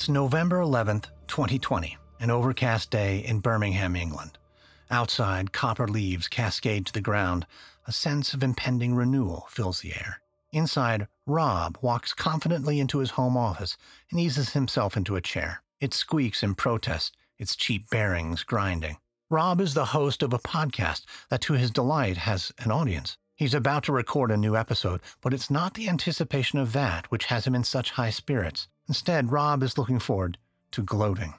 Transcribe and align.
It's 0.00 0.08
November 0.08 0.60
11th, 0.60 1.08
2020, 1.26 1.98
an 2.20 2.30
overcast 2.30 2.90
day 2.90 3.18
in 3.18 3.40
Birmingham, 3.40 3.94
England. 3.94 4.38
Outside, 4.90 5.52
copper 5.52 5.86
leaves 5.86 6.26
cascade 6.26 6.86
to 6.86 6.92
the 6.94 7.02
ground. 7.02 7.46
A 7.86 7.92
sense 7.92 8.32
of 8.32 8.42
impending 8.42 8.94
renewal 8.94 9.46
fills 9.50 9.80
the 9.80 9.92
air. 9.92 10.22
Inside, 10.52 11.06
Rob 11.26 11.76
walks 11.82 12.14
confidently 12.14 12.80
into 12.80 13.00
his 13.00 13.10
home 13.10 13.36
office 13.36 13.76
and 14.10 14.18
eases 14.18 14.54
himself 14.54 14.96
into 14.96 15.16
a 15.16 15.20
chair. 15.20 15.62
It 15.82 15.92
squeaks 15.92 16.42
in 16.42 16.54
protest, 16.54 17.14
its 17.36 17.54
cheap 17.54 17.90
bearings 17.90 18.42
grinding. 18.42 18.96
Rob 19.28 19.60
is 19.60 19.74
the 19.74 19.84
host 19.84 20.22
of 20.22 20.32
a 20.32 20.38
podcast 20.38 21.04
that, 21.28 21.42
to 21.42 21.52
his 21.52 21.70
delight, 21.70 22.16
has 22.16 22.52
an 22.60 22.70
audience. 22.70 23.18
He's 23.34 23.52
about 23.52 23.84
to 23.84 23.92
record 23.92 24.30
a 24.30 24.36
new 24.38 24.56
episode, 24.56 25.02
but 25.20 25.34
it's 25.34 25.50
not 25.50 25.74
the 25.74 25.90
anticipation 25.90 26.58
of 26.58 26.72
that 26.72 27.10
which 27.10 27.26
has 27.26 27.46
him 27.46 27.54
in 27.54 27.64
such 27.64 27.90
high 27.90 28.08
spirits. 28.08 28.66
Instead, 28.90 29.30
Rob 29.30 29.62
is 29.62 29.78
looking 29.78 30.00
forward 30.00 30.36
to 30.72 30.82
gloating. 30.82 31.34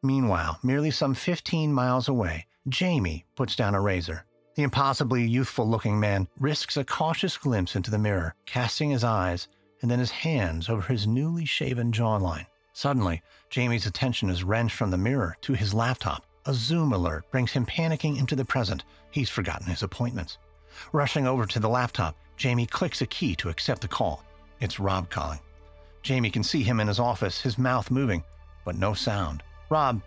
Meanwhile, 0.00 0.60
merely 0.62 0.92
some 0.92 1.12
15 1.12 1.72
miles 1.72 2.06
away, 2.06 2.46
Jamie 2.68 3.24
puts 3.34 3.56
down 3.56 3.74
a 3.74 3.80
razor. 3.80 4.24
The 4.54 4.62
impossibly 4.62 5.26
youthful 5.26 5.68
looking 5.68 5.98
man 5.98 6.28
risks 6.38 6.76
a 6.76 6.84
cautious 6.84 7.36
glimpse 7.36 7.74
into 7.74 7.90
the 7.90 7.98
mirror, 7.98 8.36
casting 8.46 8.90
his 8.90 9.02
eyes 9.02 9.48
and 9.82 9.90
then 9.90 9.98
his 9.98 10.12
hands 10.12 10.68
over 10.68 10.82
his 10.82 11.04
newly 11.04 11.44
shaven 11.44 11.90
jawline. 11.90 12.46
Suddenly, 12.74 13.22
Jamie's 13.50 13.86
attention 13.86 14.30
is 14.30 14.44
wrenched 14.44 14.76
from 14.76 14.92
the 14.92 14.96
mirror 14.96 15.36
to 15.40 15.54
his 15.54 15.74
laptop. 15.74 16.24
A 16.46 16.54
Zoom 16.54 16.92
alert 16.92 17.28
brings 17.32 17.50
him 17.50 17.66
panicking 17.66 18.20
into 18.20 18.36
the 18.36 18.44
present. 18.44 18.84
He's 19.10 19.28
forgotten 19.28 19.66
his 19.66 19.82
appointments. 19.82 20.38
Rushing 20.92 21.26
over 21.26 21.44
to 21.44 21.58
the 21.58 21.68
laptop, 21.68 22.14
Jamie 22.36 22.66
clicks 22.66 23.02
a 23.02 23.06
key 23.06 23.34
to 23.34 23.48
accept 23.48 23.80
the 23.80 23.88
call. 23.88 24.22
It's 24.60 24.78
Rob 24.78 25.10
calling. 25.10 25.40
Jamie 26.04 26.30
can 26.30 26.42
see 26.44 26.62
him 26.62 26.80
in 26.80 26.86
his 26.86 27.00
office, 27.00 27.40
his 27.40 27.56
mouth 27.56 27.90
moving, 27.90 28.22
but 28.64 28.76
no 28.76 28.92
sound. 28.92 29.42
Rob, 29.70 30.02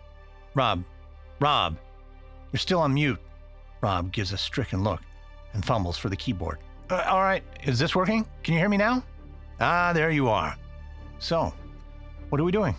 Rob, 0.54 0.84
Rob, 1.40 1.76
you're 2.52 2.60
still 2.60 2.78
on 2.78 2.94
mute. 2.94 3.18
Rob 3.80 4.12
gives 4.12 4.32
a 4.32 4.38
stricken 4.38 4.84
look 4.84 5.00
and 5.52 5.64
fumbles 5.64 5.98
for 5.98 6.08
the 6.08 6.16
keyboard. 6.16 6.58
Uh, 6.88 7.04
all 7.08 7.20
right, 7.20 7.42
is 7.64 7.80
this 7.80 7.96
working? 7.96 8.24
Can 8.44 8.54
you 8.54 8.60
hear 8.60 8.68
me 8.68 8.76
now? 8.76 9.02
Ah, 9.60 9.92
there 9.92 10.12
you 10.12 10.28
are. 10.28 10.56
So, 11.18 11.52
what 12.28 12.40
are 12.40 12.44
we 12.44 12.52
doing? 12.52 12.76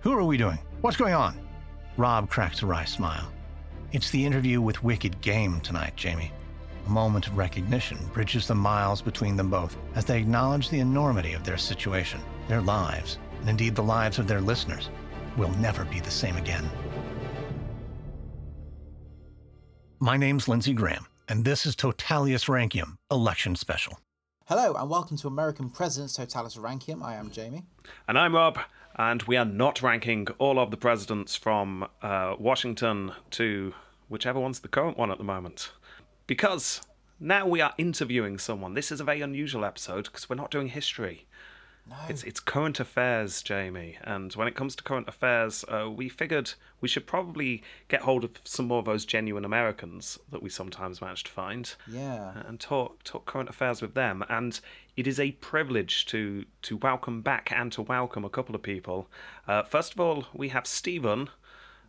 Who 0.00 0.12
are 0.12 0.24
we 0.24 0.38
doing? 0.38 0.58
What's 0.80 0.96
going 0.96 1.14
on? 1.14 1.38
Rob 1.98 2.30
cracks 2.30 2.62
a 2.62 2.66
wry 2.66 2.86
smile. 2.86 3.30
It's 3.92 4.10
the 4.10 4.24
interview 4.24 4.62
with 4.62 4.82
Wicked 4.82 5.20
Game 5.20 5.60
tonight, 5.60 5.94
Jamie. 5.94 6.32
A 6.86 6.90
moment 6.90 7.26
of 7.26 7.36
recognition 7.36 7.98
bridges 8.14 8.46
the 8.46 8.54
miles 8.54 9.02
between 9.02 9.36
them 9.36 9.50
both 9.50 9.76
as 9.94 10.06
they 10.06 10.18
acknowledge 10.18 10.70
the 10.70 10.80
enormity 10.80 11.34
of 11.34 11.44
their 11.44 11.58
situation. 11.58 12.20
Their 12.52 12.60
lives, 12.60 13.16
and 13.40 13.48
indeed 13.48 13.74
the 13.74 13.82
lives 13.82 14.18
of 14.18 14.28
their 14.28 14.42
listeners, 14.42 14.90
will 15.38 15.48
never 15.52 15.86
be 15.86 16.00
the 16.00 16.10
same 16.10 16.36
again. 16.36 16.70
My 20.00 20.18
name's 20.18 20.48
Lindsay 20.48 20.74
Graham, 20.74 21.06
and 21.30 21.46
this 21.46 21.64
is 21.64 21.74
Totalus 21.74 22.50
Rankium 22.50 22.98
Election 23.10 23.56
Special. 23.56 23.98
Hello, 24.48 24.74
and 24.74 24.90
welcome 24.90 25.16
to 25.16 25.28
American 25.28 25.70
Presidents 25.70 26.14
Totalus 26.14 26.56
Rankium. 26.56 27.02
I 27.02 27.14
am 27.14 27.30
Jamie. 27.30 27.64
And 28.06 28.18
I'm 28.18 28.34
Rob, 28.34 28.58
and 28.96 29.22
we 29.22 29.38
are 29.38 29.46
not 29.46 29.80
ranking 29.80 30.28
all 30.36 30.58
of 30.58 30.70
the 30.70 30.76
presidents 30.76 31.34
from 31.34 31.88
uh, 32.02 32.36
Washington 32.38 33.12
to 33.30 33.72
whichever 34.10 34.38
one's 34.38 34.60
the 34.60 34.68
current 34.68 34.98
one 34.98 35.10
at 35.10 35.16
the 35.16 35.24
moment. 35.24 35.72
Because 36.26 36.82
now 37.18 37.46
we 37.46 37.62
are 37.62 37.72
interviewing 37.78 38.36
someone. 38.36 38.74
This 38.74 38.92
is 38.92 39.00
a 39.00 39.04
very 39.04 39.22
unusual 39.22 39.64
episode 39.64 40.04
because 40.04 40.28
we're 40.28 40.36
not 40.36 40.50
doing 40.50 40.68
history. 40.68 41.26
No. 41.88 41.96
It's 42.08 42.22
it's 42.22 42.38
current 42.38 42.78
affairs, 42.78 43.42
Jamie. 43.42 43.98
And 44.02 44.32
when 44.34 44.46
it 44.46 44.54
comes 44.54 44.76
to 44.76 44.84
current 44.84 45.08
affairs, 45.08 45.64
uh, 45.68 45.90
we 45.90 46.08
figured 46.08 46.52
we 46.80 46.88
should 46.88 47.06
probably 47.06 47.62
get 47.88 48.02
hold 48.02 48.22
of 48.24 48.30
some 48.44 48.66
more 48.66 48.78
of 48.78 48.84
those 48.84 49.04
genuine 49.04 49.44
Americans 49.44 50.18
that 50.30 50.42
we 50.42 50.48
sometimes 50.48 51.00
manage 51.00 51.24
to 51.24 51.30
find. 51.30 51.74
Yeah. 51.88 52.42
And 52.46 52.60
talk 52.60 53.02
talk 53.02 53.26
current 53.26 53.48
affairs 53.48 53.82
with 53.82 53.94
them. 53.94 54.24
And 54.28 54.60
it 54.96 55.06
is 55.06 55.18
a 55.18 55.32
privilege 55.32 56.06
to 56.06 56.44
to 56.62 56.76
welcome 56.76 57.20
back 57.20 57.50
and 57.50 57.72
to 57.72 57.82
welcome 57.82 58.24
a 58.24 58.30
couple 58.30 58.54
of 58.54 58.62
people. 58.62 59.08
Uh, 59.48 59.64
first 59.64 59.92
of 59.92 60.00
all, 60.00 60.26
we 60.32 60.50
have 60.50 60.66
Stephen, 60.66 61.30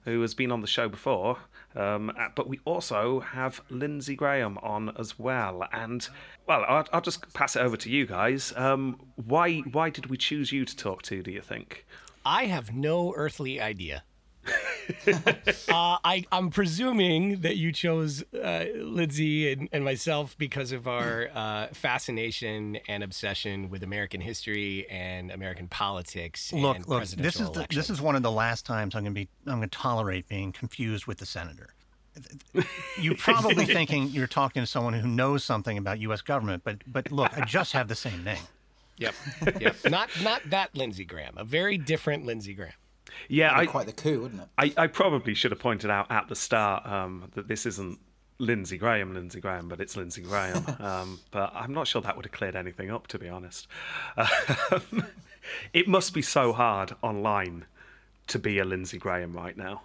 who 0.06 0.22
has 0.22 0.34
been 0.34 0.52
on 0.52 0.62
the 0.62 0.68
show 0.68 0.90
before. 0.90 1.38
Um, 1.76 2.12
uh, 2.18 2.30
but 2.36 2.48
we 2.48 2.60
also 2.66 3.20
have 3.20 3.62
Lindsay 3.70 4.16
Graham 4.16 4.58
on 4.60 4.94
as 4.98 5.18
well. 5.18 5.68
And 5.72 6.08
well, 6.48 6.64
I'll, 6.68 6.88
I'll 6.94 7.02
just 7.02 7.34
pass 7.34 7.56
it 7.56 7.62
over 7.62 7.78
to 7.78 7.90
you 7.90 8.06
guys. 8.06 8.54
Um, 8.56 9.00
why 9.16 9.60
why 9.60 9.90
did 9.90 10.08
we 10.08 10.18
choose 10.18 10.52
you 10.52 10.66
to 10.66 10.76
talk 10.76 11.02
to? 11.04 11.24
Do 11.24 11.32
you 11.32 11.42
think? 11.42 11.86
I 12.26 12.46
have 12.46 12.74
no 12.74 13.14
earthly 13.16 13.60
idea. 13.60 14.04
uh, 15.08 15.98
I, 16.04 16.26
I'm 16.32 16.50
presuming 16.50 17.42
that 17.42 17.56
you 17.56 17.72
chose 17.72 18.24
uh, 18.34 18.66
Lindsay 18.76 19.52
and, 19.52 19.70
and 19.72 19.84
myself 19.86 20.38
because 20.38 20.72
of 20.72 20.88
our 20.88 21.30
uh, 21.34 21.68
fascination 21.74 22.78
and 22.88 23.04
obsession 23.04 23.70
with 23.70 23.84
American 23.84 24.22
history 24.22 24.88
and 24.90 25.32
American 25.32 25.68
politics. 25.68 26.52
Look, 26.52 26.78
and 26.78 26.88
look, 26.88 27.04
this 27.04 27.40
is 27.40 27.50
the, 27.52 27.66
this 27.70 27.90
is 27.90 28.02
one 28.02 28.16
of 28.16 28.24
the 28.24 28.32
last 28.32 28.66
times 28.66 28.96
I'm 28.96 29.04
going 29.04 29.14
to 29.14 29.22
be 29.22 29.30
I'm 29.48 29.60
going 29.60 29.70
to 29.70 29.78
tolerate 29.78 30.28
being 30.28 30.52
confused 30.52 31.06
with 31.06 31.20
the 31.20 31.26
senator. 31.26 31.74
You're 33.00 33.16
probably 33.18 33.66
thinking 33.66 34.10
you're 34.10 34.28
talking 34.28 34.62
to 34.62 34.68
someone 34.68 34.94
who 34.94 35.08
knows 35.08 35.44
something 35.44 35.78
about 35.78 36.00
U.S. 36.00 36.22
government, 36.22 36.64
but 36.64 36.78
but 36.86 37.12
look, 37.12 37.36
I 37.38 37.46
just 37.46 37.74
have 37.74 37.88
the 37.88 37.96
same 37.96 38.24
name. 38.24 38.44
Yep, 38.98 39.16
yep. 39.60 39.76
not 39.90 40.10
not 40.22 40.42
that 40.50 40.76
Lindsey 40.76 41.06
Graham. 41.06 41.34
A 41.38 41.44
very 41.44 41.78
different 41.78 42.26
Lindsay 42.26 42.54
Graham. 42.54 42.74
Yeah, 43.30 43.50
That'd 43.54 43.70
I, 43.70 43.72
quite 43.72 43.86
the 43.86 43.94
coup, 43.94 44.22
wouldn't 44.22 44.42
it? 44.42 44.48
I, 44.58 44.84
I 44.84 44.88
probably 44.88 45.34
should 45.34 45.52
have 45.52 45.60
pointed 45.60 45.90
out 45.90 46.12
at 46.12 46.28
the 46.28 46.36
start 46.36 46.86
um, 46.86 47.30
that 47.36 47.48
this 47.48 47.66
isn't 47.66 48.00
Lindsey 48.40 48.78
Graham, 48.78 49.14
Lindsey 49.14 49.40
Graham, 49.40 49.68
but 49.68 49.80
it's 49.80 49.96
Lindsey 49.98 50.22
Graham. 50.22 50.66
Um, 50.84 51.20
but 51.32 51.52
I'm 51.56 51.74
not 51.74 51.88
sure 51.88 52.02
that 52.02 52.16
would 52.16 52.26
have 52.26 52.34
cleared 52.34 52.56
anything 52.56 52.92
up, 52.92 53.08
to 53.08 53.18
be 53.18 53.30
honest. 53.30 53.68
Um, 54.18 55.06
it 55.74 55.88
must 55.88 56.14
be 56.14 56.22
so 56.22 56.52
hard 56.52 56.94
online 57.02 57.66
to 58.28 58.40
be 58.40 58.60
a 58.60 58.66
Lindsey 58.66 58.98
Graham 58.98 59.34
right 59.34 59.58
now. 59.58 59.84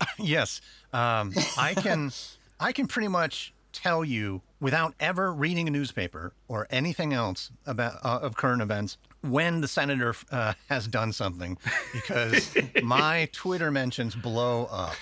Yes, 0.18 0.62
um, 0.94 1.34
I 1.58 1.74
can 1.74 2.10
I 2.58 2.72
can 2.72 2.86
pretty 2.86 3.08
much 3.08 3.52
tell 3.72 4.04
you 4.04 4.42
without 4.60 4.94
ever 5.00 5.32
reading 5.32 5.68
a 5.68 5.70
newspaper 5.70 6.32
or 6.48 6.66
anything 6.70 7.12
else 7.12 7.50
about 7.66 7.94
uh, 8.04 8.20
of 8.22 8.36
current 8.36 8.62
events 8.62 8.98
when 9.22 9.60
the 9.60 9.68
senator 9.68 10.14
uh, 10.30 10.54
has 10.68 10.86
done 10.86 11.12
something 11.12 11.58
because 11.92 12.54
my 12.82 13.28
Twitter 13.32 13.70
mentions 13.70 14.14
blow 14.14 14.66
up. 14.66 14.94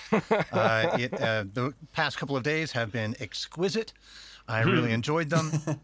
Uh, 0.51 0.97
it, 0.99 1.13
uh, 1.13 1.45
the 1.53 1.73
past 1.93 2.17
couple 2.17 2.35
of 2.35 2.43
days 2.43 2.71
have 2.73 2.91
been 2.91 3.15
exquisite. 3.19 3.93
I 4.47 4.61
really 4.61 4.91
enjoyed 4.91 5.29
them. 5.29 5.51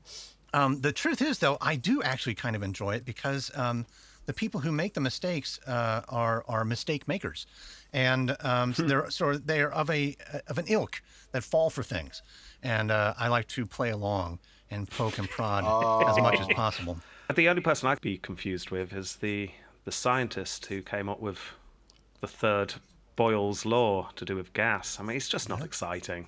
Um, 0.56 0.80
the 0.80 0.94
truth 0.94 1.22
is, 1.22 1.40
though, 1.40 1.58
I 1.60 1.76
do 1.76 2.02
actually 2.02 2.36
kind 2.36 2.56
of 2.56 2.64
enjoy 2.64 2.96
it 2.96 3.04
because 3.04 3.52
um, 3.56 3.86
the 4.26 4.32
people 4.32 4.62
who 4.62 4.72
make 4.72 4.94
the 4.94 5.02
mistakes 5.02 5.60
uh, 5.68 6.02
are 6.08 6.46
are 6.48 6.64
mistake 6.64 7.10
makers, 7.10 7.46
and 7.96 8.36
um, 8.42 8.74
so 8.74 8.84
they're 8.84 9.10
so 9.10 9.38
they're 9.38 9.72
of 9.72 9.90
a 9.90 10.16
of 10.48 10.58
an 10.58 10.66
ilk 10.68 11.02
that 11.32 11.44
fall 11.44 11.70
for 11.70 11.82
things, 11.82 12.22
and 12.62 12.92
uh, 12.92 13.14
I 13.18 13.30
like 13.30 13.48
to 13.50 13.66
play 13.66 13.90
along 13.90 14.40
and 14.70 14.90
poke 14.90 15.18
and 15.18 15.30
prod 15.30 15.64
as 16.10 16.18
much 16.18 16.40
as 16.40 16.48
possible. 16.48 16.98
The 17.34 17.48
only 17.50 17.62
person 17.62 17.88
I'd 17.88 18.02
be 18.02 18.18
confused 18.18 18.70
with 18.70 18.94
is 18.94 19.16
the 19.16 19.50
the 19.86 19.92
scientist 19.92 20.66
who 20.66 20.82
came 20.82 21.08
up 21.08 21.22
with 21.22 21.40
the 22.20 22.28
third 22.28 22.74
Boyle's 23.16 23.66
law 23.66 24.10
to 24.18 24.26
do 24.26 24.36
with 24.36 24.52
gas. 24.52 25.00
I 25.00 25.04
mean, 25.04 25.16
it's 25.16 25.30
just 25.30 25.48
not 25.48 25.64
exciting. 25.64 26.28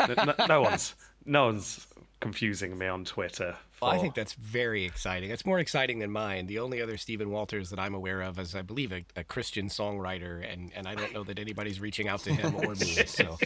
no, 0.00 0.24
no- 0.24 0.46
no 0.48 0.62
one's 0.62 0.94
no 1.24 1.44
one's 1.46 1.86
confusing 2.20 2.76
me 2.76 2.88
on 2.88 3.04
Twitter. 3.04 3.56
Well, 3.84 3.92
I 3.92 3.98
think 3.98 4.14
that's 4.14 4.32
very 4.34 4.84
exciting. 4.84 5.30
It's 5.30 5.44
more 5.44 5.58
exciting 5.58 5.98
than 5.98 6.10
mine. 6.10 6.46
The 6.46 6.58
only 6.58 6.80
other 6.80 6.96
Stephen 6.96 7.30
Walters 7.30 7.70
that 7.70 7.78
I'm 7.78 7.94
aware 7.94 8.22
of 8.22 8.38
is, 8.38 8.54
I 8.54 8.62
believe, 8.62 8.92
a, 8.92 9.04
a 9.16 9.24
Christian 9.24 9.68
songwriter, 9.68 10.50
and, 10.50 10.72
and 10.74 10.88
I 10.88 10.94
don't 10.94 11.12
know 11.12 11.24
that 11.24 11.38
anybody's 11.38 11.80
reaching 11.80 12.08
out 12.08 12.20
to 12.20 12.32
him 12.34 12.56
or 12.56 12.74
me. 12.74 12.98
So 13.06 13.38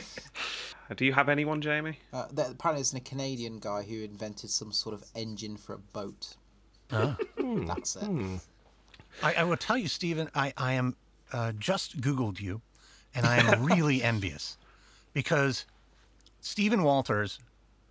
Do 0.97 1.05
you 1.05 1.13
have 1.13 1.29
anyone, 1.29 1.61
Jamie? 1.61 1.99
Uh, 2.13 2.27
there, 2.33 2.51
apparently, 2.51 2.81
it's 2.81 2.95
a 2.95 3.01
Canadian 3.01 3.59
guy 3.59 3.83
who 3.83 4.03
invented 4.03 4.51
some 4.51 4.73
sort 4.73 4.95
of 4.95 5.05
engine 5.15 5.57
for 5.57 5.75
a 5.75 5.79
boat. 5.79 6.37
That's 6.89 7.97
it. 7.97 8.41
I, 9.23 9.35
I 9.35 9.45
will 9.45 9.57
tell 9.57 9.77
you, 9.77 9.89
Stephen, 9.89 10.31
I, 10.35 10.55
I 10.57 10.73
am 10.75 10.97
uh, 11.33 11.53
just 11.59 12.01
Googled 12.01 12.41
you, 12.41 12.63
and 13.15 13.27
I 13.27 13.37
am 13.37 13.65
really 13.65 14.03
envious 14.03 14.57
because 15.13 15.67
Stephen 16.41 16.83
Walters, 16.83 17.39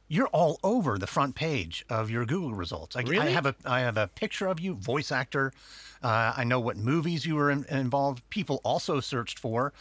you're 0.07 0.27
all 0.27 0.59
over 0.63 0.98
the 0.98 1.07
front 1.07 1.36
page 1.36 1.86
of 1.89 2.09
your 2.09 2.25
Google 2.25 2.54
results. 2.54 2.95
I, 2.95 3.01
I 3.01 3.30
have 3.30 3.45
a 3.45 3.56
I 3.65 3.81
have 3.81 3.98
a 3.98 4.07
picture 4.07 4.48
of 4.48 4.59
you, 4.59 4.75
voice 4.75 5.12
actor. 5.12 5.54
Uh, 6.01 6.33
I 6.38 6.44
know 6.44 6.59
what 6.59 6.77
movies 6.77 7.25
you 7.25 7.36
were 7.36 7.51
in, 7.51 7.65
involved. 7.65 8.27
People 8.30 8.62
also 8.63 9.00
searched 9.00 9.39
for. 9.39 9.74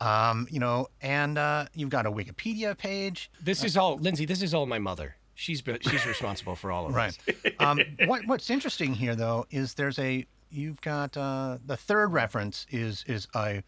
Um, 0.00 0.46
you 0.50 0.58
know, 0.60 0.88
and 1.00 1.38
uh, 1.38 1.66
you've 1.74 1.88
got 1.88 2.04
a 2.04 2.10
Wikipedia 2.10 2.76
page. 2.76 3.30
this 3.40 3.62
is 3.64 3.76
all, 3.76 3.96
Lindsay. 3.96 4.26
This 4.26 4.42
is 4.42 4.52
all 4.52 4.66
my 4.66 4.78
mother. 4.78 5.16
She's 5.34 5.62
she's 5.80 6.06
responsible 6.06 6.56
for 6.56 6.70
all 6.70 6.86
of 6.86 6.94
Right. 6.94 7.16
this. 7.26 7.36
Um, 7.58 7.80
what, 8.04 8.26
what's 8.26 8.50
interesting 8.50 8.94
here, 8.94 9.14
though, 9.14 9.46
is 9.50 9.74
there's 9.74 9.98
a 9.98 10.26
you've 10.50 10.80
got 10.80 11.16
uh, 11.16 11.58
the 11.64 11.76
third 11.76 12.12
reference 12.12 12.66
is 12.70 13.04
is 13.06 13.28
a 13.34 13.62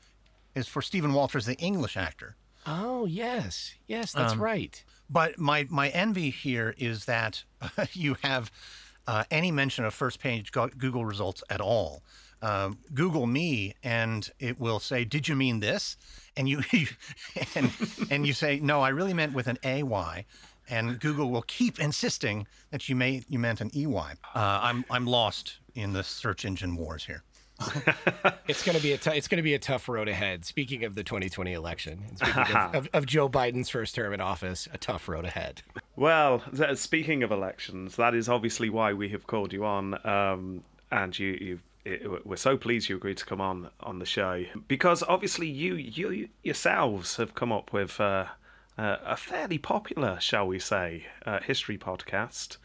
is 0.54 0.68
for 0.68 0.82
Stephen 0.82 1.12
Walters, 1.12 1.46
the 1.46 1.54
English 1.56 1.96
actor. 1.96 2.36
Oh 2.66 3.06
yes, 3.06 3.74
yes, 3.86 4.12
that's 4.12 4.32
um, 4.34 4.42
right. 4.42 4.82
But 5.08 5.38
my 5.38 5.66
my 5.70 5.88
envy 5.88 6.30
here 6.30 6.74
is 6.78 7.04
that 7.04 7.44
you 7.92 8.16
have 8.22 8.50
uh, 9.06 9.24
any 9.30 9.50
mention 9.50 9.84
of 9.84 9.94
first 9.94 10.18
page 10.20 10.52
Google 10.52 11.04
results 11.04 11.42
at 11.48 11.60
all. 11.60 12.02
Um, 12.42 12.78
Google 12.92 13.26
me, 13.26 13.74
and 13.82 14.28
it 14.38 14.60
will 14.60 14.78
say, 14.78 15.04
"Did 15.04 15.28
you 15.28 15.36
mean 15.36 15.60
this?" 15.60 15.96
And 16.36 16.48
you 16.48 16.62
and 17.54 17.72
and 18.10 18.26
you 18.26 18.32
say, 18.32 18.60
"No, 18.60 18.80
I 18.82 18.90
really 18.90 19.14
meant 19.14 19.32
with 19.32 19.46
an 19.46 19.58
AY." 19.64 20.26
And 20.68 20.98
Google 20.98 21.30
will 21.30 21.42
keep 21.42 21.78
insisting 21.78 22.46
that 22.70 22.88
you 22.88 22.96
may 22.96 23.22
you 23.28 23.38
meant 23.38 23.60
an 23.60 23.70
EY. 23.74 23.86
Uh, 23.94 24.14
I'm 24.34 24.84
I'm 24.90 25.06
lost 25.06 25.60
in 25.74 25.92
the 25.92 26.02
search 26.02 26.44
engine 26.44 26.76
wars 26.76 27.04
here. 27.04 27.22
it's 28.48 28.62
going 28.62 28.76
to 28.76 28.82
be 28.82 28.92
a 28.92 28.98
t- 28.98 29.10
it's 29.10 29.28
going 29.28 29.38
to 29.38 29.42
be 29.42 29.54
a 29.54 29.58
tough 29.58 29.88
road 29.88 30.08
ahead. 30.08 30.44
Speaking 30.44 30.84
of 30.84 30.94
the 30.94 31.02
2020 31.02 31.52
election, 31.52 32.16
speaking 32.16 32.56
of, 32.56 32.74
of, 32.74 32.88
of, 32.92 33.06
Joe 33.06 33.28
Biden's 33.28 33.70
first 33.70 33.94
term 33.94 34.12
in 34.12 34.20
office, 34.20 34.68
a 34.72 34.78
tough 34.78 35.08
road 35.08 35.24
ahead. 35.24 35.62
Well, 35.96 36.42
speaking 36.74 37.22
of 37.22 37.30
elections, 37.30 37.96
that 37.96 38.14
is 38.14 38.28
obviously 38.28 38.68
why 38.68 38.92
we 38.92 39.08
have 39.10 39.26
called 39.26 39.52
you 39.52 39.64
on, 39.64 40.06
um, 40.06 40.64
and 40.90 41.18
you 41.18 41.38
you 41.40 41.60
we're 42.24 42.36
so 42.36 42.56
pleased 42.56 42.88
you 42.88 42.96
agreed 42.96 43.16
to 43.16 43.24
come 43.24 43.40
on 43.40 43.70
on 43.80 44.00
the 44.00 44.06
show 44.06 44.44
because 44.66 45.02
obviously 45.04 45.46
you 45.46 45.76
you 45.76 46.28
yourselves 46.42 47.16
have 47.16 47.34
come 47.34 47.52
up 47.52 47.72
with 47.72 48.00
uh, 48.00 48.26
uh, 48.78 48.96
a 49.04 49.16
fairly 49.16 49.58
popular, 49.58 50.18
shall 50.20 50.46
we 50.46 50.58
say, 50.58 51.06
uh, 51.24 51.40
history 51.40 51.78
podcast, 51.78 52.58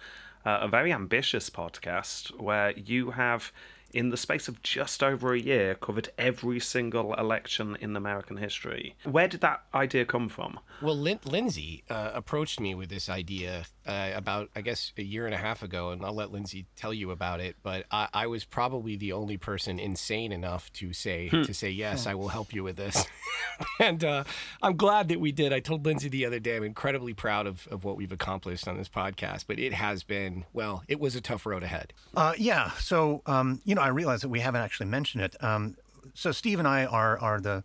uh, 0.45 0.59
a 0.61 0.67
very 0.67 0.91
ambitious 0.91 1.49
podcast 1.49 2.37
where 2.39 2.71
you 2.71 3.11
have 3.11 3.51
in 3.93 4.09
the 4.09 4.17
space 4.17 4.47
of 4.47 4.61
just 4.63 5.01
over 5.03 5.33
a 5.33 5.39
year, 5.39 5.75
covered 5.75 6.09
every 6.17 6.59
single 6.59 7.13
election 7.15 7.77
in 7.79 7.95
American 7.95 8.37
history. 8.37 8.95
Where 9.03 9.27
did 9.27 9.41
that 9.41 9.63
idea 9.73 10.05
come 10.05 10.29
from? 10.29 10.59
Well, 10.81 10.97
Lin- 10.97 11.19
Lindsay 11.25 11.83
uh, 11.89 12.11
approached 12.13 12.59
me 12.59 12.73
with 12.75 12.89
this 12.89 13.09
idea 13.09 13.65
uh, 13.85 14.11
about, 14.13 14.49
I 14.55 14.61
guess, 14.61 14.93
a 14.97 15.01
year 15.01 15.25
and 15.25 15.33
a 15.33 15.37
half 15.37 15.63
ago, 15.63 15.89
and 15.89 16.05
I'll 16.05 16.13
let 16.13 16.31
Lindsay 16.31 16.67
tell 16.75 16.93
you 16.93 17.11
about 17.11 17.39
it. 17.39 17.55
But 17.63 17.85
I, 17.91 18.07
I 18.13 18.27
was 18.27 18.45
probably 18.45 18.95
the 18.95 19.13
only 19.13 19.37
person 19.37 19.79
insane 19.79 20.31
enough 20.31 20.71
to 20.73 20.93
say 20.93 21.29
hmm. 21.29 21.43
to 21.43 21.53
say 21.53 21.69
yes, 21.69 22.05
I 22.05 22.13
will 22.13 22.29
help 22.29 22.53
you 22.53 22.63
with 22.63 22.75
this. 22.75 23.05
and 23.79 24.03
uh, 24.03 24.23
I'm 24.61 24.77
glad 24.77 25.07
that 25.09 25.19
we 25.19 25.31
did. 25.31 25.51
I 25.51 25.59
told 25.59 25.85
Lindsay 25.85 26.09
the 26.09 26.25
other 26.25 26.39
day 26.39 26.57
I'm 26.57 26.63
incredibly 26.63 27.13
proud 27.13 27.47
of, 27.47 27.67
of 27.69 27.83
what 27.83 27.97
we've 27.97 28.11
accomplished 28.11 28.67
on 28.67 28.77
this 28.77 28.89
podcast, 28.89 29.45
but 29.47 29.59
it 29.59 29.73
has 29.73 30.03
been 30.03 30.45
well, 30.53 30.83
it 30.87 30.99
was 30.99 31.15
a 31.15 31.21
tough 31.21 31.45
road 31.45 31.63
ahead. 31.63 31.93
Uh, 32.15 32.33
yeah. 32.37 32.71
So 32.71 33.21
um, 33.25 33.61
you 33.65 33.75
know, 33.75 33.81
I 33.81 33.87
realize 33.87 34.21
that 34.21 34.29
we 34.29 34.39
haven't 34.39 34.61
actually 34.61 34.87
mentioned 34.87 35.23
it. 35.23 35.43
Um, 35.43 35.75
so 36.13 36.31
Steve 36.31 36.59
and 36.59 36.67
I 36.67 36.85
are 36.85 37.17
are 37.19 37.39
the 37.39 37.63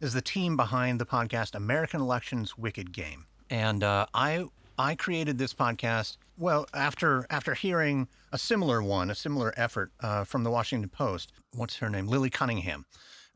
is 0.00 0.12
the 0.12 0.22
team 0.22 0.56
behind 0.56 1.00
the 1.00 1.06
podcast 1.06 1.54
American 1.54 2.00
Elections 2.00 2.56
Wicked 2.56 2.92
Game, 2.92 3.26
and 3.50 3.82
uh, 3.82 4.06
I 4.14 4.46
I 4.78 4.94
created 4.94 5.38
this 5.38 5.52
podcast 5.52 6.18
well 6.36 6.66
after 6.72 7.26
after 7.30 7.54
hearing 7.54 8.06
a 8.32 8.38
similar 8.38 8.82
one, 8.82 9.10
a 9.10 9.14
similar 9.14 9.52
effort 9.56 9.90
uh, 10.00 10.24
from 10.24 10.44
the 10.44 10.50
Washington 10.50 10.88
Post. 10.88 11.32
What's 11.52 11.76
her 11.78 11.90
name? 11.90 12.06
Lily 12.06 12.30
Cunningham. 12.30 12.86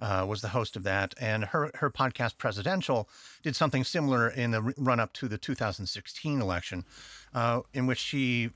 Uh, 0.00 0.26
was 0.28 0.40
the 0.40 0.48
host 0.48 0.74
of 0.74 0.82
that, 0.82 1.14
and 1.20 1.44
her 1.44 1.70
her 1.74 1.88
podcast 1.88 2.36
Presidential 2.36 3.08
did 3.44 3.54
something 3.54 3.84
similar 3.84 4.28
in 4.28 4.50
the 4.50 4.60
run 4.76 4.98
up 4.98 5.12
to 5.12 5.28
the 5.28 5.38
2016 5.38 6.40
election, 6.40 6.84
uh, 7.34 7.60
in 7.72 7.86
which 7.86 7.98
she 7.98 8.50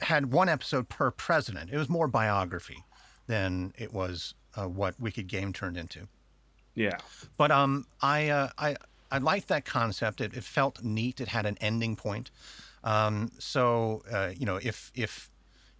had 0.00 0.32
one 0.32 0.48
episode 0.48 0.88
per 0.88 1.12
president. 1.12 1.70
It 1.72 1.78
was 1.78 1.88
more 1.88 2.08
biography 2.08 2.82
than 3.28 3.72
it 3.78 3.92
was 3.92 4.34
uh, 4.56 4.66
what 4.66 4.98
Wicked 4.98 5.28
Game 5.28 5.52
turned 5.52 5.76
into. 5.76 6.08
Yeah. 6.74 6.98
But 7.36 7.52
um, 7.52 7.86
I 8.00 8.28
uh, 8.28 8.48
I 8.58 8.76
I 9.10 9.18
liked 9.18 9.48
that 9.48 9.64
concept. 9.64 10.20
It, 10.20 10.34
it 10.34 10.44
felt 10.44 10.82
neat. 10.82 11.20
It 11.20 11.28
had 11.28 11.46
an 11.46 11.56
ending 11.60 11.96
point. 11.96 12.30
Um, 12.84 13.30
so 13.38 14.02
uh, 14.10 14.30
you 14.36 14.46
know, 14.46 14.56
if 14.62 14.92
if 14.94 15.30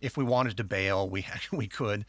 if 0.00 0.16
we 0.16 0.24
wanted 0.24 0.56
to 0.56 0.64
bail, 0.64 1.08
we 1.08 1.26
we 1.52 1.66
could. 1.66 2.04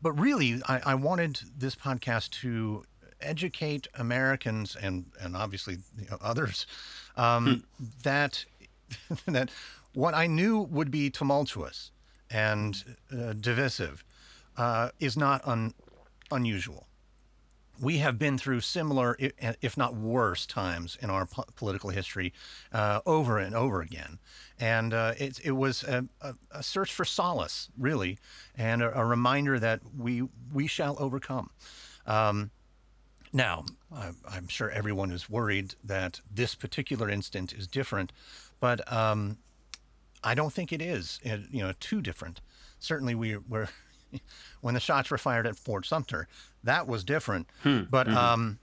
But 0.00 0.12
really, 0.12 0.60
I, 0.68 0.80
I 0.86 0.94
wanted 0.94 1.40
this 1.56 1.74
podcast 1.74 2.30
to 2.42 2.84
educate 3.20 3.88
Americans 3.94 4.76
and 4.80 5.06
and 5.20 5.36
obviously 5.36 5.78
you 5.98 6.06
know, 6.10 6.18
others 6.20 6.66
um, 7.16 7.64
hmm. 7.78 7.84
that 8.02 8.44
that 9.26 9.50
what 9.94 10.14
I 10.14 10.26
knew 10.26 10.60
would 10.60 10.90
be 10.90 11.10
tumultuous 11.10 11.90
and 12.30 12.96
uh, 13.12 13.32
divisive 13.34 14.04
uh, 14.56 14.90
is 14.98 15.16
not 15.16 15.46
un- 15.46 15.74
unusual. 16.30 16.86
We 17.80 17.98
have 17.98 18.18
been 18.18 18.38
through 18.38 18.60
similar, 18.60 19.16
if 19.18 19.76
not 19.76 19.96
worse, 19.96 20.46
times 20.46 20.96
in 21.02 21.10
our 21.10 21.26
po- 21.26 21.44
political 21.56 21.90
history 21.90 22.32
uh, 22.72 23.00
over 23.04 23.38
and 23.38 23.54
over 23.54 23.80
again. 23.80 24.18
And 24.60 24.94
uh, 24.94 25.14
it, 25.18 25.40
it 25.42 25.52
was 25.52 25.82
a, 25.82 26.06
a, 26.52 26.62
search 26.62 26.92
for 26.92 27.04
solace, 27.04 27.68
really, 27.76 28.18
and 28.56 28.82
a, 28.82 29.00
a, 29.00 29.04
reminder 29.04 29.58
that 29.58 29.80
we, 29.98 30.22
we 30.52 30.68
shall 30.68 30.96
overcome. 31.00 31.50
Um, 32.06 32.52
now, 33.32 33.64
I'm 33.92 34.46
sure 34.46 34.70
everyone 34.70 35.10
is 35.10 35.28
worried 35.28 35.74
that 35.82 36.20
this 36.32 36.54
particular 36.54 37.10
instant 37.10 37.52
is 37.52 37.66
different, 37.66 38.12
but 38.60 38.90
um, 38.92 39.38
I 40.22 40.34
don't 40.34 40.52
think 40.52 40.72
it 40.72 40.80
is, 40.80 41.18
you 41.24 41.62
know, 41.62 41.72
too 41.80 42.00
different. 42.00 42.40
Certainly, 42.78 43.16
we 43.16 43.36
were 43.36 43.68
when 44.60 44.74
the 44.74 44.80
shots 44.80 45.10
were 45.10 45.18
fired 45.18 45.46
at 45.46 45.56
Fort 45.56 45.86
Sumter, 45.86 46.28
that 46.62 46.86
was 46.86 47.04
different. 47.04 47.48
Hmm. 47.62 47.82
But 47.90 48.06
mm-hmm. 48.06 48.16
um, 48.16 48.58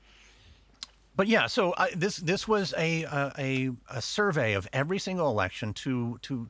but 1.16 1.28
yeah, 1.28 1.48
so 1.48 1.74
I, 1.78 1.92
this 1.96 2.18
this 2.18 2.48
was 2.48 2.74
a, 2.78 3.04
a 3.38 3.72
a 3.90 4.02
survey 4.02 4.54
of 4.54 4.68
every 4.74 5.00
single 5.00 5.30
election 5.30 5.74
to 5.74 6.20
to 6.24 6.50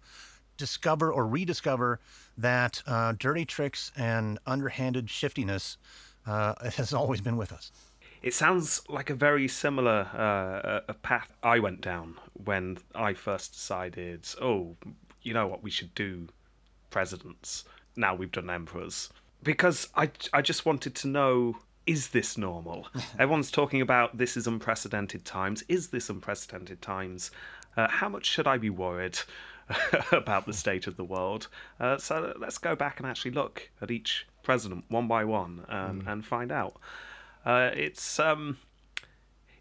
discover 0.58 1.12
or 1.12 1.26
rediscover 1.26 2.00
that 2.38 2.84
uh, 2.86 3.14
dirty 3.18 3.46
tricks 3.46 3.92
and 3.98 4.38
underhanded 4.46 5.10
shiftiness 5.10 5.78
uh, 6.28 6.54
has 6.76 6.94
always 6.94 7.22
been 7.22 7.38
with 7.38 7.52
us. 7.52 7.72
It 8.22 8.36
sounds 8.36 8.84
like 8.88 9.10
a 9.10 9.16
very 9.16 9.48
similar 9.48 10.08
uh, 10.14 10.82
a 10.88 10.94
path 10.94 11.36
I 11.42 11.58
went 11.58 11.82
down 11.82 12.18
when 12.34 12.78
I 12.94 13.16
first 13.16 13.54
decided, 13.54 14.28
oh, 14.40 14.76
you 15.24 15.34
know 15.34 15.48
what, 15.48 15.64
we 15.64 15.72
should 15.72 15.96
do 15.96 16.28
presidents. 16.92 17.66
Now 17.96 18.16
we've 18.16 18.32
done 18.32 18.50
emperors. 18.50 19.10
Because 19.44 19.90
I, 19.96 20.12
I 20.34 20.42
just 20.42 20.66
wanted 20.66 20.96
to 20.96 21.08
know 21.08 21.58
is 21.88 22.10
this 22.10 22.38
normal? 22.38 22.88
Everyone's 23.20 23.52
talking 23.52 23.82
about 23.82 24.18
this 24.18 24.38
is 24.38 24.48
unprecedented 24.48 25.26
times. 25.26 25.64
Is 25.68 25.88
this 25.88 26.10
unprecedented 26.10 26.82
times? 26.82 27.32
Uh, 27.76 27.88
how 27.88 28.10
much 28.10 28.26
should 28.26 28.48
I 28.48 28.58
be 28.58 28.70
worried 28.70 29.18
about 30.12 30.46
the 30.46 30.54
state 30.54 30.88
of 30.88 30.98
the 30.98 31.04
world? 31.04 31.48
Uh, 31.80 31.98
so 31.98 32.34
let's 32.40 32.58
go 32.58 32.76
back 32.76 33.00
and 33.00 33.08
actually 33.08 33.32
look 33.32 33.70
at 33.82 33.92
each 33.92 34.28
president 34.44 34.86
one 34.90 35.08
by 35.08 35.26
one 35.26 35.66
um, 35.70 36.02
mm. 36.02 36.12
and 36.12 36.26
find 36.26 36.52
out. 36.52 36.80
Uh, 37.46 37.72
it's 37.74 38.20
um, 38.20 38.58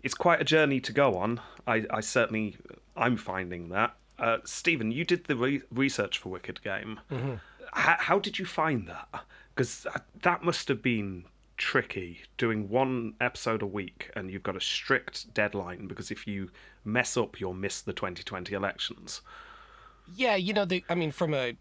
it's 0.03 0.15
quite 0.15 0.41
a 0.41 0.45
journey 0.45 0.81
to 0.81 0.93
go 0.93 1.17
on. 1.17 1.41
I, 1.67 1.87
I 1.91 2.01
certainly 2.01 2.57
I'm 2.97 3.17
finding 3.17 3.71
that. 3.71 3.95
Uh, 4.19 4.39
Stephen, 4.45 4.93
you 4.93 5.05
did 5.05 5.25
the 5.25 5.37
re- 5.37 5.63
research 5.73 6.19
for 6.19 6.29
Wicked 6.29 6.63
Game. 6.63 7.01
Mm-hmm. 7.11 7.35
H- 7.77 8.00
how 8.00 8.19
did 8.19 8.39
you 8.39 8.45
find 8.45 8.89
that? 8.89 9.25
Because 9.55 9.83
that, 9.85 10.05
that 10.23 10.45
must 10.45 10.69
have 10.69 10.83
been 10.83 11.25
tricky 11.57 12.23
doing 12.39 12.71
one 12.71 13.12
episode 13.21 13.61
a 13.61 13.67
week 13.67 14.11
and 14.17 14.31
you've 14.31 14.43
got 14.43 14.57
a 14.57 14.61
strict 14.61 15.33
deadline 15.35 15.87
because 15.87 16.11
if 16.11 16.27
you 16.27 16.50
mess 16.87 17.19
up 17.19 17.39
you'll 17.39 17.53
miss 17.53 17.83
the 17.83 17.93
2020 17.93 18.55
elections 18.55 19.21
yeah 20.17 20.35
you 20.35 20.55
know 20.55 20.65
the, 20.65 20.83
i 20.89 20.95
mean 20.95 21.11
from 21.11 21.35
a 21.35 21.55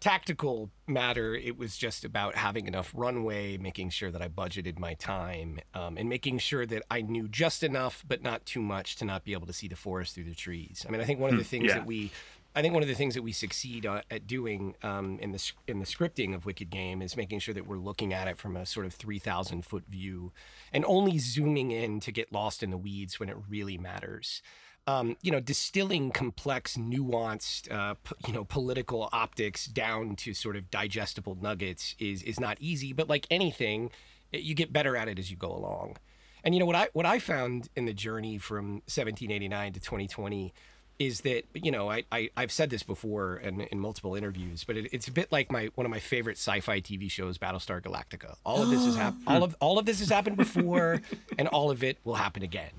tactical 0.00 0.70
matter, 0.86 1.34
it 1.34 1.58
was 1.58 1.76
just 1.76 2.04
about 2.04 2.36
having 2.36 2.66
enough 2.66 2.92
runway, 2.94 3.56
making 3.56 3.90
sure 3.90 4.10
that 4.10 4.22
I 4.22 4.28
budgeted 4.28 4.78
my 4.78 4.94
time, 4.94 5.60
um, 5.74 5.96
and 5.96 6.08
making 6.08 6.38
sure 6.38 6.66
that 6.66 6.82
I 6.90 7.00
knew 7.02 7.28
just 7.28 7.62
enough, 7.62 8.04
but 8.06 8.22
not 8.22 8.46
too 8.46 8.62
much 8.62 8.96
to 8.96 9.04
not 9.04 9.24
be 9.24 9.32
able 9.32 9.46
to 9.46 9.52
see 9.52 9.68
the 9.68 9.76
forest 9.76 10.14
through 10.14 10.24
the 10.24 10.34
trees. 10.34 10.84
I 10.86 10.92
mean, 10.92 11.00
I 11.00 11.04
think 11.04 11.20
one 11.20 11.30
of 11.30 11.36
the 11.36 11.42
hmm, 11.42 11.48
things 11.48 11.64
yeah. 11.66 11.74
that 11.74 11.86
we 11.86 12.10
I 12.58 12.62
think 12.62 12.74
one 12.74 12.82
of 12.82 12.88
the 12.88 12.94
things 12.94 13.14
that 13.14 13.22
we 13.22 13.30
succeed 13.30 13.86
uh, 13.86 14.02
at 14.10 14.26
doing 14.26 14.74
um, 14.82 15.18
in 15.20 15.30
the 15.30 15.52
in 15.68 15.78
the 15.78 15.84
scripting 15.84 16.34
of 16.34 16.44
Wicked 16.44 16.70
Game 16.70 17.02
is 17.02 17.16
making 17.16 17.38
sure 17.38 17.54
that 17.54 17.68
we're 17.68 17.78
looking 17.78 18.12
at 18.12 18.26
it 18.26 18.36
from 18.36 18.56
a 18.56 18.66
sort 18.66 18.84
of 18.84 18.94
three 18.94 19.20
thousand 19.20 19.64
foot 19.64 19.84
view, 19.88 20.32
and 20.72 20.84
only 20.84 21.18
zooming 21.18 21.70
in 21.70 22.00
to 22.00 22.10
get 22.10 22.32
lost 22.32 22.64
in 22.64 22.70
the 22.70 22.76
weeds 22.76 23.20
when 23.20 23.28
it 23.28 23.36
really 23.48 23.78
matters 23.78 24.42
um, 24.88 25.18
you 25.20 25.30
know, 25.30 25.38
distilling 25.38 26.10
complex, 26.10 26.78
nuanced, 26.78 27.70
uh, 27.70 27.94
p- 28.02 28.14
you 28.26 28.32
know, 28.32 28.44
political 28.44 29.10
optics 29.12 29.66
down 29.66 30.16
to 30.16 30.32
sort 30.32 30.56
of 30.56 30.70
digestible 30.70 31.36
nuggets 31.38 31.94
is 31.98 32.22
is 32.22 32.40
not 32.40 32.56
easy. 32.58 32.94
But 32.94 33.06
like 33.06 33.26
anything, 33.30 33.90
you 34.32 34.54
get 34.54 34.72
better 34.72 34.96
at 34.96 35.06
it 35.06 35.18
as 35.18 35.30
you 35.30 35.36
go 35.36 35.54
along. 35.54 35.98
And 36.42 36.54
you 36.54 36.58
know 36.58 36.64
what 36.64 36.76
I 36.76 36.88
what 36.94 37.04
I 37.04 37.18
found 37.18 37.68
in 37.76 37.84
the 37.84 37.92
journey 37.92 38.38
from 38.38 38.76
1789 38.86 39.74
to 39.74 39.80
2020 39.80 40.54
is 40.98 41.20
that 41.20 41.44
you 41.54 41.70
know 41.70 41.90
I, 41.90 42.04
I 42.10 42.30
I've 42.36 42.52
said 42.52 42.70
this 42.70 42.82
before 42.82 43.36
in, 43.36 43.60
in 43.60 43.78
multiple 43.78 44.14
interviews, 44.14 44.64
but 44.64 44.76
it, 44.76 44.88
it's 44.92 45.08
a 45.08 45.12
bit 45.12 45.30
like 45.30 45.50
my 45.52 45.70
one 45.74 45.84
of 45.86 45.90
my 45.90 46.00
favorite 46.00 46.36
sci-fi 46.36 46.80
TV 46.80 47.10
shows, 47.10 47.38
Battlestar 47.38 47.80
Galactica. 47.80 48.36
All 48.44 48.62
of 48.62 48.70
this 48.70 48.84
has 48.84 48.96
happened. 48.96 49.22
all 49.26 49.44
of 49.44 49.56
all 49.60 49.78
of 49.78 49.86
this 49.86 50.00
has 50.00 50.08
happened 50.08 50.36
before, 50.36 51.00
and 51.38 51.48
all 51.48 51.70
of 51.70 51.82
it 51.84 51.98
will 52.04 52.16
happen 52.16 52.42
again. 52.42 52.70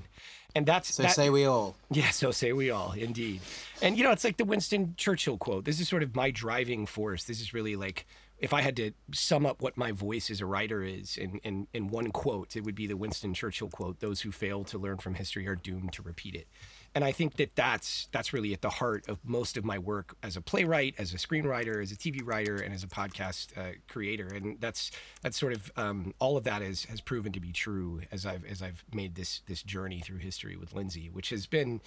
And 0.55 0.65
that's 0.65 0.93
So 0.95 1.03
that, 1.03 1.11
say 1.11 1.29
we 1.29 1.45
all. 1.45 1.75
yeah, 1.91 2.09
so 2.09 2.31
say 2.31 2.53
we 2.53 2.71
all, 2.71 2.93
indeed. 2.93 3.41
And 3.81 3.97
you 3.97 4.03
know, 4.03 4.11
it's 4.11 4.23
like 4.23 4.37
the 4.37 4.45
Winston 4.45 4.95
Churchill 4.97 5.37
quote. 5.37 5.65
This 5.65 5.79
is 5.79 5.87
sort 5.87 6.03
of 6.03 6.15
my 6.15 6.31
driving 6.31 6.85
force. 6.85 7.23
This 7.23 7.39
is 7.39 7.53
really 7.53 7.75
like 7.75 8.05
if 8.39 8.53
I 8.53 8.61
had 8.61 8.75
to 8.77 8.91
sum 9.11 9.45
up 9.45 9.61
what 9.61 9.77
my 9.77 9.91
voice 9.91 10.29
as 10.29 10.41
a 10.41 10.45
writer 10.45 10.81
is 10.81 11.17
in, 11.17 11.39
in, 11.43 11.67
in 11.73 11.87
one 11.89 12.09
quote, 12.11 12.55
it 12.55 12.63
would 12.63 12.75
be 12.75 12.87
the 12.87 12.95
Winston 12.97 13.33
Churchill 13.33 13.69
quote: 13.69 13.99
"Those 13.99 14.21
who 14.21 14.31
fail 14.31 14.63
to 14.65 14.77
learn 14.77 14.97
from 14.97 15.15
history 15.15 15.47
are 15.47 15.55
doomed 15.55 15.93
to 15.93 16.01
repeat 16.01 16.35
it." 16.35 16.47
And 16.95 17.03
I 17.03 17.11
think 17.11 17.37
that 17.37 17.55
that's 17.55 18.07
that's 18.11 18.33
really 18.33 18.51
at 18.53 18.61
the 18.61 18.69
heart 18.69 19.07
of 19.07 19.19
most 19.23 19.57
of 19.57 19.63
my 19.63 19.77
work 19.77 20.15
as 20.23 20.35
a 20.35 20.41
playwright, 20.41 20.95
as 20.97 21.13
a 21.13 21.17
screenwriter, 21.17 21.81
as 21.81 21.91
a 21.91 21.95
TV 21.95 22.21
writer, 22.25 22.57
and 22.57 22.73
as 22.73 22.83
a 22.83 22.87
podcast 22.87 23.55
uh, 23.57 23.75
creator. 23.87 24.27
And 24.27 24.59
that's 24.59 24.91
that's 25.21 25.39
sort 25.39 25.53
of 25.53 25.71
um, 25.75 26.13
all 26.19 26.35
of 26.35 26.43
that 26.45 26.61
is, 26.61 26.85
has 26.85 26.99
proven 26.99 27.31
to 27.33 27.39
be 27.39 27.51
true 27.51 28.01
as 28.11 28.25
I've 28.25 28.43
as 28.45 28.61
I've 28.61 28.83
made 28.93 29.15
this 29.15 29.41
this 29.47 29.61
journey 29.61 29.99
through 29.99 30.17
history 30.17 30.55
with 30.55 30.73
Lindsay, 30.73 31.09
which 31.11 31.29
has 31.29 31.45
been 31.45 31.79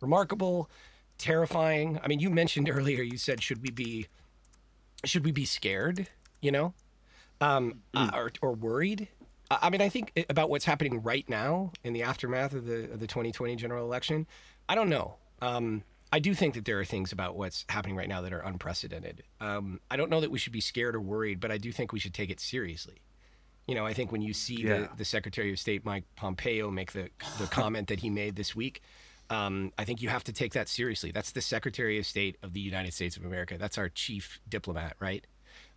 remarkable, 0.00 0.70
terrifying. 1.18 1.98
I 2.02 2.08
mean, 2.08 2.20
you 2.20 2.30
mentioned 2.30 2.70
earlier. 2.72 3.02
You 3.02 3.18
said, 3.18 3.42
"Should 3.42 3.62
we 3.62 3.70
be 3.70 4.06
should 5.04 5.24
we 5.24 5.32
be 5.32 5.44
scared?" 5.44 6.08
You 6.40 6.52
know, 6.52 6.74
um, 7.40 7.80
uh, 7.94 8.10
or 8.14 8.30
or 8.40 8.52
worried. 8.52 9.08
I 9.50 9.70
mean, 9.70 9.80
I 9.82 9.88
think 9.88 10.26
about 10.30 10.48
what's 10.50 10.64
happening 10.64 11.02
right 11.02 11.28
now 11.28 11.72
in 11.82 11.92
the 11.92 12.02
aftermath 12.02 12.54
of 12.54 12.66
the 12.66 12.90
of 12.92 13.00
the 13.00 13.06
2020 13.06 13.56
general 13.56 13.84
election. 13.84 14.26
I 14.68 14.74
don't 14.74 14.88
know. 14.88 15.16
Um, 15.42 15.82
I 16.12 16.18
do 16.20 16.34
think 16.34 16.54
that 16.54 16.64
there 16.64 16.78
are 16.80 16.84
things 16.84 17.12
about 17.12 17.36
what's 17.36 17.64
happening 17.68 17.96
right 17.96 18.08
now 18.08 18.20
that 18.22 18.32
are 18.32 18.40
unprecedented. 18.40 19.22
Um, 19.40 19.80
I 19.90 19.96
don't 19.96 20.10
know 20.10 20.20
that 20.20 20.30
we 20.30 20.38
should 20.38 20.52
be 20.52 20.60
scared 20.60 20.94
or 20.94 21.00
worried, 21.00 21.40
but 21.40 21.50
I 21.50 21.58
do 21.58 21.72
think 21.72 21.92
we 21.92 21.98
should 21.98 22.14
take 22.14 22.30
it 22.30 22.40
seriously. 22.40 23.02
You 23.66 23.74
know, 23.74 23.84
I 23.84 23.92
think 23.94 24.12
when 24.12 24.22
you 24.22 24.32
see 24.32 24.62
Yeah. 24.62 24.78
the, 24.78 24.90
the 24.98 25.04
Secretary 25.04 25.50
of 25.52 25.58
State 25.58 25.84
Mike 25.84 26.04
Pompeo 26.16 26.70
make 26.70 26.92
the 26.92 27.10
the 27.38 27.46
comment 27.46 27.88
that 27.88 28.00
he 28.00 28.10
made 28.10 28.36
this 28.36 28.54
week, 28.54 28.80
um, 29.30 29.72
I 29.78 29.84
think 29.84 30.02
you 30.02 30.08
have 30.08 30.24
to 30.24 30.32
take 30.32 30.52
that 30.52 30.68
seriously. 30.68 31.10
That's 31.10 31.32
the 31.32 31.40
Secretary 31.40 31.98
of 31.98 32.06
State 32.06 32.36
of 32.42 32.52
the 32.52 32.60
United 32.60 32.92
States 32.94 33.16
of 33.16 33.24
America. 33.24 33.56
That's 33.58 33.76
our 33.78 33.88
chief 33.88 34.38
diplomat, 34.48 34.96
right? 35.00 35.26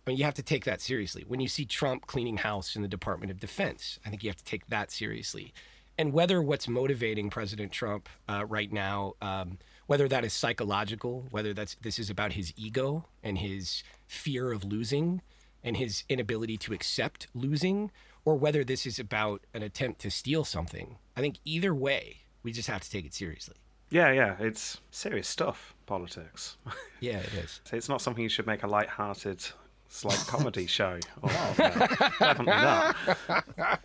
I 0.08 0.10
mean, 0.10 0.16
you 0.16 0.24
have 0.24 0.32
to 0.34 0.42
take 0.42 0.64
that 0.64 0.80
seriously. 0.80 1.22
When 1.28 1.38
you 1.38 1.48
see 1.48 1.66
Trump 1.66 2.06
cleaning 2.06 2.38
house 2.38 2.74
in 2.74 2.80
the 2.80 2.88
Department 2.88 3.30
of 3.30 3.38
Defense, 3.38 3.98
I 4.06 4.08
think 4.08 4.22
you 4.22 4.30
have 4.30 4.38
to 4.38 4.44
take 4.44 4.66
that 4.68 4.90
seriously. 4.90 5.52
And 5.98 6.14
whether 6.14 6.40
what's 6.40 6.66
motivating 6.66 7.28
President 7.28 7.72
Trump 7.72 8.08
uh, 8.26 8.46
right 8.46 8.72
now, 8.72 9.16
um, 9.20 9.58
whether 9.86 10.08
that 10.08 10.24
is 10.24 10.32
psychological, 10.32 11.26
whether 11.30 11.52
that's 11.52 11.76
this 11.82 11.98
is 11.98 12.08
about 12.08 12.32
his 12.32 12.54
ego 12.56 13.04
and 13.22 13.36
his 13.36 13.82
fear 14.06 14.50
of 14.50 14.64
losing 14.64 15.20
and 15.62 15.76
his 15.76 16.04
inability 16.08 16.56
to 16.56 16.72
accept 16.72 17.26
losing, 17.34 17.90
or 18.24 18.34
whether 18.34 18.64
this 18.64 18.86
is 18.86 18.98
about 18.98 19.42
an 19.52 19.62
attempt 19.62 20.00
to 20.00 20.10
steal 20.10 20.42
something, 20.42 20.96
I 21.18 21.20
think 21.20 21.36
either 21.44 21.74
way, 21.74 22.20
we 22.42 22.50
just 22.50 22.70
have 22.70 22.80
to 22.80 22.90
take 22.90 23.04
it 23.04 23.12
seriously. 23.12 23.56
Yeah, 23.90 24.10
yeah, 24.12 24.36
it's 24.38 24.78
serious 24.90 25.28
stuff, 25.28 25.74
politics. 25.84 26.56
Yeah, 27.00 27.18
it 27.18 27.34
is. 27.34 27.60
So 27.64 27.76
it's 27.76 27.90
not 27.90 28.00
something 28.00 28.22
you 28.22 28.30
should 28.30 28.46
make 28.46 28.62
a 28.62 28.66
light-hearted, 28.66 29.44
slight 29.88 30.22
comedy 30.26 30.66
show. 30.78 30.98
Or, 31.22 31.30
no, 31.30 31.54
definitely 31.58 32.46
not. 32.46 32.96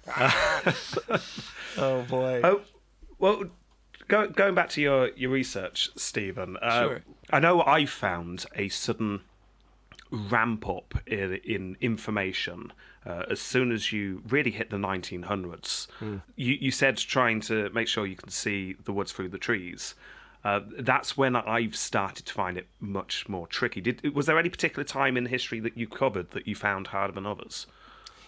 Oh 1.78 2.04
boy. 2.04 2.42
Oh, 2.44 2.62
well, 3.18 3.44
go, 4.08 4.28
going 4.28 4.54
back 4.54 4.70
to 4.70 4.82
your, 4.82 5.10
your 5.16 5.32
research, 5.32 5.90
Stephen. 5.96 6.58
Uh, 6.62 6.82
Sure. 6.88 7.02
I 7.32 7.40
know 7.40 7.64
I 7.64 7.86
found 7.86 8.46
a 8.56 8.70
sudden 8.70 9.22
ramp 10.12 10.70
up 10.70 10.94
in, 11.08 11.36
in 11.44 11.78
information 11.82 12.72
uh, 13.08 13.24
as 13.32 13.42
soon 13.42 13.72
as 13.72 13.92
you 13.92 14.22
really 14.30 14.52
hit 14.52 14.70
the 14.70 14.78
1900s. 14.78 15.88
You, 16.36 16.54
you 16.60 16.70
said 16.70 16.98
trying 16.98 17.42
to 17.42 17.70
make 17.72 17.88
sure 17.88 18.06
you 18.06 18.16
can 18.16 18.30
see 18.30 18.76
the 18.86 18.94
woods 18.94 19.12
through 19.12 19.30
the 19.30 19.40
trees. 19.40 19.96
Uh, 20.44 20.60
that's 20.80 21.16
when 21.16 21.36
I've 21.36 21.76
started 21.76 22.26
to 22.26 22.34
find 22.34 22.58
it 22.58 22.68
much 22.80 23.30
more 23.30 23.48
tricky. 23.48 23.80
Did 23.80 24.14
was 24.14 24.26
there 24.26 24.38
any 24.38 24.50
particular 24.50 24.84
time 24.84 25.16
in 25.16 25.26
history 25.28 25.60
that 25.62 25.78
you 25.78 25.88
covered 25.88 26.32
that 26.32 26.48
you 26.48 26.56
found 26.56 26.88
harder 26.88 27.14
than 27.14 27.26
others? 27.26 27.66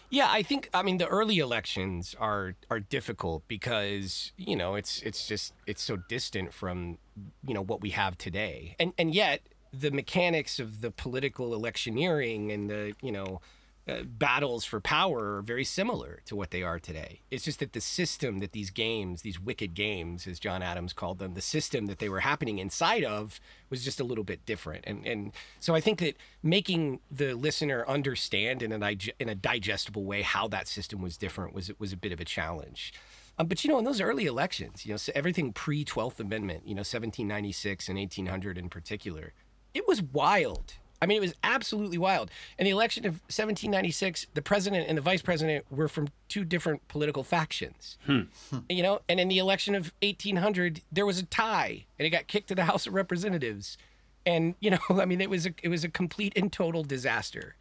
Yeah, 0.10 0.28
I 0.30 0.44
think 0.44 0.70
I 0.74 0.82
mean 0.82 0.98
the 0.98 1.08
early 1.08 1.40
elections 1.40 2.16
are 2.20 2.56
are 2.70 2.80
difficult 2.80 3.48
because 3.48 4.32
you 4.38 4.56
know 4.56 4.76
it's 4.76 5.02
it's 5.02 5.28
just 5.28 5.54
it's 5.68 5.82
so 5.82 5.98
distant 5.98 6.54
from 6.54 7.00
you 7.46 7.54
know 7.54 7.62
what 7.62 7.82
we 7.82 7.90
have 7.90 8.18
today, 8.18 8.76
and 8.80 8.94
and 8.98 9.14
yet 9.14 9.42
the 9.74 9.92
mechanics 9.92 10.60
of 10.60 10.82
the 10.82 10.92
political 10.92 11.54
electioneering 11.54 12.52
and 12.52 12.70
the 12.70 12.94
you 13.02 13.12
know 13.12 13.42
uh, 13.88 14.02
battles 14.04 14.66
for 14.66 14.80
power 14.80 15.38
are 15.38 15.42
very 15.42 15.64
similar 15.64 16.22
to 16.26 16.36
what 16.36 16.50
they 16.50 16.64
are 16.64 16.80
today. 16.80 17.22
It's 17.30 17.44
just 17.46 17.60
that 17.60 17.74
the 17.74 17.82
system 17.82 18.40
that 18.40 18.52
these 18.52 18.72
games, 18.72 19.22
these 19.22 19.40
wicked 19.40 19.76
games, 19.76 20.26
as 20.26 20.40
John 20.40 20.64
Adams 20.64 20.92
called 20.92 21.20
them, 21.20 21.36
the 21.36 21.42
system 21.42 21.86
that 21.86 22.00
they 22.00 22.10
were 22.10 22.22
happening 22.22 22.58
inside 22.58 23.04
of 23.04 23.40
was 23.70 23.84
just 23.84 24.00
a 24.00 24.04
little 24.04 24.24
bit 24.24 24.44
different. 24.46 24.86
And 24.88 25.06
and 25.06 25.34
so 25.60 25.76
I 25.76 25.82
think 25.82 26.00
that 26.00 26.18
making 26.42 27.00
the 27.12 27.34
listener 27.36 27.86
understand 27.88 28.64
in 28.64 28.72
a 28.72 28.98
in 29.20 29.30
a 29.30 29.36
digestible 29.36 30.04
way 30.04 30.24
how 30.24 30.48
that 30.48 30.68
system 30.68 31.02
was 31.02 31.16
different 31.16 31.54
was 31.54 31.72
was 31.78 31.94
a 31.94 31.98
bit 31.98 32.12
of 32.12 32.20
a 32.20 32.26
challenge. 32.26 32.92
Um, 33.38 33.48
but 33.48 33.64
you 33.64 33.70
know, 33.70 33.78
in 33.78 33.86
those 33.86 34.02
early 34.02 34.26
elections, 34.26 34.86
you 34.86 34.94
know, 34.94 34.98
so 34.98 35.12
everything 35.14 35.54
pre 35.54 35.84
Twelfth 35.84 36.20
Amendment, 36.20 36.64
you 36.66 36.74
know, 36.74 36.80
1796 36.80 37.90
and 37.90 38.00
1800 38.00 38.58
in 38.58 38.70
particular, 38.70 39.34
it 39.74 39.88
was 39.88 40.02
wild. 40.02 40.76
I 41.02 41.06
mean, 41.06 41.18
it 41.18 41.22
was 41.22 41.34
absolutely 41.44 41.98
wild. 41.98 42.32
In 42.58 42.66
the 42.66 42.72
election 42.72 43.06
of 43.06 43.14
1796, 43.26 44.28
the 44.34 44.42
president 44.42 44.88
and 44.88 44.98
the 44.98 45.02
vice 45.02 45.22
president 45.22 45.66
were 45.70 45.88
from 45.88 46.08
two 46.30 46.46
different 46.46 46.88
political 46.88 47.24
factions. 47.24 47.98
You 48.70 48.84
know, 48.84 49.02
and 49.10 49.20
in 49.20 49.28
the 49.28 49.38
election 49.38 49.76
of 49.76 49.92
1800, 50.02 50.82
there 50.92 51.06
was 51.06 51.20
a 51.20 51.26
tie, 51.26 51.86
and 52.00 52.06
it 52.06 52.10
got 52.10 52.28
kicked 52.28 52.48
to 52.50 52.56
the 52.56 52.64
House 52.72 52.88
of 52.88 52.94
Representatives. 52.94 53.78
And 54.26 54.56
you 54.60 54.72
know, 54.72 54.80
I 54.90 55.06
mean, 55.06 55.22
it 55.22 55.30
was 55.30 55.46
a 55.46 55.54
it 55.62 55.70
was 55.70 55.84
a 55.84 55.90
complete 55.90 56.34
and 56.36 56.52
total 56.52 56.84
disaster. 56.84 57.56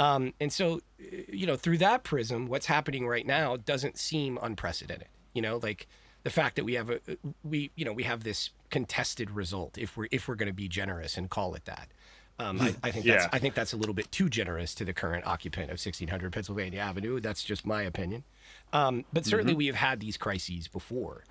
Um, 0.00 0.32
and 0.40 0.52
so, 0.52 0.80
you 0.98 1.44
know, 1.44 1.56
through 1.56 1.78
that 1.78 2.04
prism, 2.04 2.46
what's 2.46 2.66
happening 2.66 3.08
right 3.08 3.26
now 3.26 3.56
doesn't 3.56 3.98
seem 3.98 4.38
unprecedented. 4.40 5.08
You 5.34 5.42
know, 5.42 5.58
like 5.60 5.88
the 6.22 6.30
fact 6.30 6.56
that 6.56 6.64
we 6.64 6.74
have 6.74 6.90
a 6.90 7.00
we 7.42 7.70
you 7.74 7.84
know 7.84 7.92
we 7.92 8.04
have 8.04 8.24
this 8.24 8.50
contested 8.70 9.30
result 9.30 9.78
if 9.78 9.96
we're 9.96 10.08
if 10.10 10.28
we're 10.28 10.34
going 10.34 10.48
to 10.48 10.54
be 10.54 10.68
generous 10.68 11.16
and 11.16 11.30
call 11.30 11.54
it 11.54 11.64
that. 11.64 11.88
Um, 12.40 12.60
I, 12.60 12.74
I 12.84 12.90
think 12.92 13.04
that's 13.06 13.24
Yeah. 13.24 13.28
I 13.32 13.38
think 13.38 13.54
that's 13.54 13.72
a 13.72 13.76
little 13.76 13.94
bit 13.94 14.12
too 14.12 14.28
generous 14.28 14.74
to 14.76 14.84
the 14.84 14.92
current 14.92 15.26
occupant 15.26 15.64
of 15.64 15.78
1600 15.80 16.32
Pennsylvania 16.32 16.78
Avenue. 16.80 17.18
That's 17.20 17.42
just 17.42 17.66
my 17.66 17.82
opinion. 17.82 18.22
Um, 18.72 19.04
but 19.12 19.26
certainly 19.26 19.54
we 19.54 19.66
have 19.66 19.74
had 19.76 19.98
these 20.00 20.16
crises 20.16 20.68
before. 20.68 21.24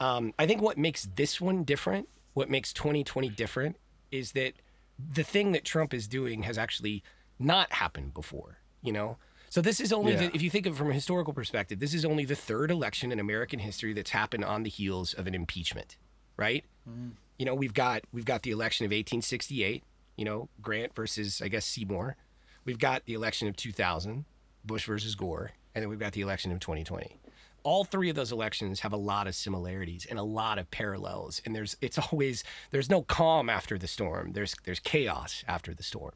Um, 0.00 0.34
I 0.38 0.46
think 0.46 0.60
what 0.60 0.76
makes 0.78 1.08
this 1.16 1.40
one 1.40 1.64
different, 1.64 2.08
what 2.34 2.50
makes 2.50 2.72
2020 2.72 3.28
different, 3.30 3.76
is 4.10 4.32
that 4.32 4.54
the 4.98 5.22
thing 5.22 5.52
that 5.52 5.64
Trump 5.64 5.94
is 5.94 6.06
doing 6.06 6.42
has 6.42 6.58
actually 6.58 7.02
not 7.38 7.72
happened 7.72 8.12
before. 8.12 8.58
You 8.82 8.92
know, 8.92 9.16
so 9.50 9.60
this 9.60 9.80
is 9.80 9.92
only 9.92 10.12
Yeah. 10.12 10.28
the, 10.28 10.34
if 10.36 10.42
you 10.42 10.50
think 10.50 10.66
of 10.66 10.74
it 10.74 10.76
from 10.76 10.90
a 10.90 10.94
historical 10.94 11.32
perspective, 11.32 11.78
this 11.80 11.92
is 11.94 12.04
only 12.04 12.24
the 12.24 12.36
third 12.36 12.70
election 12.70 13.12
in 13.12 13.18
American 13.20 13.58
history 13.60 13.92
that's 13.92 14.10
happened 14.10 14.44
on 14.44 14.62
the 14.62 14.70
heels 14.70 15.12
of 15.14 15.26
an 15.26 15.34
impeachment, 15.34 15.96
right? 16.36 16.64
You 17.38 17.46
know, 17.46 17.54
we've 17.54 17.72
got 17.74 18.02
we've 18.12 18.24
got 18.24 18.42
the 18.42 18.50
election 18.50 18.84
of 18.84 18.90
1868. 18.90 19.82
You 20.20 20.26
know, 20.26 20.50
Grant 20.60 20.94
versus 20.94 21.40
I 21.40 21.48
guess 21.48 21.64
Seymour. 21.64 22.14
We've 22.66 22.78
got 22.78 23.06
the 23.06 23.14
election 23.14 23.48
of 23.48 23.56
2000, 23.56 24.26
Bush 24.66 24.84
versus 24.84 25.14
Gore, 25.14 25.52
and 25.74 25.80
then 25.80 25.88
we've 25.88 25.98
got 25.98 26.12
the 26.12 26.20
election 26.20 26.52
of 26.52 26.60
2020 26.60 27.16
all 27.62 27.84
three 27.84 28.08
of 28.08 28.16
those 28.16 28.32
elections 28.32 28.80
have 28.80 28.92
a 28.92 28.96
lot 28.96 29.26
of 29.26 29.34
similarities 29.34 30.06
and 30.08 30.18
a 30.18 30.22
lot 30.22 30.58
of 30.58 30.70
parallels 30.70 31.42
and 31.44 31.54
there's 31.54 31.76
it's 31.80 31.98
always 31.98 32.42
there's 32.70 32.88
no 32.88 33.02
calm 33.02 33.50
after 33.50 33.78
the 33.78 33.86
storm. 33.86 34.32
There's 34.32 34.54
there's 34.64 34.80
chaos 34.80 35.44
after 35.46 35.74
the 35.74 35.82
storm 35.82 36.14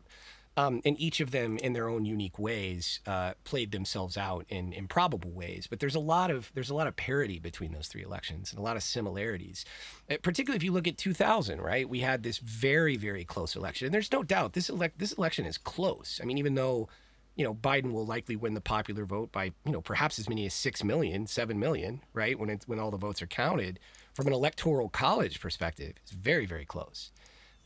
um, 0.57 0.81
and 0.85 0.99
each 1.01 1.21
of 1.21 1.31
them 1.31 1.59
in 1.59 1.73
their 1.73 1.89
own 1.89 2.05
unique 2.05 2.39
ways 2.39 3.01
uh, 3.07 3.33
played 3.43 3.73
themselves 3.73 4.17
out 4.17 4.47
in 4.49 4.73
improbable 4.73 5.31
ways. 5.31 5.67
But 5.69 5.81
there's 5.81 5.95
a 5.95 6.01
lot 6.01 6.31
of 6.31 6.53
there's 6.55 6.71
a 6.71 6.75
lot 6.75 6.87
of 6.87 6.97
parity 6.97 7.39
between 7.39 7.73
those 7.73 7.89
three 7.89 8.03
elections 8.03 8.51
and 8.51 8.59
a 8.59 8.63
lot 8.63 8.77
of 8.77 8.83
similarities. 8.83 9.65
Uh, 10.11 10.17
particularly 10.23 10.57
if 10.57 10.63
you 10.63 10.73
look 10.73 10.87
at 10.87 10.97
2000 10.97 11.61
right? 11.61 11.89
We 11.89 12.01
had 12.01 12.23
this 12.23 12.39
very 12.39 12.97
very 12.97 13.25
close 13.25 13.57
election. 13.57 13.87
And 13.87 13.95
there's 13.95 14.13
no 14.13 14.23
doubt 14.23 14.53
this 14.53 14.69
elect 14.69 14.99
this 14.99 15.13
election 15.13 15.45
is 15.45 15.59
close. 15.59 16.21
I 16.23 16.27
mean 16.27 16.39
even 16.39 16.55
though 16.55 16.89
you 17.37 17.45
know, 17.45 17.55
Biden 17.55 17.93
will 17.93 18.07
likely 18.07 18.37
win 18.37 18.55
the 18.55 18.61
popular 18.61 19.05
vote 19.05 19.33
by, 19.33 19.47
you 19.65 19.73
know, 19.73 19.81
perhaps 19.81 20.19
as 20.19 20.29
many 20.29 20.47
as 20.47 20.55
6 20.55 20.85
million, 20.85 21.27
7 21.27 21.59
million, 21.59 22.01
right? 22.13 22.39
When 22.39 22.49
it's 22.49 22.69
when 22.69 22.79
all 22.79 22.93
the 22.93 22.97
votes 22.97 23.23
are 23.23 23.27
counted. 23.27 23.81
From 24.15 24.29
an 24.29 24.33
electoral 24.33 24.89
college 24.89 25.41
perspective, 25.41 25.95
it's 26.01 26.13
very, 26.13 26.47
very 26.47 26.65
close. 26.65 27.11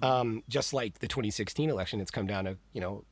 Um, 0.00 0.42
just 0.48 0.72
like 0.72 1.00
the 1.00 1.08
2016 1.08 1.70
election, 1.70 2.00
it's 2.00 2.10
come 2.10 2.26
down 2.26 2.44
to, 2.44 2.56
you 2.72 2.80
know, 2.80 3.04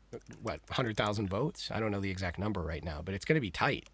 what, 0.43 0.61
100,000 0.69 1.29
votes? 1.29 1.71
I 1.73 1.81
don't 1.81 1.91
know 1.91 2.01
the 2.01 2.11
exact 2.11 2.39
number 2.39 2.63
right 2.63 2.85
now, 2.85 3.03
but 3.05 3.15
it's 3.15 3.25
going 3.25 3.35
to 3.35 3.41
be 3.41 3.51
tight. 3.51 3.89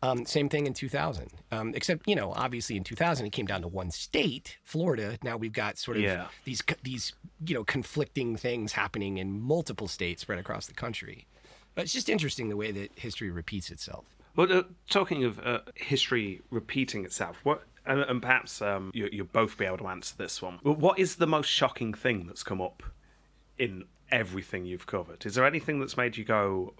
Um, 0.00 0.24
same 0.24 0.48
thing 0.48 0.66
in 0.68 0.74
2000. 0.74 1.28
Um, 1.50 1.72
except, 1.74 2.06
you 2.06 2.14
know, 2.14 2.32
obviously 2.32 2.76
in 2.76 2.84
2000 2.84 3.26
it 3.26 3.30
came 3.30 3.46
down 3.46 3.62
to 3.62 3.68
one 3.68 3.90
state, 3.90 4.56
Florida. 4.62 5.18
Now 5.24 5.36
we've 5.36 5.52
got 5.52 5.76
sort 5.76 5.96
of 5.96 6.04
Yeah. 6.04 6.28
these 6.44 6.62
these 6.84 7.12
you 7.44 7.54
know 7.54 7.64
conflicting 7.64 8.36
things 8.36 8.72
happening 8.72 9.18
in 9.18 9.40
multiple 9.40 9.88
states 9.88 10.22
spread 10.22 10.38
across 10.38 10.68
the 10.68 10.74
country. 10.74 11.26
But 11.74 11.82
it's 11.82 11.92
just 11.92 12.08
interesting 12.08 12.48
the 12.48 12.56
way 12.56 12.70
that 12.70 12.96
history 12.96 13.30
repeats 13.30 13.70
itself. 13.72 14.04
Well, 14.36 14.52
uh, 14.52 14.62
talking 14.88 15.24
of 15.24 15.40
uh, 15.40 15.60
history 15.74 16.42
repeating 16.50 17.04
itself, 17.04 17.38
what 17.42 17.64
and, 17.88 18.00
and 18.02 18.22
perhaps 18.22 18.62
um, 18.62 18.90
you, 18.94 19.08
you'll 19.10 19.26
both 19.26 19.58
be 19.58 19.64
able 19.64 19.78
to 19.78 19.88
answer 19.88 20.14
this 20.16 20.40
one. 20.40 20.58
What 20.62 20.98
is 20.98 21.16
the 21.16 21.26
most 21.26 21.46
shocking 21.46 21.94
thing 21.94 22.26
that's 22.26 22.42
come 22.42 22.60
up 22.60 22.82
in 23.58 23.84
everything 24.10 24.64
you've 24.64 24.86
covered? 24.86 25.26
Is 25.26 25.34
there 25.34 25.44
anything 25.44 25.80
that's 25.80 25.96
made 25.96 26.16
you 26.16 26.24
go, 26.24 26.74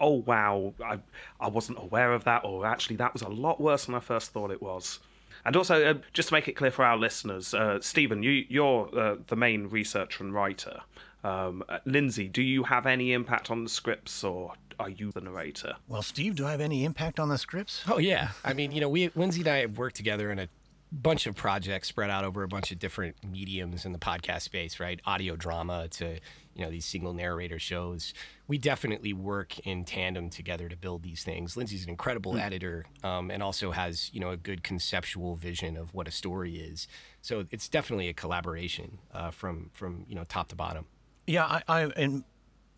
"Oh 0.00 0.22
wow, 0.26 0.74
I 0.82 0.98
I 1.40 1.48
wasn't 1.48 1.78
aware 1.78 2.12
of 2.12 2.24
that," 2.24 2.44
or 2.44 2.64
actually 2.66 2.96
that 2.96 3.12
was 3.12 3.22
a 3.22 3.28
lot 3.28 3.60
worse 3.60 3.86
than 3.86 3.94
I 3.94 4.00
first 4.00 4.32
thought 4.32 4.50
it 4.50 4.62
was? 4.62 5.00
And 5.44 5.56
also, 5.56 5.84
uh, 5.84 5.94
just 6.12 6.28
to 6.28 6.34
make 6.34 6.48
it 6.48 6.52
clear 6.52 6.70
for 6.70 6.84
our 6.84 6.96
listeners, 6.96 7.52
uh, 7.52 7.78
Stephen, 7.80 8.22
you, 8.22 8.44
you're 8.48 8.88
uh, 8.98 9.16
the 9.26 9.36
main 9.36 9.68
researcher 9.68 10.24
and 10.24 10.32
writer. 10.32 10.80
Um, 11.22 11.64
uh, 11.68 11.78
Lindsay, 11.84 12.28
do 12.28 12.42
you 12.42 12.64
have 12.64 12.86
any 12.86 13.12
impact 13.12 13.50
on 13.50 13.64
the 13.64 13.70
scripts, 13.70 14.24
or 14.24 14.54
are 14.78 14.90
you 14.90 15.12
the 15.12 15.20
narrator? 15.20 15.76
Well, 15.88 16.02
Steve, 16.02 16.36
do 16.36 16.46
I 16.46 16.50
have 16.50 16.60
any 16.60 16.84
impact 16.84 17.18
on 17.18 17.28
the 17.28 17.38
scripts? 17.38 17.84
Oh 17.88 17.98
yeah, 17.98 18.30
I 18.44 18.52
mean, 18.52 18.72
you 18.72 18.80
know, 18.80 18.88
we 18.88 19.10
Lindsay 19.14 19.40
and 19.40 19.48
I 19.48 19.58
have 19.58 19.78
worked 19.78 19.96
together 19.96 20.30
in 20.30 20.38
a 20.38 20.48
bunch 20.92 21.26
of 21.26 21.34
projects 21.34 21.88
spread 21.88 22.10
out 22.10 22.24
over 22.24 22.42
a 22.42 22.48
bunch 22.48 22.70
of 22.70 22.78
different 22.78 23.16
mediums 23.24 23.84
in 23.84 23.92
the 23.92 23.98
podcast 23.98 24.42
space, 24.42 24.78
right? 24.78 25.00
Audio 25.04 25.36
drama 25.36 25.88
to 25.88 26.20
you 26.54 26.64
know 26.64 26.70
these 26.70 26.84
single 26.84 27.12
narrator 27.12 27.58
shows. 27.58 28.14
We 28.46 28.58
definitely 28.58 29.12
work 29.12 29.58
in 29.60 29.84
tandem 29.84 30.30
together 30.30 30.68
to 30.68 30.76
build 30.76 31.02
these 31.02 31.24
things. 31.24 31.56
Lindsay's 31.56 31.84
an 31.84 31.90
incredible 31.90 32.38
editor, 32.38 32.86
um, 33.02 33.30
and 33.30 33.42
also 33.42 33.72
has 33.72 34.10
you 34.12 34.20
know 34.20 34.30
a 34.30 34.36
good 34.36 34.62
conceptual 34.62 35.36
vision 35.36 35.76
of 35.76 35.94
what 35.94 36.06
a 36.06 36.12
story 36.12 36.56
is. 36.56 36.86
So 37.20 37.46
it's 37.50 37.68
definitely 37.68 38.08
a 38.08 38.14
collaboration 38.14 38.98
uh, 39.12 39.30
from 39.30 39.70
from 39.72 40.04
you 40.08 40.14
know 40.14 40.24
top 40.24 40.48
to 40.48 40.56
bottom. 40.56 40.86
Yeah, 41.26 41.44
I, 41.44 41.62
I 41.68 41.80
and 41.96 42.24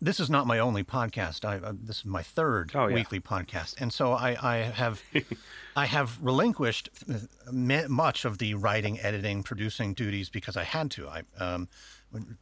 this 0.01 0.19
is 0.19 0.29
not 0.29 0.45
my 0.47 0.59
only 0.59 0.83
podcast. 0.83 1.43
I 1.45 1.57
uh, 1.57 1.73
this 1.81 1.99
is 1.99 2.05
my 2.05 2.21
third 2.23 2.71
Oh, 2.75 2.87
yeah. 2.87 2.93
weekly 2.95 3.19
podcast, 3.19 3.75
and 3.81 3.91
so 3.91 4.13
I, 4.13 4.37
I 4.41 4.57
have 4.57 5.01
I 5.75 5.85
have 5.85 6.17
relinquished 6.21 6.89
uh, 7.09 7.87
much 7.87 8.25
of 8.25 8.37
the 8.37 8.53
writing, 8.53 8.99
editing, 8.99 9.43
producing 9.43 9.93
duties 9.93 10.29
because 10.29 10.55
I 10.57 10.63
had 10.63 10.91
to. 10.91 11.07
I 11.07 11.23
um, 11.39 11.67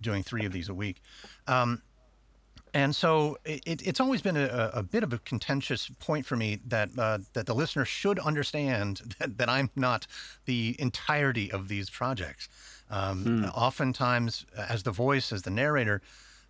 doing 0.01 0.24
three 0.24 0.45
of 0.45 0.51
these 0.51 0.69
a 0.69 0.74
week. 0.74 1.01
Um, 1.47 1.81
and 2.74 2.93
so 2.93 3.38
it, 3.45 3.81
it's 3.88 4.01
always 4.01 4.21
been 4.21 4.35
a, 4.35 4.69
a 4.74 4.83
bit 4.83 5.01
of 5.01 5.13
a 5.13 5.17
contentious 5.19 5.89
point 6.00 6.25
for 6.25 6.35
me 6.35 6.59
that 6.67 6.89
uh, 6.97 7.19
that 7.33 7.45
the 7.45 7.55
listener 7.55 7.85
should 7.85 8.19
understand 8.19 9.15
that, 9.19 9.38
that 9.38 9.50
I'm 9.50 9.69
not 9.77 10.07
the 10.43 10.75
entirety 10.77 11.50
of 11.51 11.69
these 11.69 11.89
projects. 11.89 12.50
Um, 12.89 13.45
Oftentimes, 13.55 14.45
as 14.57 14.83
the 14.83 14.91
voice, 14.91 15.31
as 15.31 15.41
the 15.43 15.50
narrator, 15.51 16.01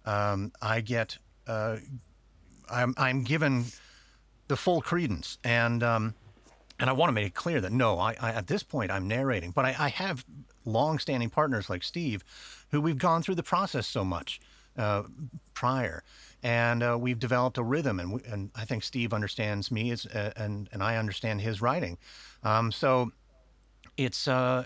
um, 0.05 0.51
I 0.61 0.81
get 0.81 1.17
uh, 1.47 1.77
I'm 2.69 2.93
I'm 2.97 3.23
given 3.23 3.65
the 4.47 4.55
full 4.55 4.81
credence 4.81 5.37
and 5.43 5.83
um, 5.83 6.15
and 6.79 6.89
I 6.89 6.93
want 6.93 7.09
to 7.09 7.13
make 7.13 7.27
it 7.27 7.35
clear 7.35 7.61
that 7.61 7.71
no, 7.71 7.99
I, 7.99 8.15
I 8.19 8.31
at 8.31 8.47
this 8.47 8.63
point 8.63 8.91
I'm 8.91 9.07
narrating, 9.07 9.51
but 9.51 9.65
I, 9.65 9.75
I 9.77 9.89
have 9.89 10.25
long-standing 10.65 11.29
partners 11.29 11.69
like 11.69 11.83
Steve, 11.83 12.23
who 12.71 12.81
we've 12.81 12.97
gone 12.97 13.21
through 13.21 13.35
the 13.35 13.43
process 13.43 13.87
so 13.87 14.03
much 14.03 14.39
uh, 14.77 15.03
prior, 15.53 16.03
and 16.43 16.83
uh, 16.83 16.97
we've 16.99 17.19
developed 17.19 17.57
a 17.57 17.63
rhythm, 17.63 17.99
and 17.99 18.13
we, 18.13 18.21
and 18.23 18.51
I 18.55 18.65
think 18.65 18.83
Steve 18.83 19.13
understands 19.13 19.71
me 19.71 19.91
as 19.91 20.05
uh, 20.05 20.31
and 20.35 20.69
and 20.71 20.83
I 20.83 20.97
understand 20.97 21.41
his 21.41 21.61
writing, 21.61 21.97
um, 22.43 22.71
so 22.71 23.11
it's 23.97 24.27
uh, 24.27 24.65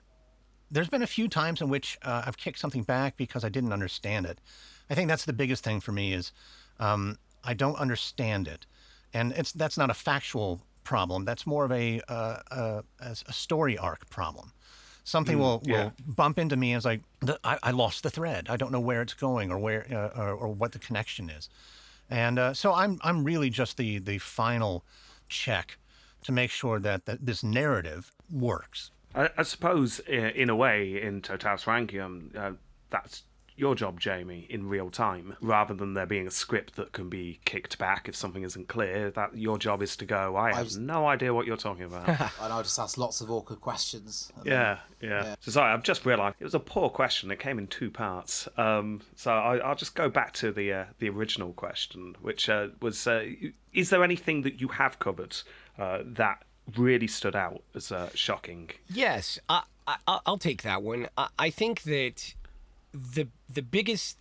there's 0.72 0.90
been 0.90 1.04
a 1.04 1.08
few 1.08 1.28
times 1.28 1.62
in 1.62 1.70
which 1.70 1.98
uh, 2.02 2.24
I've 2.26 2.38
kicked 2.38 2.60
something 2.60 2.84
back 2.84 3.18
because 3.18 3.44
I 3.44 3.50
didn't 3.50 3.74
understand 3.74 4.26
it. 4.26 4.40
I 4.90 4.96
think 4.96 5.08
that's 5.08 5.26
the 5.26 5.34
biggest 5.34 5.64
thing 5.64 5.80
for 5.80 5.92
me 5.92 6.14
is 6.14 6.32
um, 6.80 7.18
I 7.44 7.54
don't 7.54 7.76
understand 7.76 8.48
it, 8.48 8.66
and 9.14 9.32
it's 9.34 9.52
that's 9.52 9.78
not 9.78 9.90
a 9.90 9.94
factual 9.94 10.62
problem. 10.84 11.26
That's 11.26 11.46
more 11.46 11.66
of 11.66 11.72
a 11.72 12.02
uh, 12.08 12.38
a, 12.52 12.84
a 13.02 13.34
story 13.34 13.78
arc 13.78 14.10
problem. 14.10 14.54
Something 15.04 15.40
will, 15.40 15.64
yeah. 15.66 15.86
will 15.86 15.94
bump 16.06 16.38
into 16.38 16.56
me 16.56 16.74
as 16.74 16.86
like 16.86 17.02
the, 17.22 17.40
I, 17.44 17.58
I 17.64 17.72
lost 17.72 18.04
the 18.04 18.12
thread. 18.12 18.48
I 18.48 18.58
don't 18.58 18.72
know 18.72 18.80
where 18.80 19.02
it's 19.02 19.16
going 19.16 19.52
or 19.52 19.58
where 19.58 19.88
uh, 19.92 20.20
or, 20.20 20.34
or 20.34 20.48
what 20.50 20.72
the 20.72 20.80
connection 20.80 21.30
is, 21.30 21.50
and 22.10 22.38
uh, 22.38 22.54
so 22.54 22.74
I'm 22.74 23.00
I'm 23.02 23.24
really 23.24 23.50
just 23.50 23.78
the 23.78 24.00
the 24.00 24.18
final 24.18 24.84
check 25.28 25.78
to 26.24 26.32
make 26.32 26.52
sure 26.52 26.80
that, 26.80 27.06
that 27.06 27.26
this 27.26 27.44
narrative 27.44 28.12
works. 28.30 28.92
I, 29.16 29.30
I 29.38 29.44
suppose, 29.44 30.00
in 30.00 30.50
a 30.50 30.56
way, 30.56 31.02
in 31.02 31.22
Totalus 31.22 31.64
Rankium, 31.64 32.36
uh, 32.36 32.52
that's 32.90 33.24
your 33.60 33.76
job, 33.76 34.00
Jamie, 34.00 34.48
in 34.50 34.68
real 34.70 34.90
time, 34.90 35.36
rather 35.42 35.74
than 35.74 35.94
there 35.94 36.06
being 36.06 36.26
a 36.26 36.32
script 36.32 36.76
that 36.78 36.92
can 36.94 37.10
be 37.10 37.40
kicked 37.46 37.78
back 37.78 38.08
if 38.08 38.16
something 38.16 38.44
isn't 38.44 38.68
clear. 38.68 39.12
That 39.12 39.38
your 39.38 39.58
job 39.58 39.82
is 39.84 39.96
to 39.98 40.06
go. 40.06 40.36
I 40.38 40.54
have 40.56 40.66
was- 40.66 40.78
no 40.78 41.08
idea 41.08 41.34
what 41.34 41.46
you're 41.46 41.58
talking 41.58 41.84
about. 41.84 42.08
And 42.42 42.54
I'll 42.54 42.64
just 42.64 42.80
ask 42.80 42.98
lots 42.98 43.22
of 43.22 43.30
awkward 43.30 43.62
questions. 43.62 44.32
and 44.36 44.46
then- 44.46 44.54
yeah, 44.54 44.78
yeah, 45.02 45.36
So 45.42 45.52
sorry, 45.52 45.74
I've 45.74 45.84
just 45.84 46.06
realised 46.06 46.38
it 46.40 46.44
was 46.46 46.56
a 46.56 46.60
poor 46.60 46.90
question. 46.90 47.30
It 47.32 47.40
came 47.40 47.60
in 47.60 47.68
two 47.68 47.92
parts. 47.92 48.48
Um, 48.58 49.02
so 49.16 49.32
I, 49.32 49.58
I'll 49.58 49.76
just 49.76 49.94
go 49.96 50.10
back 50.10 50.34
to 50.36 50.52
the 50.52 50.74
uh, 50.74 50.86
the 51.00 51.10
original 51.10 51.54
question, 51.54 52.16
which 52.22 52.50
uh, 52.50 52.70
was: 52.82 53.06
uh, 53.08 53.26
Is 53.74 53.90
there 53.90 54.04
anything 54.04 54.42
that 54.44 54.62
you 54.62 54.70
have 54.70 55.00
covered 55.00 55.36
uh, 55.78 56.00
that 56.06 56.44
really 56.78 57.08
stood 57.08 57.36
out 57.36 57.62
as 57.76 57.92
uh, 57.92 58.10
shocking? 58.14 58.70
Yes, 58.90 59.40
I, 59.50 59.64
I, 59.88 60.20
I'll 60.26 60.38
take 60.38 60.62
that 60.64 60.82
one. 60.84 61.08
I, 61.18 61.28
I 61.38 61.50
think 61.50 61.84
that 61.84 62.36
the 62.94 63.28
the 63.50 63.62
biggest 63.62 64.18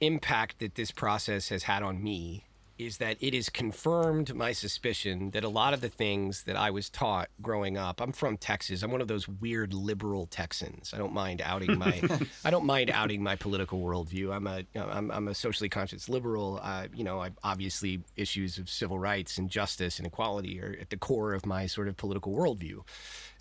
impact 0.00 0.58
that 0.58 0.74
this 0.74 0.90
process 0.90 1.48
has 1.48 1.64
had 1.64 1.82
on 1.82 2.02
me 2.02 2.44
is 2.76 2.98
that 2.98 3.16
it 3.20 3.32
has 3.34 3.48
confirmed 3.48 4.34
my 4.34 4.50
suspicion 4.50 5.30
that 5.30 5.44
a 5.44 5.48
lot 5.48 5.72
of 5.72 5.80
the 5.80 5.88
things 5.88 6.42
that 6.42 6.56
I 6.56 6.70
was 6.70 6.90
taught 6.90 7.28
growing 7.40 7.78
up. 7.78 8.00
I'm 8.00 8.10
from 8.10 8.36
Texas. 8.36 8.82
I'm 8.82 8.90
one 8.90 9.00
of 9.00 9.06
those 9.06 9.28
weird 9.28 9.72
liberal 9.72 10.26
Texans. 10.26 10.92
I 10.92 10.98
don't 10.98 11.12
mind 11.12 11.40
outing 11.40 11.78
my 11.78 12.02
I 12.44 12.50
don't 12.50 12.66
mind 12.66 12.90
outing 12.90 13.22
my 13.22 13.36
political 13.36 13.80
worldview. 13.80 14.34
I'm 14.34 14.46
a 14.48 14.64
I'm, 14.74 15.10
I'm 15.12 15.28
a 15.28 15.34
socially 15.34 15.68
conscious 15.68 16.08
liberal. 16.08 16.58
Uh, 16.62 16.88
you 16.92 17.04
know, 17.04 17.22
I, 17.22 17.30
obviously 17.44 18.02
issues 18.16 18.58
of 18.58 18.68
civil 18.68 18.98
rights 18.98 19.38
and 19.38 19.48
justice 19.48 19.98
and 19.98 20.06
equality 20.06 20.60
are 20.60 20.76
at 20.80 20.90
the 20.90 20.96
core 20.96 21.32
of 21.32 21.46
my 21.46 21.66
sort 21.66 21.86
of 21.86 21.96
political 21.96 22.32
worldview. 22.32 22.80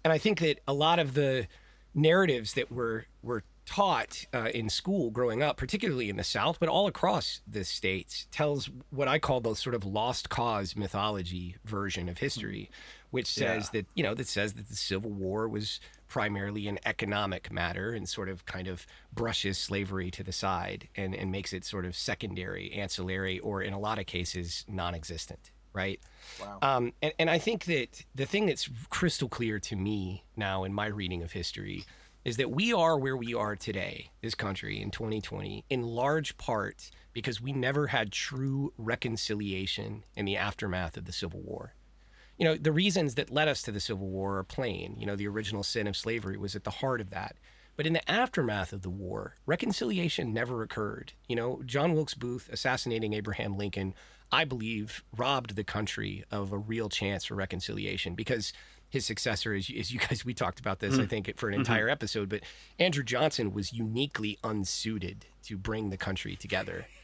And 0.04 0.14
I 0.14 0.20
think 0.20 0.40
that 0.42 0.60
a 0.68 0.74
lot 0.74 1.00
of 1.00 1.16
the 1.16 1.48
narratives 1.96 2.54
that 2.54 2.72
were 2.72 3.08
were 3.24 3.44
taught 3.66 4.26
uh, 4.34 4.50
in 4.54 4.70
school 4.70 5.10
growing 5.10 5.42
up, 5.42 5.58
particularly 5.58 6.10
in 6.10 6.18
the 6.18 6.24
South, 6.24 6.60
but 6.60 6.70
all 6.70 6.88
across 6.88 7.42
the 7.48 7.64
states, 7.64 8.28
tells 8.32 8.70
what 8.90 9.08
I 9.08 9.20
call 9.20 9.42
the 9.42 9.56
sort 9.56 9.76
of 9.76 9.86
lost 9.86 10.30
cause 10.30 10.76
mythology 10.76 11.56
version 11.64 12.10
of 12.10 12.18
history, 12.18 12.70
which 13.12 13.28
says 13.28 13.70
that 13.72 13.86
you 13.96 14.04
know 14.04 14.14
that 14.14 14.28
says 14.28 14.54
that 14.54 14.68
the 14.68 14.76
Civil 14.76 15.12
War 15.12 15.48
was 15.48 15.80
primarily 16.08 16.68
an 16.68 16.78
economic 16.86 17.52
matter 17.52 17.92
and 17.92 18.08
sort 18.08 18.30
of 18.30 18.46
kind 18.46 18.68
of 18.68 18.86
brushes 19.12 19.58
slavery 19.58 20.12
to 20.12 20.24
the 20.24 20.32
side 20.32 20.88
and, 20.96 21.16
and 21.16 21.32
makes 21.32 21.54
it 21.54 21.66
sort 21.66 21.86
of 21.86 21.96
secondary, 21.96 22.72
ancillary, 22.72 23.40
or 23.40 23.64
in 23.64 23.74
a 23.74 23.80
lot 23.80 23.98
of 23.98 24.06
cases 24.06 24.64
non-existent, 24.68 25.50
right? 25.74 26.00
Wow. 26.40 26.60
Um, 26.62 26.94
and, 27.02 27.14
and 27.18 27.30
I 27.32 27.40
think 27.40 27.66
that 27.66 28.06
the 28.14 28.26
thing 28.26 28.46
that's 28.46 28.70
crystal 28.92 29.28
clear 29.28 29.60
to 29.62 29.76
me 29.76 30.24
now 30.36 30.66
in 30.66 30.72
my 30.72 30.86
reading 30.86 31.24
of 31.24 31.32
history 31.32 31.84
is 32.26 32.38
that 32.38 32.52
we 32.52 32.72
are 32.72 32.98
where 32.98 33.18
we 33.18 33.34
are 33.34 33.56
today, 33.56 34.12
this 34.22 34.36
country 34.36 34.82
in 34.82 34.92
2020, 34.92 35.66
in 35.70 35.84
large 35.84 36.38
part 36.38 36.90
because 37.12 37.42
we 37.42 37.52
never 37.52 37.88
had 37.88 38.12
true 38.12 38.74
reconciliation 38.78 40.04
in 40.16 40.26
the 40.26 40.38
aftermath 40.38 40.96
of 40.98 41.06
the 41.06 41.12
Civil 41.12 41.42
War. 41.42 41.74
You 42.38 42.46
know, 42.46 42.56
the 42.56 42.72
reasons 42.72 43.16
that 43.16 43.30
led 43.30 43.48
us 43.48 43.62
to 43.64 43.72
the 43.72 43.80
Civil 43.80 44.08
War 44.08 44.38
are 44.38 44.44
plain. 44.44 44.96
You 44.98 45.06
know, 45.06 45.16
the 45.16 45.28
original 45.28 45.64
sin 45.64 45.86
of 45.86 45.98
slavery 45.98 46.38
was 46.38 46.56
at 46.56 46.64
the 46.64 46.72
heart 46.72 47.02
of 47.02 47.10
that. 47.12 47.36
But 47.76 47.88
in 47.88 47.94
the 47.94 48.10
aftermath 48.10 48.72
of 48.72 48.84
the 48.84 48.90
war, 48.90 49.36
reconciliation 49.46 50.34
never 50.34 50.62
occurred. 50.62 51.14
You 51.28 51.36
know, 51.36 51.62
John 51.66 51.94
Wilkes 51.94 52.14
Booth 52.14 52.50
assassinating 52.52 53.14
Abraham 53.14 53.58
Lincoln, 53.58 53.96
I 54.32 54.46
believe, 54.46 55.04
robbed 55.16 55.56
the 55.56 55.64
country 55.64 56.24
of 56.32 56.52
a 56.52 56.58
real 56.58 56.90
chance 56.90 57.26
for 57.26 57.36
reconciliation 57.36 58.14
because 58.14 58.54
his 58.94 59.08
successor, 59.08 59.56
as 59.56 59.72
you, 59.72 59.82
you 59.84 59.98
guys, 59.98 60.24
we 60.24 60.36
talked 60.36 60.60
about 60.60 60.78
this, 60.78 60.94
I 60.94 60.98
mm-hmm. 60.98 61.08
think, 61.08 61.38
for 61.38 61.50
an 61.50 61.54
mm-hmm. 61.54 61.62
entire 61.62 61.90
episode, 61.90 62.30
but 62.30 62.42
Andrew 62.78 63.04
Johnson 63.04 63.52
was 63.52 63.74
uniquely 63.74 64.38
unsuited 64.44 65.26
to 65.46 65.58
bring 65.58 65.90
the 65.90 65.98
country 65.98 66.36
together. 66.36 66.86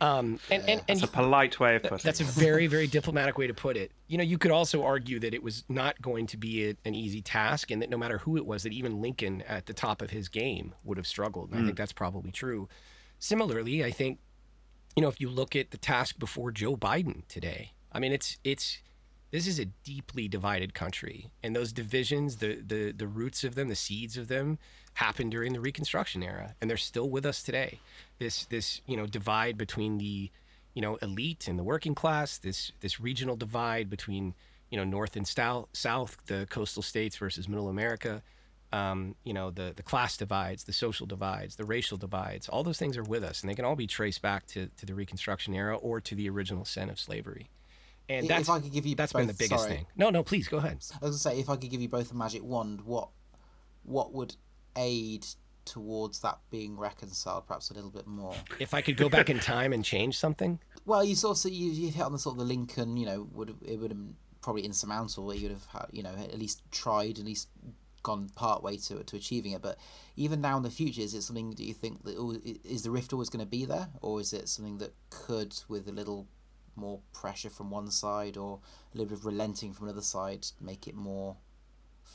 Um, 0.00 0.38
and, 0.48 0.62
and, 0.68 0.80
and 0.88 0.90
It's 0.90 1.02
a 1.02 1.08
polite 1.08 1.58
way 1.58 1.74
of 1.74 1.82
putting 1.82 1.98
it. 1.98 2.02
that's 2.04 2.20
a 2.20 2.24
very, 2.40 2.68
very 2.68 2.86
diplomatic 2.86 3.36
way 3.36 3.48
to 3.48 3.54
put 3.54 3.76
it. 3.76 3.90
You 4.06 4.16
know, 4.16 4.22
you 4.22 4.38
could 4.38 4.52
also 4.52 4.84
argue 4.84 5.18
that 5.18 5.34
it 5.34 5.42
was 5.42 5.64
not 5.68 6.00
going 6.00 6.28
to 6.28 6.36
be 6.36 6.68
a, 6.68 6.76
an 6.84 6.94
easy 6.94 7.20
task, 7.20 7.72
and 7.72 7.82
that 7.82 7.90
no 7.90 7.96
matter 7.96 8.18
who 8.18 8.36
it 8.36 8.46
was, 8.46 8.62
that 8.62 8.72
even 8.72 9.00
Lincoln 9.00 9.42
at 9.42 9.66
the 9.66 9.72
top 9.72 10.02
of 10.02 10.10
his 10.10 10.28
game 10.28 10.72
would 10.84 10.98
have 10.98 11.06
struggled. 11.06 11.50
And 11.50 11.58
I 11.58 11.62
mm. 11.62 11.66
think 11.66 11.78
that's 11.78 11.92
probably 11.92 12.30
true. 12.30 12.68
Similarly, 13.18 13.82
I 13.84 13.90
think, 13.90 14.20
you 14.94 15.02
know, 15.02 15.08
if 15.08 15.20
you 15.20 15.28
look 15.28 15.56
at 15.56 15.72
the 15.72 15.78
task 15.78 16.16
before 16.16 16.52
Joe 16.52 16.76
Biden 16.76 17.26
today, 17.26 17.72
I 17.90 17.98
mean, 17.98 18.12
it's 18.12 18.38
it's 18.44 18.78
this 19.30 19.46
is 19.46 19.58
a 19.58 19.64
deeply 19.64 20.28
divided 20.28 20.72
country, 20.72 21.30
and 21.42 21.54
those 21.54 21.72
divisions, 21.72 22.36
the 22.36 22.62
the 22.66 22.92
the 22.92 23.08
roots 23.08 23.44
of 23.44 23.54
them, 23.54 23.68
the 23.68 23.74
seeds 23.74 24.16
of 24.16 24.28
them, 24.28 24.58
happened 24.94 25.30
during 25.30 25.52
the 25.52 25.60
Reconstruction 25.60 26.22
era, 26.22 26.54
and 26.60 26.70
they're 26.70 26.76
still 26.76 27.10
with 27.10 27.26
us 27.26 27.42
today. 27.42 27.80
This 28.18 28.44
this 28.46 28.80
you 28.86 28.96
know 28.96 29.06
divide 29.06 29.58
between 29.58 29.98
the 29.98 30.30
you 30.74 30.82
know 30.82 30.96
elite 30.96 31.48
and 31.48 31.58
the 31.58 31.64
working 31.64 31.94
class, 31.94 32.38
this 32.38 32.72
this 32.80 33.00
regional 33.00 33.36
divide 33.36 33.90
between 33.90 34.34
you 34.70 34.78
know 34.78 34.84
north 34.84 35.16
and 35.16 35.26
south, 35.26 35.68
south, 35.72 36.18
the 36.26 36.46
coastal 36.48 36.82
states 36.82 37.16
versus 37.16 37.48
middle 37.48 37.68
America. 37.68 38.22
Um, 38.72 39.16
you 39.24 39.32
know 39.32 39.50
the 39.50 39.72
the 39.74 39.82
class 39.82 40.16
divides, 40.16 40.64
the 40.64 40.72
social 40.72 41.06
divides, 41.06 41.56
the 41.56 41.64
racial 41.64 41.96
divides. 41.96 42.48
All 42.48 42.62
those 42.62 42.78
things 42.78 42.96
are 42.96 43.02
with 43.02 43.24
us, 43.24 43.40
and 43.40 43.50
they 43.50 43.54
can 43.54 43.64
all 43.64 43.76
be 43.76 43.86
traced 43.88 44.22
back 44.22 44.46
to 44.48 44.68
to 44.76 44.86
the 44.86 44.94
Reconstruction 44.94 45.52
era 45.52 45.76
or 45.76 46.00
to 46.00 46.14
the 46.14 46.28
original 46.30 46.64
sin 46.64 46.90
of 46.90 47.00
slavery. 47.00 47.48
And 48.08 48.28
that's, 48.28 48.42
if 48.42 48.50
I 48.50 48.60
could 48.60 48.72
give 48.72 48.86
you 48.86 48.94
that's 48.94 49.12
both, 49.12 49.20
been 49.20 49.28
the 49.28 49.34
biggest 49.34 49.64
sorry. 49.64 49.76
thing. 49.76 49.86
No, 49.96 50.10
no, 50.10 50.22
please 50.22 50.48
go 50.48 50.58
ahead. 50.58 50.78
I 51.02 51.06
was 51.06 51.22
gonna 51.22 51.34
say 51.36 51.40
if 51.40 51.50
I 51.50 51.56
could 51.56 51.70
give 51.70 51.80
you 51.80 51.88
both 51.88 52.12
a 52.12 52.14
magic 52.14 52.42
wand, 52.42 52.82
what 52.82 53.08
what 53.82 54.12
would 54.12 54.36
aid 54.76 55.26
towards 55.64 56.20
that 56.20 56.38
being 56.50 56.78
reconciled 56.78 57.46
perhaps 57.46 57.70
a 57.70 57.74
little 57.74 57.90
bit 57.90 58.06
more? 58.06 58.34
If 58.60 58.74
I 58.74 58.80
could 58.82 58.96
go 58.96 59.08
back 59.08 59.28
in 59.28 59.40
time 59.40 59.72
and 59.72 59.84
change 59.84 60.16
something, 60.18 60.60
Well, 60.84 61.04
you 61.04 61.16
sort 61.16 61.44
of 61.44 61.50
you, 61.50 61.70
you 61.70 61.90
hit 61.90 62.02
on 62.04 62.12
the 62.12 62.18
sort 62.18 62.34
of 62.34 62.38
the 62.38 62.44
Lincoln, 62.44 62.96
you 62.96 63.06
know, 63.06 63.28
would 63.32 63.56
it 63.66 63.78
would 63.80 63.90
have 63.90 64.00
probably 64.40 64.62
insurmountable. 64.62 65.34
You 65.34 65.48
would 65.48 65.52
have 65.52 65.66
had, 65.66 65.86
you 65.90 66.02
know, 66.04 66.14
at 66.14 66.38
least 66.38 66.62
tried, 66.70 67.18
at 67.18 67.24
least 67.24 67.48
gone 68.04 68.28
part 68.36 68.62
way 68.62 68.76
to 68.76 69.02
to 69.02 69.16
achieving 69.16 69.52
it. 69.52 69.62
But 69.62 69.78
even 70.14 70.40
now 70.40 70.56
in 70.56 70.62
the 70.62 70.70
future, 70.70 71.00
is 71.00 71.14
it 71.14 71.22
something 71.22 71.50
that 71.50 71.60
you 71.60 71.74
think 71.74 72.04
that 72.04 72.58
is 72.64 72.82
the 72.82 72.90
rift 72.92 73.12
always 73.12 73.28
going 73.28 73.44
to 73.44 73.50
be 73.50 73.64
there, 73.64 73.88
or 74.00 74.20
is 74.20 74.32
it 74.32 74.48
something 74.48 74.78
that 74.78 74.94
could, 75.10 75.56
with 75.68 75.88
a 75.88 75.92
little 75.92 76.28
more 76.76 77.00
pressure 77.12 77.50
from 77.50 77.70
one 77.70 77.90
side 77.90 78.36
or 78.36 78.60
a 78.94 78.96
little 78.98 79.08
bit 79.10 79.18
of 79.18 79.24
relenting 79.26 79.72
from 79.72 79.86
another 79.88 80.02
side, 80.02 80.46
make 80.60 80.86
it 80.86 80.94
more 80.94 81.36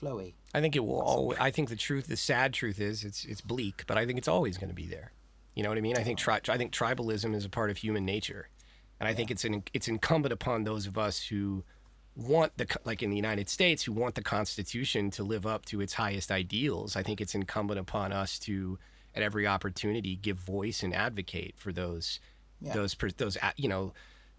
flowy? 0.01 0.33
I 0.53 0.61
think 0.61 0.75
it 0.75 0.83
will. 0.85 1.01
Always, 1.01 1.39
I 1.39 1.51
think 1.51 1.69
the 1.69 1.75
truth, 1.75 2.07
the 2.07 2.17
sad 2.17 2.53
truth 2.53 2.79
is, 2.79 3.03
it's 3.03 3.25
it's 3.25 3.41
bleak, 3.41 3.83
but 3.87 3.97
I 3.97 4.05
think 4.05 4.17
it's 4.17 4.27
always 4.27 4.57
going 4.57 4.69
to 4.69 4.75
be 4.75 4.87
there. 4.87 5.11
You 5.55 5.63
know 5.63 5.69
what 5.69 5.77
I 5.77 5.81
mean? 5.81 5.97
I 5.97 6.03
think 6.03 6.17
tri- 6.17 6.39
I 6.47 6.57
think 6.57 6.71
tribalism 6.73 7.35
is 7.35 7.45
a 7.45 7.49
part 7.49 7.69
of 7.69 7.77
human 7.77 8.05
nature, 8.05 8.49
and 8.99 9.07
I 9.09 9.13
think 9.13 9.31
it's 9.31 9.43
an 9.45 9.63
it's 9.73 9.87
incumbent 9.87 10.33
upon 10.33 10.63
those 10.63 10.87
of 10.87 10.97
us 10.97 11.23
who 11.23 11.63
want 12.15 12.57
the 12.57 12.67
like 12.85 13.01
in 13.03 13.09
the 13.09 13.15
United 13.15 13.49
States 13.49 13.83
who 13.83 13.91
want 13.93 14.15
the 14.15 14.21
Constitution 14.21 15.11
to 15.11 15.23
live 15.23 15.45
up 15.45 15.65
to 15.65 15.81
its 15.81 15.93
highest 15.93 16.31
ideals. 16.31 16.95
I 16.95 17.03
think 17.03 17.19
it's 17.21 17.35
incumbent 17.35 17.79
upon 17.79 18.11
us 18.11 18.37
to, 18.39 18.77
at 19.15 19.23
every 19.23 19.47
opportunity, 19.47 20.15
give 20.15 20.37
voice 20.37 20.83
and 20.83 20.93
advocate 20.93 21.55
for 21.57 21.71
those 21.73 22.19
Yeah. 22.61 22.73
those 22.73 22.95
those 23.17 23.37
you 23.57 23.67
know 23.67 23.93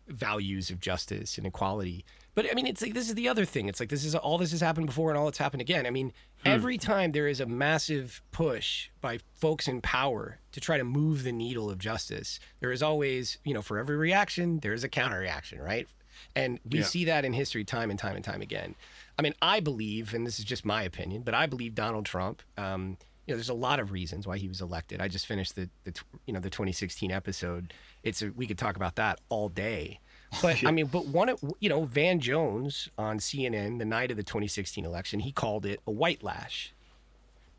values 0.08 0.70
of 0.70 0.80
justice 0.80 1.38
and 1.38 1.46
equality. 1.46 2.04
But 2.34 2.46
I 2.50 2.54
mean, 2.54 2.66
it's 2.66 2.80
like 2.80 2.94
this 2.94 3.08
is 3.08 3.14
the 3.14 3.28
other 3.28 3.44
thing. 3.44 3.68
It's 3.68 3.78
like 3.80 3.90
this 3.90 4.04
is 4.04 4.14
all 4.14 4.38
this 4.38 4.52
has 4.52 4.60
happened 4.60 4.86
before, 4.86 5.10
and 5.10 5.18
all 5.18 5.26
that's 5.26 5.38
happened 5.38 5.60
again. 5.60 5.86
I 5.86 5.90
mean, 5.90 6.12
every 6.46 6.78
time 6.78 7.12
there 7.12 7.28
is 7.28 7.40
a 7.40 7.46
massive 7.46 8.22
push 8.30 8.88
by 9.02 9.18
folks 9.34 9.68
in 9.68 9.80
power 9.82 10.38
to 10.52 10.60
try 10.60 10.78
to 10.78 10.84
move 10.84 11.24
the 11.24 11.32
needle 11.32 11.68
of 11.70 11.78
justice, 11.78 12.40
there 12.60 12.72
is 12.72 12.82
always, 12.82 13.36
you 13.44 13.52
know, 13.52 13.60
for 13.62 13.78
every 13.78 13.96
reaction, 13.96 14.60
there 14.60 14.72
is 14.72 14.82
a 14.82 14.88
counter 14.88 15.18
reaction, 15.18 15.60
right? 15.60 15.86
And 16.34 16.58
we 16.68 16.78
Yeah. 16.78 16.84
see 16.84 17.04
that 17.06 17.24
in 17.24 17.32
history 17.34 17.64
time 17.64 17.90
and 17.90 17.98
time 17.98 18.16
and 18.16 18.24
time 18.24 18.40
again. 18.40 18.76
I 19.18 19.22
mean, 19.22 19.34
I 19.42 19.60
believe, 19.60 20.14
and 20.14 20.26
this 20.26 20.38
is 20.38 20.44
just 20.44 20.64
my 20.64 20.82
opinion, 20.84 21.22
but 21.22 21.34
I 21.34 21.46
believe 21.46 21.74
Donald 21.74 22.06
Trump. 22.06 22.42
Um, 22.56 22.96
you 23.26 23.34
know, 23.34 23.36
there's 23.36 23.48
a 23.50 23.54
lot 23.54 23.78
of 23.78 23.92
reasons 23.92 24.26
why 24.26 24.38
he 24.38 24.48
was 24.48 24.60
elected. 24.60 25.00
I 25.00 25.06
just 25.08 25.26
finished 25.26 25.54
the, 25.54 25.68
the 25.84 25.92
you 26.26 26.32
know 26.32 26.40
the 26.40 26.50
2016 26.50 27.10
episode. 27.12 27.72
It's 28.02 28.22
a, 28.22 28.30
we 28.30 28.46
could 28.46 28.58
talk 28.58 28.76
about 28.76 28.96
that 28.96 29.20
all 29.28 29.48
day. 29.48 30.00
But 30.40 30.64
I 30.66 30.70
mean, 30.70 30.86
but 30.86 31.06
one 31.06 31.28
of 31.28 31.42
you 31.60 31.68
know 31.68 31.84
Van 31.84 32.20
Jones 32.20 32.88
on 32.98 33.18
CNN 33.18 33.78
the 33.78 33.84
night 33.84 34.10
of 34.10 34.16
the 34.16 34.22
2016 34.22 34.84
election, 34.84 35.20
he 35.20 35.32
called 35.32 35.66
it 35.66 35.80
a 35.86 35.90
white 35.90 36.22
lash. 36.22 36.72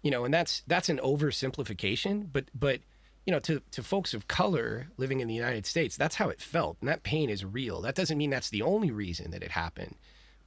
You 0.01 0.11
know, 0.11 0.25
and 0.25 0.33
that's 0.33 0.63
that's 0.67 0.89
an 0.89 0.99
oversimplification, 1.03 2.27
but 2.31 2.45
but 2.53 2.79
you 3.25 3.31
know, 3.31 3.39
to 3.39 3.61
to 3.71 3.83
folks 3.83 4.13
of 4.13 4.27
color 4.27 4.87
living 4.97 5.19
in 5.21 5.27
the 5.27 5.33
United 5.33 5.65
States, 5.65 5.95
that's 5.95 6.15
how 6.15 6.29
it 6.29 6.41
felt, 6.41 6.77
and 6.81 6.89
that 6.89 7.03
pain 7.03 7.29
is 7.29 7.45
real. 7.45 7.81
That 7.81 7.95
doesn't 7.95 8.17
mean 8.17 8.29
that's 8.29 8.49
the 8.49 8.61
only 8.63 8.91
reason 8.91 9.31
that 9.31 9.43
it 9.43 9.51
happened. 9.51 9.95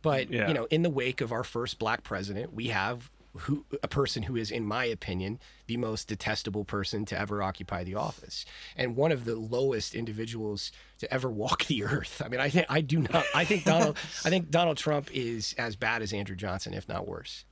But 0.02 0.30
Yeah. 0.30 0.48
you 0.48 0.54
know, 0.54 0.66
in 0.70 0.82
the 0.82 0.90
wake 0.90 1.20
of 1.22 1.32
our 1.32 1.42
first 1.42 1.78
black 1.78 2.02
president, 2.02 2.52
we 2.52 2.68
have 2.68 3.10
who 3.36 3.64
a 3.82 3.88
person 3.88 4.24
who 4.24 4.36
is, 4.36 4.50
in 4.50 4.64
my 4.64 4.84
opinion, 4.84 5.38
the 5.66 5.76
most 5.76 6.08
detestable 6.08 6.64
person 6.64 7.04
to 7.06 7.18
ever 7.18 7.42
occupy 7.42 7.84
the 7.84 7.94
office, 7.94 8.44
and 8.76 8.96
one 8.96 9.12
of 9.12 9.24
the 9.24 9.36
lowest 9.36 9.94
individuals 9.94 10.72
to 10.98 11.12
ever 11.12 11.30
walk 11.30 11.64
the 11.66 11.84
earth. 11.84 12.22
I 12.24 12.28
mean, 12.28 12.40
I 12.40 12.48
think 12.48 12.66
I 12.68 12.80
do 12.80 13.00
not. 13.00 13.24
I 13.34 13.44
think 13.44 13.64
Donald. 13.64 13.96
I 14.24 14.30
think 14.30 14.50
Donald 14.50 14.76
Trump 14.76 15.10
is 15.12 15.54
as 15.58 15.76
bad 15.76 16.02
as 16.02 16.12
Andrew 16.12 16.36
Johnson, 16.36 16.74
if 16.74 16.88
not 16.88 17.06
worse. 17.06 17.44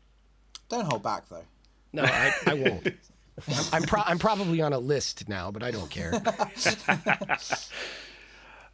Don't 0.68 0.86
hold 0.86 1.02
back 1.02 1.28
though. 1.28 1.44
No, 1.92 2.02
I, 2.04 2.32
I 2.46 2.54
won't. 2.54 2.86
I'm 3.48 3.64
I'm, 3.72 3.82
pro- 3.82 4.02
I'm 4.04 4.18
probably 4.18 4.60
on 4.60 4.72
a 4.72 4.78
list 4.78 5.28
now, 5.28 5.50
but 5.50 5.62
I 5.62 5.70
don't 5.70 5.90
care. 5.90 6.12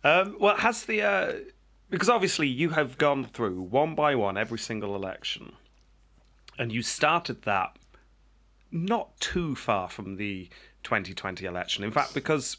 Um, 0.02 0.36
well, 0.40 0.56
has 0.56 0.84
the 0.84 1.02
uh, 1.02 1.32
because 1.90 2.08
obviously 2.08 2.48
you 2.48 2.70
have 2.70 2.96
gone 2.96 3.24
through 3.24 3.60
one 3.60 3.94
by 3.94 4.14
one 4.14 4.38
every 4.38 4.58
single 4.58 4.94
election, 4.96 5.52
and 6.60 6.70
you 6.70 6.82
started 6.82 7.42
that 7.42 7.74
not 8.70 9.18
too 9.18 9.56
far 9.56 9.88
from 9.88 10.16
the 10.16 10.48
2020 10.84 11.44
election. 11.46 11.82
In 11.82 11.90
fact, 11.90 12.12
because 12.12 12.58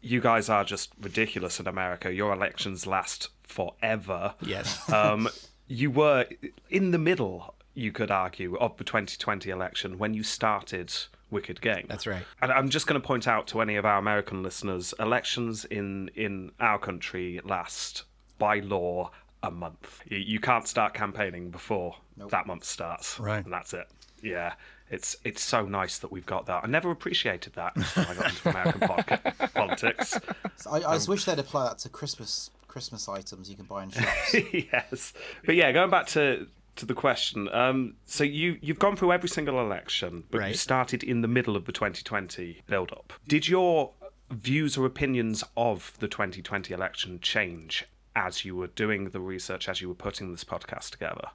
you 0.00 0.20
guys 0.20 0.48
are 0.48 0.64
just 0.64 0.92
ridiculous 1.00 1.58
in 1.58 1.66
America, 1.66 2.14
your 2.14 2.32
elections 2.32 2.86
last 2.86 3.28
forever. 3.42 4.34
Yes. 4.40 4.90
Um, 4.90 5.28
you 5.66 5.90
were 5.90 6.26
in 6.70 6.92
the 6.92 6.98
middle, 6.98 7.56
you 7.74 7.90
could 7.90 8.12
argue, 8.12 8.56
of 8.58 8.76
the 8.76 8.84
2020 8.84 9.50
election 9.50 9.98
when 9.98 10.14
you 10.14 10.22
started 10.22 10.94
Wicked 11.28 11.60
Game. 11.60 11.86
That's 11.88 12.06
right. 12.06 12.22
And 12.40 12.52
I'm 12.52 12.68
just 12.68 12.86
going 12.86 13.00
to 13.00 13.04
point 13.04 13.26
out 13.26 13.48
to 13.48 13.60
any 13.60 13.74
of 13.74 13.84
our 13.84 13.98
American 13.98 14.44
listeners: 14.44 14.94
elections 15.00 15.64
in 15.64 16.08
in 16.14 16.52
our 16.60 16.78
country 16.78 17.40
last 17.44 18.04
by 18.38 18.60
law 18.60 19.10
a 19.46 19.50
month. 19.50 20.02
You, 20.08 20.18
you 20.18 20.40
can't 20.40 20.66
start 20.66 20.94
campaigning 20.94 21.50
before 21.50 21.96
that 22.16 22.46
month 22.46 22.64
starts. 22.64 23.18
Right. 23.20 23.44
and 23.44 23.52
that's 23.52 23.72
it. 23.74 23.86
Yeah, 24.22 24.54
it's 24.90 25.16
it's 25.24 25.42
so 25.42 25.66
nice 25.66 25.98
that 25.98 26.10
we've 26.10 26.26
got 26.26 26.46
that. 26.46 26.64
I 26.64 26.66
never 26.66 26.90
appreciated 26.90 27.52
that 27.54 27.72
until 27.76 28.04
I 28.04 28.14
got 28.14 28.30
into 28.30 28.48
American 28.50 28.80
podca- 28.82 29.52
politics. 29.54 30.18
So 30.56 30.70
I, 30.70 30.76
I 30.90 30.94
just 30.94 31.08
wish 31.08 31.24
they'd 31.24 31.38
apply 31.38 31.68
that 31.68 31.78
to 31.78 31.88
Christmas 31.88 32.50
Christmas 32.68 33.08
items 33.08 33.48
you 33.48 33.56
can 33.56 33.66
buy 33.66 33.84
in 33.84 33.90
shops. 33.90 34.34
yes, 34.52 35.12
but 35.44 35.54
yeah, 35.54 35.72
going 35.72 35.90
back 35.90 36.06
to 36.08 36.46
to 36.76 36.86
the 36.86 36.94
question. 36.94 37.48
Um, 37.52 37.94
so 38.06 38.24
you 38.24 38.58
you've 38.60 38.78
gone 38.78 38.96
through 38.96 39.12
every 39.12 39.28
single 39.28 39.60
election, 39.60 40.24
but 40.30 40.46
you 40.48 40.54
started 40.54 41.02
in 41.02 41.20
the 41.20 41.28
middle 41.28 41.56
of 41.56 41.64
the 41.66 41.72
2020 41.72 42.62
build 42.66 42.92
up. 42.92 43.12
Did 43.28 43.48
your 43.48 43.92
views 44.30 44.76
or 44.76 44.86
opinions 44.86 45.44
of 45.56 45.92
the 46.00 46.08
2020 46.08 46.74
election 46.74 47.20
change 47.20 47.86
as 48.16 48.44
you 48.44 48.56
were 48.56 48.66
doing 48.68 49.10
the 49.10 49.20
research, 49.20 49.68
as 49.68 49.80
you 49.80 49.88
were 49.88 49.94
putting 49.94 50.32
this 50.32 50.42
podcast 50.42 50.90
together? 50.90 51.28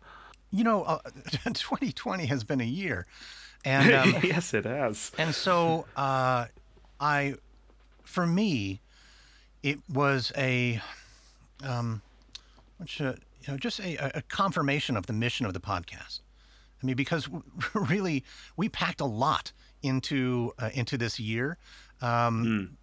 You 0.51 0.65
know, 0.65 0.83
uh, 0.83 0.99
2020 1.45 2.25
has 2.25 2.43
been 2.43 2.59
a 2.59 2.65
year, 2.65 3.05
and 3.63 3.93
um, 4.15 4.15
yes, 4.23 4.53
it 4.53 4.65
has. 4.65 5.11
and 5.17 5.33
so 5.33 5.85
uh, 5.95 6.47
I, 6.99 7.35
for 8.03 8.25
me, 8.27 8.81
it 9.63 9.79
was 9.87 10.33
a, 10.35 10.81
um, 11.63 12.01
should, 12.85 13.21
you 13.43 13.53
know, 13.53 13.57
just 13.57 13.79
a, 13.79 14.17
a 14.17 14.21
confirmation 14.23 14.97
of 14.97 15.05
the 15.05 15.13
mission 15.13 15.45
of 15.45 15.53
the 15.53 15.61
podcast. 15.61 16.19
I 16.81 16.85
mean, 16.85 16.95
because 16.95 17.29
really, 17.73 18.23
we 18.57 18.67
packed 18.67 18.99
a 19.01 19.05
lot 19.05 19.51
into 19.83 20.51
uh, 20.59 20.71
into 20.73 20.97
this 20.97 21.19
year. 21.19 21.57
Um, 22.01 22.77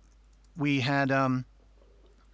We 0.57 0.81
had 0.81 1.13
um, 1.13 1.45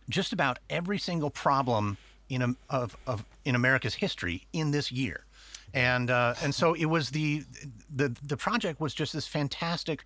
just 0.08 0.32
about 0.32 0.58
every 0.68 0.98
single 0.98 1.30
problem 1.30 1.96
in 2.28 2.56
of, 2.70 2.96
of 3.06 3.24
in 3.44 3.54
America's 3.54 3.94
history 3.94 4.46
in 4.52 4.70
this 4.70 4.90
year, 4.90 5.24
and 5.72 6.10
uh, 6.10 6.34
and 6.42 6.54
so 6.54 6.74
it 6.74 6.86
was 6.86 7.10
the 7.10 7.44
the 7.94 8.14
the 8.22 8.36
project 8.36 8.80
was 8.80 8.94
just 8.94 9.12
this 9.12 9.26
fantastic 9.26 10.04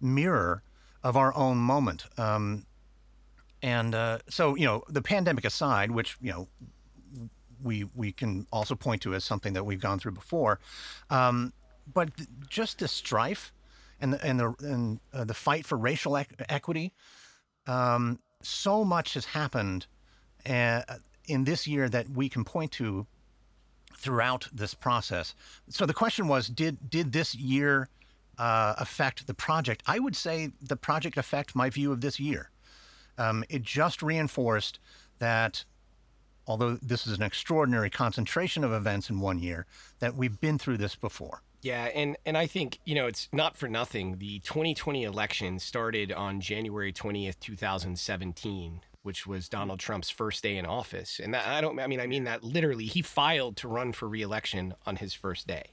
mirror 0.00 0.62
of 1.02 1.16
our 1.16 1.34
own 1.36 1.58
moment. 1.58 2.06
Um, 2.18 2.66
and 3.62 3.94
uh, 3.94 4.18
so 4.28 4.56
you 4.56 4.66
know, 4.66 4.82
the 4.88 5.02
pandemic 5.02 5.44
aside, 5.44 5.90
which 5.90 6.16
you 6.20 6.32
know 6.32 6.48
we 7.62 7.84
we 7.94 8.12
can 8.12 8.46
also 8.52 8.74
point 8.74 9.02
to 9.02 9.14
as 9.14 9.24
something 9.24 9.52
that 9.54 9.64
we've 9.64 9.80
gone 9.80 9.98
through 9.98 10.12
before, 10.12 10.60
um, 11.10 11.52
but 11.92 12.16
th- 12.16 12.28
just 12.48 12.78
the 12.78 12.88
strife 12.88 13.52
and 14.00 14.12
the 14.12 14.24
and 14.24 14.40
the 14.40 14.54
and 14.60 15.00
uh, 15.12 15.24
the 15.24 15.34
fight 15.34 15.64
for 15.66 15.78
racial 15.78 16.16
equity. 16.16 16.92
Um, 17.66 18.18
so 18.44 18.84
much 18.84 19.14
has 19.14 19.24
happened 19.26 19.86
uh, 20.48 20.82
in 21.26 21.44
this 21.44 21.66
year 21.66 21.88
that 21.88 22.10
we 22.10 22.28
can 22.28 22.44
point 22.44 22.72
to 22.72 23.06
throughout 23.96 24.48
this 24.52 24.74
process. 24.74 25.34
So 25.68 25.86
the 25.86 25.94
question 25.94 26.28
was, 26.28 26.48
did 26.48 26.90
did 26.90 27.12
this 27.12 27.34
year 27.34 27.88
uh, 28.38 28.74
affect 28.78 29.26
the 29.26 29.34
project? 29.34 29.82
I 29.86 29.98
would 29.98 30.16
say 30.16 30.52
the 30.60 30.76
project 30.76 31.16
affect 31.16 31.54
my 31.54 31.70
view 31.70 31.92
of 31.92 32.00
this 32.00 32.20
year. 32.20 32.50
Um, 33.16 33.44
it 33.48 33.62
just 33.62 34.02
reinforced 34.02 34.80
that 35.18 35.64
although 36.46 36.74
this 36.82 37.06
is 37.06 37.16
an 37.16 37.22
extraordinary 37.22 37.90
concentration 37.90 38.64
of 38.64 38.72
events 38.72 39.08
in 39.08 39.20
one 39.20 39.38
year, 39.38 39.66
that 40.00 40.14
we've 40.14 40.40
been 40.40 40.58
through 40.58 40.76
this 40.76 40.94
before. 40.94 41.42
Yeah, 41.64 41.84
and 41.94 42.18
and 42.26 42.36
I 42.36 42.46
think 42.46 42.78
you 42.84 42.94
know 42.94 43.06
it's 43.06 43.30
not 43.32 43.56
for 43.56 43.68
nothing. 43.68 44.18
The 44.18 44.38
2020 44.40 45.02
election 45.02 45.58
started 45.58 46.12
on 46.12 46.42
January 46.42 46.92
20th, 46.92 47.40
2017, 47.40 48.82
which 49.02 49.26
was 49.26 49.48
Donald 49.48 49.80
Trump's 49.80 50.10
first 50.10 50.42
day 50.42 50.58
in 50.58 50.66
office, 50.66 51.18
and 51.18 51.32
that, 51.32 51.46
I 51.46 51.62
don't. 51.62 51.80
I 51.80 51.86
mean, 51.86 52.00
I 52.00 52.06
mean 52.06 52.24
that 52.24 52.44
literally. 52.44 52.84
He 52.84 53.00
filed 53.00 53.56
to 53.56 53.68
run 53.68 53.94
for 53.94 54.06
reelection 54.06 54.74
on 54.84 54.96
his 54.96 55.14
first 55.14 55.46
day, 55.46 55.72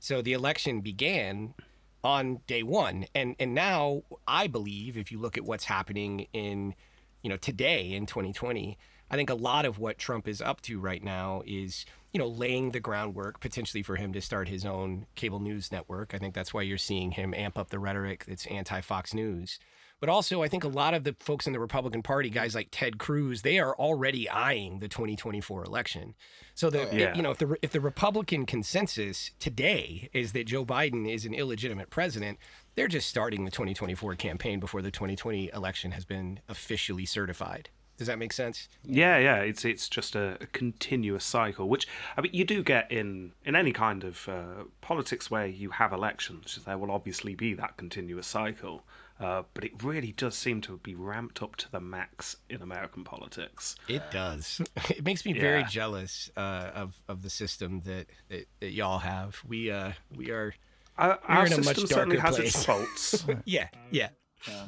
so 0.00 0.22
the 0.22 0.32
election 0.32 0.80
began 0.80 1.54
on 2.02 2.40
day 2.48 2.64
one, 2.64 3.06
and 3.14 3.36
and 3.38 3.54
now 3.54 4.02
I 4.26 4.48
believe 4.48 4.96
if 4.96 5.12
you 5.12 5.20
look 5.20 5.38
at 5.38 5.44
what's 5.44 5.66
happening 5.66 6.26
in, 6.32 6.74
you 7.22 7.30
know, 7.30 7.36
today 7.36 7.92
in 7.92 8.06
2020 8.06 8.76
I 9.10 9.16
think 9.16 9.30
a 9.30 9.34
lot 9.34 9.64
of 9.64 9.78
what 9.78 9.98
Trump 9.98 10.28
is 10.28 10.42
up 10.42 10.60
to 10.62 10.78
right 10.78 11.02
now 11.02 11.42
is, 11.46 11.86
you 12.12 12.18
know, 12.18 12.28
laying 12.28 12.72
the 12.72 12.80
groundwork 12.80 13.40
potentially 13.40 13.82
for 13.82 13.96
him 13.96 14.12
to 14.12 14.20
start 14.20 14.48
his 14.48 14.64
own 14.64 15.06
cable 15.14 15.40
news 15.40 15.72
network. 15.72 16.14
I 16.14 16.18
think 16.18 16.34
that's 16.34 16.52
why 16.52 16.62
you're 16.62 16.78
seeing 16.78 17.12
him 17.12 17.34
amp 17.34 17.56
up 17.56 17.70
the 17.70 17.78
rhetoric 17.78 18.24
that's 18.26 18.46
anti 18.46 18.80
Fox 18.80 19.14
News. 19.14 19.58
But 20.00 20.08
also, 20.08 20.42
I 20.44 20.48
think 20.48 20.62
a 20.62 20.68
lot 20.68 20.94
of 20.94 21.02
the 21.02 21.16
folks 21.18 21.48
in 21.48 21.52
the 21.52 21.58
Republican 21.58 22.02
Party, 22.02 22.30
guys 22.30 22.54
like 22.54 22.68
Ted 22.70 22.98
Cruz, 22.98 23.42
they 23.42 23.58
are 23.58 23.74
already 23.74 24.28
eyeing 24.28 24.78
the 24.78 24.86
2024 24.86 25.64
election. 25.64 26.14
So 26.54 26.70
the 26.70 26.88
oh, 26.88 26.92
yeah. 26.92 27.16
you 27.16 27.22
know 27.22 27.32
if 27.32 27.38
the 27.38 27.56
if 27.62 27.72
the 27.72 27.80
Republican 27.80 28.46
consensus 28.46 29.32
today 29.40 30.08
is 30.12 30.32
that 30.32 30.46
Joe 30.46 30.64
Biden 30.64 31.12
is 31.12 31.24
an 31.24 31.34
illegitimate 31.34 31.90
president, 31.90 32.38
they're 32.76 32.86
just 32.86 33.08
starting 33.08 33.44
the 33.44 33.50
2024 33.50 34.14
campaign 34.14 34.60
before 34.60 34.82
the 34.82 34.92
2020 34.92 35.50
election 35.52 35.90
has 35.90 36.04
been 36.04 36.40
officially 36.48 37.04
certified. 37.04 37.70
Does 37.98 38.06
that 38.06 38.18
make 38.18 38.32
sense? 38.32 38.68
Yeah, 38.84 39.18
yeah. 39.18 39.36
It's 39.40 39.64
it's 39.64 39.88
just 39.88 40.14
a, 40.16 40.38
a 40.40 40.46
continuous 40.46 41.24
cycle, 41.24 41.68
which 41.68 41.86
I 42.16 42.20
mean 42.22 42.32
you 42.32 42.44
do 42.44 42.62
get 42.62 42.90
in 42.90 43.32
in 43.44 43.54
any 43.56 43.72
kind 43.72 44.04
of 44.04 44.28
uh, 44.28 44.64
politics 44.80 45.30
where 45.30 45.46
you 45.46 45.70
have 45.72 45.92
elections. 45.92 46.58
There 46.64 46.78
will 46.78 46.90
obviously 46.92 47.34
be 47.34 47.54
that 47.54 47.76
continuous 47.76 48.26
cycle, 48.28 48.84
uh, 49.20 49.42
but 49.52 49.64
it 49.64 49.82
really 49.82 50.12
does 50.12 50.36
seem 50.36 50.60
to 50.62 50.78
be 50.78 50.94
ramped 50.94 51.42
up 51.42 51.56
to 51.56 51.70
the 51.72 51.80
max 51.80 52.36
in 52.48 52.62
American 52.62 53.02
politics. 53.04 53.74
It 53.88 54.02
does. 54.12 54.60
It 54.90 55.04
makes 55.04 55.24
me 55.26 55.32
very 55.32 55.60
Yeah. 55.60 55.66
jealous 55.66 56.30
uh, 56.36 56.70
of 56.74 56.94
of 57.08 57.22
the 57.22 57.30
system 57.30 57.80
that, 57.80 58.06
that, 58.28 58.46
that 58.60 58.70
y'all 58.70 59.00
have. 59.00 59.42
We 59.44 59.72
uh 59.72 59.92
we 60.16 60.30
are 60.30 60.54
Our, 60.96 61.18
our 61.24 61.46
in 61.46 61.52
a 61.52 61.56
much 61.56 61.66
system 61.66 61.86
certainly 61.88 62.16
darker 62.16 62.28
has 62.36 62.38
its 62.38 62.64
faults. 62.64 63.24
yeah 63.44 63.68
yeah. 63.90 64.10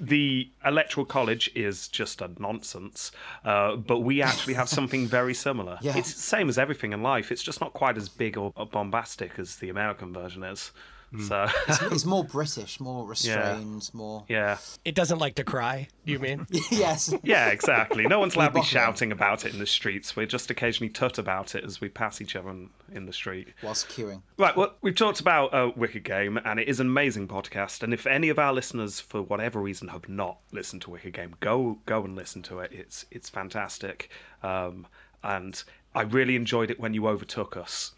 The 0.00 0.48
electoral 0.64 1.06
college 1.06 1.50
is 1.54 1.88
just 1.88 2.20
a 2.20 2.30
nonsense, 2.38 3.12
uh, 3.44 3.76
but 3.76 4.00
we 4.00 4.22
actually 4.22 4.54
have 4.54 4.68
something 4.68 5.06
very 5.06 5.34
similar. 5.34 5.78
Yeah. 5.90 5.96
It's 5.96 6.12
the 6.12 6.20
same 6.20 6.48
as 6.48 6.58
everything 6.58 6.92
in 6.92 7.02
life. 7.02 7.32
It's 7.32 7.42
just 7.42 7.60
not 7.60 7.72
quite 7.72 7.96
as 7.96 8.08
big 8.08 8.36
or, 8.36 8.52
or 8.54 8.66
bombastic 8.66 9.38
as 9.38 9.56
the 9.56 9.70
American 9.70 10.12
version 10.12 10.42
is. 10.42 10.72
So, 11.26 11.48
It's 11.90 12.04
more 12.06 12.22
British, 12.22 12.78
more 12.78 13.04
restrained, 13.04 13.90
more. 13.92 14.24
yeah. 14.28 14.58
It 14.84 14.94
doesn't 14.94 15.18
like 15.18 15.34
to 15.36 15.44
cry. 15.44 15.88
Do 16.06 16.12
you 16.12 16.20
mean? 16.20 16.46
yes. 16.70 17.12
Yeah, 17.24 17.48
exactly. 17.48 18.06
No 18.06 18.20
one's 18.20 18.36
loudly 18.36 18.60
bottle 18.60 18.62
it. 18.62 18.66
shouting 18.68 19.10
about 19.10 19.44
it 19.44 19.52
in 19.52 19.58
the 19.58 19.66
streets. 19.66 20.14
We 20.14 20.24
just 20.26 20.50
occasionally 20.50 20.90
tut 20.90 21.18
about 21.18 21.56
it 21.56 21.64
as 21.64 21.80
we 21.80 21.88
pass 21.88 22.20
each 22.20 22.36
other 22.36 22.50
in, 22.50 22.70
in 22.92 23.06
the 23.06 23.12
street. 23.12 23.48
Whilst 23.62 23.88
queuing. 23.88 24.22
Right, 24.38 24.56
well, 24.56 24.74
we've 24.82 24.94
talked 24.94 25.18
about 25.18 25.52
uh, 25.52 25.72
Wicked 25.74 26.04
Game, 26.04 26.38
and 26.44 26.60
it 26.60 26.68
is 26.68 26.78
an 26.78 26.86
amazing 26.86 27.26
podcast. 27.26 27.82
And 27.82 27.92
if 27.92 28.06
any 28.06 28.28
of 28.28 28.38
our 28.38 28.52
listeners, 28.52 29.00
for 29.00 29.20
whatever 29.20 29.60
reason, 29.60 29.88
have 29.88 30.08
not 30.08 30.38
listened 30.52 30.82
to 30.82 30.90
Wicked 30.90 31.12
Game, 31.12 31.34
go 31.40 31.78
go 31.86 32.04
and 32.04 32.14
listen 32.14 32.42
to 32.42 32.60
it. 32.60 32.70
It's 32.72 33.04
it's 33.10 33.28
fantastic, 33.28 34.10
um, 34.44 34.86
and 35.24 35.62
I 35.92 36.02
really 36.02 36.36
enjoyed 36.36 36.70
it 36.70 36.78
when 36.78 36.94
you 36.94 37.08
overtook 37.08 37.56
us. 37.56 37.92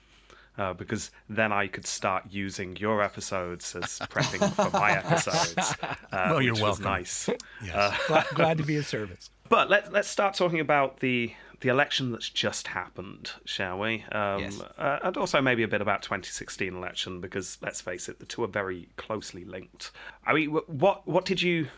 Uh, 0.59 0.75
because 0.75 1.11
then 1.31 1.51
I 1.51 1.67
could 1.67 1.87
start 1.87 2.25
using 2.31 2.77
your 2.77 3.03
episodes 3.03 3.75
as 3.75 3.99
prepping 4.01 4.53
for 4.53 4.71
my 4.79 4.93
episodes. 5.03 5.75
Uh, 5.83 5.97
Well, 6.31 6.43
you're 6.43 6.55
welcome. 6.55 6.85
nice. 6.85 7.29
Yes. 7.65 7.99
glad, 8.07 8.27
glad 8.35 8.59
to 8.59 8.65
be 8.65 8.77
of 8.77 8.87
service. 8.97 9.31
But 9.49 9.71
let's 9.71 9.91
let's 9.91 10.09
start 10.09 10.35
talking 10.35 10.61
about 10.61 11.01
the 11.01 11.33
the 11.61 11.69
election 11.69 12.11
that's 12.13 12.29
just 12.29 12.67
happened, 12.69 13.31
shall 13.47 13.79
we? 13.79 14.05
Um, 14.13 14.41
Yes. 14.41 14.61
uh, 14.77 14.99
and 15.05 15.17
also 15.17 15.41
maybe 15.41 15.63
a 15.63 15.69
bit 15.69 15.81
about 15.81 16.03
2016 16.03 16.75
election 16.75 17.21
because 17.21 17.57
let's 17.63 17.81
face 17.81 18.09
it, 18.11 18.19
the 18.19 18.27
two 18.27 18.43
are 18.45 18.49
very 18.49 18.89
closely 18.97 19.45
linked. 19.47 19.91
I 20.27 20.35
mean, 20.35 20.51
what 20.51 21.07
what 21.09 21.25
did 21.25 21.41
you 21.41 21.69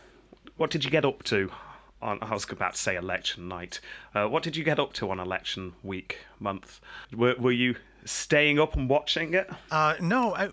what 0.57 0.69
did 0.69 0.83
you 0.83 0.91
get 0.91 1.05
up 1.05 1.23
to? 1.23 1.49
On, 2.01 2.19
I 2.21 2.33
was 2.33 2.49
about 2.51 2.73
to 2.73 2.79
say 2.79 2.97
election 2.97 3.47
night. 3.47 3.79
Uh, 4.13 4.27
what 4.27 4.43
did 4.43 4.57
you 4.57 4.63
get 4.65 4.79
up 4.79 4.91
to 4.93 5.09
on 5.11 5.19
election 5.19 5.73
week, 5.81 6.19
month? 6.39 6.81
Were, 7.15 7.35
were 7.39 7.51
you 7.53 7.75
staying 8.05 8.59
up 8.59 8.75
and 8.75 8.87
watching 8.89 9.33
it? 9.33 9.49
Uh, 9.71 9.95
no, 9.99 10.33
I, 10.35 10.49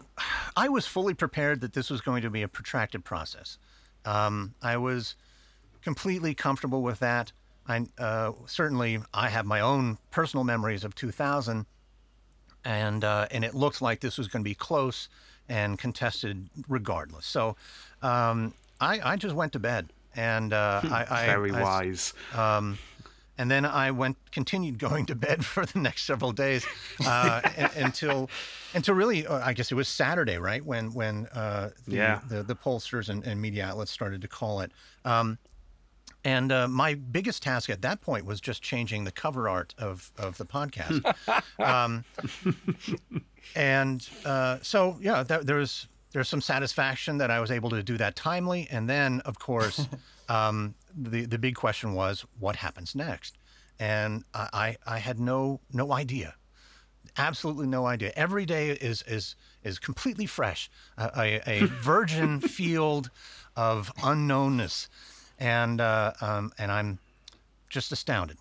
I 0.57 0.69
was 0.69 0.87
fully 0.87 1.15
prepared 1.15 1.61
that 1.61 1.73
this 1.75 1.91
was 1.91 2.01
going 2.01 2.23
to 2.23 2.31
be 2.31 2.43
a 2.43 2.49
protracted 2.49 3.05
process. 3.05 3.59
Um, 4.05 4.55
I 4.63 4.77
was 4.79 5.15
completely 5.83 6.35
comfortable 6.35 6.83
with 6.83 6.99
that. 7.01 7.33
I 7.69 7.87
uh, 7.99 8.33
certainly 8.47 8.99
I 9.15 9.29
have 9.29 9.47
my 9.47 9.61
own 9.61 9.99
personal 10.11 10.43
memories 10.45 10.83
of 10.83 10.95
2000, 10.97 11.65
and 12.65 13.05
uh, 13.05 13.27
and 13.31 13.45
it 13.45 13.55
looked 13.55 13.81
like 13.81 14.01
this 14.01 14.19
was 14.19 14.27
going 14.29 14.43
to 14.43 14.49
be 14.49 14.55
close 14.55 15.09
and 15.49 15.79
contested 15.79 16.49
regardless. 16.69 17.27
So 17.27 17.57
um, 18.03 18.55
I 18.81 19.01
I 19.13 19.17
just 19.17 19.35
went 19.35 19.53
to 19.53 19.59
bed 19.61 19.93
and 20.17 20.53
uh, 20.53 20.81
I, 20.85 21.07
I 21.09 21.27
Very 21.27 21.53
I- 21.53 21.63
wise. 21.63 22.13
um, 22.35 22.79
and 23.43 23.51
then 23.51 23.65
I 23.65 23.91
went, 23.91 24.17
continued 24.31 24.79
going 24.79 25.05
to 25.07 25.17
bed 25.17 25.45
for 25.53 25.67
the 25.67 25.81
next 25.81 26.05
several 26.05 26.31
days 26.31 26.65
uh, 27.05 27.41
until, 27.77 28.31
until 28.73 28.95
really, 28.95 29.27
uh, 29.27 29.41
I 29.45 29.53
guess 29.53 29.73
it 29.73 29.75
was 29.75 29.89
Saturday, 29.89 30.39
right? 30.39 30.65
When 30.65 30.95
when 30.95 31.27
uh, 31.35 31.71
the, 31.89 31.97
Yeah. 31.97 32.21
the 32.29 32.45
the 32.45 32.55
pollsters 32.55 33.09
and, 33.09 33.25
and 33.27 33.41
media 33.43 33.65
outlets 33.67 33.91
started 33.91 34.23
to 34.23 34.29
call 34.29 34.61
it. 34.61 34.71
Um, 35.05 35.39
and 36.25 36.53
uh, 36.53 36.69
my 36.69 36.95
biggest 36.95 37.43
task 37.43 37.69
at 37.69 37.83
that 37.83 38.01
point 38.01 38.25
was 38.25 38.41
just 38.41 38.63
changing 38.63 39.03
the 39.03 39.11
cover 39.11 39.49
art 39.49 39.75
of, 39.77 40.13
of 40.17 40.39
the 40.39 40.47
podcast. 40.47 41.03
um, 41.59 42.05
and 43.57 44.09
uh, 44.25 44.59
so, 44.63 44.99
yeah, 45.01 45.25
there, 45.25 45.43
there 45.43 45.57
was 45.57 45.89
there's 46.13 46.29
some 46.29 46.41
satisfaction 46.41 47.19
that 47.19 47.31
I 47.31 47.41
was 47.41 47.51
able 47.51 47.71
to 47.71 47.83
do 47.83 47.97
that 47.99 48.17
timely. 48.17 48.69
And 48.71 48.89
then, 48.89 49.21
of 49.21 49.39
course, 49.39 49.89
um, 50.29 50.75
the 50.95 51.25
the 51.25 51.39
big 51.39 51.55
question 51.55 51.95
was 51.95 52.25
what 52.39 52.57
happens 52.57 52.95
next, 52.95 53.39
and 53.79 54.25
I 54.35 54.77
I, 54.87 54.95
I 54.95 54.99
had 54.99 55.19
no 55.19 55.61
no 55.73 55.93
idea, 55.93 56.35
absolutely 57.17 57.67
no 57.67 57.87
idea. 57.87 58.13
Every 58.15 58.45
day 58.47 58.71
is 58.71 59.03
is 59.03 59.37
is 59.65 59.79
completely 59.79 60.27
fresh, 60.27 60.71
a, 60.99 61.11
a, 61.17 61.63
a 61.63 61.67
virgin 61.83 62.41
field 62.41 63.11
of 63.57 63.93
unknownness, 63.97 64.89
and 65.39 65.81
uh, 65.81 66.13
um, 66.21 66.53
and 66.59 66.71
I'm 66.71 66.99
just 67.69 67.93
astounded. 67.93 68.37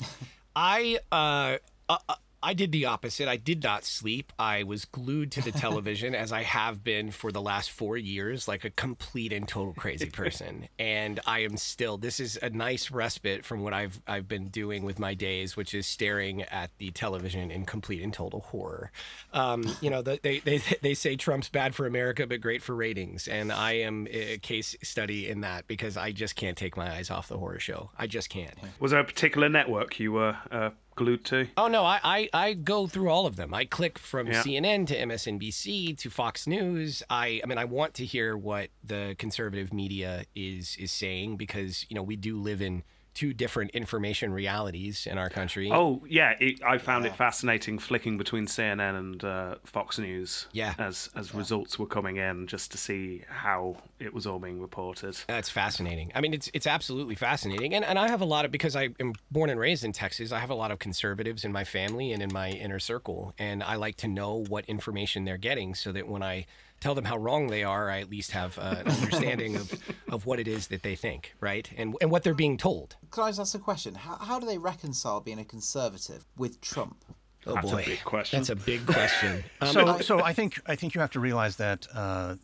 I 0.56 0.98
uh, 1.10 1.56
uh, 1.88 1.98
uh, 2.08 2.14
I 2.42 2.54
did 2.54 2.72
the 2.72 2.86
opposite. 2.86 3.28
I 3.28 3.36
did 3.36 3.62
not 3.62 3.84
sleep. 3.84 4.32
I 4.38 4.62
was 4.64 4.84
glued 4.84 5.30
to 5.32 5.42
the 5.42 5.52
television 5.52 6.14
as 6.14 6.32
I 6.32 6.42
have 6.42 6.82
been 6.82 7.10
for 7.10 7.30
the 7.30 7.40
last 7.40 7.70
four 7.70 7.96
years, 7.96 8.48
like 8.48 8.64
a 8.64 8.70
complete 8.70 9.32
and 9.32 9.46
total 9.46 9.74
crazy 9.74 10.10
person. 10.10 10.68
and 10.78 11.20
I 11.26 11.40
am 11.40 11.56
still. 11.56 11.98
This 11.98 12.20
is 12.20 12.38
a 12.42 12.50
nice 12.50 12.90
respite 12.90 13.44
from 13.44 13.62
what 13.62 13.72
I've 13.72 14.00
I've 14.06 14.28
been 14.28 14.48
doing 14.48 14.84
with 14.84 14.98
my 14.98 15.14
days, 15.14 15.56
which 15.56 15.74
is 15.74 15.86
staring 15.86 16.42
at 16.42 16.70
the 16.78 16.90
television 16.90 17.50
in 17.50 17.64
complete 17.64 18.02
and 18.02 18.12
total 18.12 18.40
horror. 18.40 18.90
Um, 19.32 19.64
you 19.80 19.90
know, 19.90 20.02
the, 20.02 20.18
they 20.22 20.40
they 20.40 20.58
they 20.82 20.94
say 20.94 21.16
Trump's 21.16 21.48
bad 21.48 21.74
for 21.74 21.86
America 21.86 22.26
but 22.26 22.40
great 22.40 22.62
for 22.62 22.74
ratings, 22.74 23.28
and 23.28 23.52
I 23.52 23.72
am 23.72 24.06
a 24.10 24.38
case 24.38 24.76
study 24.82 25.28
in 25.28 25.42
that 25.42 25.66
because 25.66 25.96
I 25.96 26.12
just 26.12 26.36
can't 26.36 26.56
take 26.56 26.76
my 26.76 26.92
eyes 26.92 27.10
off 27.10 27.28
the 27.28 27.38
horror 27.38 27.60
show. 27.60 27.90
I 27.98 28.06
just 28.06 28.28
can't. 28.28 28.54
Was 28.80 28.90
there 28.90 29.00
a 29.00 29.04
particular 29.04 29.48
network 29.48 29.98
you 30.00 30.12
were 30.12 30.36
uh, 30.50 30.70
glued 30.94 31.24
to? 31.26 31.48
Oh 31.56 31.68
no, 31.68 31.84
I, 31.84 32.00
I 32.02 32.28
I 32.32 32.52
go 32.54 32.86
through 32.86 33.08
all 33.10 33.26
of 33.26 33.36
them. 33.36 33.52
I 33.54 33.64
click 33.64 33.98
from 33.98 34.26
Yeah. 34.26 34.42
CNN 34.42 34.86
to 34.88 34.96
MSNBC 34.96 35.96
to 35.98 36.10
Fox 36.10 36.46
News. 36.46 37.02
I 37.08 37.40
I 37.42 37.46
mean 37.46 37.58
I 37.58 37.64
want 37.64 37.94
to 37.94 38.04
hear 38.04 38.36
what 38.36 38.70
the 38.84 39.14
conservative 39.18 39.72
media 39.72 40.24
is 40.34 40.76
is 40.78 40.92
saying 40.92 41.36
because 41.36 41.86
you 41.88 41.94
know 41.94 42.02
we 42.02 42.16
do 42.16 42.38
live 42.40 42.60
in 42.62 42.82
two 43.14 43.34
different 43.34 43.70
information 43.72 44.32
realities 44.32 45.06
in 45.06 45.18
our 45.18 45.28
country. 45.28 45.70
Oh 45.70 46.02
yeah, 46.08 46.34
it, 46.40 46.62
I 46.62 46.78
found 46.78 47.04
it 47.04 47.14
fascinating 47.14 47.78
flicking 47.78 48.16
between 48.16 48.46
CNN 48.46 48.98
and 48.98 49.24
uh, 49.24 49.54
Fox 49.64 49.98
News. 49.98 50.46
Yeah. 50.52 50.74
as 50.78 51.10
as 51.14 51.34
results 51.34 51.78
were 51.78 51.86
coming 51.86 52.16
in, 52.16 52.46
just 52.46 52.72
to 52.72 52.78
see 52.78 53.22
how 53.28 53.76
it 53.98 54.12
was 54.14 54.26
all 54.26 54.38
being 54.38 54.60
reported. 54.60 55.16
That's 55.26 55.50
fascinating. 55.50 56.12
I 56.14 56.20
mean, 56.20 56.34
it's 56.34 56.50
it's 56.54 56.66
absolutely 56.66 57.14
fascinating, 57.14 57.74
and 57.74 57.84
and 57.84 57.98
I 57.98 58.08
have 58.08 58.20
a 58.20 58.26
lot 58.26 58.44
of 58.44 58.50
because 58.50 58.76
I 58.76 58.90
am 59.00 59.14
born 59.30 59.50
and 59.50 59.60
raised 59.60 59.84
in 59.84 59.92
Texas. 59.92 60.32
I 60.32 60.38
have 60.38 60.50
a 60.50 60.54
lot 60.54 60.70
of 60.70 60.78
conservatives 60.78 61.44
in 61.44 61.52
my 61.52 61.64
family 61.64 62.12
and 62.12 62.22
in 62.22 62.32
my 62.32 62.50
inner 62.50 62.78
circle, 62.78 63.34
and 63.38 63.62
I 63.62 63.76
like 63.76 63.96
to 63.98 64.08
know 64.08 64.44
what 64.48 64.64
information 64.66 65.24
they're 65.24 65.36
getting 65.36 65.74
so 65.74 65.92
that 65.92 66.08
when 66.08 66.22
I 66.22 66.46
tell 66.82 66.94
them 66.94 67.04
how 67.04 67.16
wrong 67.16 67.46
they 67.46 67.62
are, 67.62 67.88
I 67.88 68.00
at 68.00 68.10
least 68.10 68.32
have 68.32 68.58
uh, 68.58 68.76
an 68.80 68.88
understanding 68.88 69.56
of 69.56 69.72
of 70.10 70.26
what 70.26 70.40
it 70.40 70.48
is 70.48 70.66
that 70.68 70.82
they 70.82 70.96
think, 70.96 71.34
right, 71.40 71.70
and 71.76 71.96
and 72.00 72.10
what 72.10 72.24
they're 72.24 72.34
being 72.34 72.58
told. 72.58 72.96
can 73.10 73.24
I 73.24 73.28
just 73.28 73.40
ask 73.40 73.54
a 73.54 73.58
question? 73.58 73.94
How, 73.94 74.16
how 74.16 74.38
do 74.40 74.46
they 74.46 74.58
reconcile 74.58 75.20
being 75.20 75.38
a 75.38 75.44
conservative 75.44 76.26
with 76.36 76.60
Trump? 76.60 77.04
Oh 77.46 77.56
boy. 77.56 77.62
That's 77.62 77.72
a 77.72 77.90
big 77.90 78.04
question. 78.04 78.38
That's 78.38 78.50
a 78.50 78.56
big 78.56 78.86
question. 78.86 79.44
Um, 79.60 79.68
so, 79.68 79.98
so 79.98 80.20
I 80.20 80.32
think 80.32 80.60
I 80.66 80.76
think 80.76 80.94
you 80.94 81.00
have 81.00 81.10
to 81.12 81.20
realize 81.20 81.56
that 81.56 81.86
uh, 81.94 82.34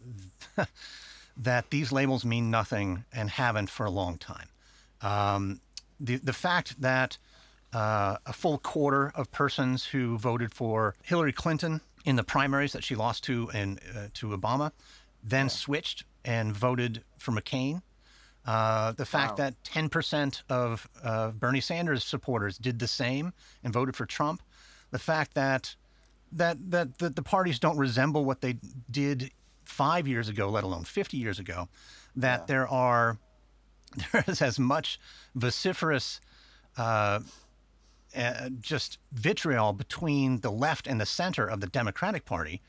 that 1.36 1.70
these 1.70 1.92
labels 1.92 2.24
mean 2.24 2.50
nothing 2.50 3.04
and 3.12 3.30
haven't 3.30 3.70
for 3.70 3.86
a 3.86 3.90
long 3.90 4.18
time. 4.18 4.48
Um, 5.02 5.60
the 6.00 6.16
the 6.16 6.32
fact 6.32 6.80
that 6.80 7.18
uh, 7.72 8.16
a 8.24 8.32
full 8.32 8.58
quarter 8.58 9.12
of 9.14 9.30
persons 9.30 9.86
who 9.86 10.16
voted 10.16 10.52
for 10.54 10.94
Hillary 11.02 11.32
Clinton 11.32 11.80
in 12.08 12.16
the 12.16 12.24
primaries 12.24 12.72
that 12.72 12.82
she 12.82 12.94
lost 12.94 13.22
to 13.24 13.50
and 13.52 13.78
uh, 13.94 14.06
to 14.14 14.28
Obama, 14.28 14.72
then 15.22 15.50
switched 15.50 16.04
and 16.24 16.54
voted 16.56 17.04
for 17.18 17.32
McCain. 17.32 17.82
Uh, 18.46 18.92
the 18.92 19.04
fact 19.04 19.32
Wow. 19.32 19.50
that 19.50 19.62
10% 19.62 20.42
of 20.48 20.88
uh, 21.04 21.32
Bernie 21.32 21.60
Sanders 21.60 22.02
supporters 22.02 22.56
did 22.56 22.78
the 22.78 22.86
same 22.88 23.34
and 23.62 23.74
voted 23.74 23.94
for 23.94 24.06
Trump. 24.06 24.40
The 24.90 24.98
fact 24.98 25.34
that 25.34 25.76
that 26.32 26.56
that 26.70 26.98
that 26.98 27.14
the 27.14 27.22
parties 27.22 27.58
don't 27.58 27.76
resemble 27.76 28.24
what 28.24 28.40
they 28.40 28.56
did 28.90 29.30
five 29.64 30.08
years 30.08 30.30
ago, 30.30 30.48
let 30.48 30.64
alone 30.64 30.84
50 30.84 31.18
years 31.18 31.38
ago. 31.38 31.68
That 32.16 32.46
there 32.46 32.66
are 32.66 33.18
there 34.12 34.24
is 34.26 34.40
as 34.40 34.58
much 34.58 34.98
vociferous 35.34 36.20
uh, 36.78 37.20
uh, 38.16 38.48
just 38.60 38.98
vitriol 39.12 39.72
between 39.72 40.40
the 40.40 40.50
left 40.50 40.86
and 40.86 41.00
the 41.00 41.06
center 41.06 41.46
of 41.46 41.60
the 41.60 41.66
Democratic 41.66 42.24
Party 42.24 42.60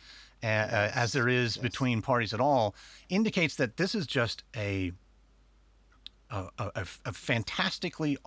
uh, 0.43 0.45
uh, 0.47 0.91
as 0.93 1.11
there 1.13 1.27
is 1.27 1.57
between 1.57 2.01
parties 2.01 2.33
at 2.33 2.39
all 2.39 2.75
indicates 3.09 3.55
that 3.55 3.77
this 3.77 3.93
is 3.95 4.05
just 4.07 4.43
a 4.55 4.91
a, 6.31 6.45
a, 6.59 6.71
a- 6.75 6.85
a 7.05 7.13
fantastically 7.13 8.17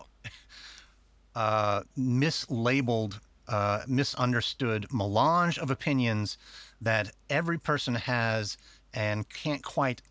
uh, 1.35 1.83
mislabeled, 1.97 3.21
uh, 3.49 3.83
misunderstood 3.87 4.87
melange 4.93 5.59
of 5.59 5.71
opinions 5.71 6.37
that 6.81 7.13
every 7.31 7.59
person 7.59 7.95
has 7.95 8.57
and 8.93 9.29
can't 9.29 9.63
quite 9.63 10.03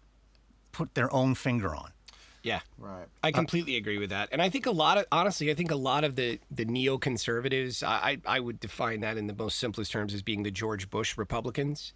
put 0.71 0.95
their 0.95 1.13
own 1.13 1.35
finger 1.35 1.75
on. 1.75 1.91
Yeah, 2.43 2.61
Right. 2.77 3.07
I 3.23 3.31
completely 3.31 3.75
agree 3.75 3.97
with 3.97 4.09
that, 4.09 4.29
and 4.31 4.41
I 4.41 4.49
think 4.49 4.65
a 4.65 4.71
lot 4.71 4.97
of 4.97 5.05
honestly, 5.11 5.51
I 5.51 5.53
think 5.53 5.71
a 5.71 5.75
lot 5.75 6.03
of 6.03 6.15
the 6.15 6.39
the 6.49 6.65
neoconservatives, 6.65 7.83
I 7.83 8.19
I 8.25 8.39
would 8.39 8.59
define 8.59 9.01
that 9.01 9.17
in 9.17 9.27
the 9.27 9.35
most 9.35 9.59
simplest 9.59 9.91
terms 9.91 10.13
as 10.13 10.21
being 10.21 10.43
the 10.43 10.51
George 10.51 10.89
Bush 10.89 11.17
Republicans. 11.17 11.93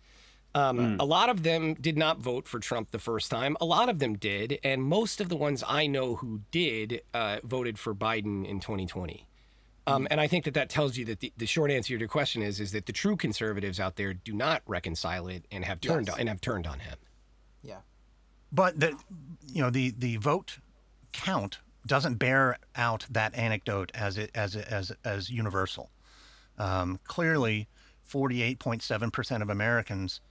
Um, 0.53 0.95
A 1.01 1.05
lot 1.05 1.27
of 1.27 1.43
them 1.43 1.73
did 1.73 1.97
not 1.97 2.19
vote 2.19 2.47
for 2.47 2.59
Trump 2.59 2.91
the 2.91 2.99
first 2.99 3.29
time. 3.29 3.57
A 3.59 3.65
lot 3.65 3.89
of 3.89 3.99
them 3.99 4.15
did, 4.17 4.57
and 4.63 4.81
most 4.81 5.19
of 5.19 5.27
the 5.27 5.35
ones 5.35 5.65
I 5.67 5.85
know 5.85 6.15
who 6.15 6.41
did 6.49 7.01
uh, 7.13 7.39
voted 7.43 7.77
for 7.77 7.93
Biden 7.93 8.45
in 8.47 8.61
2020. 8.61 9.27
Um, 9.87 10.07
and 10.09 10.21
I 10.21 10.27
think 10.27 10.45
that 10.45 10.53
that 10.53 10.69
tells 10.69 10.95
you 10.97 11.03
that 11.05 11.19
the, 11.19 11.33
the 11.35 11.45
short 11.45 11.71
answer 11.71 11.93
to 11.93 11.99
your 11.99 12.07
question 12.07 12.41
is 12.41 12.59
is 12.61 12.71
that 12.71 12.85
the 12.85 12.93
true 12.93 13.17
conservatives 13.17 13.79
out 13.81 13.97
there 13.97 14.13
do 14.13 14.33
not 14.33 14.63
reconcile 14.65 15.27
it 15.27 15.45
and 15.51 15.65
have 15.65 15.81
turned 15.81 16.07
Yes. 16.07 16.13
on, 16.15 16.19
and 16.21 16.29
have 16.29 16.39
turned 16.41 16.65
on 16.65 16.79
him. 16.79 16.95
But 18.51 18.79
the 18.79 18.97
you 19.51 19.61
know 19.61 19.69
the 19.69 19.93
the 19.97 20.17
vote 20.17 20.59
count 21.11 21.59
doesn't 21.85 22.15
bear 22.15 22.57
out 22.75 23.05
that 23.09 23.35
anecdote 23.35 23.91
as 23.93 24.17
it 24.17 24.31
as 24.33 24.55
as 24.55 24.91
as 25.03 25.29
universal. 25.29 25.89
Um, 26.57 26.99
clearly, 27.03 27.67
forty 28.03 28.41
eight 28.41 28.59
point 28.59 28.81
seven 28.81 29.11
percent 29.11 29.43
of 29.43 29.49
Americans, 29.49 30.21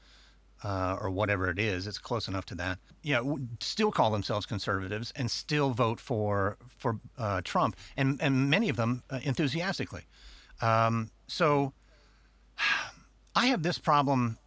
uh, 0.62 0.96
or 1.00 1.10
whatever 1.10 1.50
it 1.50 1.58
is, 1.58 1.86
it's 1.86 1.98
close 1.98 2.26
enough 2.26 2.46
to 2.46 2.54
that. 2.54 2.78
Yeah, 3.02 3.18
w- 3.18 3.46
still 3.60 3.90
call 3.90 4.10
themselves 4.10 4.46
conservatives 4.46 5.12
and 5.14 5.30
still 5.30 5.70
vote 5.70 6.00
for 6.00 6.56
for 6.78 7.00
uh, 7.18 7.42
Trump, 7.44 7.76
and 7.96 8.20
and 8.20 8.48
many 8.48 8.68
of 8.68 8.76
them 8.76 9.02
uh, 9.10 9.20
enthusiastically. 9.22 10.02
Um, 10.60 11.10
so, 11.26 11.72
I 13.36 13.46
have 13.46 13.62
this 13.62 13.78
problem 13.78 14.38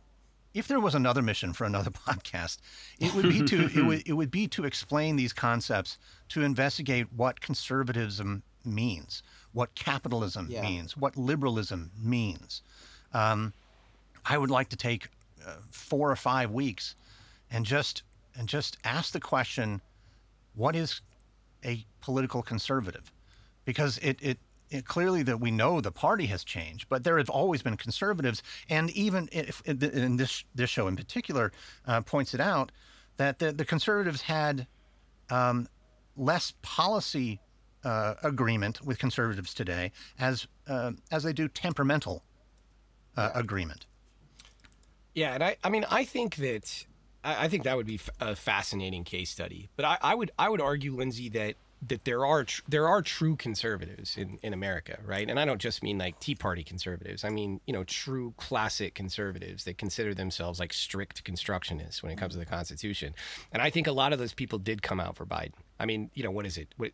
if 0.58 0.68
there 0.68 0.80
was 0.80 0.96
another 0.96 1.22
mission 1.22 1.54
for 1.54 1.66
another 1.66 1.92
podcast, 2.08 2.58
it 3.00 3.14
would 3.14 3.30
be 3.30 3.44
to 3.44 3.66
it 3.66 3.86
would 3.86 4.08
it 4.08 4.14
would 4.14 4.32
be 4.32 4.48
to 4.48 4.64
explain 4.66 5.16
these 5.16 5.34
concepts, 5.34 5.98
to 6.30 6.42
investigate 6.42 7.08
what 7.14 7.40
conservatism 7.42 8.44
means, 8.66 9.24
what 9.54 9.76
capitalism 9.76 10.48
Yeah. 10.50 10.62
means, 10.62 10.98
what 10.98 11.16
liberalism 11.18 11.92
means. 11.98 12.62
Um, 13.14 13.54
I 14.26 14.38
would 14.38 14.52
like 14.52 14.70
to 14.70 14.76
take 14.76 15.08
uh, 15.46 15.58
four 15.72 16.12
or 16.12 16.16
five 16.18 16.52
weeks 16.52 16.96
and 17.50 17.66
just 17.66 18.04
and 18.38 18.48
just 18.50 18.78
ask 18.84 19.14
the 19.14 19.20
question, 19.20 19.82
what 20.54 20.76
is 20.76 21.02
a 21.64 21.86
political 22.02 22.42
conservative? 22.42 23.12
Because 23.66 23.98
it 24.00 24.18
it, 24.22 24.38
it 24.70 24.86
clearly 24.86 25.24
that 25.24 25.40
we 25.40 25.52
know 25.52 25.82
the 25.82 25.92
party 25.92 26.26
has 26.28 26.44
changed, 26.44 26.88
but 26.90 27.04
there 27.04 27.18
have 27.18 27.30
always 27.30 27.62
been 27.62 27.78
conservatives, 27.78 28.44
and 28.70 28.90
even 28.92 29.30
if 29.32 29.62
in 29.66 30.18
this 30.18 30.44
this 30.56 30.70
show 30.70 30.88
in 30.88 30.96
particular 30.96 31.52
uh, 31.86 32.02
points 32.02 32.34
it 32.34 32.40
out 32.40 32.72
that 33.18 33.40
the, 33.40 33.52
the 33.52 33.66
conservatives 33.66 34.22
had 34.22 34.68
um, 35.30 35.68
less 36.16 36.54
policy 36.62 37.40
uh, 37.84 38.16
agreement 38.24 38.82
with 38.86 39.00
conservatives 39.00 39.54
today 39.54 39.92
as 40.20 40.48
uh, 40.68 40.92
as 41.12 41.24
they 41.24 41.34
do 41.34 41.48
temperamental 41.48 42.24
uh, 43.16 43.32
agreement. 43.34 43.86
Yeah, 45.14 45.34
and 45.34 45.44
I, 45.44 45.58
I 45.64 45.70
mean, 45.70 45.84
I 45.90 46.04
think 46.04 46.36
that, 46.36 46.86
I, 47.24 47.46
I 47.46 47.48
think 47.48 47.64
that 47.64 47.76
would 47.76 47.88
be 47.88 48.00
a 48.20 48.36
fascinating 48.36 49.04
case 49.04 49.32
study. 49.32 49.68
But 49.76 49.86
I, 49.86 49.98
I 50.00 50.14
would, 50.14 50.30
I 50.38 50.48
would 50.48 50.62
argue, 50.62 50.96
Lindsay, 50.96 51.28
that 51.30 51.56
that 51.86 52.06
there 52.06 52.26
are 52.26 52.44
tr- 52.44 52.62
there 52.68 52.88
are 52.88 53.02
true 53.02 53.36
conservatives 53.36 54.18
in, 54.18 54.40
in 54.42 54.54
America, 54.54 54.98
right? 55.06 55.30
And 55.30 55.40
I 55.40 55.46
don't 55.46 55.62
just 55.62 55.84
mean 55.84 55.98
like 55.98 56.20
Tea 56.20 56.36
Party 56.36 56.64
conservatives. 56.64 57.24
I 57.24 57.30
mean, 57.30 57.62
you 57.66 57.74
know, 57.74 57.84
true 57.84 58.34
classic 58.38 58.96
conservatives 58.96 59.64
that 59.66 59.78
consider 59.78 60.14
themselves 60.14 60.60
like 60.60 60.74
strict 60.74 61.24
constructionists 61.24 62.02
when 62.02 62.12
it 62.12 62.18
comes 62.18 62.34
to 62.34 62.40
the 62.40 62.46
Constitution. 62.46 63.14
And 63.52 63.62
I 63.62 63.70
think 63.70 63.88
a 63.88 63.92
lot 63.92 64.12
of 64.12 64.20
those 64.20 64.34
people 64.34 64.58
did 64.58 64.82
come 64.82 65.00
out 65.00 65.16
for 65.16 65.26
Biden. 65.26 65.54
I 65.80 65.86
mean, 65.86 66.10
you 66.16 66.24
know, 66.24 66.32
what 66.32 66.46
is 66.46 66.58
it? 66.58 66.74
What, 66.78 66.92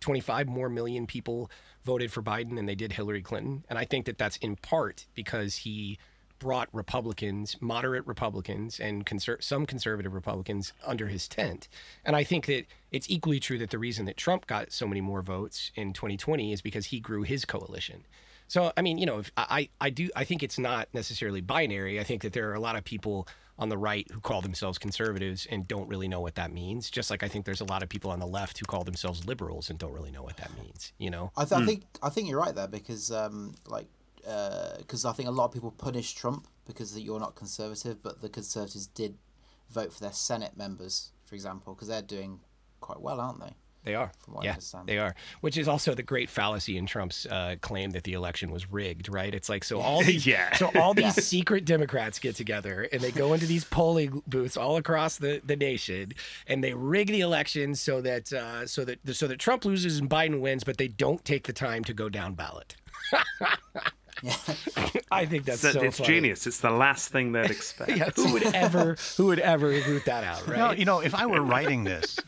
25 0.00 0.48
more 0.48 0.68
million 0.68 1.06
people 1.06 1.50
voted 1.84 2.10
for 2.10 2.22
Biden 2.22 2.56
than 2.56 2.66
they 2.66 2.74
did 2.74 2.92
Hillary 2.92 3.22
Clinton. 3.22 3.64
And 3.68 3.78
I 3.78 3.84
think 3.84 4.06
that 4.06 4.18
that's 4.18 4.36
in 4.38 4.56
part 4.56 5.06
because 5.14 5.56
he 5.56 5.98
brought 6.38 6.68
Republicans, 6.72 7.56
moderate 7.60 8.06
Republicans, 8.06 8.78
and 8.80 9.04
conser- 9.04 9.42
some 9.42 9.66
conservative 9.66 10.14
Republicans 10.14 10.72
under 10.84 11.08
his 11.08 11.28
tent. 11.28 11.68
And 12.04 12.14
I 12.16 12.24
think 12.24 12.46
that 12.46 12.66
it's 12.90 13.08
equally 13.10 13.40
true 13.40 13.58
that 13.58 13.70
the 13.70 13.78
reason 13.78 14.06
that 14.06 14.16
Trump 14.16 14.46
got 14.46 14.72
so 14.72 14.86
many 14.86 15.00
more 15.00 15.22
votes 15.22 15.70
in 15.74 15.92
2020 15.92 16.52
is 16.52 16.62
because 16.62 16.86
he 16.86 17.00
grew 17.00 17.22
his 17.22 17.44
coalition. 17.44 18.04
So 18.48 18.72
I 18.76 18.82
mean, 18.82 18.98
you 18.98 19.06
know, 19.06 19.18
if 19.18 19.30
I 19.36 19.68
I 19.80 19.90
do 19.90 20.08
I 20.16 20.24
think 20.24 20.42
it's 20.42 20.58
not 20.58 20.88
necessarily 20.94 21.42
binary. 21.42 22.00
I 22.00 22.04
think 22.04 22.22
that 22.22 22.32
there 22.32 22.50
are 22.50 22.54
a 22.54 22.60
lot 22.60 22.76
of 22.76 22.84
people 22.84 23.28
on 23.58 23.68
the 23.68 23.76
right 23.76 24.06
who 24.10 24.20
call 24.20 24.40
themselves 24.40 24.78
conservatives 24.78 25.46
and 25.50 25.66
don't 25.66 25.88
really 25.88 26.08
know 26.08 26.20
what 26.20 26.36
that 26.36 26.52
means. 26.52 26.90
Just 26.90 27.10
like 27.10 27.22
I 27.22 27.28
think 27.28 27.44
there's 27.44 27.60
a 27.60 27.66
lot 27.66 27.82
of 27.82 27.88
people 27.88 28.10
on 28.10 28.20
the 28.20 28.26
left 28.26 28.58
who 28.58 28.64
call 28.64 28.84
themselves 28.84 29.26
liberals 29.26 29.68
and 29.68 29.78
don't 29.78 29.92
really 29.92 30.10
know 30.10 30.22
what 30.22 30.38
that 30.38 30.50
means. 30.60 30.92
You 30.98 31.10
know? 31.10 31.30
I, 31.36 31.44
th- 31.44 31.60
I 31.60 31.66
think 31.66 31.82
I 32.02 32.08
think 32.08 32.28
you're 32.28 32.40
right 32.40 32.54
there 32.54 32.68
because 32.68 33.10
um, 33.10 33.54
like 33.66 33.86
because 34.78 35.04
I 35.04 35.12
think 35.12 35.28
a 35.28 35.32
lot 35.32 35.46
of 35.46 35.52
people 35.52 35.70
punish 35.70 36.14
Trump 36.14 36.46
because 36.66 36.92
that 36.94 37.00
you're 37.00 37.20
not 37.20 37.34
conservative, 37.34 38.02
but 38.02 38.20
the 38.20 38.28
conservatives 38.28 38.86
did 38.86 39.16
vote 39.70 39.92
for 39.92 40.00
their 40.00 40.12
Senate 40.12 40.56
members, 40.56 41.12
for 41.24 41.34
example, 41.34 41.74
because 41.74 41.88
they're 41.88 42.02
doing 42.02 42.40
quite 42.80 43.00
well, 43.00 43.20
aren't 43.20 43.40
they? 43.40 43.54
They 43.84 43.94
are. 43.94 44.10
From 44.18 44.34
what 44.34 44.42
I 44.42 44.46
yeah, 44.46 44.52
understand. 44.52 44.88
they 44.88 44.98
are. 44.98 45.14
Which 45.40 45.56
is 45.56 45.66
also 45.66 45.94
the 45.94 46.02
great 46.02 46.28
fallacy 46.28 46.76
in 46.76 46.84
Trump's 46.84 47.24
uh, 47.26 47.56
claim 47.62 47.90
that 47.92 48.04
the 48.04 48.12
election 48.12 48.50
was 48.50 48.70
rigged, 48.70 49.08
right? 49.08 49.34
It's 49.34 49.48
like 49.48 49.64
so 49.64 49.80
all 49.80 50.02
these 50.02 50.26
Yeah. 50.26 50.52
so 50.56 50.70
all 50.74 50.92
these 50.92 51.14
secret 51.24 51.64
Democrats 51.64 52.18
get 52.18 52.36
together 52.36 52.88
and 52.92 53.00
they 53.00 53.12
go 53.12 53.32
into 53.32 53.46
these 53.46 53.64
polling 53.64 54.22
booths 54.26 54.56
all 54.58 54.76
across 54.76 55.16
the, 55.16 55.40
the 55.44 55.56
nation 55.56 56.12
and 56.46 56.62
they 56.62 56.74
rig 56.74 57.06
the 57.06 57.20
election 57.20 57.74
so 57.74 58.02
that 58.02 58.30
uh, 58.32 58.66
so 58.66 58.84
that 58.84 58.98
so 59.14 59.26
that 59.26 59.38
Trump 59.38 59.64
loses 59.64 59.98
and 60.00 60.10
Biden 60.10 60.40
wins, 60.40 60.64
but 60.64 60.76
they 60.76 60.88
don't 60.88 61.24
take 61.24 61.46
the 61.46 61.52
time 61.54 61.82
to 61.84 61.94
go 61.94 62.08
down 62.10 62.34
ballot. 62.34 62.76
Yeah. 64.22 64.34
I 65.10 65.24
think 65.26 65.44
that's 65.44 65.62
It's, 65.64 65.74
so 65.74 65.82
it's 65.82 65.98
funny. 65.98 66.08
genius. 66.08 66.46
It's 66.46 66.58
the 66.60 66.70
last 66.70 67.08
thing 67.10 67.32
they'd 67.32 67.50
expect. 67.50 67.96
Yeah, 67.96 68.10
who 68.14 68.32
would 68.32 68.54
ever 68.54 68.96
who 69.16 69.26
would 69.26 69.38
ever 69.40 69.68
root 69.68 70.04
that 70.06 70.24
out, 70.24 70.46
right? 70.46 70.58
No, 70.58 70.70
you 70.72 70.84
know, 70.84 71.00
if 71.00 71.14
I 71.14 71.26
were 71.26 71.42
writing 71.42 71.84
this, 71.84 72.18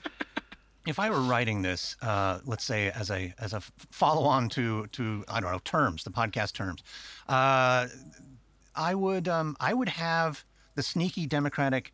if 0.86 0.98
I 0.98 1.10
were 1.10 1.20
writing 1.20 1.62
this, 1.62 1.96
uh, 2.02 2.38
let's 2.44 2.64
say 2.64 2.90
as 2.90 3.10
a 3.10 3.34
as 3.38 3.52
a 3.52 3.60
follow 3.90 4.22
on 4.22 4.48
to 4.50 4.86
to 4.88 5.24
I 5.28 5.40
don't 5.40 5.52
know 5.52 5.60
terms, 5.64 6.04
the 6.04 6.10
podcast 6.10 6.52
terms, 6.54 6.82
uh, 7.28 7.88
I 8.74 8.94
would 8.94 9.28
um, 9.28 9.56
I 9.60 9.74
would 9.74 9.88
have 9.90 10.44
the 10.76 10.82
sneaky 10.82 11.26
Democratic 11.26 11.92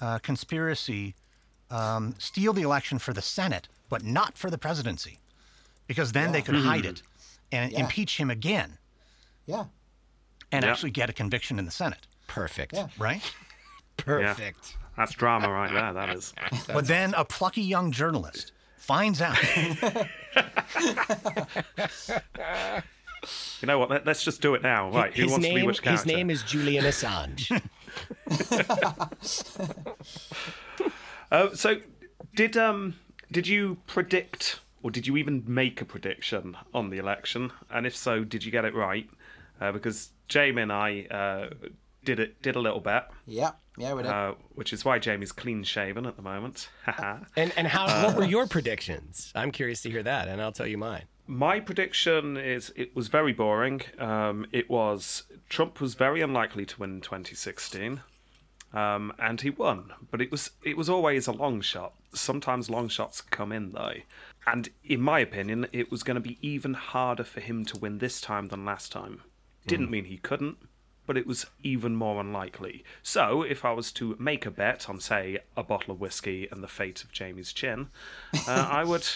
uh, 0.00 0.18
conspiracy 0.18 1.14
um, 1.70 2.14
steal 2.18 2.52
the 2.52 2.62
election 2.62 2.98
for 2.98 3.12
the 3.12 3.22
Senate, 3.22 3.66
but 3.88 4.04
not 4.04 4.36
for 4.36 4.50
the 4.50 4.58
presidency, 4.58 5.18
because 5.86 6.12
then 6.12 6.32
they 6.32 6.42
could 6.42 6.54
hide 6.56 6.84
it 6.84 7.02
and 7.50 7.72
Yeah. 7.72 7.80
impeach 7.80 8.18
him 8.18 8.30
again 8.30 8.78
yeah. 9.46 9.64
and 10.50 10.64
Yeah. 10.64 10.70
actually 10.70 10.90
get 10.90 11.10
a 11.10 11.12
conviction 11.12 11.58
in 11.58 11.64
the 11.64 11.70
Senate, 11.70 12.06
Perfect. 12.26 12.74
Yeah. 12.74 12.88
right? 12.98 13.22
Perfect. 13.96 14.76
That's 14.96 15.12
drama 15.12 15.50
right 15.50 15.72
there. 15.72 15.92
That 15.92 16.10
is. 16.10 16.34
but 16.66 16.86
then 16.86 17.14
a 17.14 17.24
plucky 17.24 17.62
young 17.62 17.92
journalist 17.92 18.52
finds 18.76 19.20
out 19.22 19.38
You 23.60 23.66
know 23.68 23.78
what? 23.78 23.88
Let, 23.90 24.08
us 24.08 24.24
just 24.24 24.42
do 24.42 24.54
it 24.54 24.62
now. 24.62 24.90
Right? 24.90 25.14
Who 25.14 25.22
his 25.22 25.30
wants 25.30 25.44
name, 25.44 25.54
to 25.54 25.60
be 25.60 25.66
which 25.66 25.80
character? 25.82 26.02
His 26.08 26.16
name 26.16 26.28
is 26.30 26.42
Julian 26.42 26.84
Assange. 26.84 27.62
Uh, 31.30 31.54
so, 31.54 31.76
did 32.34 32.56
um 32.56 32.96
did 33.30 33.46
you 33.46 33.78
predict, 33.86 34.60
or 34.82 34.90
did 34.90 35.06
you 35.06 35.16
even 35.16 35.42
make 35.46 35.80
a 35.80 35.84
prediction 35.84 36.56
on 36.74 36.90
the 36.90 36.98
election? 36.98 37.52
And 37.70 37.86
if 37.86 37.96
so, 37.96 38.24
did 38.24 38.44
you 38.44 38.50
get 38.52 38.64
it 38.64 38.74
right? 38.74 39.08
Uh, 39.62 39.70
because 39.72 40.10
Jamie 40.28 40.62
and 40.62 40.72
I 40.72 41.06
uh, 41.10 41.54
did 42.04 42.18
it 42.18 42.42
did 42.42 42.56
a 42.56 42.60
little 42.60 42.80
bit, 42.80 43.04
Yeah, 43.26 43.52
yeah, 43.78 43.94
we 43.94 44.02
did. 44.02 44.10
uh, 44.10 44.34
which 44.54 44.72
is 44.72 44.84
why 44.84 44.98
Jamie's 44.98 45.30
clean 45.32 45.62
shaven 45.62 46.04
at 46.06 46.16
the 46.16 46.22
moment. 46.22 46.68
And 47.36 47.52
and 47.56 47.66
how? 47.68 47.86
what 48.04 48.16
were 48.16 48.24
your 48.24 48.46
predictions? 48.46 49.32
I'm 49.34 49.52
curious 49.52 49.82
to 49.82 49.90
hear 49.90 50.02
that, 50.02 50.26
and 50.28 50.42
I'll 50.42 50.52
tell 50.52 50.66
you 50.66 50.78
mine. 50.78 51.04
My 51.28 51.60
prediction 51.60 52.36
is 52.36 52.72
it 52.74 52.96
was 52.96 53.06
very 53.08 53.32
boring. 53.32 53.82
Um, 53.98 54.46
it 54.52 54.68
was 54.68 55.22
Trump 55.48 55.80
was 55.80 55.94
very 55.94 56.20
unlikely 56.22 56.66
to 56.66 56.80
win 56.80 56.94
in 56.96 57.00
2016, 57.00 58.00
um, 58.72 59.12
and 59.18 59.40
he 59.40 59.50
won. 59.50 59.92
But 60.10 60.20
it 60.20 60.30
was 60.32 60.50
it 60.64 60.76
was 60.76 60.88
always 60.88 61.28
a 61.28 61.32
long 61.32 61.60
shot. 61.60 61.92
Sometimes 62.14 62.68
long 62.68 62.88
shots 62.88 63.20
come 63.20 63.52
in 63.52 63.70
though, 63.72 63.94
and 64.46 64.68
in 64.82 65.00
my 65.00 65.20
opinion, 65.20 65.66
it 65.72 65.90
was 65.92 66.02
going 66.02 66.16
to 66.16 66.20
be 66.20 66.38
even 66.46 66.74
harder 66.74 67.24
for 67.24 67.40
him 67.40 67.64
to 67.66 67.78
win 67.78 67.98
this 67.98 68.20
time 68.20 68.48
than 68.48 68.64
last 68.64 68.90
time. 68.90 69.22
Didn't 69.66 69.90
mean 69.90 70.04
he 70.06 70.16
couldn't, 70.18 70.56
but 71.06 71.16
it 71.16 71.26
was 71.26 71.46
even 71.62 71.94
more 71.96 72.20
unlikely. 72.20 72.84
So, 73.02 73.42
if 73.42 73.64
I 73.64 73.72
was 73.72 73.92
to 73.92 74.16
make 74.18 74.44
a 74.46 74.50
bet 74.50 74.88
on, 74.88 75.00
say, 75.00 75.38
a 75.56 75.62
bottle 75.62 75.92
of 75.92 76.00
whiskey 76.00 76.48
and 76.50 76.62
the 76.62 76.68
fate 76.68 77.02
of 77.04 77.12
Jamie's 77.12 77.52
chin, 77.52 77.88
uh, 78.48 78.68
I 78.70 78.84
would, 78.90 79.06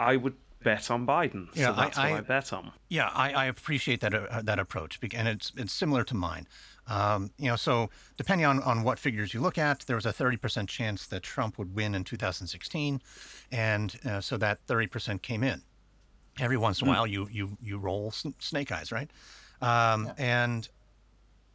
I 0.00 0.16
would 0.16 0.34
bet 0.62 0.90
on 0.90 1.06
Biden. 1.06 1.48
Yeah, 1.54 1.68
so 1.68 1.80
that's 1.80 1.98
I- 1.98 2.10
what 2.10 2.14
I- 2.16 2.18
I 2.18 2.20
bet 2.22 2.52
on. 2.52 2.72
Yeah, 2.88 3.10
I, 3.14 3.32
I 3.32 3.44
appreciate 3.46 4.00
that 4.00 4.14
uh, 4.14 4.42
that 4.42 4.58
approach, 4.58 4.98
and 5.14 5.28
it's 5.28 5.52
it's 5.56 5.72
similar 5.72 6.02
to 6.04 6.14
mine. 6.14 6.46
Um, 6.88 7.30
you 7.38 7.48
know, 7.50 7.56
so 7.56 7.90
depending 8.16 8.46
on, 8.46 8.62
on 8.62 8.82
what 8.82 8.98
figures 8.98 9.34
you 9.34 9.40
look 9.42 9.58
at, 9.58 9.80
there 9.80 9.94
was 9.96 10.06
a 10.06 10.12
30% 10.12 10.68
chance 10.68 11.06
that 11.08 11.22
Trump 11.22 11.58
would 11.58 11.74
win 11.74 11.94
in 11.94 12.02
2016, 12.02 13.02
and 13.52 14.00
uh, 14.08 14.22
so 14.22 14.38
that 14.38 14.66
30% 14.66 15.20
came 15.20 15.44
in. 15.44 15.60
Every 16.40 16.56
once 16.56 16.80
in 16.80 16.88
a 16.88 16.90
while, 16.90 17.06
you 17.06 17.28
you 17.30 17.58
you 17.62 17.76
roll 17.78 18.10
snake 18.38 18.72
eyes, 18.72 18.90
right? 18.90 19.10
Um, 19.60 20.10
And 20.18 20.68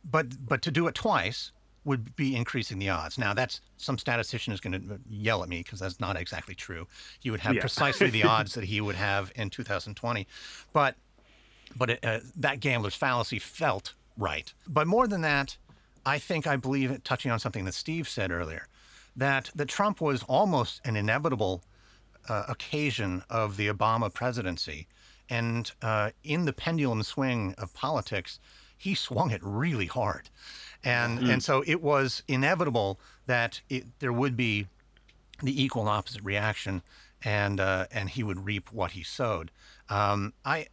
but 0.04 0.46
but 0.48 0.62
to 0.64 0.72
do 0.72 0.88
it 0.88 0.96
twice 0.96 1.52
would 1.86 2.16
be 2.16 2.36
increasing 2.36 2.80
the 2.80 2.90
odds. 2.90 3.18
Now 3.18 3.34
that's 3.34 3.62
some 3.78 3.98
statistician 3.98 4.54
is 4.54 4.60
going 4.62 4.74
to 4.74 5.00
yell 5.10 5.44
at 5.44 5.50
me 5.50 5.60
because 5.60 5.80
that's 5.80 6.00
not 6.00 6.16
exactly 6.16 6.56
true. 6.56 6.88
You 7.22 7.32
would 7.32 7.42
have 7.42 7.56
Yeah. 7.56 7.62
precisely 7.62 8.10
the 8.10 8.24
odds 8.36 8.54
that 8.54 8.64
he 8.66 8.80
would 8.82 8.96
have 8.96 9.32
in 9.36 9.50
2020, 9.50 10.28
but 10.72 10.96
but 11.76 11.90
it, 11.90 12.00
uh, 12.04 12.20
that 12.38 12.60
gambler's 12.60 12.96
fallacy 12.96 13.40
felt 13.40 13.94
right. 14.18 14.54
But 14.68 14.88
more 14.88 15.08
than 15.08 15.22
that, 15.22 15.58
I 16.06 16.20
think 16.20 16.46
I 16.48 16.56
believe 16.56 17.04
touching 17.04 17.32
on 17.32 17.40
something 17.40 17.66
that 17.66 17.74
Steve 17.74 18.08
said 18.08 18.32
earlier, 18.32 18.68
that 19.16 19.50
that 19.56 19.68
Trump 19.68 20.00
was 20.02 20.24
almost 20.24 20.82
an 20.86 20.96
inevitable 20.96 21.64
uh, 22.30 22.44
occasion 22.48 23.24
of 23.30 23.58
the 23.58 23.68
Obama 23.68 24.14
presidency, 24.14 24.88
and 25.30 25.72
uh, 25.82 26.12
in 26.24 26.46
the 26.46 26.54
pendulum 26.54 27.04
swing 27.04 27.56
of 27.58 27.74
politics, 27.74 28.40
he 28.78 28.96
swung 28.96 29.32
it 29.32 29.42
really 29.44 29.88
hard, 29.88 30.30
and 30.84 31.20
and 31.20 31.44
so 31.44 31.64
it 31.66 31.82
was 31.82 32.24
inevitable 32.28 33.00
that 33.26 33.62
it, 33.70 33.86
there 34.00 34.14
would 34.14 34.36
be 34.36 34.68
the 35.42 35.64
equal 35.64 35.84
and 35.84 35.90
opposite 35.90 36.24
reaction, 36.24 36.82
and 37.24 37.60
uh, 37.60 37.86
and 37.92 38.10
he 38.10 38.24
would 38.24 38.46
reap 38.46 38.72
what 38.72 38.92
he 38.92 39.04
sowed. 39.04 39.52
Um, 39.90 40.34
I 40.44 40.68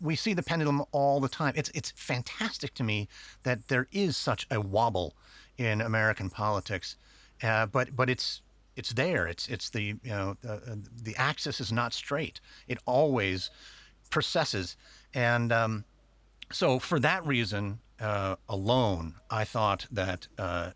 we 0.00 0.16
see 0.16 0.34
the 0.34 0.42
pendulum 0.42 0.84
all 0.92 1.20
the 1.20 1.28
time. 1.28 1.54
It's 1.56 1.70
it's 1.74 1.92
fantastic 1.96 2.74
to 2.74 2.84
me 2.84 3.08
that 3.42 3.68
there 3.68 3.88
is 3.92 4.16
such 4.16 4.46
a 4.50 4.60
wobble 4.60 5.14
in 5.58 5.80
American 5.80 6.30
politics, 6.30 6.96
uh, 7.42 7.66
but 7.66 7.96
but 7.96 8.10
it's 8.10 8.42
it's 8.76 8.92
there. 8.92 9.26
It's 9.26 9.48
it's 9.48 9.70
the 9.70 9.82
you 9.82 9.98
know 10.04 10.36
the, 10.42 10.52
uh, 10.52 10.76
the 11.02 11.16
axis 11.16 11.60
is 11.60 11.72
not 11.72 11.92
straight. 11.92 12.40
It 12.68 12.78
always 12.86 13.50
precesses, 14.10 14.76
and 15.14 15.52
um, 15.52 15.84
so 16.52 16.78
for 16.78 16.98
that 17.00 17.26
reason 17.26 17.80
uh, 18.00 18.36
alone, 18.48 19.14
I 19.30 19.44
thought 19.44 19.86
that 19.90 20.28
uh, 20.38 20.72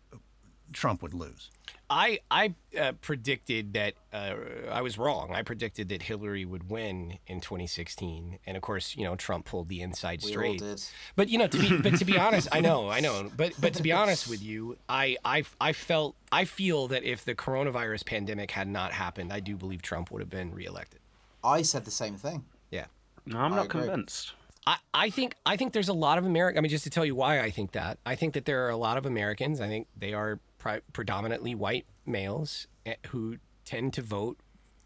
Trump 0.73 1.01
would 1.01 1.13
lose. 1.13 1.49
I 1.89 2.19
I 2.31 2.55
uh, 2.79 2.93
predicted 3.01 3.73
that 3.73 3.95
uh, 4.13 4.35
I 4.71 4.81
was 4.81 4.97
wrong. 4.97 5.33
I 5.35 5.41
predicted 5.41 5.89
that 5.89 6.03
Hillary 6.03 6.45
would 6.45 6.69
win 6.69 7.19
in 7.27 7.41
2016, 7.41 8.39
and 8.47 8.55
of 8.55 8.63
course, 8.63 8.95
you 8.95 9.03
know, 9.03 9.17
Trump 9.17 9.45
pulled 9.45 9.67
the 9.67 9.81
inside 9.81 10.21
we 10.23 10.29
all 10.29 10.31
straight. 10.31 10.59
did. 10.59 10.83
But 11.17 11.27
you 11.27 11.37
know, 11.37 11.47
to 11.47 11.57
be 11.57 11.81
but 11.81 11.97
to 11.97 12.05
be 12.05 12.17
honest, 12.27 12.47
I 12.51 12.61
know, 12.61 12.89
I 12.89 13.01
know, 13.01 13.29
but 13.35 13.53
but 13.59 13.73
to 13.73 13.83
be 13.83 13.91
honest 13.91 14.29
with 14.29 14.41
you, 14.41 14.77
I 14.87 15.17
I 15.25 15.43
I 15.59 15.73
felt 15.73 16.15
I 16.31 16.45
feel 16.45 16.87
that 16.87 17.03
if 17.03 17.25
the 17.25 17.35
coronavirus 17.35 18.05
pandemic 18.05 18.51
had 18.51 18.69
not 18.69 18.93
happened, 18.93 19.33
I 19.33 19.41
do 19.41 19.57
believe 19.57 19.81
Trump 19.81 20.11
would 20.11 20.21
have 20.21 20.29
been 20.29 20.53
reelected. 20.53 21.01
I 21.43 21.61
said 21.61 21.83
the 21.83 21.91
same 21.91 22.15
thing. 22.15 22.45
Yeah. 22.69 22.85
No, 23.25 23.39
I'm 23.39 23.51
not 23.51 23.65
agree. 23.65 23.81
convinced. 23.81 24.33
I, 24.65 24.77
I 24.93 25.09
think 25.09 25.35
I 25.45 25.57
think 25.57 25.73
there's 25.73 25.89
a 25.89 25.93
lot 25.93 26.17
of 26.17 26.25
American. 26.25 26.59
I 26.59 26.61
mean, 26.61 26.69
just 26.69 26.83
to 26.83 26.89
tell 26.89 27.05
you 27.05 27.15
why 27.15 27.39
I 27.39 27.49
think 27.49 27.71
that, 27.71 27.97
I 28.05 28.15
think 28.15 28.33
that 28.33 28.45
there 28.45 28.65
are 28.65 28.69
a 28.69 28.77
lot 28.77 28.97
of 28.97 29.05
Americans. 29.05 29.59
I 29.59 29.67
think 29.67 29.87
they 29.97 30.13
are 30.13 30.39
pri- 30.57 30.81
predominantly 30.93 31.55
white 31.55 31.85
males 32.05 32.67
eh, 32.85 32.95
who 33.07 33.37
tend 33.65 33.93
to 33.93 34.01
vote 34.01 34.37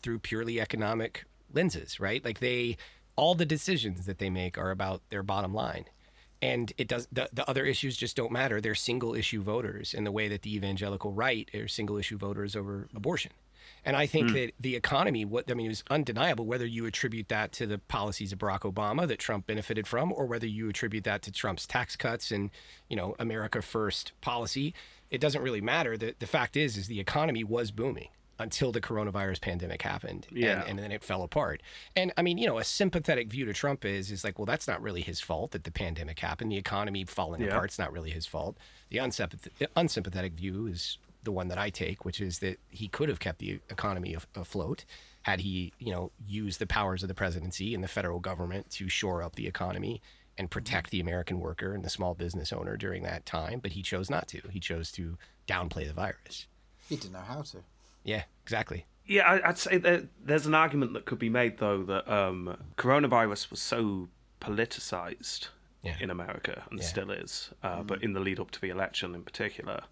through 0.01 0.19
purely 0.19 0.61
economic 0.61 1.25
lenses, 1.51 1.99
right? 1.99 2.23
Like 2.23 2.39
they, 2.39 2.77
all 3.15 3.35
the 3.35 3.45
decisions 3.45 4.05
that 4.05 4.19
they 4.19 4.29
make 4.29 4.57
are 4.57 4.71
about 4.71 5.01
their 5.09 5.23
bottom 5.23 5.53
line, 5.53 5.85
and 6.41 6.71
it 6.77 6.87
does. 6.87 7.07
The, 7.11 7.29
the 7.33 7.49
other 7.49 7.65
issues 7.65 7.97
just 7.97 8.15
don't 8.15 8.31
matter. 8.31 8.61
They're 8.61 8.75
single 8.75 9.13
issue 9.13 9.41
voters 9.41 9.93
in 9.93 10.05
the 10.05 10.11
way 10.11 10.27
that 10.29 10.43
the 10.43 10.55
evangelical 10.55 11.11
right 11.11 11.49
are 11.53 11.67
single 11.67 11.97
issue 11.97 12.17
voters 12.17 12.55
over 12.55 12.87
abortion. 12.95 13.31
And 13.85 13.95
I 13.95 14.07
think 14.07 14.29
hmm. 14.29 14.35
that 14.35 14.51
the 14.59 14.75
economy, 14.75 15.23
what 15.25 15.49
I 15.49 15.53
mean, 15.53 15.67
it 15.67 15.69
was 15.69 15.83
undeniable 15.89 16.45
whether 16.45 16.65
you 16.65 16.85
attribute 16.85 17.29
that 17.29 17.51
to 17.53 17.67
the 17.67 17.77
policies 17.77 18.33
of 18.33 18.39
Barack 18.39 18.61
Obama 18.61 19.07
that 19.07 19.19
Trump 19.19 19.45
benefited 19.47 19.87
from, 19.87 20.11
or 20.11 20.25
whether 20.25 20.47
you 20.47 20.67
attribute 20.69 21.03
that 21.03 21.21
to 21.23 21.31
Trump's 21.31 21.67
tax 21.67 21.95
cuts 21.95 22.31
and, 22.31 22.49
you 22.89 22.95
know, 22.95 23.15
America 23.19 23.61
First 23.61 24.13
policy. 24.21 24.73
It 25.11 25.21
doesn't 25.21 25.41
really 25.41 25.61
matter. 25.61 25.97
The 25.97 26.15
the 26.17 26.27
fact 26.27 26.57
is, 26.57 26.77
is 26.77 26.87
the 26.87 26.99
economy 26.99 27.43
was 27.43 27.71
booming 27.71 28.09
until 28.37 28.71
the 28.71 28.81
coronavirus 28.81 29.39
pandemic 29.39 29.81
happened, 29.81 30.27
Yeah. 30.29 30.61
and, 30.61 30.71
and 30.71 30.79
then 30.79 30.91
it 30.91 31.03
fell 31.03 31.23
apart. 31.23 31.63
And 31.95 32.11
I 32.17 32.21
mean, 32.21 32.37
you 32.37 32.45
know, 32.47 32.57
a 32.57 32.63
sympathetic 32.63 33.29
view 33.29 33.45
to 33.45 33.53
Trump 33.53 33.85
is 33.85 34.11
is 34.11 34.23
like, 34.23 34.37
well, 34.37 34.45
that's 34.45 34.67
not 34.67 34.81
really 34.81 35.01
his 35.01 35.21
fault 35.21 35.51
that 35.51 35.63
the 35.63 35.71
pandemic 35.71 36.19
happened. 36.19 36.51
The 36.51 36.57
economy 36.57 37.05
falling 37.05 37.41
Yeah. 37.41 37.47
apart, 37.47 37.65
it's 37.65 37.79
not 37.79 37.93
really 37.93 38.11
his 38.11 38.25
fault. 38.25 38.57
The 38.89 38.97
unsympath- 38.97 39.67
unsympathetic 39.75 40.33
view 40.33 40.67
is 40.67 40.97
the 41.25 41.31
one 41.31 41.47
that 41.49 41.57
I 41.57 41.69
take, 41.69 42.05
which 42.05 42.21
is 42.21 42.39
that 42.39 42.59
he 42.69 42.87
could 42.87 43.09
have 43.09 43.19
kept 43.19 43.39
the 43.39 43.59
economy 43.69 44.13
af- 44.13 44.27
afloat 44.35 44.85
had 45.23 45.41
he, 45.41 45.73
you 45.79 45.91
know, 45.91 46.11
used 46.27 46.59
the 46.59 46.67
powers 46.67 47.01
of 47.03 47.07
the 47.09 47.15
presidency 47.15 47.73
and 47.75 47.83
the 47.83 47.87
federal 47.87 48.19
government 48.19 48.69
to 48.69 48.87
shore 48.87 49.21
up 49.23 49.35
the 49.35 49.47
economy 49.47 50.01
and 50.37 50.51
protect 50.51 50.91
the 50.91 50.99
American 50.99 51.39
worker 51.39 51.73
and 51.73 51.83
the 51.83 51.89
small 51.89 52.13
business 52.13 52.53
owner 52.53 52.77
during 52.77 53.03
that 53.03 53.25
time. 53.25 53.59
But 53.59 53.71
he 53.71 53.81
chose 53.81 54.09
not 54.09 54.27
to. 54.29 54.41
He 54.51 54.59
chose 54.59 54.91
to 54.93 55.17
downplay 55.47 55.87
the 55.87 55.93
virus. 55.93 56.47
He 56.87 56.95
didn't 56.95 57.13
know 57.13 57.19
how 57.19 57.41
to. 57.41 57.57
Yeah, 58.03 58.23
exactly. 58.43 58.85
Yeah, 59.07 59.23
I- 59.23 59.49
I'd 59.49 59.57
say 59.57 59.77
that 59.79 60.05
there's 60.23 60.45
an 60.45 60.53
argument 60.55 60.93
that 60.93 61.05
could 61.05 61.19
be 61.19 61.29
made 61.29 61.57
though 61.57 61.83
that 61.83 62.07
um, 62.11 62.55
coronavirus 62.77 63.49
was 63.51 63.61
so 63.61 64.09
politicized 64.41 65.47
Yeah. 65.83 65.95
in 65.99 66.09
America 66.09 66.63
and 66.69 66.79
Yeah. 66.79 66.85
still 66.85 67.11
is, 67.11 67.51
uh, 67.63 67.83
but 67.83 68.03
in 68.03 68.13
the 68.13 68.19
lead 68.19 68.39
up 68.39 68.51
to 68.51 68.61
the 68.61 68.69
election 68.69 69.13
in 69.15 69.23
particular, 69.23 69.83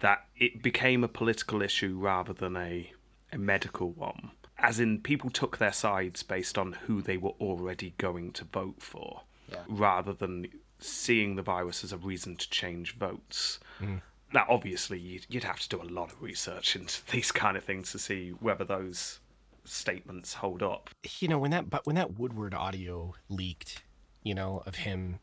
that 0.00 0.26
it 0.36 0.62
became 0.62 1.04
a 1.04 1.08
political 1.08 1.62
issue 1.62 1.96
rather 1.98 2.32
than 2.32 2.56
a 2.56 2.92
a 3.32 3.38
medical 3.38 3.92
one. 3.92 4.30
As 4.58 4.80
in, 4.80 5.00
people 5.00 5.30
took 5.30 5.58
their 5.58 5.72
sides 5.72 6.22
based 6.24 6.58
on 6.58 6.72
who 6.72 7.00
they 7.00 7.16
were 7.16 7.34
already 7.40 7.94
going 7.96 8.32
to 8.32 8.44
vote 8.44 8.82
for, 8.82 9.22
Yeah. 9.50 9.62
rather 9.68 10.12
than 10.12 10.48
seeing 10.80 11.36
the 11.36 11.42
virus 11.42 11.84
as 11.84 11.92
a 11.92 11.96
reason 11.96 12.36
to 12.36 12.50
change 12.50 12.96
votes. 12.96 13.60
Mm. 13.80 14.02
Now, 14.34 14.46
obviously, 14.48 14.98
you'd, 14.98 15.26
you'd 15.28 15.44
have 15.44 15.60
to 15.60 15.68
do 15.68 15.80
a 15.80 15.84
lot 15.84 16.12
of 16.12 16.20
research 16.22 16.74
into 16.76 17.00
these 17.12 17.30
kind 17.32 17.56
of 17.56 17.64
things 17.64 17.92
to 17.92 17.98
see 17.98 18.30
whether 18.30 18.64
those 18.64 19.20
statements 19.64 20.34
hold 20.34 20.62
up. 20.62 20.90
you 21.20 21.28
know 21.28 21.38
when 21.38 21.50
that 21.52 21.70
but 21.70 21.86
when 21.86 21.96
that 21.96 22.18
Woodward 22.18 22.54
audio 22.54 23.14
leaked, 23.28 23.82
you 24.24 24.34
know, 24.34 24.62
of 24.66 24.74
him 24.76 25.20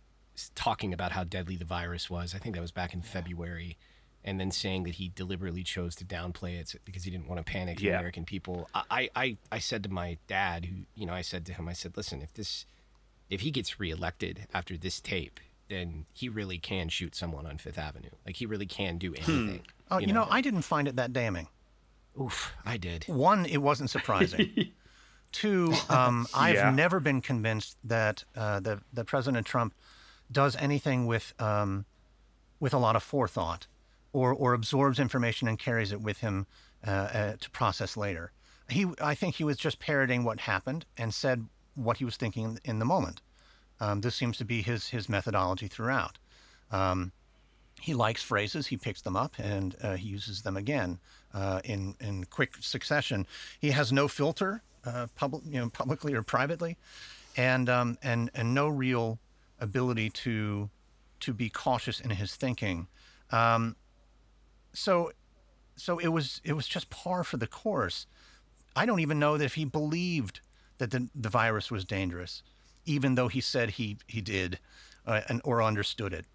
talking 0.55 0.93
about 0.93 1.11
how 1.11 1.23
deadly 1.23 1.55
the 1.57 1.65
virus 1.65 2.09
was. 2.09 2.33
I 2.33 2.37
think 2.37 2.55
that 2.55 2.61
was 2.61 2.71
back 2.71 2.93
in 2.93 3.01
February, 3.01 3.77
and 4.27 4.39
then 4.39 4.51
saying 4.51 4.83
that 4.83 4.95
he 4.95 5.07
deliberately 5.15 5.63
chose 5.63 5.95
to 5.95 6.05
downplay 6.05 6.59
it 6.59 6.75
because 6.85 7.03
he 7.05 7.09
didn't 7.11 7.27
want 7.27 7.43
to 7.43 7.49
panic 7.51 7.79
the 7.79 7.89
American 7.89 8.25
people. 8.25 8.69
I, 8.75 8.83
I 8.91 9.09
I 9.15 9.37
I 9.53 9.59
said 9.59 9.81
to 9.83 9.89
my 9.89 10.17
dad, 10.27 10.65
who 10.65 10.75
you 10.95 11.05
know, 11.07 11.13
I 11.13 11.21
said 11.21 11.45
to 11.47 11.53
him, 11.53 11.67
I 11.67 11.73
said, 11.73 11.97
listen, 11.97 12.21
if 12.21 12.33
this 12.33 12.65
if 13.29 13.41
he 13.41 13.49
gets 13.51 13.79
reelected 13.79 14.45
after 14.53 14.77
this 14.77 14.99
tape. 15.01 15.39
Then 15.69 16.05
he 16.13 16.29
really 16.29 16.57
can 16.59 16.87
shoot 16.87 17.13
someone 17.13 17.45
on 17.45 17.57
Fifth 17.57 17.77
Avenue. 17.77 18.11
Like 18.25 18.37
he 18.37 18.45
really 18.45 18.65
can 18.65 18.97
do 18.97 19.13
anything. 19.13 19.65
Oh, 19.91 19.97
you, 19.97 20.13
know, 20.13 20.25
I 20.29 20.39
didn't 20.39 20.61
find 20.61 20.87
it 20.87 20.95
that 20.95 21.11
damning. 21.11 21.49
Oof, 22.17 22.53
I 22.65 22.77
did. 22.77 23.03
One, 23.07 23.45
it 23.45 23.57
wasn't 23.57 23.89
surprising. 23.89 24.71
Two, 25.33 25.73
um, 25.89 26.25
I've 26.33 26.55
Yeah. 26.55 26.71
never 26.71 27.01
been 27.01 27.19
convinced 27.19 27.75
that 27.83 28.23
uh, 28.33 28.61
that 28.61 28.79
that 28.93 29.05
President 29.07 29.45
Trump 29.45 29.73
does 30.31 30.55
anything 30.55 31.05
with 31.05 31.33
um, 31.37 31.83
with 32.61 32.73
a 32.73 32.77
lot 32.77 32.95
of 32.95 33.03
forethought, 33.03 33.67
or 34.13 34.33
or 34.33 34.53
absorbs 34.53 34.99
information 34.99 35.47
and 35.47 35.59
carries 35.59 35.91
it 35.91 36.01
with 36.01 36.19
him 36.19 36.47
uh, 36.85 36.89
uh, 36.89 37.33
to 37.39 37.49
process 37.51 37.97
later. 37.97 38.31
He, 38.69 38.85
I 39.01 39.15
think, 39.15 39.35
he 39.35 39.43
was 39.43 39.57
just 39.57 39.79
parroting 39.79 40.23
what 40.23 40.41
happened 40.41 40.85
and 40.97 41.13
said 41.13 41.47
what 41.75 41.97
he 41.97 42.05
was 42.05 42.17
thinking 42.17 42.59
in, 42.65 42.79
the 42.79 42.85
moment. 42.85 43.21
Um, 43.79 44.01
this 44.01 44.15
seems 44.15 44.37
to 44.37 44.45
be 44.45 44.61
his 44.61 44.89
his 44.89 45.07
methodology 45.07 45.67
throughout. 45.67 46.17
Um, 46.71 47.11
he 47.79 47.93
likes 47.93 48.23
phrases, 48.23 48.67
he 48.67 48.77
picks 48.77 49.01
them 49.01 49.15
up, 49.15 49.35
and 49.37 49.75
uh, 49.81 49.95
he 49.95 50.09
uses 50.09 50.41
them 50.41 50.57
again 50.57 50.99
uh, 51.33 51.61
in 51.63 51.95
in 51.99 52.25
quick 52.25 52.55
succession. 52.59 53.25
He 53.59 53.71
has 53.71 53.91
no 53.91 54.07
filter, 54.07 54.63
uh, 54.85 55.07
public, 55.15 55.43
you 55.45 55.59
know, 55.59 55.69
publicly 55.69 56.13
or 56.13 56.23
privately, 56.23 56.77
and 57.35 57.69
um, 57.69 57.97
and 58.01 58.31
and 58.33 58.53
no 58.53 58.67
real 58.67 59.19
ability 59.59 60.09
to 60.09 60.69
to 61.19 61.33
be 61.33 61.49
cautious 61.49 61.99
in 61.99 62.09
his 62.11 62.35
thinking. 62.35 62.87
Um, 63.31 63.75
so 64.77 65.11
so 65.75 65.97
it 65.99 66.09
was 66.09 66.41
it 66.43 66.53
was 66.53 66.67
just 66.67 66.89
par 66.89 67.23
for 67.23 67.37
the 67.37 67.47
course. 67.47 68.05
I 68.75 68.85
don't 68.85 68.99
even 68.99 69.19
know 69.19 69.37
that 69.37 69.45
if 69.45 69.55
he 69.55 69.65
believed 69.65 70.39
that 70.77 70.91
the, 70.91 71.09
the 71.15 71.29
virus 71.29 71.71
was 71.71 71.83
dangerous, 71.83 72.43
even 72.85 73.15
though 73.15 73.27
he 73.27 73.41
said 73.41 73.71
he 73.71 73.97
he 74.07 74.21
did, 74.21 74.59
uh, 75.05 75.21
and 75.27 75.41
or 75.43 75.63
understood 75.63 76.13
it. 76.13 76.25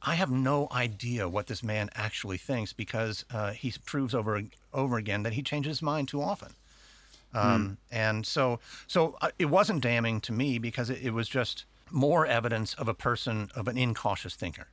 I 0.00 0.14
have 0.14 0.30
no 0.30 0.68
idea 0.70 1.28
what 1.28 1.48
this 1.48 1.62
man 1.62 1.90
actually 1.94 2.38
thinks 2.38 2.72
because 2.72 3.24
uh, 3.30 3.50
he 3.50 3.72
proves 3.84 4.14
over 4.14 4.42
over 4.72 4.96
again 4.96 5.22
that 5.24 5.34
he 5.34 5.42
changes 5.42 5.70
his 5.70 5.82
mind 5.82 6.08
too 6.08 6.22
often. 6.22 6.54
Um, 7.34 7.76
And 7.90 8.26
so, 8.26 8.60
so 8.86 9.18
uh, 9.20 9.30
it 9.38 9.46
wasn't 9.46 9.82
damning 9.82 10.20
to 10.22 10.32
me 10.32 10.58
because 10.58 10.88
it, 10.88 11.00
it 11.02 11.10
was 11.10 11.28
just 11.28 11.66
more 11.90 12.24
evidence 12.26 12.72
of 12.74 12.88
a 12.88 12.94
person 12.94 13.50
of 13.54 13.68
an 13.68 13.76
incautious 13.76 14.34
thinker. 14.34 14.68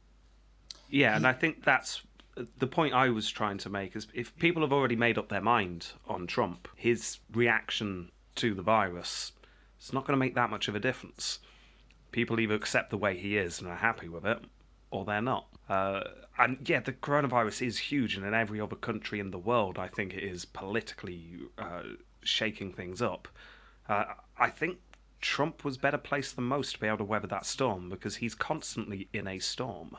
Yeah, 0.90 1.16
and 1.16 1.28
I 1.28 1.34
think 1.34 1.66
that's 1.66 2.02
the 2.36 2.68
point 2.68 2.94
I 2.94 3.10
was 3.10 3.30
trying 3.30 3.58
to 3.60 3.70
make 3.70 3.96
is 3.96 4.08
if 4.14 4.36
people 4.38 4.62
have 4.62 4.74
already 4.74 4.96
made 4.96 5.18
up 5.18 5.30
their 5.30 5.42
mind 5.42 5.88
on 6.08 6.28
Trump, 6.28 6.68
his 6.76 7.20
reaction 7.34 8.12
to 8.36 8.54
the 8.54 8.62
virus 8.62 9.32
is 9.82 9.94
not 9.94 10.06
going 10.06 10.14
to 10.14 10.24
make 10.26 10.36
that 10.36 10.50
much 10.50 10.68
of 10.68 10.76
a 10.76 10.80
difference. 10.80 11.40
People 12.12 12.40
either 12.40 12.56
accept 12.56 12.90
the 12.90 12.98
way 12.98 13.18
he 13.18 13.38
is 13.38 13.60
and 13.60 13.70
are 13.70 13.76
happy 13.76 14.10
with 14.10 14.26
it, 14.26 14.40
or 14.92 15.06
they're 15.06 15.22
not. 15.22 15.48
Uh, 15.70 16.02
and 16.38 16.58
yeah, 16.68 16.80
the 16.80 16.92
coronavirus 16.92 17.66
is 17.66 17.78
huge, 17.78 18.16
and 18.16 18.26
in 18.26 18.34
every 18.34 18.60
other 18.60 18.76
country 18.76 19.20
in 19.20 19.32
the 19.32 19.38
world, 19.38 19.78
I 19.78 19.88
think 19.88 20.14
it 20.14 20.24
is 20.24 20.46
politically 20.46 21.26
uh, 21.58 21.84
shaking 22.22 22.74
things 22.74 23.02
up. 23.02 23.28
Uh, 23.88 24.06
I 24.38 24.50
think 24.50 24.80
Trump 25.22 25.64
was 25.64 25.78
better 25.78 25.98
placed 25.98 26.36
than 26.36 26.46
most 26.46 26.74
to 26.74 26.80
be 26.80 26.88
able 26.88 26.98
to 27.00 27.04
weather 27.04 27.28
that 27.28 27.46
storm 27.46 27.90
because 27.90 28.18
he's 28.18 28.36
constantly 28.36 29.08
in 29.14 29.28
a 29.28 29.40
storm. 29.40 29.98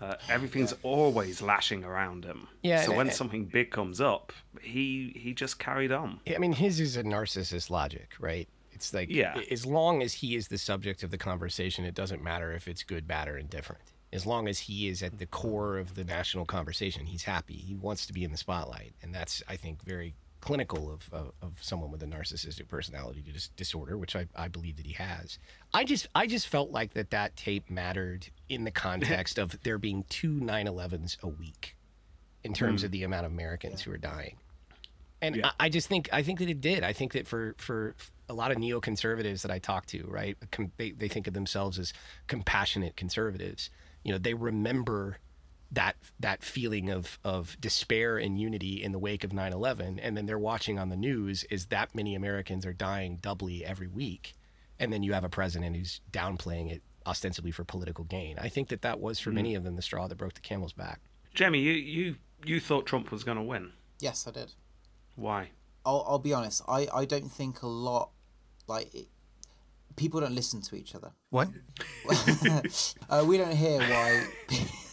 Uh, 0.00 0.14
everything's 0.28 0.72
always 0.82 1.42
lashing 1.42 1.84
around 1.84 2.24
him. 2.24 2.48
Yeah, 2.62 2.84
So 2.84 2.92
when 2.96 3.08
and- 3.08 3.14
something 3.16 3.44
big 3.44 3.70
comes 3.70 4.00
up, 4.00 4.32
he 4.62 5.12
he 5.16 5.34
just 5.34 5.58
carried 5.58 5.92
on. 5.92 6.20
I 6.34 6.38
mean, 6.38 6.52
his 6.52 6.80
is 6.80 6.96
a 6.96 7.02
narcissist 7.04 7.68
logic, 7.70 8.14
right? 8.18 8.48
It's 8.72 8.94
like, 8.94 9.10
Yeah. 9.10 9.38
as 9.50 9.66
long 9.66 10.02
as 10.02 10.14
he 10.14 10.36
is 10.36 10.48
the 10.48 10.56
subject 10.56 11.02
of 11.02 11.10
the 11.10 11.18
conversation, 11.18 11.84
it 11.84 11.94
doesn't 11.94 12.22
matter 12.22 12.52
if 12.52 12.66
it's 12.66 12.82
good, 12.82 13.06
bad, 13.06 13.28
or 13.28 13.36
indifferent. 13.36 13.82
As 14.12 14.24
long 14.24 14.48
as 14.48 14.60
he 14.60 14.88
is 14.88 15.02
at 15.02 15.18
the 15.18 15.26
core 15.26 15.76
of 15.78 15.94
the 15.96 16.02
national 16.04 16.46
conversation, 16.46 17.04
he's 17.06 17.24
happy. 17.24 17.54
He 17.56 17.74
wants 17.74 18.06
to 18.06 18.12
be 18.14 18.24
in 18.24 18.30
the 18.30 18.38
spotlight. 18.38 18.94
And 19.02 19.14
that's, 19.14 19.42
I 19.48 19.56
think, 19.56 19.82
very 19.84 20.14
clinical 20.40 20.92
of, 20.92 21.08
of, 21.12 21.32
of 21.42 21.52
someone 21.60 21.90
with 21.90 22.02
a 22.02 22.06
narcissistic 22.06 22.68
personality 22.68 23.22
dis- 23.22 23.48
disorder, 23.56 23.96
which 23.98 24.16
I, 24.16 24.26
I 24.34 24.48
believe 24.48 24.76
that 24.76 24.86
he 24.86 24.94
has. 24.94 25.38
I 25.72 25.84
just 25.84 26.08
I 26.14 26.26
just 26.26 26.48
felt 26.48 26.70
like 26.70 26.94
that 26.94 27.10
that 27.10 27.36
tape 27.36 27.70
mattered 27.70 28.28
in 28.48 28.64
the 28.64 28.70
context 28.70 29.38
of 29.38 29.62
there 29.62 29.78
being 29.78 30.04
two 30.08 30.40
9/11s 30.40 31.20
a 31.22 31.28
week 31.28 31.76
in 32.42 32.54
terms 32.54 32.82
hmm. 32.82 32.86
of 32.86 32.92
the 32.92 33.02
amount 33.02 33.26
of 33.26 33.32
Americans 33.32 33.82
who 33.82 33.92
are 33.92 33.98
dying. 33.98 34.36
And 35.22 35.36
Yeah. 35.36 35.50
I, 35.60 35.66
I 35.66 35.68
just 35.68 35.88
think 35.88 36.08
I 36.12 36.22
think 36.22 36.38
that 36.38 36.48
it 36.48 36.60
did. 36.60 36.82
I 36.82 36.92
think 36.92 37.12
that 37.12 37.26
for 37.26 37.54
for 37.58 37.94
a 38.28 38.34
lot 38.34 38.50
of 38.50 38.56
neoconservatives 38.58 39.42
that 39.42 39.50
I 39.50 39.58
talk 39.58 39.86
to, 39.86 40.06
right, 40.06 40.36
com- 40.50 40.72
they 40.76 40.92
they 40.92 41.08
think 41.08 41.26
of 41.26 41.34
themselves 41.34 41.78
as 41.78 41.92
compassionate 42.26 42.96
conservatives. 42.96 43.70
You 44.04 44.12
know, 44.12 44.18
they 44.18 44.34
remember 44.34 45.18
that 45.72 45.96
that 46.18 46.42
feeling 46.42 46.90
of 46.90 47.18
of 47.24 47.56
despair 47.60 48.18
and 48.18 48.40
unity 48.40 48.82
in 48.82 48.92
the 48.92 48.98
wake 48.98 49.22
of 49.22 49.30
9/11 49.30 49.98
and 50.02 50.16
then 50.16 50.26
they're 50.26 50.38
watching 50.38 50.78
on 50.78 50.88
the 50.88 50.96
news 50.96 51.44
is 51.44 51.66
that 51.66 51.94
many 51.94 52.14
Americans 52.14 52.66
are 52.66 52.72
dying 52.72 53.18
doubly 53.22 53.64
every 53.64 53.86
week 53.86 54.34
and 54.80 54.92
then 54.92 55.02
you 55.02 55.12
have 55.12 55.24
a 55.24 55.28
president 55.28 55.76
who's 55.76 56.00
downplaying 56.10 56.72
it 56.72 56.82
ostensibly 57.06 57.50
for 57.50 57.64
political 57.64 58.04
gain. 58.04 58.38
I 58.38 58.48
think 58.48 58.68
that 58.68 58.82
that 58.82 59.00
was 59.00 59.18
for 59.18 59.30
mm. 59.30 59.34
many 59.34 59.54
of 59.54 59.62
them 59.62 59.76
the 59.76 59.82
straw 59.82 60.08
that 60.08 60.16
broke 60.16 60.34
the 60.34 60.40
camel's 60.40 60.72
back. 60.72 61.00
Jamie, 61.34 61.60
you 61.60 61.72
you 61.72 62.16
you 62.44 62.60
thought 62.60 62.86
Trump 62.86 63.12
was 63.12 63.22
going 63.22 63.36
to 63.36 63.42
win. 63.42 63.72
Yes, 64.00 64.26
I 64.26 64.30
did. 64.30 64.52
Why? 65.14 65.50
I'll, 65.84 66.04
I'll 66.08 66.18
be 66.18 66.32
honest. 66.32 66.62
I, 66.66 66.88
I 66.92 67.04
don't 67.04 67.30
think 67.30 67.62
a 67.62 67.66
lot 67.66 68.10
like 68.66 68.94
it, 68.94 69.08
people 69.96 70.20
don't 70.20 70.34
listen 70.34 70.60
to 70.62 70.76
each 70.76 70.94
other. 70.94 71.12
What? 71.30 71.48
uh, 73.10 73.24
we 73.26 73.36
don't 73.38 73.54
hear 73.56 73.78
why 73.80 74.26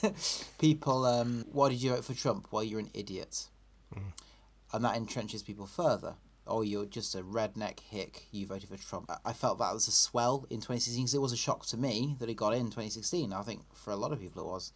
people. 0.60 1.06
Um, 1.06 1.46
why 1.52 1.70
did 1.70 1.82
you 1.82 1.92
vote 1.92 2.06
for 2.06 2.14
Trump? 2.14 2.48
Well, 2.52 2.64
you're 2.64 2.80
an 2.80 2.90
idiot, 2.94 3.48
and 4.74 4.84
that 4.86 4.96
entrenches 4.96 5.44
people 5.46 5.66
further. 5.66 6.16
Oh, 6.50 6.62
you're 6.62 6.86
just 6.86 7.14
a 7.14 7.22
redneck 7.22 7.82
hick. 7.82 8.28
You 8.32 8.46
voted 8.48 8.70
for 8.70 8.78
Trump. 8.78 9.12
I- 9.26 9.34
felt 9.34 9.60
that 9.60 9.74
was 9.74 9.88
a 9.90 9.92
swell 9.92 10.46
in 10.50 10.58
2016 10.58 11.04
because 11.04 11.14
it 11.14 11.22
was 11.22 11.34
a 11.34 11.38
shock 11.38 11.66
to 11.68 11.78
me 11.78 12.16
that 12.20 12.30
he 12.30 12.36
got 12.36 12.54
in 12.54 12.68
2016. 12.68 13.34
I 13.34 13.42
think 13.42 13.64
for 13.76 13.92
a 13.92 13.98
lot 13.98 14.14
of 14.14 14.20
people 14.22 14.44
it 14.44 14.48
was. 14.52 14.72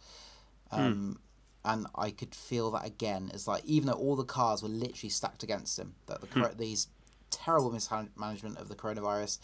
Um, 0.70 1.18
And 1.64 1.86
I 1.94 2.10
could 2.10 2.34
feel 2.34 2.70
that 2.72 2.84
again 2.84 3.30
as 3.32 3.46
like 3.48 3.64
even 3.64 3.86
though 3.86 3.92
all 3.94 4.16
the 4.16 4.24
cards 4.24 4.62
were 4.62 4.68
literally 4.68 5.08
stacked 5.10 5.42
against 5.44 5.78
him, 5.78 5.94
that 6.06 6.20
the 6.20 6.26
cor- 6.26 6.52
these 6.54 6.88
terrible 7.30 7.70
mismanagement 7.72 8.58
of 8.58 8.68
the 8.68 8.74
coronavirus, 8.74 9.38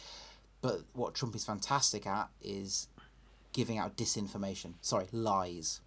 but 0.61 0.81
what 0.93 1.15
Trump 1.15 1.35
is 1.35 1.45
fantastic 1.45 2.07
at 2.07 2.29
is 2.43 2.89
giving 3.53 3.79
out 3.79 3.97
disinformation. 3.97 4.75
Sorry, 4.81 5.07
lies. 5.13 5.81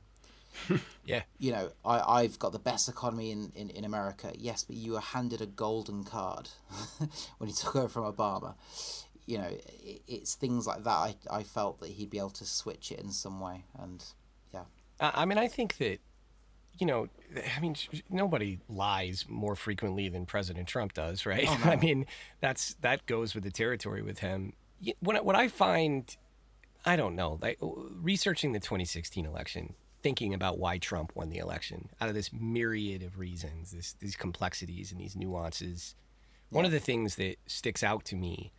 Yeah. 1.05 1.23
You 1.39 1.51
know, 1.51 1.71
I, 1.83 2.21
I've 2.21 2.37
got 2.39 2.51
the 2.51 2.59
best 2.59 2.87
economy 2.87 3.31
in, 3.31 3.51
in, 3.55 3.69
in 3.71 3.83
America. 3.83 4.31
Yes, 4.37 4.63
but 4.63 4.75
you 4.75 4.93
were 4.93 4.99
handed 4.99 5.41
a 5.41 5.45
golden 5.45 6.03
card 6.03 6.49
when 7.37 7.49
he 7.49 7.55
took 7.55 7.75
over 7.75 7.89
from 7.89 8.03
Obama. 8.03 8.53
You 9.25 9.39
know, 9.39 9.47
it, 9.83 10.01
it's 10.07 10.35
things 10.35 10.67
like 10.67 10.83
that. 10.83 10.89
I, 10.89 11.15
I 11.29 11.43
felt 11.43 11.79
that 11.79 11.89
he'd 11.89 12.09
be 12.09 12.19
able 12.19 12.29
to 12.31 12.45
switch 12.45 12.91
it 12.91 12.99
in 12.99 13.11
some 13.11 13.39
way. 13.39 13.65
And 13.79 14.03
yeah. 14.53 14.63
I 14.99 15.25
mean, 15.25 15.37
I 15.37 15.47
think 15.47 15.77
that, 15.77 15.99
you 16.77 16.85
know, 16.85 17.09
I 17.57 17.59
mean, 17.59 17.75
nobody 18.09 18.59
lies 18.69 19.25
more 19.27 19.55
frequently 19.55 20.07
than 20.07 20.25
President 20.25 20.67
Trump 20.67 20.93
does, 20.93 21.25
right? 21.25 21.45
Oh, 21.47 21.61
I 21.65 21.75
mean, 21.77 22.05
that's 22.39 22.75
that 22.81 23.05
goes 23.05 23.33
with 23.33 23.43
the 23.43 23.51
territory 23.51 24.01
with 24.01 24.19
him. 24.19 24.53
What 24.99 25.15
I- 25.15 25.21
what 25.21 25.35
I 25.35 25.47
find, 25.47 26.15
I 26.85 26.95
don't 26.95 27.15
know, 27.15 27.37
like 27.41 27.57
uh, 27.61 27.67
researching 28.01 28.51
the 28.51 28.59
2016 28.59 29.25
election, 29.25 29.75
thinking 30.01 30.33
about 30.33 30.57
why 30.57 30.77
Trump 30.77 31.11
won 31.15 31.29
the 31.29 31.37
election, 31.37 31.89
out 31.99 32.09
of 32.09 32.15
this 32.15 32.31
myriad 32.33 33.03
of 33.03 33.19
reasons, 33.19 33.71
this 33.71 33.93
these 33.93 34.15
complexities 34.15 34.91
and 34.91 34.99
these 34.99 35.15
nuances. 35.15 35.95
One 36.49 36.65
of 36.65 36.71
the 36.71 36.79
things 36.79 37.15
that 37.15 37.37
sticks 37.47 37.83
out 37.83 38.03
to 38.05 38.15
me 38.15 38.51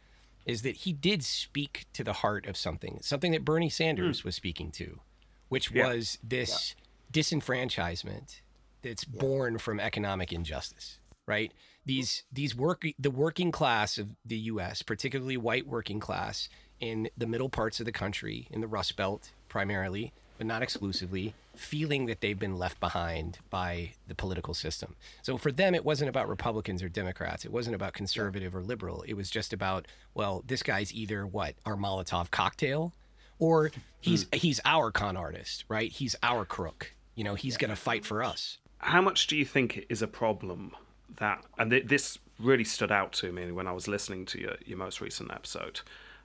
is 0.47 0.62
that 0.62 0.77
he 0.77 0.93
did 0.93 1.23
speak 1.23 1.87
to 1.93 2.03
the 2.03 2.14
heart 2.14 2.47
of 2.47 2.57
something, 2.57 2.99
something 3.03 3.33
that 3.33 3.45
Bernie 3.45 3.68
Sanders 3.68 4.20
hmm. 4.20 4.29
was 4.29 4.35
speaking 4.35 4.70
to, 4.73 5.01
which 5.49 5.70
Yeah. 5.70 5.89
was 5.89 6.18
this 6.23 6.75
disenfranchisement 7.12 8.41
that's 8.83 9.05
born 9.05 9.59
from 9.59 9.79
economic 9.79 10.33
injustice, 10.33 10.99
right? 11.27 11.53
These 11.85 12.24
these 12.33 12.55
work 12.55 12.85
the 12.99 13.11
working 13.11 13.51
class 13.51 13.99
of 13.99 14.11
the 14.24 14.37
US, 14.37 14.83
particularly 14.83 15.37
white 15.37 15.66
working 15.66 16.01
class 16.01 16.49
in 16.80 17.09
the 17.16 17.26
middle 17.26 17.49
parts 17.49 17.80
of 17.80 17.87
the 17.87 17.93
country, 17.93 18.49
in 18.51 18.61
the 18.61 18.66
Rust 18.66 18.97
Belt 18.97 19.30
primarily, 19.49 20.12
but 20.39 20.47
not 20.47 20.62
exclusively, 20.62 21.35
feeling 21.55 22.07
that 22.07 22.20
they've 22.20 22.39
been 22.39 22.59
left 22.59 22.80
behind 22.80 23.39
by 23.51 23.93
the 24.09 24.14
political 24.14 24.55
system. 24.55 24.97
So 25.22 25.37
for 25.37 25.53
them, 25.53 25.74
it 25.74 25.85
wasn't 25.85 26.09
about 26.09 26.28
Republicans 26.28 26.83
or 26.83 26.89
Democrats. 26.89 27.45
It 27.45 27.53
wasn't 27.53 27.76
about 27.76 27.93
conservative 27.93 28.55
or 28.55 28.62
liberal. 28.62 29.03
It 29.03 29.14
was 29.14 29.30
just 29.30 29.53
about, 29.53 29.87
well, 30.14 30.43
this 30.47 30.62
guy's 30.62 30.93
either 30.93 31.26
what, 31.26 31.55
our 31.64 31.76
Molotov 31.76 32.30
cocktail, 32.30 32.93
or 33.39 33.70
he's 34.01 34.24
hmm. 34.24 34.37
he's 34.37 34.61
our 34.64 34.91
con 34.91 35.16
artist, 35.16 35.64
right? 35.68 35.91
He's 35.91 36.16
our 36.22 36.45
crook. 36.45 36.93
You 37.14 37.24
know, 37.24 37.35
he's 37.35 37.57
gonna 37.57 37.76
fight 37.76 38.05
for 38.05 38.22
us. 38.22 38.59
How 38.78 39.03
much 39.03 39.26
do 39.26 39.37
you 39.37 39.45
think 39.45 39.87
is 39.89 40.03
a 40.03 40.09
problem 40.09 40.74
that, 41.17 41.45
and 41.59 41.71
th- 41.71 41.87
this 41.87 42.19
really 42.39 42.65
stood 42.65 42.93
out 42.93 43.13
to 43.13 43.33
me 43.33 43.53
when 43.53 43.67
I 43.67 43.73
was 43.73 43.89
listening 43.89 44.27
to 44.27 44.41
your, 44.41 44.57
your 44.65 44.79
most 44.79 45.01
recent 45.01 45.31
episode. 45.31 45.81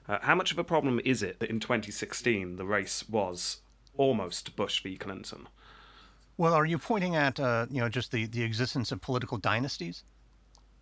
Uh, 0.08 0.18
how 0.22 0.34
much 0.34 0.52
of 0.52 0.58
a 0.58 0.64
problem 0.64 1.00
is 1.04 1.22
it 1.22 1.38
that 1.40 1.50
in 1.50 1.60
2016 1.60 2.56
the 2.56 2.64
race 2.64 3.08
was 3.08 3.58
almost 3.96 4.56
Bush 4.56 4.82
v. 4.82 4.96
Clinton? 4.96 5.48
Well, 6.36 6.54
are 6.54 6.64
you 6.64 6.78
pointing 6.78 7.16
at 7.16 7.38
uh, 7.38 7.66
you 7.70 7.80
know 7.80 7.88
just 7.88 8.12
the, 8.12 8.26
the 8.26 8.42
existence 8.42 8.92
of 8.92 9.00
political 9.00 9.38
dynasties? 9.38 10.04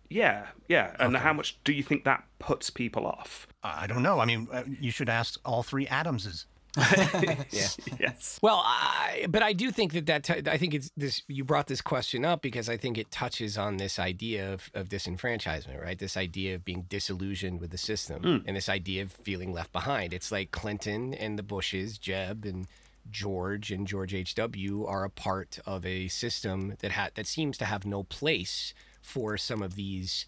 Yeah, 0.09 0.47
yeah. 0.69 0.95
And 0.99 1.17
how 1.17 1.33
much 1.33 1.61
do 1.63 1.73
you 1.73 1.83
think 1.83 2.05
that 2.05 2.23
puts 2.39 2.69
people 2.69 3.05
off? 3.05 3.47
I 3.61 3.87
don't 3.87 4.03
know. 4.03 4.19
I 4.19 4.25
mean, 4.25 4.47
uh, 4.51 4.63
you 4.79 4.91
should 4.91 5.09
ask 5.09 5.37
all 5.43 5.63
three 5.63 5.85
Adamses. 5.87 6.45
Yeah. 7.51 7.67
Yes. 7.99 8.39
Well, 8.41 8.61
I, 8.63 9.25
but 9.29 9.41
I 9.41 9.53
do 9.53 9.71
think 9.71 9.93
that 9.93 10.05
that 10.07 10.23
t- 10.23 10.49
I 10.49 10.57
think 10.57 10.73
it's 10.73 10.91
this. 10.95 11.23
You 11.27 11.43
brought 11.43 11.67
this 11.67 11.81
question 11.81 12.25
up 12.25 12.41
because 12.41 12.69
I 12.69 12.77
think 12.77 12.97
it 12.97 13.09
touches 13.09 13.57
on 13.57 13.77
this 13.77 13.99
idea 13.99 14.53
of, 14.53 14.69
of 14.73 14.89
disenfranchisement, 14.89 15.81
right? 15.81 15.97
This 15.97 16.17
idea 16.17 16.55
of 16.55 16.65
being 16.65 16.85
disillusioned 16.89 17.59
with 17.59 17.71
the 17.71 17.77
system, 17.77 18.21
hmm. 18.21 18.37
and 18.45 18.55
this 18.55 18.69
idea 18.69 19.03
of 19.03 19.11
feeling 19.11 19.53
left 19.53 19.71
behind. 19.71 20.13
It's 20.13 20.31
like 20.31 20.51
Clinton 20.51 21.13
and 21.13 21.37
the 21.39 21.43
Bushes, 21.43 21.97
Jeb 21.97 22.45
and 22.45 22.67
George 23.09 23.71
and 23.71 23.87
George 23.87 24.13
H. 24.13 24.35
W. 24.35 24.85
are 24.85 25.03
a 25.03 25.09
part 25.09 25.59
of 25.65 25.85
a 25.85 26.07
system 26.09 26.75
that 26.79 26.91
ha- 26.91 27.09
that 27.15 27.27
seems 27.27 27.57
to 27.57 27.65
have 27.65 27.85
no 27.85 28.03
place 28.03 28.73
for 29.01 29.37
some 29.37 29.61
of 29.61 29.75
these 29.75 30.25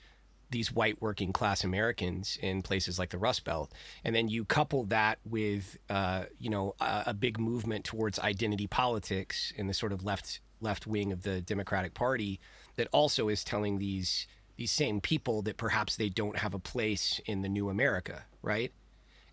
these 0.52 0.72
white 0.72 1.02
working 1.02 1.32
class 1.32 1.64
Americans 1.64 2.38
in 2.41 2.62
places 2.62 2.97
like 2.97 3.10
the 3.10 3.18
Rust 3.18 3.43
Belt, 3.43 3.72
and 4.04 4.16
then 4.16 4.28
you 4.28 4.45
couple 4.45 4.86
that 4.86 5.20
with 5.26 5.78
uh, 5.89 6.26
you 6.39 6.50
know 6.50 6.76
a, 6.80 7.04
a 7.08 7.14
big 7.14 7.39
movement 7.39 7.86
towards 7.86 8.20
identity 8.20 8.68
politics 8.68 9.54
in 9.56 9.68
the 9.68 9.74
sort 9.74 9.91
of 9.91 10.04
left 10.04 10.39
left 10.62 10.86
wing 10.88 11.12
of 11.12 11.22
the 11.24 11.41
Democratic 11.41 11.93
Party 11.93 12.39
that 12.76 12.88
also 12.91 13.30
is 13.30 13.43
telling 13.43 13.78
these 13.80 14.28
these 14.58 14.72
same 14.72 15.00
people 15.00 15.41
that 15.43 15.58
perhaps 15.58 15.95
they 15.95 16.10
don't 16.10 16.38
have 16.38 16.54
a 16.54 16.60
place 16.60 17.22
in 17.26 17.41
the 17.41 17.50
new 17.50 17.70
America, 17.70 18.26
right? 18.41 18.74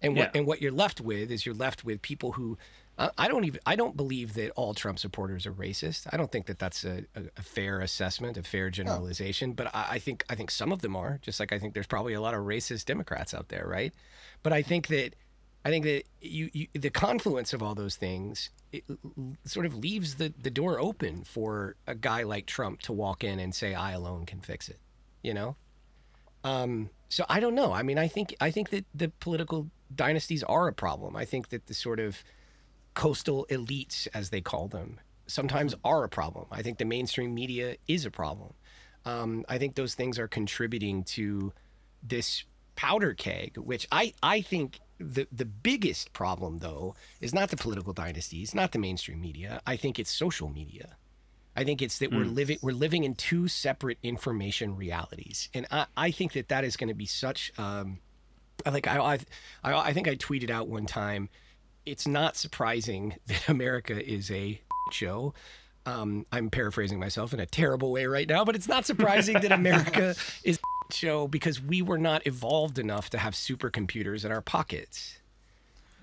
And 0.03 0.15
what 0.17 0.31
Yeah. 0.35 0.39
and 0.39 0.47
what 0.47 0.61
you're 0.63 0.73
left 0.73 1.01
with 1.01 1.31
is 1.31 1.45
you're 1.47 1.55
left 1.55 1.85
with 1.85 2.03
people 2.03 2.33
who 2.33 2.59
I 2.99 3.29
don't 3.29 3.45
even 3.45 3.61
I 3.67 3.77
don't 3.77 3.97
believe 3.97 4.35
that 4.35 4.53
all 4.53 4.73
Trump 4.73 4.99
supporters 4.99 5.45
are 5.47 5.53
racist. 5.53 6.07
I 6.13 6.17
don't 6.17 6.33
think 6.33 6.47
that 6.47 6.59
that's 6.59 6.83
a, 6.85 7.05
a, 7.15 7.23
a 7.37 7.43
fair 7.43 7.81
assessment, 7.81 8.39
a 8.39 8.43
fair 8.43 8.71
generalization. 8.71 9.53
But 9.53 9.75
I, 9.75 9.87
I 9.91 9.99
think 9.99 10.25
I 10.31 10.35
think 10.35 10.51
some 10.51 10.73
of 10.73 10.81
them 10.81 10.97
are. 10.97 11.19
Just 11.21 11.39
like 11.39 11.53
I 11.53 11.59
think 11.59 11.75
there's 11.75 11.87
probably 11.87 12.15
a 12.15 12.21
lot 12.23 12.33
of 12.33 12.41
racist 12.41 12.87
Democrats 12.87 13.35
out 13.35 13.49
there, 13.49 13.67
right? 13.67 13.93
But 14.43 14.55
I 14.55 14.63
think 14.63 14.87
that 14.89 15.15
I 15.65 15.69
think 15.69 15.85
that 15.85 16.05
you, 16.23 16.49
you 16.55 16.69
the 16.73 16.89
confluence 16.89 17.53
of 17.53 17.63
all 17.63 17.75
those 17.75 17.97
things 17.97 18.51
it 18.73 18.85
sort 19.45 19.67
of 19.67 19.75
leaves 19.77 20.15
the, 20.17 20.33
the 20.41 20.51
door 20.51 20.81
open 20.81 21.25
for 21.25 21.77
a 21.87 21.95
guy 21.95 22.23
like 22.23 22.47
Trump 22.47 22.81
to 22.83 22.93
walk 22.93 23.25
in 23.25 23.39
and 23.39 23.55
say 23.55 23.75
I 23.75 23.93
alone 23.93 24.25
can 24.25 24.41
fix 24.41 24.69
it. 24.69 24.81
You 25.23 25.35
know. 25.35 25.57
Um, 26.45 26.91
so 27.09 27.27
I 27.29 27.41
don't 27.41 27.55
know. 27.55 27.73
I 27.73 27.83
mean, 27.83 27.99
I 27.99 28.09
think 28.09 28.35
I 28.41 28.51
think 28.51 28.71
that 28.71 28.87
the 28.95 29.11
political 29.21 29.71
dynasties 29.95 30.43
are 30.45 30.67
a 30.69 30.73
problem. 30.73 31.15
I 31.15 31.27
think 31.27 31.51
that 31.51 31.67
the 31.67 31.75
sort 31.75 32.01
of 32.01 32.25
coastal 32.97 33.47
elites, 33.51 34.09
as 34.13 34.31
they 34.31 34.41
call 34.41 34.67
them, 34.67 34.99
sometimes 35.29 35.75
are 35.85 36.03
a 36.03 36.09
problem. 36.09 36.47
I 36.51 36.63
think 36.63 36.79
the 36.79 36.85
mainstream 36.85 37.35
media 37.35 37.77
is 37.87 38.05
a 38.05 38.11
problem. 38.11 38.55
Um, 39.05 39.45
I 39.49 39.59
think 39.59 39.77
those 39.77 39.95
things 39.95 40.19
are 40.19 40.27
contributing 40.27 41.05
to 41.05 41.53
this 42.03 42.43
powder 42.75 43.15
keg, 43.15 43.57
which 43.57 43.87
I, 43.93 44.15
I 44.23 44.41
think 44.41 44.81
the 44.99 45.29
the 45.31 45.45
biggest 45.45 46.15
problem 46.15 46.59
though 46.59 46.95
is 47.21 47.35
not 47.35 47.51
the 47.51 47.57
political 47.57 47.93
dynasties, 47.93 48.55
not 48.55 48.73
the 48.73 48.79
mainstream 48.79 49.21
media. 49.21 49.61
I 49.67 49.77
think 49.77 49.99
it's 49.99 50.11
social 50.11 50.49
media. 50.49 50.97
I 51.55 51.65
think 51.65 51.83
it's 51.83 51.99
that 51.99 52.11
we're 52.11 52.25
living 52.25 52.59
we're 52.63 52.73
living 52.73 53.05
in 53.05 53.15
two 53.15 53.47
separate 53.49 53.99
information 54.03 54.75
realities, 54.77 55.49
and 55.55 55.67
I, 55.71 55.87
I 55.97 56.11
think 56.11 56.33
that 56.33 56.49
that 56.49 56.65
is 56.65 56.77
going 56.77 56.89
to 56.89 56.95
be 56.95 57.07
such. 57.07 57.53
Um, 57.59 57.99
I 58.65 58.71
like 58.71 58.87
I 58.87 58.99
I 58.99 59.73
I 59.73 59.93
think 59.93 60.09
I 60.09 60.17
tweeted 60.17 60.51
out 60.51 60.69
one 60.69 60.87
time. 60.87 61.29
It's 61.87 62.07
not 62.07 62.37
surprising 62.37 63.15
that 63.27 63.49
America 63.49 64.05
is 64.05 64.31
a 64.31 64.61
show. 64.93 65.33
Um, 65.87 66.27
I'm 66.33 66.51
paraphrasing 66.51 66.99
myself 66.99 67.33
in 67.33 67.39
a 67.39 67.47
terrible 67.47 67.93
way 67.93 68.07
right 68.07 68.29
now, 68.29 68.45
but 68.45 68.57
it's 68.57 68.67
not 68.69 68.85
surprising 68.85 69.35
that 69.41 69.53
America 69.53 70.17
is 70.45 70.59
a 70.91 70.93
show 70.93 71.29
because 71.29 71.63
we 71.63 71.81
were 71.81 71.99
not 71.99 72.27
evolved 72.27 72.79
enough 72.81 73.09
to 73.11 73.19
have 73.19 73.35
supercomputers 73.35 74.25
in 74.25 74.33
our 74.33 74.41
pockets. 74.43 75.19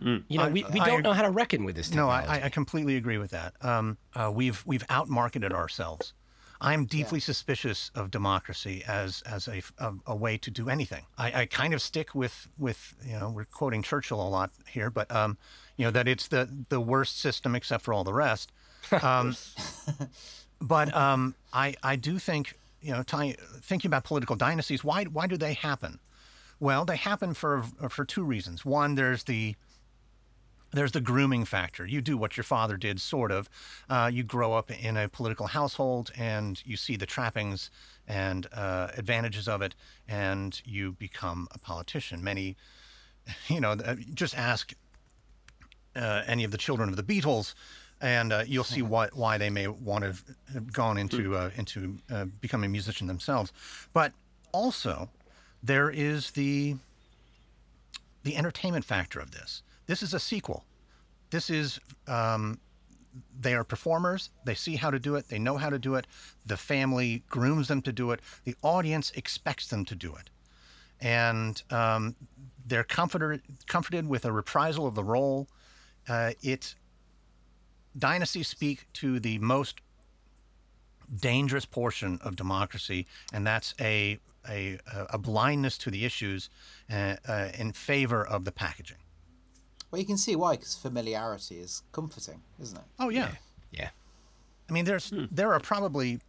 You 0.02 0.22
know, 0.38 0.44
I- 0.44 0.50
we, 0.50 0.66
we 0.74 0.80
don't 0.82 1.02
know 1.04 1.14
how 1.14 1.22
to 1.22 1.30
reckon 1.30 1.64
with 1.64 1.76
this 1.78 1.94
No. 1.94 2.10
I, 2.10 2.42
I 2.46 2.50
completely 2.50 2.98
agree 2.98 3.18
with 3.18 3.32
that. 3.32 3.54
Um, 3.62 3.98
uh, 4.14 4.30
we've 4.34 4.62
we've 4.66 4.86
outmarketed 4.88 5.52
ourselves. 5.54 6.12
I'm 6.60 6.86
deeply 6.86 7.22
suspicious 7.22 7.90
of 7.96 8.12
democracy 8.12 8.84
as 8.86 9.22
as 9.26 9.48
a, 9.48 9.62
a, 9.78 9.94
a 10.08 10.16
way 10.16 10.38
to 10.40 10.52
do 10.52 10.68
anything. 10.70 11.06
I, 11.18 11.42
I 11.42 11.46
kind 11.46 11.74
of 11.74 11.82
stick 11.82 12.14
with 12.14 12.50
with 12.58 12.96
you 13.06 13.18
know 13.18 13.30
we're 13.30 13.46
quoting 13.46 13.82
Churchill 13.82 14.26
a 14.26 14.28
lot 14.28 14.52
here, 14.68 14.90
but 14.90 15.10
um, 15.10 15.38
you 15.78 15.86
know 15.86 15.92
that 15.92 16.08
it's 16.08 16.28
the 16.28 16.50
the 16.70 16.80
worst 16.80 17.20
system 17.20 17.56
except 17.56 17.84
for 17.84 17.94
all 17.94 18.04
the 18.04 18.14
rest. 18.14 18.52
Um, 19.02 19.36
but 20.62 20.94
um, 20.94 21.36
I 21.54 21.76
I 21.82 21.96
do 21.96 22.20
think 22.20 22.60
you 22.82 22.92
know 22.92 23.02
ty- 23.02 23.38
thinking 23.62 23.88
about 23.90 24.04
political 24.04 24.36
dynasties. 24.36 24.84
Why 24.84 25.06
why 25.06 25.26
do 25.26 25.38
they 25.38 25.54
happen? 25.54 26.00
Well, 26.60 26.86
they 26.86 26.98
happen 26.98 27.34
for 27.34 27.64
for 27.90 28.06
two 28.06 28.24
reasons. 28.24 28.66
One, 28.66 28.96
there's 28.96 29.24
the 29.24 29.56
there's 30.74 30.92
the 30.92 31.02
grooming 31.02 31.46
factor. 31.46 31.86
You 31.86 32.02
do 32.02 32.18
what 32.18 32.36
your 32.36 32.44
father 32.44 32.78
did, 32.78 33.00
sort 33.00 33.32
of. 33.32 33.50
Uh, 33.90 34.10
you 34.12 34.24
grow 34.24 34.54
up 34.54 34.72
in 34.72 34.98
a 34.98 35.08
political 35.08 35.48
household 35.48 36.12
and 36.18 36.62
you 36.66 36.76
see 36.76 36.96
the 36.96 37.06
trappings 37.06 37.70
and 38.08 38.48
uh, 38.52 38.90
advantages 38.98 39.48
of 39.48 39.62
it, 39.62 39.76
and 40.08 40.62
you 40.66 40.94
become 40.94 41.48
a 41.52 41.60
politician. 41.60 42.24
Many, 42.24 42.58
you 43.48 43.62
know, 43.62 43.72
uh, 43.72 43.96
just 44.14 44.38
ask 44.38 44.74
uh, 45.96 46.24
any 46.26 46.44
of 46.44 46.52
the 46.52 46.58
children 46.58 46.90
of 46.90 46.96
the 46.96 47.04
Beatles, 47.04 47.54
and 48.02 48.34
uh, 48.34 48.44
you'll 48.46 48.64
see 48.64 48.82
what 48.82 49.16
why 49.16 49.38
they 49.38 49.50
may 49.50 49.68
want 49.68 50.04
to 50.04 50.14
have 50.54 50.74
gone 50.74 50.98
into 50.98 51.36
uh, 51.36 51.52
into 51.56 51.98
uh, 52.12 52.26
becoming 52.42 52.70
a 52.70 52.72
musician 52.72 53.08
themselves. 53.08 53.54
But 53.94 54.14
also, 54.52 55.10
there 55.62 55.90
is 55.90 56.32
the 56.32 56.76
the 58.24 58.36
entertainment 58.36 58.86
factor 58.86 59.20
of 59.20 59.32
this. 59.32 59.64
This 59.86 60.02
is 60.02 60.14
a 60.14 60.20
sequel. 60.20 60.66
This 61.30 61.50
is 61.50 61.80
um, 62.08 62.60
they 63.40 63.54
are 63.54 63.64
performers. 63.64 64.30
They 64.46 64.56
see 64.56 64.76
how 64.76 64.92
to 64.92 65.00
do 65.00 65.16
it. 65.16 65.30
They 65.30 65.40
know 65.40 65.58
how 65.58 65.70
to 65.70 65.80
do 65.80 65.96
it. 65.96 66.08
The 66.46 66.58
family 66.58 67.24
grooms 67.30 67.68
them 67.68 67.82
to 67.84 67.92
do 67.92 68.12
it. 68.12 68.20
The 68.44 68.56
audience 68.62 69.12
expects 69.12 69.68
them 69.68 69.86
to 69.86 69.96
do 69.96 70.16
it, 70.16 70.30
and 71.00 71.62
um, 71.70 72.16
they're 72.66 72.84
comforted 72.84 73.42
comforted 73.68 74.08
with 74.08 74.26
a 74.26 74.32
reprisal 74.32 74.88
of 74.88 74.96
the 74.96 75.04
role. 75.04 75.48
Uh, 76.08 76.32
it 76.42 76.76
dynasties 77.98 78.48
speak 78.48 78.88
to 78.94 79.20
the 79.20 79.38
most 79.40 79.80
dangerous 81.22 81.66
portion 81.66 82.20
of 82.24 82.36
democracy, 82.36 83.06
and 83.32 83.46
that's 83.46 83.74
a 83.80 84.20
a, 84.50 84.78
a 85.10 85.18
blindness 85.18 85.78
to 85.78 85.90
the 85.90 86.04
issues 86.04 86.50
uh, 86.92 87.16
uh, 87.28 87.50
in 87.58 87.72
favor 87.72 88.26
of 88.26 88.44
the 88.44 88.52
packaging. 88.52 88.98
Well, 89.90 90.02
you 90.02 90.06
can 90.06 90.18
see 90.18 90.36
why, 90.36 90.56
because 90.56 90.76
familiarity 90.76 91.60
is 91.60 91.84
comforting, 91.92 92.42
isn't 92.60 92.78
it? 92.78 92.84
Oh 93.00 93.10
yeah. 93.10 93.32
yeah. 93.72 93.90
I 94.70 94.74
mean, 94.74 94.86
there's 94.86 95.14
there 95.32 95.54
are 95.54 95.60
probably 95.60 96.20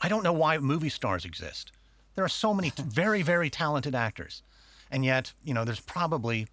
I 0.00 0.08
don't 0.08 0.22
know 0.22 0.32
why 0.32 0.56
movie 0.58 0.88
stars 0.88 1.24
exist. 1.24 1.72
There 2.14 2.24
are 2.24 2.28
so 2.28 2.54
many 2.54 2.72
very 2.78 3.22
very 3.22 3.50
talented 3.50 3.94
actors, 3.94 4.42
and 4.90 5.04
yet 5.04 5.32
you 5.44 5.52
know 5.52 5.64
there's 5.64 5.80
probably 5.80 6.46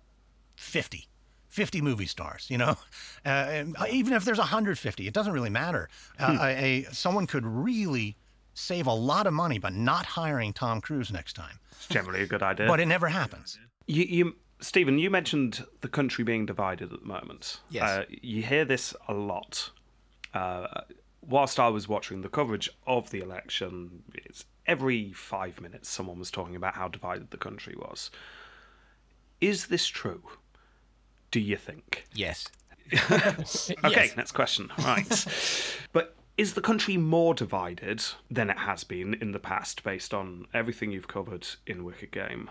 50, 0.55 1.07
50 1.47 1.81
movie 1.81 2.05
stars. 2.05 2.47
You 2.49 2.57
know, 2.57 2.77
uh, 3.25 3.29
and 3.29 3.75
even 3.89 4.13
if 4.13 4.25
there's 4.25 4.37
150, 4.39 5.07
it 5.07 5.13
doesn't 5.13 5.33
really 5.33 5.49
matter. 5.49 5.89
Uh, 6.19 6.37
a, 6.41 6.83
a 6.85 6.93
someone 6.93 7.27
could 7.27 7.45
really 7.45 8.17
save 8.53 8.87
a 8.87 8.93
lot 8.93 9.27
of 9.27 9.33
money 9.33 9.59
by 9.59 9.69
not 9.69 10.05
hiring 10.05 10.51
Tom 10.51 10.81
Cruise 10.81 11.11
next 11.13 11.33
time, 11.33 11.59
It's 11.73 11.87
generally 11.87 12.23
a 12.23 12.25
good 12.25 12.41
idea. 12.41 12.65
but 12.67 12.79
it 12.79 12.87
never 12.87 13.07
happens. 13.07 13.59
You, 13.85 14.03
you, 14.03 14.35
Stephen, 14.61 14.97
you 14.97 15.11
mentioned 15.11 15.63
the 15.81 15.87
country 15.87 16.23
being 16.23 16.47
divided 16.47 16.91
at 16.91 17.01
the 17.01 17.05
moment. 17.05 17.59
Yes. 17.69 17.83
Uh, 17.87 18.05
you 18.09 18.41
hear 18.41 18.65
this 18.65 18.95
a 19.07 19.13
lot. 19.13 19.69
Uh, 20.33 20.81
whilst 21.21 21.59
I 21.59 21.67
was 21.67 21.87
watching 21.87 22.21
the 22.21 22.29
coverage 22.29 22.67
of 22.87 23.11
the 23.11 23.19
election, 23.19 24.01
it's 24.15 24.43
every 24.65 25.13
five 25.13 25.61
minutes 25.61 25.87
someone 25.87 26.17
was 26.17 26.31
talking 26.31 26.55
about 26.55 26.73
how 26.73 26.87
divided 26.87 27.29
the 27.29 27.37
country 27.37 27.75
was. 27.77 28.09
Is 29.39 29.67
this 29.67 29.85
true? 29.85 30.23
Do 31.31 31.39
you 31.39 31.57
think? 31.57 32.05
Yes. 32.13 32.47
Okay, 32.93 33.75
Yes. 33.83 34.15
next 34.15 34.31
question. 34.31 34.71
Right. 34.77 35.25
but 35.91 36.15
is 36.37 36.53
the 36.53 36.61
country 36.61 36.95
more 36.97 37.33
divided 37.33 38.01
than 38.31 38.49
it 38.49 38.59
has 38.59 38.83
been 38.83 39.15
in 39.15 39.31
the 39.31 39.39
past 39.39 39.83
based 39.83 40.13
on 40.13 40.47
everything 40.53 40.91
you've 40.91 41.07
covered 41.07 41.47
in 41.65 41.83
Wicked 41.83 42.11
Game? 42.11 42.49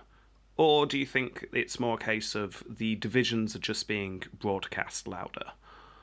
Or 0.56 0.86
do 0.86 0.98
you 0.98 1.06
think 1.06 1.46
it's 1.52 1.78
more 1.78 1.94
a 1.94 1.98
case 1.98 2.34
of 2.34 2.62
the 2.68 2.96
divisions 2.96 3.54
are 3.54 3.60
just 3.60 3.86
being 3.86 4.24
broadcast 4.38 5.06
louder? 5.06 5.52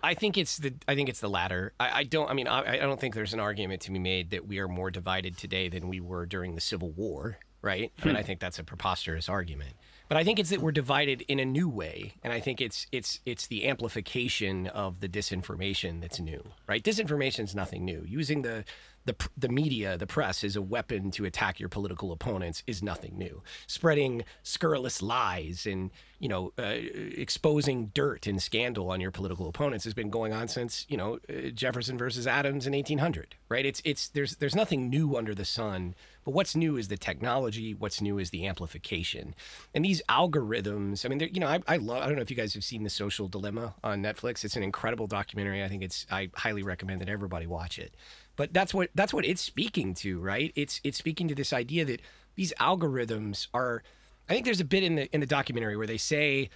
I 0.03 0.13
think 0.13 0.38
it's 0.38 0.57
the 0.57 0.74
I 0.88 0.95
think 0.95 1.09
it's 1.09 1.21
the 1.21 1.30
latter. 1.30 1.74
I, 1.80 1.99
I 1.99 2.03
don't. 2.03 2.30
I 2.30 2.34
mean, 2.34 2.47
I, 2.47 2.74
I 2.74 2.78
don't 2.78 2.99
think 2.99 3.15
there's 3.15 3.34
an 3.34 3.39
argument 3.39 3.82
to 3.84 3.91
be 3.91 3.99
made 3.99 4.32
that 4.32 4.45
we 4.47 4.59
are 4.59 4.67
more 4.67 4.91
divided 4.91 5.38
today 5.38 5.69
than 5.69 5.88
we 5.88 6.01
were 6.01 6.26
during 6.26 6.55
the 6.55 6.61
Civil 6.61 6.91
War, 6.91 7.39
right? 7.61 7.91
I 8.01 8.05
mean, 8.05 8.15
hmm. 8.15 8.19
I 8.19 8.24
think 8.24 8.41
that's 8.41 8.59
a 8.59 8.63
preposterous 8.63 9.30
argument. 9.30 9.76
But 10.14 10.20
I 10.20 10.24
think 10.26 10.38
it's 10.38 10.51
that 10.51 10.61
we're 10.61 10.72
divided 10.72 11.22
in 11.22 11.39
a 11.39 11.45
new 11.45 11.68
way, 11.68 12.14
and 12.24 12.32
I 12.32 12.39
think 12.39 12.61
it's 12.61 12.86
it's 12.91 13.20
it's 13.26 13.47
the 13.47 13.68
amplification 13.68 14.68
of 14.68 14.99
the 14.99 15.09
disinformation 15.09 16.01
that's 16.01 16.20
new, 16.20 16.51
right? 16.68 16.84
Disinformation 16.84 17.45
is 17.45 17.55
nothing 17.55 17.84
new. 17.84 18.05
Using 18.07 18.43
the 18.43 18.64
the 19.06 19.16
the 19.38 19.49
media, 19.49 19.97
the 19.97 20.08
press, 20.08 20.43
is 20.43 20.56
a 20.56 20.62
weapon 20.62 21.12
to 21.12 21.26
attack 21.26 21.60
your 21.60 21.70
political 21.70 22.12
opponents 22.12 22.64
is 22.66 22.82
nothing 22.82 23.18
new. 23.18 23.41
Spreading 23.68 24.24
scurrilous 24.43 25.01
lies 25.01 25.66
and 25.66 25.91
you 26.20 26.30
know 26.30 26.54
uh, 26.58 26.76
exposing 27.18 27.88
dirt 27.93 28.28
and 28.28 28.41
scandal 28.41 28.89
on 28.91 29.01
your 29.01 29.12
political 29.12 29.47
opponents 29.47 29.84
has 29.84 29.93
been 29.93 30.10
going 30.10 30.32
on 30.32 30.47
since 30.47 30.86
you 30.89 30.97
know 30.97 31.20
uh, 31.30 31.49
Jefferson 31.49 31.97
versus 31.97 32.28
Adams 32.28 32.66
in 32.66 32.74
1800. 32.74 33.36
Right? 33.49 33.66
It's 33.66 33.82
it's 33.84 34.08
there's 34.10 34.38
there's 34.38 34.56
nothing 34.56 34.89
new 34.89 35.18
under 35.18 35.36
the 35.36 35.45
sun. 35.45 35.95
But 36.24 36.32
what's 36.32 36.56
new 36.56 36.78
is 36.78 36.88
the 36.88 36.95
technology. 36.95 37.74
What's 37.74 37.99
new 37.99 38.18
is 38.18 38.30
the 38.30 38.47
amplification, 38.47 39.36
and 39.74 39.84
these 39.84 40.01
algorithms. 40.08 41.06
I 41.06 41.10
mean, 41.10 41.20
you 41.34 41.41
know, 41.41 41.47
I, 41.47 41.60
I 41.68 41.76
love. 41.76 42.01
I 42.01 42.06
don't 42.06 42.16
know 42.16 42.22
if 42.22 42.30
you 42.30 42.38
guys 42.38 42.54
have 42.54 42.64
seen 42.64 42.84
the 42.84 42.89
Social 42.89 43.28
Dilemma 43.28 43.76
on 43.84 44.01
Netflix. 44.01 44.45
It's 44.45 44.56
an 44.56 44.64
incredible 44.64 45.08
documentary. 45.08 45.62
I 45.62 45.68
think 45.68 45.84
it's. 45.84 46.06
I 46.10 46.30
highly 46.34 46.64
recommend 46.64 47.01
that 47.01 47.10
everybody 47.10 47.45
watch 47.45 47.78
it 47.78 47.93
but 48.36 48.53
that's 48.53 48.73
what 48.73 48.89
that's 48.95 49.13
what 49.13 49.25
it's 49.25 49.41
speaking 49.41 49.93
to, 49.95 50.19
right? 50.19 50.51
It's 50.55 50.81
it's 50.84 50.97
speaking 50.97 51.27
to 51.27 51.36
this 51.36 51.53
idea 51.53 51.86
that 51.86 52.01
these 52.36 52.53
algorithms 52.59 53.47
are. 53.53 53.84
I 54.29 54.34
think 54.34 54.45
there's 54.45 54.61
a 54.61 54.65
bit 54.65 54.84
in 54.84 54.95
the 54.95 55.13
in 55.13 55.19
the 55.19 55.27
documentary 55.27 55.77
where 55.77 55.88
they 55.88 55.97
say, 55.97 56.49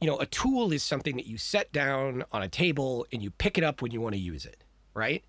you 0.00 0.06
know, 0.06 0.18
a 0.18 0.26
tool 0.26 0.72
is 0.72 0.82
something 0.82 1.16
that 1.16 1.26
you 1.26 1.38
set 1.38 1.72
down 1.72 2.24
on 2.32 2.42
a 2.42 2.48
table 2.48 3.06
and 3.12 3.22
you 3.22 3.30
pick 3.30 3.58
it 3.58 3.64
up 3.64 3.82
when 3.82 3.92
you 3.92 4.00
want 4.00 4.14
to 4.14 4.20
use 4.20 4.44
it, 4.44 4.64
right? 4.94 5.22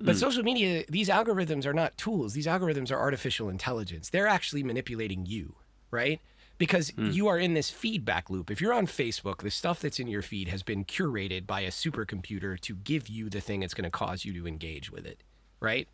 But 0.00 0.14
mm. 0.14 0.20
social 0.20 0.42
media, 0.42 0.84
these 0.88 1.08
algorithms 1.08 1.66
are 1.66 1.74
not 1.74 1.96
tools. 1.98 2.32
These 2.32 2.46
algorithms 2.46 2.92
are 2.92 2.98
artificial 2.98 3.48
intelligence. 3.48 4.10
They're 4.10 4.28
actually 4.28 4.62
manipulating 4.62 5.26
you, 5.26 5.56
right? 5.90 6.20
Because 6.58 6.90
mm. 6.90 7.12
you 7.12 7.28
are 7.28 7.38
in 7.38 7.54
this 7.54 7.70
feedback 7.70 8.28
loop. 8.28 8.50
If 8.50 8.60
you're 8.60 8.74
on 8.74 8.86
Facebook, 8.86 9.38
the 9.42 9.50
stuff 9.50 9.80
that's 9.80 9.98
in 9.98 10.08
your 10.08 10.22
feed 10.22 10.48
has 10.48 10.62
been 10.62 10.84
curated 10.84 11.46
by 11.46 11.60
a 11.60 11.70
supercomputer 11.70 12.60
to 12.60 12.74
give 12.76 13.08
you 13.08 13.30
the 13.30 13.40
thing 13.40 13.60
that's 13.60 13.74
going 13.74 13.84
to 13.84 13.90
cause 13.90 14.24
you 14.24 14.32
to 14.34 14.46
engage 14.46 14.90
with 14.90 15.06
it, 15.06 15.22
right? 15.60 15.88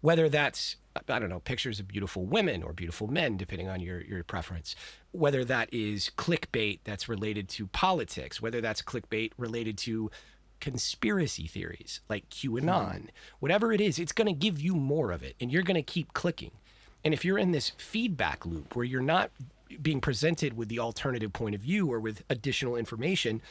Whether 0.00 0.28
that's 0.28 0.76
I 1.08 1.18
don't 1.18 1.28
know, 1.28 1.40
pictures 1.40 1.80
of 1.80 1.88
beautiful 1.88 2.24
women 2.24 2.62
or 2.62 2.72
beautiful 2.72 3.06
men, 3.06 3.36
depending 3.36 3.68
on 3.68 3.80
your, 3.80 4.00
your 4.02 4.22
preference. 4.24 4.74
Whether 5.12 5.44
that 5.44 5.72
is 5.72 6.10
clickbait 6.16 6.80
that's 6.84 7.08
related 7.08 7.48
to 7.50 7.66
politics, 7.66 8.40
whether 8.40 8.60
that's 8.60 8.82
clickbait 8.82 9.32
related 9.36 9.76
to 9.78 10.10
conspiracy 10.60 11.46
theories 11.46 12.00
like 12.08 12.28
QAnon, 12.30 12.62
mm. 12.62 13.08
whatever 13.40 13.72
it 13.72 13.80
is, 13.80 13.98
it's 13.98 14.12
going 14.12 14.26
to 14.26 14.32
give 14.32 14.60
you 14.60 14.74
more 14.74 15.12
of 15.12 15.22
it 15.22 15.36
and 15.40 15.52
you're 15.52 15.62
going 15.62 15.74
to 15.76 15.82
keep 15.82 16.12
clicking. 16.14 16.52
And 17.04 17.12
if 17.12 17.24
you're 17.24 17.38
in 17.38 17.52
this 17.52 17.70
feedback 17.76 18.46
loop 18.46 18.74
where 18.74 18.84
you're 18.84 19.02
not 19.02 19.30
being 19.82 20.00
presented 20.00 20.56
with 20.56 20.68
the 20.68 20.78
alternative 20.78 21.32
point 21.32 21.54
of 21.54 21.60
view 21.60 21.90
or 21.92 22.00
with 22.00 22.22
additional 22.30 22.76
information, 22.76 23.42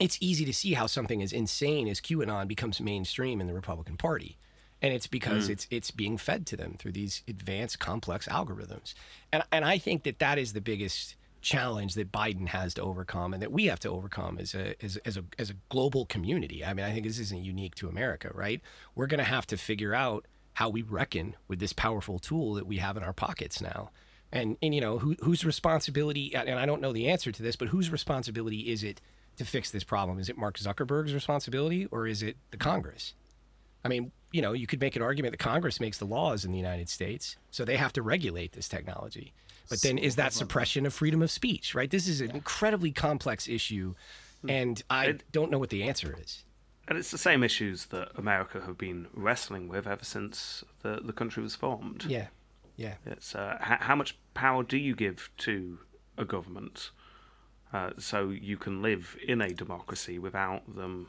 it's 0.00 0.18
easy 0.20 0.44
to 0.44 0.52
see 0.52 0.74
how 0.74 0.86
something 0.86 1.22
as 1.22 1.32
insane 1.32 1.88
as 1.88 2.00
QAnon 2.00 2.48
becomes 2.48 2.80
mainstream 2.80 3.40
in 3.40 3.46
the 3.46 3.54
Republican 3.54 3.96
Party. 3.96 4.36
And 4.82 4.92
it's 4.92 5.06
because 5.06 5.48
mm. 5.48 5.52
it's 5.52 5.66
it's 5.70 5.90
being 5.90 6.18
fed 6.18 6.46
to 6.48 6.56
them 6.56 6.76
through 6.78 6.92
these 6.92 7.22
advanced, 7.26 7.78
complex 7.78 8.28
algorithms. 8.28 8.92
And 9.32 9.42
and 9.50 9.64
I 9.64 9.78
think 9.78 10.02
that 10.02 10.18
that 10.18 10.38
is 10.38 10.52
the 10.52 10.60
biggest 10.60 11.16
challenge 11.40 11.94
that 11.94 12.12
Biden 12.12 12.48
has 12.48 12.74
to 12.74 12.82
overcome 12.82 13.32
and 13.32 13.42
that 13.42 13.52
we 13.52 13.66
have 13.66 13.80
to 13.80 13.88
overcome 13.88 14.36
as 14.38 14.54
a 14.54 14.74
as, 14.84 14.98
as 14.98 15.16
a 15.16 15.24
as 15.38 15.48
a 15.48 15.54
global 15.70 16.04
community. 16.04 16.62
I 16.62 16.74
mean, 16.74 16.84
I 16.84 16.92
think 16.92 17.06
this 17.06 17.18
isn't 17.18 17.42
unique 17.42 17.74
to 17.76 17.88
America, 17.88 18.30
right? 18.34 18.60
We're 18.94 19.06
going 19.06 19.18
to 19.18 19.24
have 19.24 19.46
to 19.46 19.56
figure 19.56 19.94
out 19.94 20.26
how 20.54 20.68
we 20.68 20.82
reckon 20.82 21.36
with 21.48 21.58
this 21.58 21.72
powerful 21.72 22.18
tool 22.18 22.54
that 22.54 22.66
we 22.66 22.76
have 22.76 22.98
in 22.98 23.02
our 23.02 23.12
pockets 23.14 23.62
now 23.62 23.90
and 24.32 24.56
and 24.62 24.74
you 24.74 24.80
know 24.80 24.98
who, 24.98 25.14
whose 25.22 25.44
responsibility 25.44 26.34
and 26.34 26.58
i 26.58 26.66
don't 26.66 26.80
know 26.80 26.92
the 26.92 27.08
answer 27.08 27.32
to 27.32 27.42
this 27.42 27.56
but 27.56 27.68
whose 27.68 27.90
responsibility 27.90 28.70
is 28.72 28.82
it 28.82 29.00
to 29.36 29.44
fix 29.44 29.70
this 29.70 29.84
problem 29.84 30.18
is 30.18 30.28
it 30.28 30.36
mark 30.36 30.58
zuckerberg's 30.58 31.14
responsibility 31.14 31.86
or 31.86 32.06
is 32.06 32.22
it 32.22 32.36
the 32.50 32.56
congress 32.56 33.14
i 33.84 33.88
mean 33.88 34.10
you 34.32 34.42
know 34.42 34.52
you 34.52 34.66
could 34.66 34.80
make 34.80 34.96
an 34.96 35.02
argument 35.02 35.32
that 35.32 35.38
congress 35.38 35.80
makes 35.80 35.98
the 35.98 36.04
laws 36.04 36.44
in 36.44 36.52
the 36.52 36.58
united 36.58 36.88
states 36.88 37.36
so 37.50 37.64
they 37.64 37.76
have 37.76 37.92
to 37.92 38.02
regulate 38.02 38.52
this 38.52 38.68
technology 38.68 39.32
but 39.68 39.80
then 39.82 39.98
is 39.98 40.16
that 40.16 40.32
suppression 40.32 40.86
of 40.86 40.94
freedom 40.94 41.22
of 41.22 41.30
speech 41.30 41.74
right 41.74 41.90
this 41.90 42.08
is 42.08 42.20
an 42.20 42.30
incredibly 42.30 42.92
complex 42.92 43.48
issue 43.48 43.94
hmm. 44.42 44.50
and 44.50 44.82
i 44.90 45.14
don't 45.32 45.50
know 45.50 45.58
what 45.58 45.70
the 45.70 45.82
answer 45.82 46.16
is 46.20 46.44
and 46.88 46.96
it's 46.96 47.10
the 47.10 47.18
same 47.18 47.42
issues 47.42 47.86
that 47.86 48.10
America 48.16 48.60
have 48.64 48.78
been 48.78 49.08
wrestling 49.12 49.68
with 49.68 49.86
ever 49.86 50.04
since 50.04 50.62
the, 50.82 51.00
the 51.02 51.12
country 51.12 51.42
was 51.42 51.56
formed. 51.56 52.04
Yeah. 52.08 52.28
Yeah. 52.76 52.94
It's 53.06 53.34
uh, 53.34 53.58
h- 53.60 53.80
how 53.80 53.96
much 53.96 54.16
power 54.34 54.62
do 54.62 54.76
you 54.76 54.94
give 54.94 55.30
to 55.38 55.78
a 56.18 56.24
government 56.24 56.90
uh, 57.72 57.90
so 57.98 58.30
you 58.30 58.56
can 58.56 58.82
live 58.82 59.16
in 59.26 59.40
a 59.40 59.52
democracy 59.52 60.18
without 60.18 60.76
them 60.76 61.08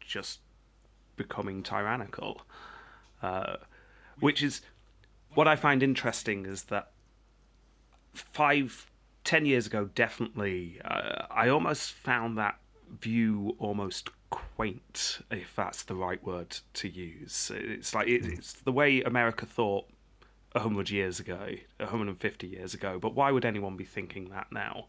just 0.00 0.40
becoming 1.16 1.62
tyrannical? 1.62 2.42
Uh, 3.22 3.56
which 4.20 4.42
is 4.42 4.62
what 5.34 5.48
I 5.48 5.56
find 5.56 5.82
interesting 5.82 6.46
is 6.46 6.64
that 6.64 6.90
five, 8.14 8.90
ten 9.24 9.44
years 9.44 9.66
ago, 9.66 9.90
definitely, 9.94 10.80
uh, 10.84 11.26
I 11.30 11.48
almost 11.48 11.92
found 11.92 12.38
that 12.38 12.58
view 13.00 13.54
almost 13.58 14.10
quaint, 14.30 15.20
if 15.30 15.54
that's 15.54 15.82
the 15.82 15.94
right 15.94 16.22
word 16.24 16.58
to 16.74 16.88
use. 16.88 17.50
It's 17.54 17.94
like 17.94 18.08
it, 18.08 18.24
it's 18.24 18.52
the 18.52 18.72
way 18.72 19.02
America 19.02 19.46
thought 19.46 19.86
100 20.52 20.90
years 20.90 21.20
ago, 21.20 21.54
150 21.78 22.46
years 22.46 22.74
ago, 22.74 22.98
but 22.98 23.14
why 23.14 23.30
would 23.30 23.44
anyone 23.44 23.76
be 23.76 23.84
thinking 23.84 24.30
that 24.30 24.50
now? 24.50 24.86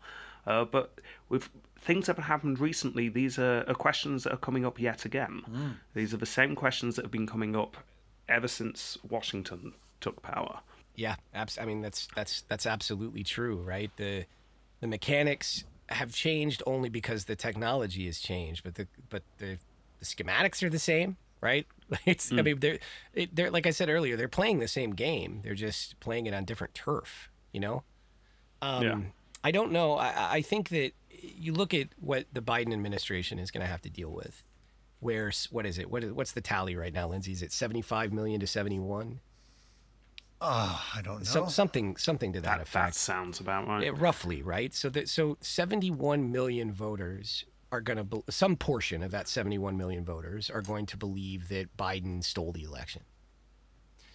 Uh, 0.47 0.65
but 0.65 0.99
with 1.27 1.49
things 1.79 2.07
that 2.07 2.15
have 2.15 2.25
happened 2.25 2.59
recently, 2.59 3.09
these 3.09 3.37
are, 3.37 3.65
are, 3.67 3.75
questions 3.75 4.23
that 4.23 4.33
are 4.33 4.37
coming 4.37 4.65
up 4.65 4.79
yet 4.79 5.05
again. 5.05 5.41
Mm. 5.49 5.73
These 5.93 6.13
are 6.13 6.17
the 6.17 6.25
same 6.25 6.55
questions 6.55 6.95
that 6.95 7.03
have 7.03 7.11
been 7.11 7.27
coming 7.27 7.55
up 7.55 7.77
ever 8.27 8.47
since 8.47 8.97
Washington 9.07 9.73
took 9.99 10.21
power. 10.21 10.61
Yeah, 10.95 11.15
abs- 11.33 11.57
I 11.57 11.65
mean 11.65 11.81
that's 11.81 12.07
that's 12.15 12.41
that's 12.43 12.65
absolutely 12.65 13.23
true, 13.23 13.57
right? 13.57 13.91
The 13.95 14.25
the 14.81 14.87
mechanics 14.87 15.63
have 15.87 16.13
changed 16.13 16.61
only 16.65 16.89
because 16.89 17.25
the 17.25 17.35
technology 17.35 18.05
has 18.05 18.19
changed, 18.19 18.63
but 18.63 18.75
the 18.75 18.87
but 19.09 19.23
the 19.37 19.57
the 19.99 20.05
schematics 20.05 20.63
are 20.63 20.69
the 20.69 20.79
same, 20.79 21.17
right? 21.41 21.67
It's 22.05 22.29
mm. 22.29 22.37
I 22.37 22.41
mean 22.43 22.59
they're 22.59 22.79
they're 23.33 23.49
like 23.49 23.65
I 23.65 23.71
said 23.71 23.89
earlier 23.89 24.15
they're 24.15 24.27
playing 24.27 24.59
the 24.59 24.67
same 24.67 24.91
game 24.91 25.41
they're 25.43 25.55
just 25.55 25.99
playing 25.99 26.27
it 26.27 26.35
on 26.35 26.45
different 26.45 26.75
turf 26.75 27.29
you 27.51 27.59
know. 27.59 27.83
Um, 28.61 28.83
yeah. 28.83 28.99
I 29.43 29.51
don't 29.51 29.71
know. 29.71 29.93
I, 29.93 30.33
I 30.33 30.41
think 30.41 30.69
that 30.69 30.91
you 31.09 31.53
look 31.53 31.73
at 31.73 31.89
what 31.99 32.25
the 32.31 32.41
Biden 32.41 32.73
administration 32.73 33.39
is 33.39 33.51
going 33.51 33.61
to 33.61 33.71
have 33.71 33.81
to 33.83 33.89
deal 33.89 34.11
with. 34.11 34.43
Where 34.99 35.31
what 35.49 35.65
is 35.65 35.77
it? 35.77 35.89
What 35.89 36.03
is, 36.03 36.11
what's 36.11 36.33
the 36.33 36.41
tally 36.41 36.75
right 36.75 36.93
now, 36.93 37.07
Lindsay? 37.07 37.31
Is 37.31 37.41
it 37.41 37.53
seventy 37.53 37.81
five 37.81 38.11
million 38.11 38.41
to 38.41 38.47
seventy 38.47 38.79
one? 38.79 39.21
Uh, 40.41 40.77
I 40.93 41.01
don't 41.01 41.19
know. 41.19 41.23
So, 41.23 41.47
something 41.47 41.95
something 41.95 42.33
to 42.33 42.41
that, 42.41 42.57
that 42.57 42.61
effect. 42.61 42.95
That 42.95 42.99
sounds 42.99 43.39
about 43.39 43.67
right. 43.67 43.83
It, 43.83 43.91
roughly, 43.93 44.41
right? 44.41 44.73
So 44.73 44.89
that 44.89 45.07
so 45.07 45.37
71 45.39 46.31
million 46.31 46.73
voters 46.73 47.45
are 47.71 47.81
going 47.81 47.97
to 47.97 48.03
be- 48.03 48.23
some 48.29 48.55
portion 48.55 49.03
of 49.03 49.11
that 49.11 49.27
71 49.27 49.77
million 49.77 50.03
voters 50.03 50.49
are 50.49 50.61
going 50.61 50.85
to 50.87 50.97
believe 50.97 51.49
that 51.49 51.75
Biden 51.77 52.23
stole 52.23 52.51
the 52.51 52.63
election. 52.63 53.03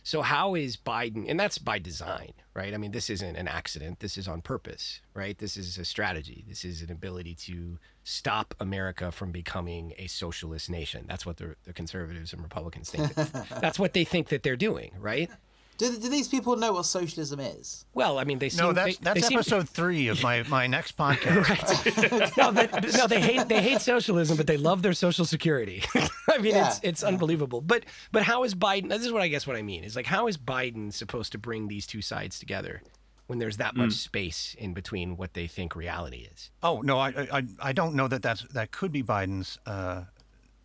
So 0.07 0.21
how 0.21 0.55
is 0.55 0.77
Biden 0.77 1.25
and 1.29 1.41
that's 1.41 1.57
by 1.57 1.79
design, 1.79 2.35
right? 2.53 2.75
I 2.75 2.77
mean, 2.77 2.91
this 2.91 3.09
isn't 3.09 3.37
an 3.37 3.49
accident. 3.49 4.01
This 4.01 4.19
is 4.19 4.29
on 4.29 4.43
purpose, 4.43 5.01
right? 5.15 5.37
This 5.39 5.57
is 5.57 5.79
a 5.79 5.85
strategy. 5.85 6.45
This 6.47 6.63
is 6.63 6.83
an 6.83 6.93
ability 6.93 7.35
to 7.37 7.79
stop 8.03 8.55
America 8.61 9.11
from 9.11 9.33
becoming 9.33 9.95
a 9.97 10.07
socialist 10.07 10.69
nation. 10.69 11.07
That's 11.09 11.25
what 11.25 11.39
the, 11.39 11.57
the 11.65 11.73
conservatives 11.73 12.35
and 12.35 12.43
Republicans 12.43 12.91
think. 12.91 13.15
that's 13.63 13.79
what 13.79 13.95
they 13.95 14.05
think 14.05 14.29
that 14.29 14.43
they're 14.43 14.57
doing, 14.57 14.93
right? 14.99 15.31
Do, 15.77 15.99
do 15.99 16.09
these 16.09 16.29
people 16.29 16.57
know 16.57 16.75
what 16.75 16.85
socialism 16.85 17.41
is? 17.41 17.85
Well, 17.95 18.19
I 18.19 18.25
mean, 18.25 18.39
they 18.39 18.49
seem, 18.49 18.65
no. 18.65 18.73
That's 18.73 18.97
they, 18.99 19.03
that's 19.03 19.29
they 19.29 19.35
episode 19.35 19.61
seem... 19.61 19.67
three 19.67 20.09
of 20.09 20.23
my, 20.23 20.45
my 20.45 20.67
next 20.69 20.97
podcast. 20.97 21.49
right. 22.23 22.37
no, 22.37 22.53
they, 22.53 22.69
no, 22.97 23.07
they 23.09 23.21
hate 23.21 23.49
they 23.49 23.61
hate 23.61 23.81
socialism, 23.81 24.37
but 24.37 24.47
they 24.47 24.57
love 24.57 24.83
their 24.83 24.93
social 24.93 25.25
security. 25.25 25.83
I 26.31 26.39
mean, 26.39 26.55
yeah. 26.55 26.69
it's 26.69 26.81
it's 26.83 27.03
yeah. 27.03 27.09
unbelievable. 27.09 27.61
But 27.61 27.85
but 28.13 28.23
how 28.23 28.45
is 28.45 28.55
Biden? 28.55 28.89
This 28.89 29.03
is 29.03 29.13
what 29.13 29.23
I 29.23 29.29
guess 29.29 29.47
what 29.47 29.57
I 29.57 29.63
mean 29.63 29.83
is 29.83 29.97
like 29.97 30.07
how 30.07 30.29
is 30.29 30.39
Biden 30.39 30.93
supposed 30.93 31.33
to 31.33 31.39
bring 31.39 31.67
these 31.69 31.87
two 31.87 32.03
sides 32.03 32.39
together? 32.39 32.83
When 33.27 33.39
there's 33.39 33.57
that 33.57 33.75
much 33.75 33.91
mm. 33.91 33.93
space 33.93 34.55
in 34.59 34.75
between 34.75 35.17
what 35.17 35.33
they 35.33 35.47
think 35.47 35.75
reality 35.75 36.29
is. 36.31 36.51
Oh 36.63 36.83
no, 36.83 36.99
I 36.99 37.27
I, 37.33 37.43
I 37.59 37.73
don't 37.73 37.95
know 37.95 38.07
that 38.07 38.23
that's 38.23 38.43
that 38.53 38.71
could 38.71 38.93
be 38.93 39.03
Biden's 39.03 39.59
uh, 39.67 40.03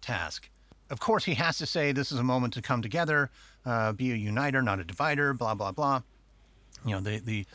task 0.02 0.50
of 0.90 1.00
course, 1.00 1.26
he 1.26 1.36
has 1.36 1.58
to 1.60 1.66
say 1.66 1.92
this 1.92 2.12
is 2.12 2.20
a 2.20 2.24
moment 2.24 2.54
to 2.54 2.62
come 2.62 2.82
together, 2.82 3.30
uh, 3.66 3.92
be 3.94 4.12
a 4.12 4.16
uniter, 4.16 4.62
not 4.62 4.80
a 4.80 4.84
divider, 4.84 5.34
blah 5.34 5.54
blah 5.54 5.72
blah. 5.72 6.02
You 6.86 6.96
know 6.96 7.02
the 7.02 7.20
the 7.20 7.46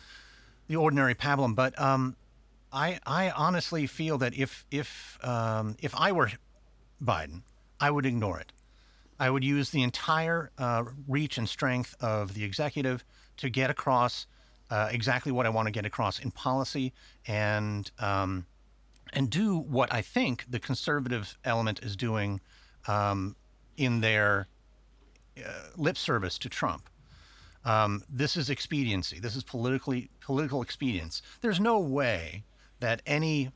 the 0.69 0.77
ordinary 0.77 1.15
pablum. 1.15 1.55
But 1.55 1.81
um, 1.81 2.17
I 2.73 2.99
I 3.07 3.31
honestly 3.31 3.87
feel 3.87 4.19
that 4.19 4.35
if 4.35 4.67
if 4.71 5.19
um, 5.23 5.77
if 5.81 5.95
I 5.95 6.13
were 6.13 6.33
Biden, 7.03 7.43
I 7.81 7.91
would 7.91 8.07
ignore 8.07 8.41
it. 8.41 8.53
I 9.19 9.31
would 9.31 9.45
use 9.45 9.71
the 9.71 9.83
entire 9.83 10.51
uh, 10.59 10.85
reach 11.07 11.39
and 11.39 11.49
strength 11.49 11.95
of 12.01 12.35
the 12.35 12.45
executive 12.45 13.05
to 13.37 13.49
get 13.49 13.71
across 13.71 14.27
uh, 14.71 14.89
exactly 14.91 15.31
what 15.31 15.47
I 15.47 15.51
want 15.51 15.67
to 15.67 15.73
get 15.73 15.87
across 15.87 16.19
in 16.19 16.31
policy 16.31 16.93
and 17.27 17.91
um, 17.99 18.47
and 19.13 19.31
do 19.31 19.59
what 19.59 19.93
I 19.93 20.03
think 20.03 20.45
the 20.49 20.59
conservative 20.59 21.39
element 21.45 21.81
is 21.83 21.97
doing 21.97 22.41
um, 22.89 23.37
in 23.77 24.01
their 24.01 24.49
uh, 25.39 25.69
lip 25.77 25.97
service 25.97 26.39
to 26.39 26.49
Trump. 26.49 26.89
Um, 27.65 28.03
this 28.11 28.37
is 28.37 28.51
expediency. 28.51 29.19
This 29.19 29.37
is 29.37 29.43
politically 29.43 30.11
political 30.21 30.61
expedience. 30.61 31.23
There's 31.41 31.61
no 31.61 31.79
way 31.79 32.45
that 32.81 33.01
any 33.07 33.51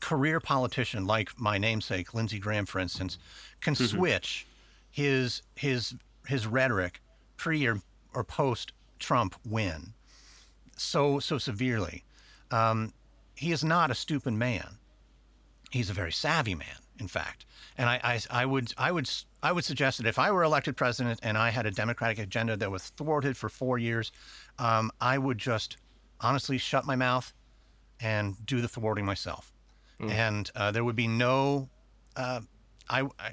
career 0.00 0.40
politician 0.40 1.06
like 1.06 1.38
my 1.38 1.58
namesake 1.58 2.14
Lindsey 2.14 2.38
Graham, 2.38 2.66
for 2.66 2.80
instance, 2.80 3.18
can 3.60 3.74
mm-hmm. 3.74 3.96
switch 3.96 4.46
his 4.90 5.42
his 5.54 5.94
his 6.26 6.46
rhetoric 6.46 7.00
pre 7.36 7.66
or, 7.66 7.80
or 8.12 8.24
post 8.24 8.72
Trump 8.98 9.36
win 9.44 9.94
so 10.76 11.18
so 11.18 11.38
severely. 11.38 12.04
Um, 12.50 12.92
he 13.34 13.52
is 13.52 13.64
not 13.64 13.90
a 13.90 13.94
stupid 13.94 14.34
man. 14.34 14.78
He's 15.70 15.90
a 15.90 15.94
very 15.94 16.12
savvy 16.12 16.54
man, 16.54 16.78
in 16.98 17.08
fact. 17.08 17.46
And 17.78 17.88
I, 17.88 18.00
I, 18.02 18.20
I 18.30 18.46
would 18.46 18.72
I 18.78 18.90
would 18.92 19.08
I 19.42 19.52
would 19.52 19.64
suggest 19.64 19.98
that 19.98 20.06
if 20.06 20.18
I 20.18 20.30
were 20.30 20.42
elected 20.42 20.76
president 20.76 21.20
and 21.22 21.36
I 21.36 21.50
had 21.50 21.66
a 21.66 21.70
Democratic 21.70 22.18
agenda 22.18 22.56
that 22.56 22.70
was 22.70 22.88
thwarted 22.90 23.36
for 23.36 23.48
four 23.48 23.78
years, 23.78 24.12
um, 24.58 24.90
I 25.00 25.18
would 25.18 25.38
just 25.38 25.76
honestly 26.20 26.58
shut 26.58 26.86
my 26.86 26.96
mouth 26.96 27.32
and 28.00 28.34
do 28.46 28.60
the 28.60 28.68
thwarting 28.68 29.04
myself. 29.04 29.52
Mm. 30.00 30.10
And 30.10 30.50
uh, 30.54 30.70
there 30.70 30.84
would 30.84 30.96
be 30.96 31.08
no, 31.08 31.68
uh, 32.16 32.40
I, 32.88 33.02
I, 33.18 33.32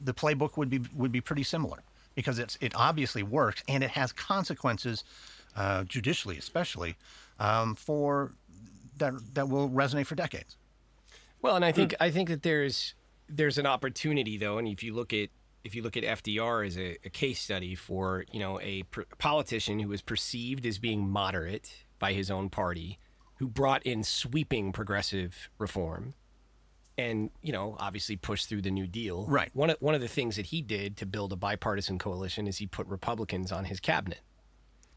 the 0.00 0.14
playbook 0.14 0.56
would 0.56 0.70
be 0.70 0.80
would 0.94 1.12
be 1.12 1.20
pretty 1.20 1.42
similar 1.42 1.78
because 2.14 2.38
it's 2.38 2.58
it 2.60 2.72
obviously 2.74 3.22
works 3.22 3.62
and 3.68 3.84
it 3.84 3.90
has 3.90 4.12
consequences, 4.12 5.04
uh, 5.56 5.84
judicially 5.84 6.38
especially, 6.38 6.96
um, 7.38 7.74
for 7.74 8.32
that 8.98 9.14
that 9.34 9.48
will 9.48 9.68
resonate 9.68 10.06
for 10.06 10.14
decades. 10.14 10.56
Well, 11.42 11.56
and 11.56 11.64
I 11.64 11.72
think 11.72 11.92
mm. 11.92 11.96
I 12.00 12.10
think 12.10 12.28
that 12.28 12.42
there's 12.42 12.94
there's 13.30 13.58
an 13.58 13.66
opportunity 13.66 14.36
though, 14.36 14.58
and 14.58 14.68
if 14.68 14.82
you 14.82 14.94
look 14.94 15.12
at 15.12 15.30
if 15.62 15.74
you 15.74 15.82
look 15.82 15.96
at 15.96 16.04
FDR 16.04 16.66
as 16.66 16.78
a, 16.78 16.96
a 17.04 17.10
case 17.10 17.40
study 17.40 17.74
for 17.74 18.24
you 18.32 18.40
know 18.40 18.60
a 18.60 18.82
pr- 18.84 19.02
politician 19.18 19.78
who 19.78 19.88
was 19.88 20.02
perceived 20.02 20.66
as 20.66 20.78
being 20.78 21.08
moderate 21.08 21.84
by 21.98 22.12
his 22.12 22.30
own 22.30 22.50
party, 22.50 22.98
who 23.36 23.48
brought 23.48 23.84
in 23.84 24.02
sweeping 24.02 24.72
progressive 24.72 25.50
reform, 25.58 26.14
and 26.98 27.30
you 27.42 27.52
know 27.52 27.76
obviously 27.78 28.16
pushed 28.16 28.48
through 28.48 28.62
the 28.62 28.70
New 28.70 28.86
Deal. 28.86 29.26
Right. 29.26 29.50
One 29.52 29.70
of 29.70 29.76
one 29.80 29.94
of 29.94 30.00
the 30.00 30.08
things 30.08 30.36
that 30.36 30.46
he 30.46 30.62
did 30.62 30.96
to 30.98 31.06
build 31.06 31.32
a 31.32 31.36
bipartisan 31.36 31.98
coalition 31.98 32.46
is 32.46 32.58
he 32.58 32.66
put 32.66 32.86
Republicans 32.86 33.52
on 33.52 33.64
his 33.64 33.80
cabinet, 33.80 34.20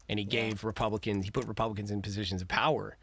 and 0.08 0.18
he 0.18 0.24
yeah. 0.24 0.48
gave 0.48 0.64
Republicans 0.64 1.24
he 1.24 1.30
put 1.30 1.46
Republicans 1.46 1.90
in 1.90 2.02
positions 2.02 2.42
of 2.42 2.48
power. 2.48 2.96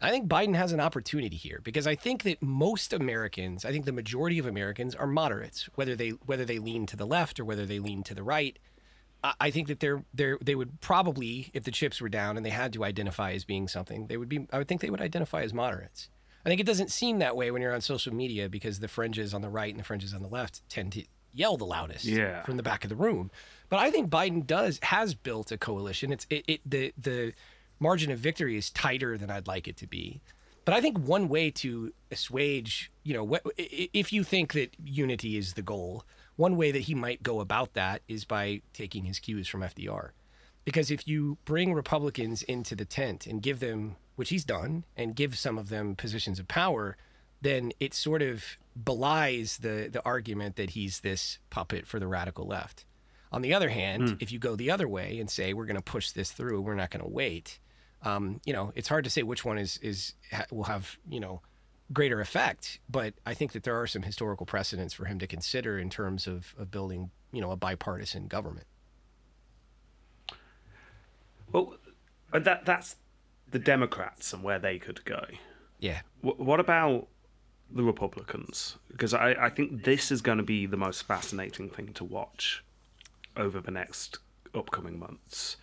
I 0.00 0.10
think 0.10 0.28
Biden 0.28 0.54
has 0.54 0.72
an 0.72 0.80
opportunity 0.80 1.36
here 1.36 1.60
because 1.62 1.86
I 1.86 1.94
think 1.94 2.24
that 2.24 2.42
most 2.42 2.92
Americans, 2.92 3.64
I 3.64 3.72
think 3.72 3.84
the 3.84 3.92
majority 3.92 4.38
of 4.38 4.46
Americans 4.46 4.94
are 4.94 5.06
moderates, 5.06 5.68
whether 5.76 5.96
they 5.96 6.10
whether 6.10 6.44
they 6.44 6.58
lean 6.58 6.86
to 6.86 6.96
the 6.96 7.06
left 7.06 7.40
or 7.40 7.44
whether 7.44 7.64
they 7.64 7.78
lean 7.78 8.02
to 8.04 8.14
the 8.14 8.22
right. 8.22 8.58
I 9.40 9.50
think 9.50 9.68
that 9.68 9.80
they're 9.80 10.04
they 10.12 10.34
they 10.42 10.54
would 10.54 10.80
probably, 10.80 11.50
if 11.54 11.64
the 11.64 11.70
chips 11.70 12.00
were 12.00 12.10
down 12.10 12.36
and 12.36 12.44
they 12.44 12.50
had 12.50 12.72
to 12.74 12.84
identify 12.84 13.32
as 13.32 13.44
being 13.44 13.68
something, 13.68 14.06
they 14.08 14.18
would 14.18 14.28
be. 14.28 14.46
I 14.52 14.58
would 14.58 14.68
think 14.68 14.82
they 14.82 14.90
would 14.90 15.00
identify 15.00 15.42
as 15.42 15.54
moderates. 15.54 16.10
I 16.44 16.50
think 16.50 16.60
it 16.60 16.66
doesn't 16.66 16.90
seem 16.90 17.20
that 17.20 17.36
way 17.36 17.50
when 17.50 17.62
you're 17.62 17.74
on 17.74 17.80
social 17.80 18.12
media 18.12 18.50
because 18.50 18.80
the 18.80 18.88
fringes 18.88 19.32
on 19.32 19.40
the 19.40 19.48
right 19.48 19.72
and 19.72 19.80
the 19.80 19.84
fringes 19.84 20.12
on 20.12 20.20
the 20.20 20.28
left 20.28 20.68
tend 20.68 20.92
to 20.92 21.04
yell 21.32 21.56
the 21.56 21.64
loudest 21.64 22.04
yeah. 22.04 22.42
from 22.42 22.56
the 22.56 22.62
back 22.62 22.84
of 22.84 22.90
the 22.90 22.96
room. 22.96 23.30
But 23.70 23.78
I 23.78 23.90
think 23.90 24.10
Biden 24.10 24.46
does 24.46 24.78
has 24.82 25.14
built 25.14 25.50
a 25.52 25.58
coalition. 25.58 26.12
It's 26.12 26.26
it, 26.28 26.44
it 26.46 26.60
the 26.66 26.92
the 26.98 27.32
margin 27.78 28.10
of 28.10 28.18
victory 28.18 28.56
is 28.56 28.70
tighter 28.70 29.18
than 29.18 29.30
I'd 29.30 29.46
like 29.46 29.68
it 29.68 29.76
to 29.78 29.86
be. 29.86 30.20
But 30.64 30.74
I 30.74 30.80
think 30.80 30.98
one 30.98 31.28
way 31.28 31.50
to 31.50 31.92
assuage, 32.10 32.90
you 33.02 33.12
know, 33.12 33.24
what, 33.24 33.42
if 33.56 34.12
you 34.12 34.24
think 34.24 34.54
that 34.54 34.74
unity 34.82 35.36
is 35.36 35.54
the 35.54 35.62
goal, 35.62 36.04
one 36.36 36.56
way 36.56 36.72
that 36.72 36.80
he 36.80 36.94
might 36.94 37.22
go 37.22 37.40
about 37.40 37.74
that 37.74 38.02
is 38.08 38.24
by 38.24 38.62
taking 38.72 39.04
his 39.04 39.18
cues 39.18 39.46
from 39.46 39.60
FDR. 39.60 40.10
Because 40.64 40.90
if 40.90 41.06
you 41.06 41.36
bring 41.44 41.74
Republicans 41.74 42.42
into 42.42 42.74
the 42.74 42.86
tent 42.86 43.26
and 43.26 43.42
give 43.42 43.60
them, 43.60 43.96
which 44.16 44.30
he's 44.30 44.44
done, 44.44 44.84
and 44.96 45.14
give 45.14 45.36
some 45.36 45.58
of 45.58 45.68
them 45.68 45.94
positions 45.94 46.38
of 46.38 46.48
power, 46.48 46.96
then 47.42 47.72
it 47.78 47.92
sort 47.92 48.22
of 48.22 48.42
belies 48.74 49.58
the, 49.58 49.88
the 49.92 50.02
argument 50.04 50.56
that 50.56 50.70
he's 50.70 51.00
this 51.00 51.38
puppet 51.50 51.86
for 51.86 52.00
the 52.00 52.06
radical 52.06 52.46
left. 52.46 52.86
On 53.30 53.42
the 53.42 53.52
other 53.52 53.68
hand, 53.68 54.02
mm. 54.02 54.22
if 54.22 54.32
you 54.32 54.38
go 54.38 54.56
the 54.56 54.70
other 54.70 54.88
way 54.88 55.18
and 55.18 55.28
say 55.28 55.52
we're 55.52 55.66
going 55.66 55.76
to 55.76 55.82
push 55.82 56.12
this 56.12 56.30
through, 56.30 56.62
we're 56.62 56.74
not 56.74 56.90
going 56.90 57.04
to 57.04 57.10
wait, 57.10 57.58
um, 58.04 58.40
you 58.44 58.52
know, 58.52 58.72
it's 58.76 58.88
hard 58.88 59.04
to 59.04 59.10
say 59.10 59.22
which 59.22 59.44
one 59.44 59.58
is 59.58 59.78
is 59.78 60.14
will 60.50 60.64
have 60.64 60.98
you 61.08 61.18
know 61.18 61.40
greater 61.92 62.20
effect. 62.20 62.78
But 62.88 63.14
I 63.26 63.34
think 63.34 63.52
that 63.52 63.64
there 63.64 63.80
are 63.80 63.86
some 63.86 64.02
historical 64.02 64.46
precedents 64.46 64.94
for 64.94 65.06
him 65.06 65.18
to 65.18 65.26
consider 65.26 65.78
in 65.78 65.90
terms 65.90 66.26
of, 66.26 66.54
of 66.58 66.70
building 66.70 67.10
you 67.32 67.40
know 67.40 67.50
a 67.50 67.56
bipartisan 67.56 68.28
government. 68.28 68.66
Well, 71.50 71.76
uh, 72.32 72.40
that 72.40 72.66
that's 72.66 72.96
the 73.50 73.58
Democrats 73.58 74.32
and 74.32 74.42
where 74.42 74.58
they 74.58 74.78
could 74.78 75.04
go. 75.04 75.24
Yeah. 75.78 76.00
W- 76.22 76.42
what 76.42 76.60
about 76.60 77.08
the 77.70 77.82
Republicans? 77.82 78.76
Because 78.90 79.14
I, 79.14 79.30
I 79.38 79.50
think 79.50 79.84
this 79.84 80.10
is 80.10 80.20
going 80.20 80.38
to 80.38 80.44
be 80.44 80.66
the 80.66 80.76
most 80.76 81.02
fascinating 81.02 81.70
thing 81.70 81.92
to 81.94 82.04
watch 82.04 82.64
over 83.36 83.60
the 83.60 83.70
next 83.70 84.18
upcoming 84.54 84.98
months 84.98 85.56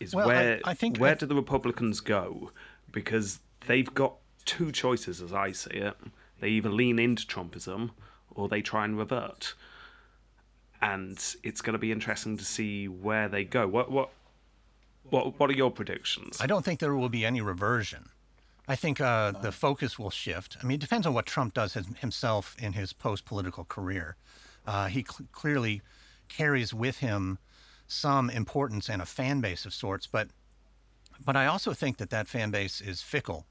is 0.00 0.14
well, 0.14 0.26
where 0.26 0.60
I, 0.64 0.70
I 0.70 0.74
think 0.74 0.98
where 0.98 1.12
I... 1.12 1.14
do 1.14 1.26
the 1.26 1.34
Republicans 1.34 2.00
go? 2.00 2.50
Because 2.90 3.40
they've 3.66 3.92
got 3.94 4.14
two 4.44 4.72
choices, 4.72 5.20
as 5.20 5.32
I 5.32 5.52
see 5.52 5.70
it. 5.70 5.96
They 6.40 6.48
either 6.48 6.70
lean 6.70 6.98
into 6.98 7.26
Trumpism 7.26 7.90
or 8.30 8.48
they 8.48 8.62
try 8.62 8.84
and 8.84 8.96
revert. 8.96 9.54
And 10.80 11.18
it's 11.42 11.60
going 11.60 11.72
to 11.72 11.78
be 11.78 11.90
interesting 11.90 12.36
to 12.36 12.44
see 12.44 12.86
where 12.86 13.28
they 13.28 13.44
go. 13.44 13.66
What 13.66 13.90
what 13.90 14.10
what 15.10 15.38
what 15.38 15.50
are 15.50 15.54
your 15.54 15.70
predictions? 15.72 16.38
I 16.40 16.46
don't 16.46 16.64
think 16.64 16.78
there 16.78 16.94
will 16.94 17.08
be 17.08 17.24
any 17.24 17.40
reversion. 17.40 18.10
I 18.68 18.76
think 18.76 19.00
uh, 19.00 19.32
the 19.32 19.50
focus 19.50 19.98
will 19.98 20.10
shift. 20.10 20.58
I 20.62 20.66
mean, 20.66 20.76
it 20.76 20.80
depends 20.80 21.06
on 21.06 21.14
what 21.14 21.24
Trump 21.24 21.54
does 21.54 21.74
himself 22.00 22.54
in 22.58 22.74
his 22.74 22.92
post-political 22.92 23.64
career. 23.64 24.16
Uh, 24.66 24.88
he 24.88 25.02
cl- 25.08 25.26
clearly 25.32 25.80
carries 26.28 26.74
with 26.74 26.98
him 26.98 27.38
some 27.88 28.28
importance 28.28 28.88
and 28.88 29.02
a 29.02 29.06
fan 29.06 29.40
base 29.40 29.64
of 29.64 29.74
sorts, 29.74 30.06
but 30.06 30.28
but 31.24 31.34
I 31.36 31.46
also 31.46 31.72
think 31.72 31.96
that 31.96 32.10
that 32.10 32.28
fan 32.28 32.50
base 32.50 32.80
is 32.80 33.02
fickle, 33.02 33.46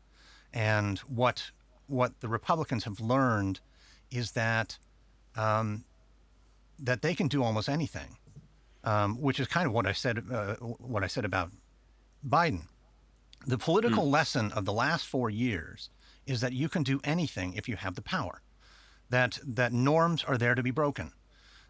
and 0.53 0.99
what 0.99 1.51
what 1.87 2.19
the 2.21 2.29
Republicans 2.29 2.85
have 2.85 2.99
learned 2.99 3.59
is 4.11 4.31
that 4.31 4.77
um, 5.35 5.83
that 6.79 7.01
they 7.01 7.13
can 7.15 7.27
do 7.27 7.43
almost 7.43 7.67
anything, 7.67 8.17
um, 8.83 9.19
which 9.19 9.39
is 9.39 9.47
kind 9.47 9.67
of 9.67 9.73
what 9.73 9.85
I 9.85 9.91
said 9.91 10.23
uh, 10.31 10.55
what 10.55 11.03
I 11.03 11.07
said 11.07 11.25
about 11.25 11.51
Biden. 12.25 12.67
The 13.45 13.57
political 13.57 14.05
mm. 14.05 14.11
lesson 14.11 14.51
of 14.51 14.65
the 14.65 14.73
last 14.73 15.05
four 15.05 15.29
years 15.29 15.89
is 16.25 16.41
that 16.41 16.53
you 16.53 16.69
can 16.69 16.83
do 16.83 16.99
anything 17.03 17.53
if 17.53 17.67
you 17.67 17.75
have 17.75 17.95
the 17.95 18.01
power. 18.01 18.41
That 19.09 19.39
that 19.43 19.73
norms 19.73 20.23
are 20.23 20.37
there 20.37 20.55
to 20.55 20.63
be 20.63 20.71
broken. 20.71 21.13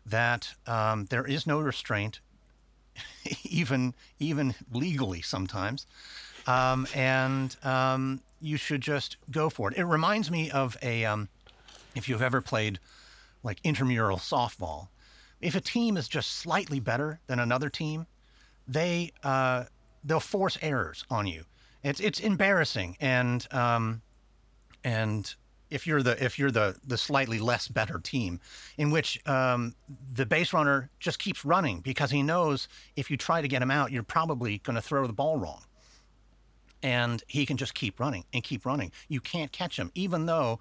That 0.05 0.53
um, 0.65 1.05
there 1.05 1.25
is 1.25 1.45
no 1.45 1.59
restraint 1.59 2.19
even 3.43 3.93
even 4.19 4.55
legally 4.71 5.21
sometimes. 5.21 5.85
Um, 6.45 6.87
and 6.95 7.55
um, 7.63 8.21
you 8.39 8.57
should 8.57 8.81
just 8.81 9.17
go 9.29 9.49
for 9.49 9.71
it. 9.71 9.77
It 9.77 9.83
reminds 9.83 10.31
me 10.31 10.49
of 10.49 10.77
a 10.81 11.05
um, 11.05 11.29
if 11.95 12.07
you've 12.07 12.21
ever 12.21 12.41
played 12.41 12.79
like 13.43 13.59
intramural 13.63 14.17
softball. 14.17 14.87
If 15.39 15.55
a 15.55 15.61
team 15.61 15.97
is 15.97 16.07
just 16.07 16.31
slightly 16.31 16.79
better 16.79 17.19
than 17.27 17.39
another 17.39 17.69
team, 17.69 18.07
they 18.67 19.11
uh, 19.23 19.65
they'll 20.03 20.19
force 20.19 20.57
errors 20.61 21.05
on 21.09 21.27
you. 21.27 21.43
It's 21.83 21.99
it's 21.99 22.19
embarrassing 22.19 22.97
and 22.99 23.47
um, 23.51 24.01
and 24.83 25.33
if 25.69 25.85
you're 25.85 26.01
the 26.01 26.23
if 26.23 26.39
you're 26.39 26.51
the 26.51 26.75
the 26.85 26.97
slightly 26.97 27.39
less 27.39 27.67
better 27.67 27.99
team, 27.99 28.39
in 28.77 28.91
which 28.91 29.21
um, 29.27 29.75
the 30.13 30.25
base 30.25 30.53
runner 30.53 30.89
just 30.99 31.19
keeps 31.19 31.43
running 31.43 31.79
because 31.81 32.11
he 32.11 32.23
knows 32.23 32.67
if 32.95 33.11
you 33.11 33.17
try 33.17 33.41
to 33.41 33.47
get 33.47 33.61
him 33.61 33.71
out, 33.71 33.91
you're 33.91 34.03
probably 34.03 34.59
going 34.59 34.75
to 34.75 34.81
throw 34.81 35.05
the 35.07 35.13
ball 35.13 35.37
wrong, 35.37 35.63
and 36.81 37.23
he 37.27 37.45
can 37.45 37.57
just 37.57 37.73
keep 37.73 37.99
running 37.99 38.23
and 38.33 38.43
keep 38.43 38.65
running. 38.65 38.91
You 39.07 39.19
can't 39.19 39.51
catch 39.51 39.77
him, 39.77 39.91
even 39.95 40.25
though 40.25 40.59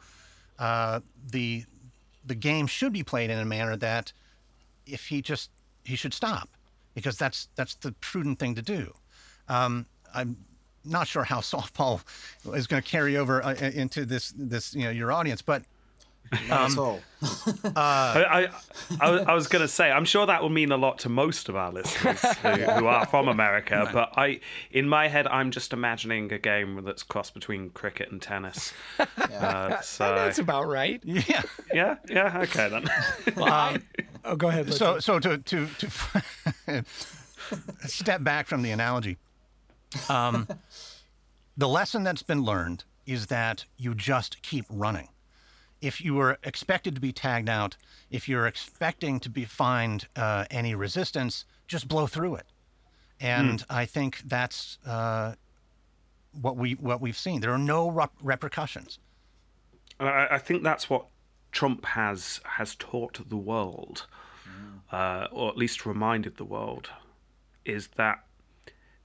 uh, 0.59 1.01
the 1.31 1.65
the 2.25 2.35
game 2.35 2.67
should 2.67 2.93
be 2.93 3.05
played 3.05 3.31
in 3.31 3.39
a 3.39 3.45
manner 3.45 3.77
that 3.77 4.13
if 4.87 5.07
he 5.07 5.23
just 5.23 5.51
he 5.85 5.97
should 5.97 6.15
stop 6.15 6.49
because 6.95 7.17
that's 7.17 7.49
that's 7.55 7.75
the 7.77 7.93
prudent 7.93 8.39
thing 8.39 8.55
to 8.55 8.63
do. 8.63 8.95
Um, 9.49 9.87
I'm 10.13 10.37
not 10.87 11.07
sure 11.07 11.25
how 11.25 11.41
softball 11.41 12.01
is 12.55 12.67
going 12.67 12.83
to 12.83 12.89
carry 12.89 13.17
over 13.17 13.45
uh, 13.45 13.55
into 13.55 14.05
this 14.05 14.33
this 14.37 14.75
you 14.75 14.85
know 14.85 14.91
your 14.91 15.13
audience, 15.13 15.43
but. 15.43 15.63
Um, 16.51 16.77
uh, 16.77 16.97
I, 17.77 18.49
I, 19.01 19.07
I, 19.29 19.35
was 19.35 19.47
going 19.47 19.63
to 19.63 19.69
say, 19.69 19.93
I'm 19.93 20.05
sure 20.05 20.27
that 20.27 20.43
will 20.43 20.49
mean 20.49 20.73
a 20.73 20.77
lot 20.77 20.99
to 21.01 21.09
most 21.09 21.49
of 21.49 21.55
our 21.55 21.71
listeners 21.71 22.21
who, 22.21 22.49
who 22.49 22.87
are 22.87 23.07
from 23.07 23.29
America. 23.29 23.89
But 23.93 24.13
I, 24.17 24.41
in 24.73 24.89
my 24.89 25.07
head, 25.07 25.29
I'm 25.29 25.53
just 25.53 25.73
imagining 25.73 26.33
a 26.33 26.39
game 26.39 26.83
that's 26.85 27.05
crossed 27.05 27.33
between 27.33 27.71
cricket 27.71 28.11
and 28.11 28.21
tennis. 28.21 28.73
Yeah. 28.99 29.07
Uh, 29.39 29.81
so, 29.83 30.17
that's 30.17 30.41
about 30.41 30.67
right. 30.67 31.01
Yeah. 31.05 31.43
Yeah. 31.73 31.95
Yeah. 32.09 32.41
Okay 32.43 32.71
then. 32.71 32.91
Well, 33.37 33.53
um, 33.53 33.83
oh, 34.25 34.35
go 34.35 34.49
ahead. 34.49 34.75
So, 34.75 34.99
so 34.99 35.21
to 35.21 35.39
to 35.39 35.67
to 35.67 36.85
step 37.87 38.25
back 38.25 38.49
from 38.49 38.63
the 38.63 38.73
analogy. 38.73 39.17
Um, 40.09 40.49
the 41.57 41.69
lesson 41.69 42.03
that's 42.03 42.23
been 42.23 42.43
learned 42.43 42.85
is 43.07 43.27
that 43.27 43.65
you 43.77 43.95
just 43.95 44.43
keep 44.43 44.65
running. 44.69 45.09
If 45.81 46.01
you 46.01 46.15
were 46.15 46.39
expected 46.43 46.95
to 46.95 47.01
be 47.01 47.13
tagged 47.13 47.49
out, 47.49 47.77
if 48.11 48.29
you're 48.29 48.47
expecting 48.47 49.21
to 49.21 49.31
be 49.31 49.45
find 49.45 50.07
uh, 50.17 50.47
any 50.51 50.75
resistance, 50.75 51.45
just 51.69 51.87
blow 51.89 52.07
through 52.07 52.37
it. 52.37 52.47
And 53.21 53.65
I 53.71 53.85
think 53.87 54.23
that's 54.27 54.79
uh, 54.87 55.35
what 56.33 56.57
we 56.57 56.73
what 56.73 57.01
we've 57.01 57.17
seen. 57.17 57.41
There 57.41 57.53
are 57.53 57.59
no 57.59 57.91
rep- 57.91 58.13
repercussions. 58.23 58.99
And 59.99 60.09
I, 60.09 60.29
I 60.33 60.39
think 60.39 60.63
that's 60.63 60.91
what 60.91 61.07
Trump 61.53 61.87
has 61.87 62.41
has 62.45 62.75
taught 62.75 63.29
the 63.29 63.37
world, 63.37 64.07
uh, 64.93 65.29
or 65.33 65.49
at 65.49 65.57
least 65.57 65.87
reminded 65.87 66.37
the 66.37 66.45
world, 66.45 66.91
is 67.65 67.89
that 67.97 68.26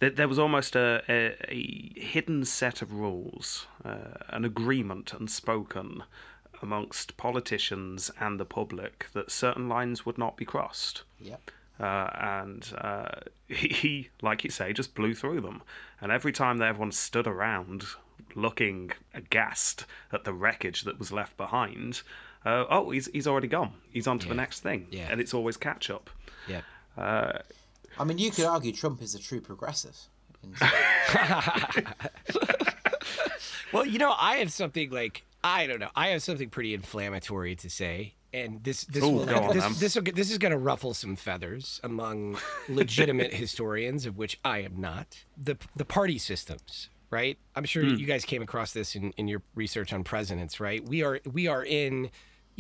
that 0.02 0.16
there 0.16 0.28
was 0.28 0.38
almost 0.40 0.76
a, 0.76 1.02
a, 1.08 1.36
a 1.48 1.94
hidden 2.00 2.44
set 2.44 2.82
of 2.82 2.92
rules, 2.92 3.68
uh, 3.86 4.18
an 4.30 4.44
agreement 4.44 5.14
unspoken 5.14 6.04
amongst 6.62 7.18
politicians 7.18 8.12
and 8.20 8.40
the 8.40 8.46
public 8.46 9.08
that 9.14 9.32
certain 9.32 9.70
lines 9.70 10.06
would 10.06 10.18
not 10.18 10.36
be 10.38 10.44
crossed. 10.46 11.04
Yep. 11.22 11.52
Uh, 11.80 12.10
and 12.20 12.74
uh, 12.80 13.10
he, 13.48 14.10
like 14.22 14.44
you 14.44 14.50
say, 14.50 14.74
just 14.74 14.96
blew 14.96 15.14
through 15.14 15.42
them. 15.42 15.62
And 16.02 16.12
every 16.12 16.32
time 16.32 16.58
that 16.58 16.68
everyone 16.68 16.92
stood 16.92 17.28
around 17.28 17.86
looking 18.36 18.92
aghast 19.14 19.86
at 20.12 20.24
the 20.24 20.34
wreckage 20.34 20.82
that 20.84 20.98
was 20.98 21.12
left 21.12 21.38
behind, 21.38 22.02
uh, 22.44 22.66
oh, 22.72 22.90
he's 22.90 23.08
he's 23.14 23.28
already 23.28 23.48
gone. 23.48 23.74
He's 23.92 24.08
on 24.08 24.18
to 24.20 24.28
the 24.28 24.34
next 24.34 24.62
thing, 24.62 24.88
Yeah. 24.90 25.10
and 25.12 25.22
it's 25.22 25.34
always 25.34 25.58
catch 25.58 25.92
up. 25.92 26.10
Yeah. 26.48 26.62
I 28.00 28.04
mean, 28.04 28.18
you 28.18 28.32
could 28.32 28.46
argue 28.46 28.72
Trump 28.72 29.02
is 29.02 29.16
a 29.16 29.20
true 29.20 29.42
progressive. 29.42 29.98
Well, 33.74 33.86
you 33.86 34.00
know, 34.00 34.14
I 34.18 34.36
have 34.38 34.52
something 34.52 34.90
like 34.90 35.24
I 35.44 35.66
don't 35.66 35.80
know. 35.80 35.90
I 35.96 36.10
have 36.10 36.22
something 36.22 36.50
pretty 36.50 36.74
inflammatory 36.74 37.56
to 37.56 37.70
say, 37.70 38.16
and 38.34 38.62
this 38.66 38.84
this 38.84 39.02
Ooh, 39.02 39.12
will, 39.12 39.26
go 39.26 39.44
on, 39.44 39.54
this, 39.56 39.80
this, 39.80 39.96
will, 39.96 40.04
this 40.14 40.30
is 40.30 40.38
going 40.38 40.52
to 40.52 40.58
ruffle 40.58 40.94
some 40.94 41.16
feathers 41.16 41.80
among 41.82 42.38
legitimate 42.70 43.34
historians, 43.34 44.06
of 44.06 44.18
which 44.18 44.40
I 44.44 44.60
am 44.60 44.82
not. 44.82 45.24
The 45.42 45.58
the 45.74 45.86
party 45.86 46.18
systems, 46.18 46.90
right? 47.12 47.38
I'm 47.56 47.64
sure 47.64 47.84
Hmm. 47.86 47.96
you 47.96 48.06
guys 48.06 48.26
came 48.26 48.42
across 48.42 48.74
this 48.74 48.94
in, 48.94 49.12
in 49.12 49.30
your 49.30 49.42
research 49.56 49.94
on 49.94 50.04
presidents, 50.04 50.60
right? 50.60 50.84
We 50.86 51.02
are 51.04 51.22
we 51.32 51.48
are 51.48 51.64
in 51.64 52.12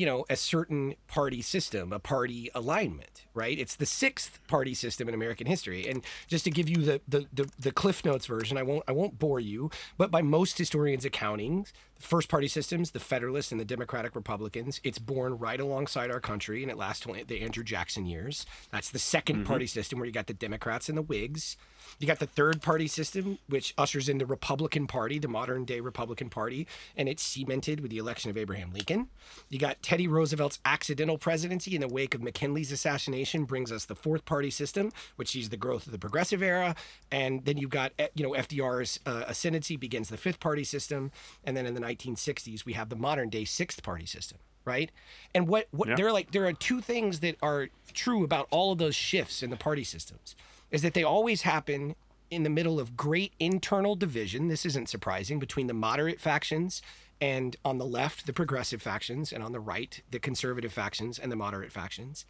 you 0.01 0.07
know 0.07 0.25
a 0.31 0.35
certain 0.35 0.95
party 1.07 1.43
system, 1.43 1.93
a 1.93 1.99
party 1.99 2.49
alignment, 2.55 3.27
right? 3.35 3.59
It's 3.59 3.75
the 3.75 3.85
sixth 3.85 4.39
party 4.47 4.73
system 4.73 5.07
in 5.07 5.13
American 5.13 5.45
history. 5.45 5.87
And 5.87 6.03
just 6.27 6.43
to 6.45 6.49
give 6.49 6.67
you 6.67 6.77
the 6.77 7.01
the, 7.07 7.27
the, 7.31 7.47
the 7.59 7.71
Cliff 7.71 8.03
Notes 8.03 8.25
version, 8.25 8.57
I 8.57 8.63
won't 8.63 8.83
I 8.87 8.93
won't 8.93 9.19
bore 9.19 9.39
you, 9.39 9.69
but 9.99 10.09
by 10.09 10.23
most 10.23 10.57
historians' 10.57 11.05
accounting, 11.05 11.67
the 11.90 11.90
first 12.01 12.29
party 12.29 12.47
systems, 12.47 12.91
the 12.91 12.99
Federalists 12.99 13.51
and 13.51 13.59
the 13.59 13.65
Democratic 13.65 14.15
Republicans, 14.15 14.81
it's 14.83 14.99
born 14.99 15.37
right 15.37 15.59
alongside 15.59 16.11
our 16.11 16.19
country, 16.19 16.61
and 16.61 16.71
it 16.71 16.77
lasts 16.77 17.01
20, 17.01 17.23
the 17.23 17.41
Andrew 17.41 17.63
Jackson 17.63 18.05
years. 18.05 18.45
That's 18.71 18.89
the 18.89 18.99
2nd 18.99 19.45
party 19.45 19.67
system 19.67 19.99
where 19.99 20.05
you 20.05 20.11
got 20.11 20.27
the 20.27 20.33
Democrats 20.33 20.89
and 20.89 20.97
the 20.97 21.01
Whigs. 21.01 21.57
You 21.99 22.07
got 22.07 22.19
the 22.19 22.27
third 22.27 22.61
party 22.61 22.87
system, 22.87 23.37
which 23.47 23.73
ushers 23.77 24.09
in 24.09 24.17
the 24.17 24.25
Republican 24.25 24.87
Party, 24.87 25.19
the 25.19 25.27
modern 25.27 25.65
day 25.65 25.79
Republican 25.79 26.29
Party, 26.29 26.67
and 26.95 27.07
it's 27.07 27.21
cemented 27.21 27.79
with 27.79 27.91
the 27.91 27.97
election 27.97 28.31
of 28.31 28.37
Abraham 28.37 28.71
Lincoln. 28.73 29.07
You 29.49 29.59
got 29.59 29.81
Teddy 29.83 30.07
Roosevelt's 30.07 30.59
accidental 30.65 31.17
presidency 31.17 31.75
in 31.75 31.81
the 31.81 31.87
wake 31.87 32.15
of 32.15 32.23
McKinley's 32.23 32.71
assassination, 32.71 33.45
brings 33.45 33.71
us 33.71 33.85
the 33.85 33.95
fourth 33.95 34.25
party 34.25 34.49
system, 34.49 34.91
which 35.15 35.29
sees 35.29 35.49
the 35.49 35.57
growth 35.57 35.85
of 35.85 35.91
the 35.91 35.99
progressive 35.99 36.41
era. 36.41 36.75
And 37.11 37.45
then 37.45 37.57
you've 37.57 37.69
got, 37.69 37.91
eh, 37.99 38.07
you 38.15 38.23
know, 38.23 38.31
FDR's 38.31 38.99
uh, 39.05 39.25
ascendancy 39.27 39.75
begins 39.75 40.09
the 40.09 40.17
fifth 40.17 40.39
party 40.39 40.63
system. 40.63 41.11
And 41.43 41.55
then 41.55 41.65
in 41.65 41.73
the 41.73 41.81
1960s, 41.97 42.65
we 42.65 42.73
have 42.73 42.89
the 42.89 42.95
modern 42.95 43.29
day 43.29 43.45
sixth 43.45 43.83
party 43.83 44.05
system. 44.05 44.37
Right, 44.63 44.91
and 45.33 45.47
what 45.47 45.67
what 45.71 45.89
Yeah. 45.89 45.95
there 45.95 46.07
are 46.07 46.11
like 46.11 46.31
there 46.31 46.45
are 46.45 46.53
two 46.53 46.81
things 46.81 47.21
that 47.21 47.35
are 47.41 47.69
true 47.93 48.23
about 48.23 48.47
all 48.51 48.71
of 48.71 48.77
those 48.77 48.95
shifts 48.95 49.41
in 49.41 49.49
the 49.49 49.57
party 49.57 49.83
systems 49.83 50.35
is 50.69 50.83
that 50.83 50.93
they 50.93 51.03
always 51.03 51.41
happen 51.41 51.95
in 52.29 52.43
the 52.43 52.49
middle 52.49 52.79
of 52.79 52.95
great 52.95 53.33
internal 53.39 53.95
division. 53.95 54.49
This 54.49 54.63
isn't 54.65 54.87
surprising 54.87 55.39
between 55.39 55.65
the 55.65 55.73
moderate 55.73 56.19
factions 56.19 56.81
and 57.19 57.55
on 57.65 57.79
the 57.79 57.85
left, 57.85 58.27
the 58.27 58.33
progressive 58.33 58.81
factions, 58.83 59.33
and 59.33 59.43
on 59.43 59.51
the 59.51 59.59
right, 59.59 60.01
the 60.11 60.19
conservative 60.19 60.71
factions 60.71 61.17
and 61.19 61.31
the 61.31 61.35
moderate 61.35 61.71
factions. 61.71 62.25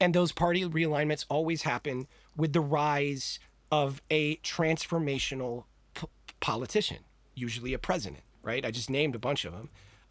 And 0.00 0.14
those 0.14 0.30
party 0.32 0.64
realignments 0.64 1.26
always 1.28 1.62
happen 1.62 2.06
with 2.36 2.52
the 2.52 2.60
rise 2.60 3.40
of 3.72 4.00
a 4.10 4.36
transformational 4.36 5.64
p- 5.94 6.06
politician, 6.40 6.98
usually 7.34 7.72
a 7.74 7.78
president, 7.78 8.22
right? 8.42 8.64
I 8.64 8.70
just 8.70 8.90
named 8.90 9.14
a 9.14 9.18
bunch 9.18 9.44
of 9.44 9.52
them. 9.52 9.70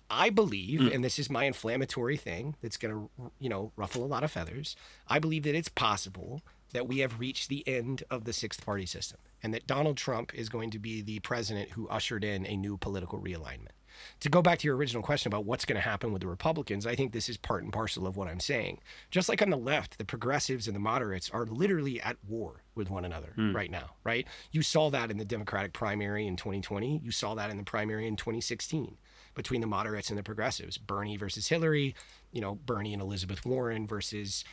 I 0.09 0.29
believe, 0.29 0.81
mm. 0.81 0.93
and 0.93 1.03
this 1.03 1.17
is 1.17 1.29
my 1.29 1.45
inflammatory 1.45 2.17
thing 2.17 2.55
that's 2.61 2.75
going 2.75 2.93
to, 2.93 3.31
you 3.39 3.47
know, 3.47 3.71
ruffle 3.77 4.03
a 4.03 4.07
lot 4.07 4.23
of 4.23 4.31
feathers. 4.31 4.75
I 5.07 5.19
believe 5.19 5.43
that 5.43 5.55
it's 5.55 5.69
possible 5.69 6.41
that 6.73 6.87
we 6.87 6.99
have 6.99 7.19
reached 7.19 7.49
the 7.49 7.65
end 7.67 8.03
of 8.09 8.25
the 8.25 8.33
sixth 8.33 8.65
party 8.65 8.85
system 8.85 9.19
and 9.41 9.53
that 9.53 9.67
Donald 9.67 9.97
Trump 9.97 10.33
is 10.33 10.49
going 10.49 10.69
to 10.71 10.79
be 10.79 11.01
the 11.01 11.19
president 11.19 11.71
who 11.71 11.87
ushered 11.87 12.23
in 12.23 12.45
a 12.45 12.57
new 12.57 12.77
political 12.77 13.19
realignment. 13.19 13.71
To 14.21 14.29
go 14.29 14.41
back 14.41 14.59
to 14.59 14.67
your 14.67 14.75
original 14.75 15.03
question 15.03 15.31
about 15.31 15.45
what's 15.45 15.65
going 15.65 15.75
to 15.75 15.81
happen 15.81 16.11
with 16.11 16.21
the 16.21 16.27
Republicans, 16.27 16.85
I 16.85 16.95
think 16.95 17.11
this 17.11 17.29
is 17.29 17.37
part 17.37 17.63
and 17.63 17.73
parcel 17.73 18.07
of 18.07 18.17
what 18.17 18.27
I'm 18.27 18.39
saying. 18.39 18.79
Just 19.09 19.29
like 19.29 19.41
on 19.41 19.49
the 19.49 19.57
left, 19.57 19.97
the 19.97 20.05
progressives 20.05 20.67
and 20.67 20.75
the 20.75 20.79
moderates 20.79 21.29
are 21.29 21.45
literally 21.45 22.01
at 22.01 22.17
war 22.27 22.63
with 22.75 22.89
one 22.89 23.05
another 23.05 23.33
hmm. 23.35 23.55
right 23.55 23.71
now, 23.71 23.91
right? 24.03 24.27
You 24.51 24.61
saw 24.61 24.89
that 24.89 25.11
in 25.11 25.17
the 25.17 25.25
Democratic 25.25 25.73
primary 25.73 26.27
in 26.27 26.35
2020. 26.35 27.01
You 27.03 27.11
saw 27.11 27.35
that 27.35 27.49
in 27.49 27.57
the 27.57 27.63
primary 27.63 28.07
in 28.07 28.15
2016 28.15 28.97
between 29.33 29.61
the 29.61 29.67
moderates 29.67 30.09
and 30.09 30.19
the 30.19 30.23
progressives, 30.23 30.77
Bernie 30.77 31.17
versus 31.17 31.47
Hillary, 31.47 31.95
you 32.31 32.41
know, 32.41 32.55
Bernie 32.55 32.93
and 32.93 33.01
Elizabeth 33.01 33.45
Warren 33.45 33.87
versus 33.87 34.43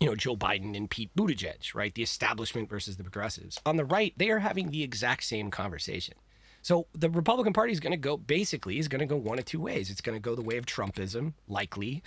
you 0.00 0.08
know, 0.08 0.16
Joe 0.16 0.36
Biden 0.36 0.76
and 0.76 0.90
Pete 0.90 1.14
Buttigieg, 1.14 1.76
right? 1.76 1.94
The 1.94 2.02
establishment 2.02 2.68
versus 2.68 2.96
the 2.96 3.04
progressives. 3.04 3.60
On 3.64 3.76
the 3.76 3.84
right, 3.84 4.12
they 4.16 4.30
are 4.30 4.40
having 4.40 4.70
the 4.70 4.82
exact 4.82 5.22
same 5.22 5.48
conversation. 5.48 6.14
So 6.62 6.86
the 6.94 7.10
Republican 7.10 7.52
Party 7.52 7.72
is 7.72 7.80
going 7.80 7.92
to 7.92 7.96
go 7.96 8.16
basically 8.16 8.78
is 8.78 8.88
going 8.88 9.00
to 9.00 9.06
go 9.06 9.16
one 9.16 9.38
of 9.38 9.44
two 9.44 9.60
ways. 9.60 9.90
It's 9.90 10.00
going 10.00 10.16
to 10.16 10.22
go 10.22 10.34
the 10.34 10.42
way 10.42 10.56
of 10.56 10.64
Trumpism, 10.64 11.34
likely, 11.48 12.02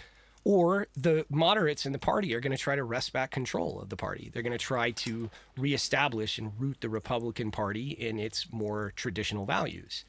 or 0.45 0.87
the 0.95 1.25
moderates 1.29 1.85
in 1.85 1.91
the 1.91 1.99
party 1.99 2.33
are 2.33 2.39
going 2.39 2.55
to 2.55 2.57
try 2.57 2.75
to 2.75 2.83
wrest 2.83 3.11
back 3.11 3.31
control 3.31 3.81
of 3.81 3.89
the 3.89 3.97
party. 3.97 4.29
They're 4.31 4.43
going 4.43 4.53
to 4.53 4.57
try 4.57 4.91
to 4.91 5.29
reestablish 5.57 6.37
and 6.37 6.53
root 6.57 6.77
the 6.79 6.89
Republican 6.89 7.51
Party 7.51 7.89
in 7.89 8.17
its 8.17 8.47
more 8.51 8.93
traditional 8.95 9.45
values. 9.45 10.05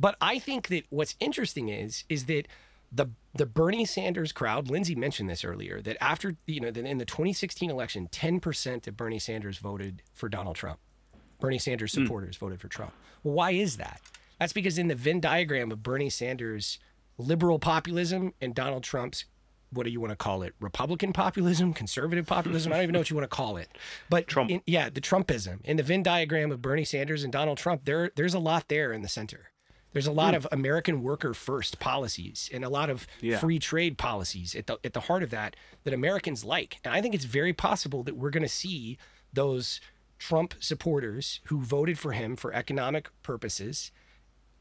But 0.00 0.16
I 0.20 0.38
think 0.38 0.68
that 0.68 0.84
what's 0.88 1.16
interesting 1.20 1.68
is 1.68 2.04
is 2.08 2.24
that 2.26 2.48
the 2.90 3.08
the 3.34 3.46
Bernie 3.46 3.84
Sanders 3.84 4.32
crowd, 4.32 4.70
Lindsay 4.70 4.94
mentioned 4.94 5.28
this 5.28 5.44
earlier, 5.44 5.82
that 5.82 5.96
after 6.00 6.36
you 6.46 6.60
know 6.60 6.68
in 6.68 6.98
the 6.98 7.04
2016 7.04 7.70
election, 7.70 8.08
10% 8.10 8.86
of 8.86 8.96
Bernie 8.96 9.18
Sanders 9.18 9.58
voted 9.58 10.02
for 10.12 10.28
Donald 10.28 10.56
Trump. 10.56 10.78
Bernie 11.42 11.58
Sanders 11.58 11.94
hmm. 11.94 12.04
supporters 12.04 12.36
voted 12.36 12.60
for 12.60 12.68
Trump. 12.68 12.92
Well, 13.22 13.34
why 13.34 13.50
is 13.50 13.76
that? 13.76 14.00
That's 14.38 14.52
because 14.52 14.78
in 14.78 14.88
the 14.88 14.94
Venn 14.94 15.20
diagram 15.20 15.70
of 15.70 15.82
Bernie 15.82 16.10
Sanders' 16.10 16.78
liberal 17.18 17.58
populism 17.58 18.32
and 18.40 18.54
Donald 18.54 18.82
Trump's 18.82 19.26
what 19.70 19.84
do 19.84 19.90
you 19.90 20.00
want 20.00 20.10
to 20.10 20.16
call 20.16 20.42
it? 20.42 20.54
Republican 20.60 21.14
populism, 21.14 21.72
conservative 21.72 22.26
populism? 22.26 22.72
I 22.72 22.76
don't 22.76 22.82
even 22.82 22.92
know 22.92 22.98
what 23.00 23.08
you 23.08 23.16
want 23.16 23.30
to 23.30 23.34
call 23.34 23.56
it. 23.56 23.68
But 24.10 24.26
Trump. 24.26 24.50
in- 24.50 24.60
yeah, 24.66 24.90
the 24.90 25.00
Trumpism. 25.00 25.64
In 25.64 25.78
the 25.78 25.82
Venn 25.82 26.02
diagram 26.02 26.52
of 26.52 26.60
Bernie 26.60 26.84
Sanders 26.84 27.24
and 27.24 27.32
Donald 27.32 27.56
Trump, 27.56 27.84
there 27.84 28.10
there's 28.14 28.34
a 28.34 28.38
lot 28.38 28.68
there 28.68 28.92
in 28.92 29.00
the 29.00 29.08
center. 29.08 29.50
There's 29.92 30.06
a 30.06 30.12
lot 30.12 30.34
hmm. 30.34 30.36
of 30.36 30.48
American 30.52 31.02
worker 31.02 31.34
first 31.34 31.80
policies 31.80 32.50
and 32.52 32.64
a 32.64 32.68
lot 32.68 32.90
of 32.90 33.06
Yeah. 33.20 33.38
free 33.38 33.58
trade 33.58 33.98
policies 33.98 34.54
at 34.54 34.66
the 34.66 34.78
at 34.84 34.92
the 34.92 35.00
heart 35.00 35.22
of 35.22 35.30
that 35.30 35.56
that 35.84 35.94
Americans 35.94 36.44
like. 36.44 36.78
And 36.84 36.92
I 36.92 37.00
think 37.00 37.14
it's 37.14 37.24
very 37.24 37.52
possible 37.52 38.02
that 38.02 38.16
we're 38.16 38.30
going 38.30 38.42
to 38.42 38.48
see 38.48 38.98
those 39.32 39.80
Trump 40.28 40.54
supporters 40.60 41.40
who 41.46 41.60
voted 41.60 41.98
for 41.98 42.12
him 42.12 42.36
for 42.36 42.52
economic 42.54 43.10
purposes 43.24 43.90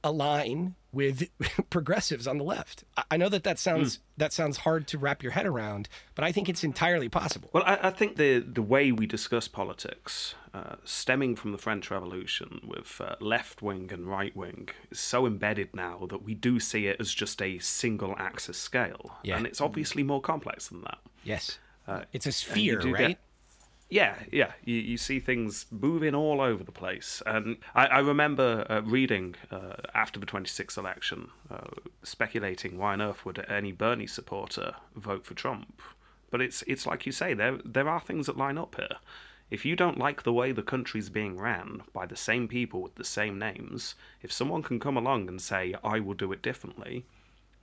align 0.04 0.74
with 0.92 1.30
progressives 1.70 2.26
on 2.28 2.40
the 2.40 2.44
left. 2.44 2.84
I- 3.12 3.18
know 3.18 3.30
that 3.30 3.44
that 3.44 3.60
sounds 3.60 4.00
that 4.18 4.34
sounds 4.34 4.58
hard 4.58 4.88
to 4.88 4.98
wrap 4.98 5.22
your 5.22 5.32
head 5.34 5.46
around, 5.46 5.88
but 6.16 6.26
I 6.26 6.32
think 6.32 6.50
it's 6.50 6.64
entirely 6.64 7.10
possible. 7.10 7.50
Well, 7.54 7.64
I, 7.66 7.78
I 7.84 7.90
think 7.92 8.16
the 8.16 8.40
the 8.40 8.64
way 8.64 8.92
we 8.92 9.06
discuss 9.06 9.48
politics, 9.48 10.34
uh, 10.56 10.78
stemming 10.84 11.36
from 11.36 11.52
the 11.52 11.60
French 11.60 11.92
Revolution, 11.92 12.62
with 12.68 13.00
uh, 13.00 13.16
left 13.20 13.62
wing 13.62 13.92
and 13.94 14.08
right 14.08 14.36
wing, 14.36 14.70
is 14.90 15.00
so 15.00 15.28
embedded 15.28 15.76
now 15.76 16.08
that 16.10 16.24
we 16.24 16.34
do 16.34 16.60
see 16.60 16.88
it 16.88 17.00
as 17.00 17.14
just 17.14 17.40
a 17.42 17.60
single 17.60 18.16
axis 18.18 18.58
scale, 18.58 19.12
Yeah. 19.24 19.38
and 19.38 19.46
it's 19.46 19.62
obviously 19.62 20.02
more 20.02 20.22
complex 20.22 20.70
than 20.70 20.82
that. 20.82 20.98
Yes. 21.24 21.60
Uh, 21.88 22.02
it's 22.14 22.26
a 22.26 22.32
sphere, 22.32 22.82
right? 22.82 23.08
get- 23.10 23.20
yeah, 23.92 24.16
yeah. 24.32 24.54
You, 24.66 24.76
you 24.78 24.98
see 24.98 25.20
things 25.20 25.66
moving 25.70 26.16
all 26.16 26.42
over 26.42 26.64
the 26.64 26.72
place. 26.72 27.22
And 27.26 27.58
I, 27.76 27.88
I 27.88 28.00
remember 28.00 28.66
uh, 28.70 28.82
reading 28.82 29.36
uh, 29.52 29.76
after 29.94 30.20
the 30.20 30.26
26th 30.26 30.78
election, 30.78 31.30
uh, 31.52 31.68
speculating 32.04 32.78
why 32.78 32.94
on 32.94 33.02
earth 33.02 33.26
would 33.26 33.46
any 33.50 33.74
Bernie 33.74 34.08
supporter 34.08 34.76
vote 34.96 35.26
for 35.26 35.36
Trump? 35.36 35.82
But 36.32 36.42
it's 36.42 36.64
it's 36.66 36.88
like 36.88 37.06
you 37.06 37.12
say, 37.12 37.34
there 37.34 37.60
there 37.66 37.90
are 37.90 38.00
things 38.00 38.28
that 38.28 38.38
line 38.38 38.58
up 38.58 38.76
here. 38.76 38.98
if 39.52 39.66
you 39.66 39.76
don't 39.76 39.98
like 40.00 40.24
the 40.24 40.34
way 40.34 40.54
the 40.54 40.64
country's 40.64 41.10
being 41.10 41.38
ran 41.38 41.84
by 41.94 42.06
the 42.06 42.16
same 42.16 42.48
people 42.48 42.82
with 42.82 42.96
the 42.96 43.04
same 43.04 43.38
names, 43.38 43.96
if 44.24 44.32
someone 44.32 44.64
can 44.64 44.80
come 44.80 44.96
along 44.98 45.28
and 45.28 45.42
say, 45.42 45.76
I 45.84 46.00
will 46.00 46.14
do 46.14 46.32
it 46.32 46.42
differently, 46.42 47.06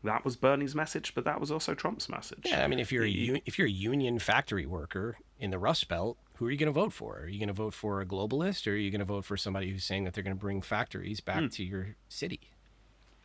that 0.04 0.24
was 0.24 0.36
Bernie's 0.36 0.74
message, 0.74 1.14
but 1.14 1.24
that 1.24 1.40
was 1.40 1.50
also 1.50 1.74
Trump's 1.74 2.08
message. 2.08 2.40
Yeah, 2.44 2.64
I 2.64 2.68
mean, 2.68 2.78
if 2.78 2.92
you're 2.92 3.04
a 3.04 3.08
u- 3.08 3.40
if 3.46 3.58
you're 3.58 3.66
a 3.68 3.70
union 3.70 4.18
factory 4.18 4.66
worker 4.66 5.18
in 5.38 5.50
the 5.50 5.58
Rust 5.58 5.88
Belt, 5.88 6.18
who 6.36 6.46
are 6.46 6.50
you 6.50 6.56
going 6.56 6.68
to 6.72 6.72
vote 6.72 6.92
for? 6.92 7.20
Are 7.20 7.28
you 7.28 7.38
going 7.38 7.48
to 7.48 7.52
vote 7.54 7.74
for 7.74 8.00
a 8.00 8.06
globalist, 8.06 8.66
or 8.66 8.72
are 8.72 8.76
you 8.76 8.90
going 8.90 9.00
to 9.00 9.04
vote 9.04 9.24
for 9.24 9.36
somebody 9.36 9.70
who's 9.70 9.84
saying 9.84 10.04
that 10.04 10.14
they're 10.14 10.22
going 10.24 10.36
to 10.36 10.40
bring 10.40 10.62
factories 10.62 11.20
back 11.20 11.40
Hmm. 11.40 11.48
to 11.48 11.64
your 11.64 11.96
city? 12.08 12.40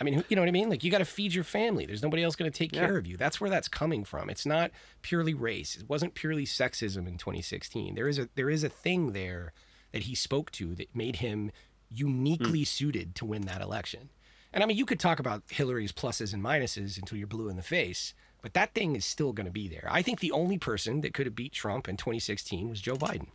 I 0.01 0.03
mean, 0.03 0.23
you 0.27 0.35
know 0.35 0.41
what 0.41 0.49
I 0.49 0.51
mean? 0.51 0.69
Like, 0.69 0.83
you 0.83 0.89
got 0.89 0.97
to 0.97 1.05
feed 1.05 1.33
your 1.35 1.43
family. 1.43 1.85
There's 1.85 2.01
nobody 2.01 2.23
else 2.23 2.35
going 2.35 2.51
to 2.51 2.57
take 2.57 2.73
Yeah. 2.75 2.87
care 2.87 2.97
of 2.97 3.05
you. 3.05 3.15
That's 3.15 3.39
where 3.39 3.49
that's 3.49 3.67
coming 3.67 4.03
from. 4.03 4.29
It's 4.29 4.45
not 4.45 4.71
purely 5.03 5.35
race. 5.35 5.75
It 5.75 5.87
wasn't 5.87 6.15
purely 6.15 6.45
sexism 6.45 7.07
in 7.07 7.17
2016. 7.19 7.93
There 7.93 8.07
is 8.07 8.17
a 8.17 8.27
there 8.35 8.49
is 8.49 8.63
a 8.63 8.69
thing 8.69 9.11
there 9.13 9.53
that 9.91 10.03
he 10.03 10.15
spoke 10.15 10.49
to 10.53 10.73
that 10.75 10.93
made 10.95 11.17
him 11.17 11.51
uniquely 11.89 12.63
suited 12.63 13.13
to 13.15 13.25
win 13.25 13.43
that 13.43 13.61
election. 13.61 14.09
And 14.53 14.63
I 14.63 14.67
mean, 14.67 14.77
you 14.77 14.85
could 14.85 14.99
talk 14.99 15.19
about 15.19 15.43
Hillary's 15.49 15.91
pluses 15.91 16.33
and 16.33 16.43
minuses 16.43 16.97
until 16.97 17.17
you're 17.17 17.27
blue 17.27 17.49
in 17.49 17.55
the 17.55 17.63
face, 17.63 18.13
but 18.41 18.53
that 18.53 18.73
thing 18.73 18.95
is 18.95 19.03
still 19.05 19.33
going 19.33 19.45
to 19.47 19.51
be 19.51 19.67
there. 19.67 19.87
I 19.89 20.01
think 20.01 20.19
the 20.19 20.31
only 20.31 20.57
person 20.57 21.01
that 21.01 21.13
could 21.13 21.25
have 21.25 21.35
beat 21.35 21.53
Trump 21.53 21.87
in 21.89 21.97
2016 21.97 22.69
was 22.69 22.81
Joe 22.81 22.95
Biden. 22.95 23.27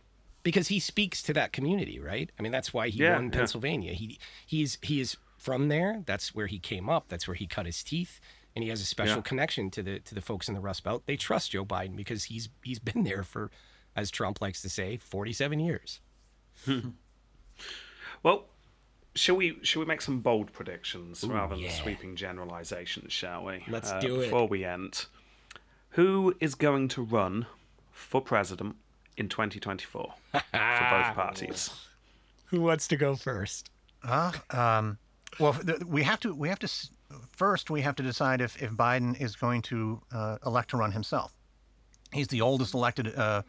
Because 0.43 0.69
he 0.69 0.79
speaks 0.79 1.21
to 1.23 1.33
that 1.33 1.51
community, 1.51 1.99
right? 1.99 2.31
I 2.39 2.41
mean, 2.41 2.53
that's 2.53 2.73
why 2.73 2.87
he 2.87 2.99
Yeah, 3.03 3.15
won 3.15 3.25
yeah. 3.25 3.31
Pennsylvania. 3.31 3.93
He 3.93 4.17
he's 4.47 4.77
he 4.81 5.01
is 5.01 5.17
from 5.37 5.67
there. 5.67 6.01
That's 6.05 6.33
where 6.33 6.47
he 6.47 6.59
came 6.59 6.89
up. 6.89 7.09
That's 7.09 7.27
where 7.27 7.35
he 7.35 7.45
cut 7.45 7.65
his 7.65 7.83
teeth, 7.83 8.21
and 8.55 8.63
he 8.63 8.69
has 8.69 8.79
a 8.81 8.85
special 8.85 9.17
Yeah. 9.17 9.21
connection 9.23 9.69
to 9.71 9.83
the 9.83 9.99
to 9.99 10.15
the 10.15 10.21
folks 10.21 10.47
in 10.47 10.53
the 10.53 10.61
Rust 10.61 10.85
Belt. 10.85 11.03
They 11.05 11.17
trust 11.17 11.51
Joe 11.51 11.65
Biden 11.65 11.97
because 11.97 12.23
he's 12.25 12.47
he's 12.63 12.79
been 12.79 13.03
there 13.03 13.23
for, 13.23 13.51
as 13.97 14.09
Trump 14.09 14.39
likes 14.39 14.61
to 14.61 14.69
say, 14.69 14.95
47 14.95 15.59
years. 15.59 15.99
Well, 18.23 18.45
shall 19.15 19.35
we 19.35 19.57
shall 19.63 19.81
we 19.81 19.85
make 19.85 20.01
some 20.01 20.19
bold 20.19 20.51
predictions 20.53 21.23
rather 21.23 21.55
than 21.55 21.63
yeah. 21.65 21.71
sweeping 21.71 22.15
generalizations, 22.15 23.11
shall 23.13 23.43
we? 23.45 23.63
Let's 23.67 23.91
Uh, 23.91 23.99
do 23.99 24.19
it. 24.21 24.25
Before 24.25 24.47
we 24.47 24.63
end, 24.65 25.05
who 25.91 26.35
is 26.39 26.55
going 26.55 26.87
to 26.89 27.01
run 27.03 27.45
for 27.91 28.21
president 28.21 28.75
in 29.17 29.27
2024 29.29 30.13
for 30.31 30.41
both 30.41 30.43
parties? 31.15 31.69
Who 32.47 32.61
wants 32.61 32.87
to 32.87 32.95
go 32.97 33.15
first? 33.15 33.69
Uh, 34.03 34.31
um, 34.51 34.97
well, 35.39 35.53
th- 35.53 35.83
we 35.85 36.03
have 36.03 36.19
to. 36.21 36.33
We 36.33 36.49
have 36.49 36.59
to. 36.59 36.65
s- 36.65 36.89
First, 37.31 37.71
we 37.71 37.81
have 37.81 37.95
to 37.95 38.03
decide 38.03 38.39
if, 38.39 38.61
if 38.61 38.69
Biden 38.71 39.19
is 39.19 39.35
going 39.35 39.63
to 39.63 39.99
uh, 40.13 40.37
elect 40.45 40.69
to 40.71 40.77
run 40.77 40.91
himself. 40.91 41.33
He's 42.13 42.27
the 42.27 42.41
oldest 42.41 42.75
elected 42.75 43.07
uh, 43.17 43.41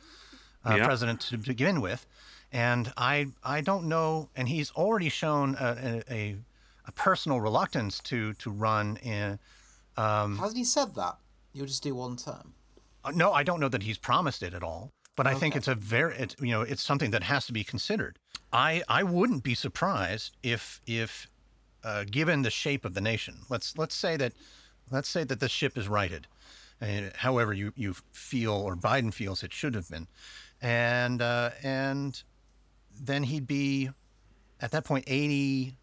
uh, 0.65 0.77
Yeah. 0.77 0.85
president 0.87 1.21
to 1.29 1.37
begin 1.37 1.83
with, 1.83 2.07
and 2.53 2.93
I 2.97 3.29
I 3.45 3.61
don't 3.61 3.87
know. 3.87 4.29
And 4.37 4.49
he's 4.49 4.71
already 4.73 5.09
shown 5.09 5.57
a, 5.61 6.03
a, 6.11 6.37
a, 6.87 6.93
personal 6.93 7.41
reluctance 7.41 8.01
to 8.01 8.35
to 8.35 8.51
run 8.51 8.97
in. 8.99 9.39
Um, 9.97 10.39
Hasn't 10.39 10.59
he 10.59 10.65
said 10.65 10.95
that? 10.97 11.17
You'll 11.53 11.67
just 11.67 11.83
do 11.83 11.95
one 11.95 12.17
term. 12.17 12.55
Uh, 13.05 13.13
No, 13.15 13.33
I 13.33 13.43
don't 13.43 13.61
know 13.61 13.69
that 13.69 13.83
he's 13.83 13.99
promised 13.99 14.43
it 14.43 14.55
at 14.55 14.63
all. 14.63 14.91
But 15.17 15.27
I 15.27 15.35
think 15.35 15.55
it's 15.55 15.69
a 15.69 15.75
very, 15.75 16.15
it's, 16.17 16.35
you 16.41 16.53
know, 16.53 16.63
it's 16.63 16.83
something 16.83 17.11
that 17.11 17.25
has 17.25 17.45
to 17.47 17.53
be 17.53 17.63
considered. 17.63 18.19
I 18.53 18.83
I 18.89 19.03
wouldn't 19.03 19.43
be 19.43 19.55
surprised 19.55 20.37
if 20.43 20.81
if 20.87 21.29
uh, 21.85 22.05
given 22.11 22.43
the 22.43 22.51
shape 22.51 22.85
of 22.87 22.95
the 22.95 23.01
nation, 23.01 23.41
let's 23.49 23.77
let's 23.77 23.95
say 23.95 24.17
that 24.17 24.33
let's 24.91 25.09
say 25.09 25.25
that 25.25 25.41
the 25.41 25.49
ship 25.49 25.77
is 25.77 25.89
righted, 25.89 26.27
uh, 26.81 27.11
however 27.17 27.53
you 27.53 27.73
you 27.77 27.97
feel 28.13 28.53
or 28.53 28.75
Biden 28.77 29.13
feels 29.13 29.43
it 29.43 29.53
should 29.53 29.75
have 29.75 29.91
been, 29.91 30.07
and 30.61 31.21
uh, 31.21 31.51
and 31.63 32.23
then 33.03 33.23
he'd 33.25 33.47
be 33.47 33.91
at 34.61 34.71
that 34.73 34.85
point 34.85 35.05
80, 35.07 35.75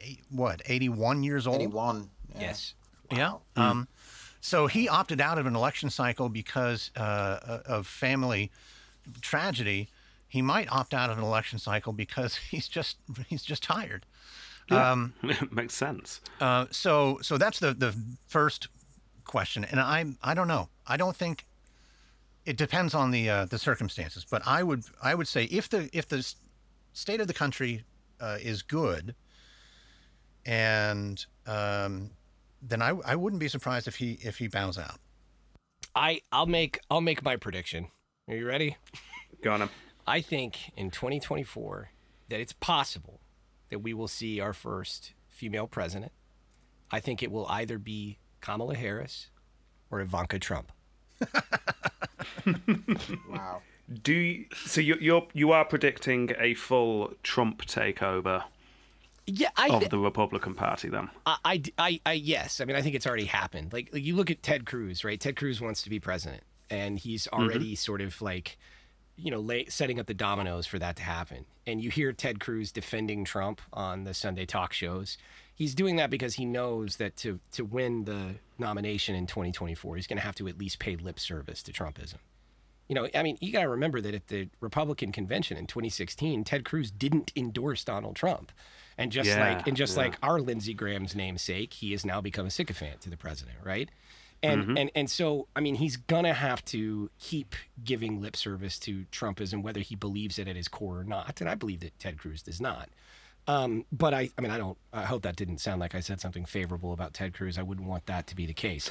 eight, 0.00 0.20
what 0.30 0.60
81 0.66 1.22
years 1.22 1.46
old. 1.46 1.56
Anyone? 1.56 2.10
Yeah. 2.34 2.40
Yes. 2.40 2.74
Yeah. 3.12 3.34
Um, 3.56 3.88
so 4.40 4.66
he 4.66 4.88
opted 4.88 5.20
out 5.20 5.38
of 5.38 5.46
an 5.46 5.54
election 5.56 5.88
cycle 5.90 6.28
because 6.28 6.90
uh, 6.96 7.60
of 7.66 7.86
family 7.86 8.50
tragedy. 9.20 9.88
He 10.30 10.42
might 10.42 10.70
opt 10.70 10.92
out 10.92 11.08
of 11.10 11.16
an 11.16 11.24
election 11.24 11.58
cycle 11.58 11.92
because 11.94 12.36
he's 12.50 12.68
just 12.68 12.98
he's 13.28 13.42
just 13.42 13.62
tired. 13.62 14.04
Um, 14.70 15.14
Makes 15.50 15.74
sense. 15.74 16.20
uh, 16.40 16.66
so 16.70 17.18
so 17.22 17.38
that's 17.38 17.58
the 17.58 17.72
the 17.72 17.94
first 18.26 18.68
question, 19.24 19.64
and 19.64 19.80
I 19.80 20.04
I 20.22 20.34
don't 20.34 20.48
know. 20.48 20.68
I 20.86 20.98
don't 20.98 21.16
think 21.16 21.46
it 22.44 22.56
depends 22.58 22.94
on 22.94 23.10
the 23.10 23.30
uh, 23.30 23.44
the 23.46 23.58
circumstances, 23.58 24.26
but 24.28 24.42
I 24.46 24.62
would 24.62 24.84
I 25.02 25.14
would 25.14 25.26
say 25.28 25.44
if 25.44 25.70
the 25.70 25.88
if 25.96 26.06
the 26.08 26.18
s- 26.18 26.36
state 26.92 27.20
of 27.20 27.26
the 27.26 27.34
country 27.34 27.84
uh, 28.20 28.38
is 28.40 28.62
good, 28.62 29.14
and 30.44 31.24
um, 31.46 32.10
then 32.62 32.82
I 32.82 32.90
I 33.04 33.16
wouldn't 33.16 33.40
be 33.40 33.48
surprised 33.48 33.88
if 33.88 33.96
he 33.96 34.18
if 34.22 34.38
he 34.38 34.48
bows 34.48 34.78
out. 34.78 34.98
I 35.94 36.20
I'll 36.32 36.46
make 36.46 36.78
I'll 36.90 37.00
make 37.00 37.22
my 37.22 37.36
prediction. 37.36 37.88
Are 38.28 38.34
you 38.34 38.46
ready? 38.46 38.76
Go 39.42 39.52
on. 39.52 39.62
Em. 39.62 39.70
I 40.06 40.20
think 40.20 40.72
in 40.76 40.90
2024 40.90 41.90
that 42.28 42.40
it's 42.40 42.52
possible 42.54 43.20
that 43.68 43.80
we 43.80 43.92
will 43.92 44.08
see 44.08 44.40
our 44.40 44.52
first 44.52 45.12
female 45.28 45.66
president. 45.66 46.12
I 46.90 47.00
think 47.00 47.22
it 47.22 47.30
will 47.30 47.46
either 47.48 47.78
be 47.78 48.18
Kamala 48.40 48.74
Harris 48.74 49.28
or 49.90 50.00
Ivanka 50.00 50.38
Trump. 50.38 50.72
Wow. 53.28 53.62
Do 53.90 54.12
you, 54.12 54.46
so 54.66 54.80
you 54.80 54.96
you're 55.00 55.26
you 55.32 55.52
are 55.52 55.64
predicting 55.64 56.30
a 56.38 56.54
full 56.54 57.14
Trump 57.22 57.64
takeover 57.64 58.44
Yeah, 59.26 59.48
I, 59.56 59.68
of 59.68 59.88
the 59.88 59.98
Republican 59.98 60.54
Party 60.54 60.88
then? 60.88 61.08
I, 61.24 61.36
I, 61.44 61.62
I, 61.78 62.00
I- 62.04 62.12
yes. 62.12 62.60
I 62.60 62.64
mean, 62.66 62.76
I 62.76 62.82
think 62.82 62.94
it's 62.94 63.06
already 63.06 63.24
happened. 63.24 63.72
Like, 63.72 63.90
like 63.92 64.02
you 64.02 64.14
look 64.14 64.30
at 64.30 64.42
Ted 64.42 64.66
Cruz, 64.66 65.04
right? 65.04 65.18
Ted 65.18 65.36
Cruz 65.36 65.60
wants 65.60 65.82
to 65.82 65.90
be 65.90 66.00
president, 66.00 66.42
and 66.70 66.98
he's 66.98 67.24
mm-hmm. 67.26 67.42
already 67.42 67.74
sort 67.74 68.02
of 68.02 68.20
like, 68.20 68.58
you 69.16 69.30
know, 69.30 69.40
lay, 69.40 69.66
setting 69.66 69.98
up 69.98 70.06
the 70.06 70.14
dominoes 70.14 70.66
for 70.66 70.78
that 70.78 70.96
to 70.96 71.02
happen. 71.02 71.46
And 71.66 71.82
you 71.82 71.90
hear 71.90 72.12
Ted 72.12 72.40
Cruz 72.40 72.72
defending 72.72 73.24
Trump 73.24 73.60
on 73.72 74.04
the 74.04 74.12
Sunday 74.12 74.44
talk 74.44 74.72
shows. 74.74 75.16
He's 75.54 75.74
doing 75.74 75.96
that 75.96 76.10
because 76.10 76.34
he 76.34 76.44
knows 76.44 76.96
that 76.96 77.16
to 77.16 77.40
to 77.52 77.64
win 77.64 78.04
the 78.04 78.36
nomination 78.58 79.14
in 79.14 79.26
2024, 79.26 79.96
he's 79.96 80.06
going 80.06 80.18
to 80.18 80.24
have 80.24 80.34
to 80.36 80.46
at 80.46 80.58
least 80.58 80.78
pay 80.78 80.96
lip 80.96 81.18
service 81.18 81.62
to 81.64 81.72
Trumpism. 81.72 82.16
You 82.88 82.94
know, 82.94 83.08
I 83.14 83.22
mean, 83.22 83.36
you 83.40 83.52
got 83.52 83.62
to 83.62 83.68
remember 83.68 84.00
that 84.00 84.14
at 84.14 84.28
the 84.28 84.48
Republican 84.60 85.12
convention 85.12 85.56
in 85.56 85.66
2016, 85.66 86.44
Ted 86.44 86.64
Cruz 86.64 86.90
didn't 86.90 87.32
endorse 87.36 87.84
Donald 87.84 88.16
Trump. 88.16 88.50
And 88.96 89.12
just 89.12 89.28
Yeah, 89.28 89.54
like 89.54 89.66
and 89.68 89.76
just 89.76 89.96
yeah. 89.96 90.04
like 90.04 90.18
our 90.22 90.40
Lindsey 90.40 90.74
Graham's 90.74 91.14
namesake, 91.14 91.74
he 91.74 91.92
has 91.92 92.04
now 92.04 92.20
become 92.20 92.46
a 92.46 92.50
sycophant 92.50 93.00
to 93.02 93.10
the 93.10 93.16
president, 93.16 93.58
right? 93.62 93.88
And 94.42 94.62
mm-hmm. 94.62 94.76
and 94.76 94.90
and 94.94 95.10
so 95.10 95.46
I 95.54 95.60
mean 95.60 95.76
he's 95.76 95.96
gonna 95.96 96.34
have 96.34 96.64
to 96.66 97.10
keep 97.20 97.54
giving 97.84 98.20
lip 98.20 98.34
service 98.34 98.78
to 98.80 99.04
Trumpism, 99.12 99.62
whether 99.62 99.80
he 99.80 99.94
believes 99.94 100.38
it 100.38 100.48
at 100.48 100.56
his 100.56 100.66
core 100.66 100.98
or 100.98 101.04
not. 101.04 101.40
And 101.40 101.48
I 101.48 101.54
believe 101.54 101.80
that 101.80 101.96
Ted 101.98 102.18
Cruz 102.18 102.42
does 102.42 102.60
not. 102.60 102.88
Um, 103.48 103.86
but 103.90 104.12
I, 104.12 104.28
I 104.36 104.42
mean, 104.42 104.50
I 104.50 104.58
don't. 104.58 104.76
I 104.92 105.04
hope 105.04 105.22
that 105.22 105.34
didn't 105.34 105.58
sound 105.58 105.80
like 105.80 105.94
I 105.94 106.00
said 106.00 106.20
something 106.20 106.44
favorable 106.44 106.92
about 106.92 107.14
Ted 107.14 107.32
Cruz. 107.32 107.58
I 107.58 107.62
wouldn't 107.62 107.88
want 107.88 108.04
that 108.06 108.26
to 108.28 108.36
be 108.36 108.44
the 108.44 108.52
case. 108.52 108.90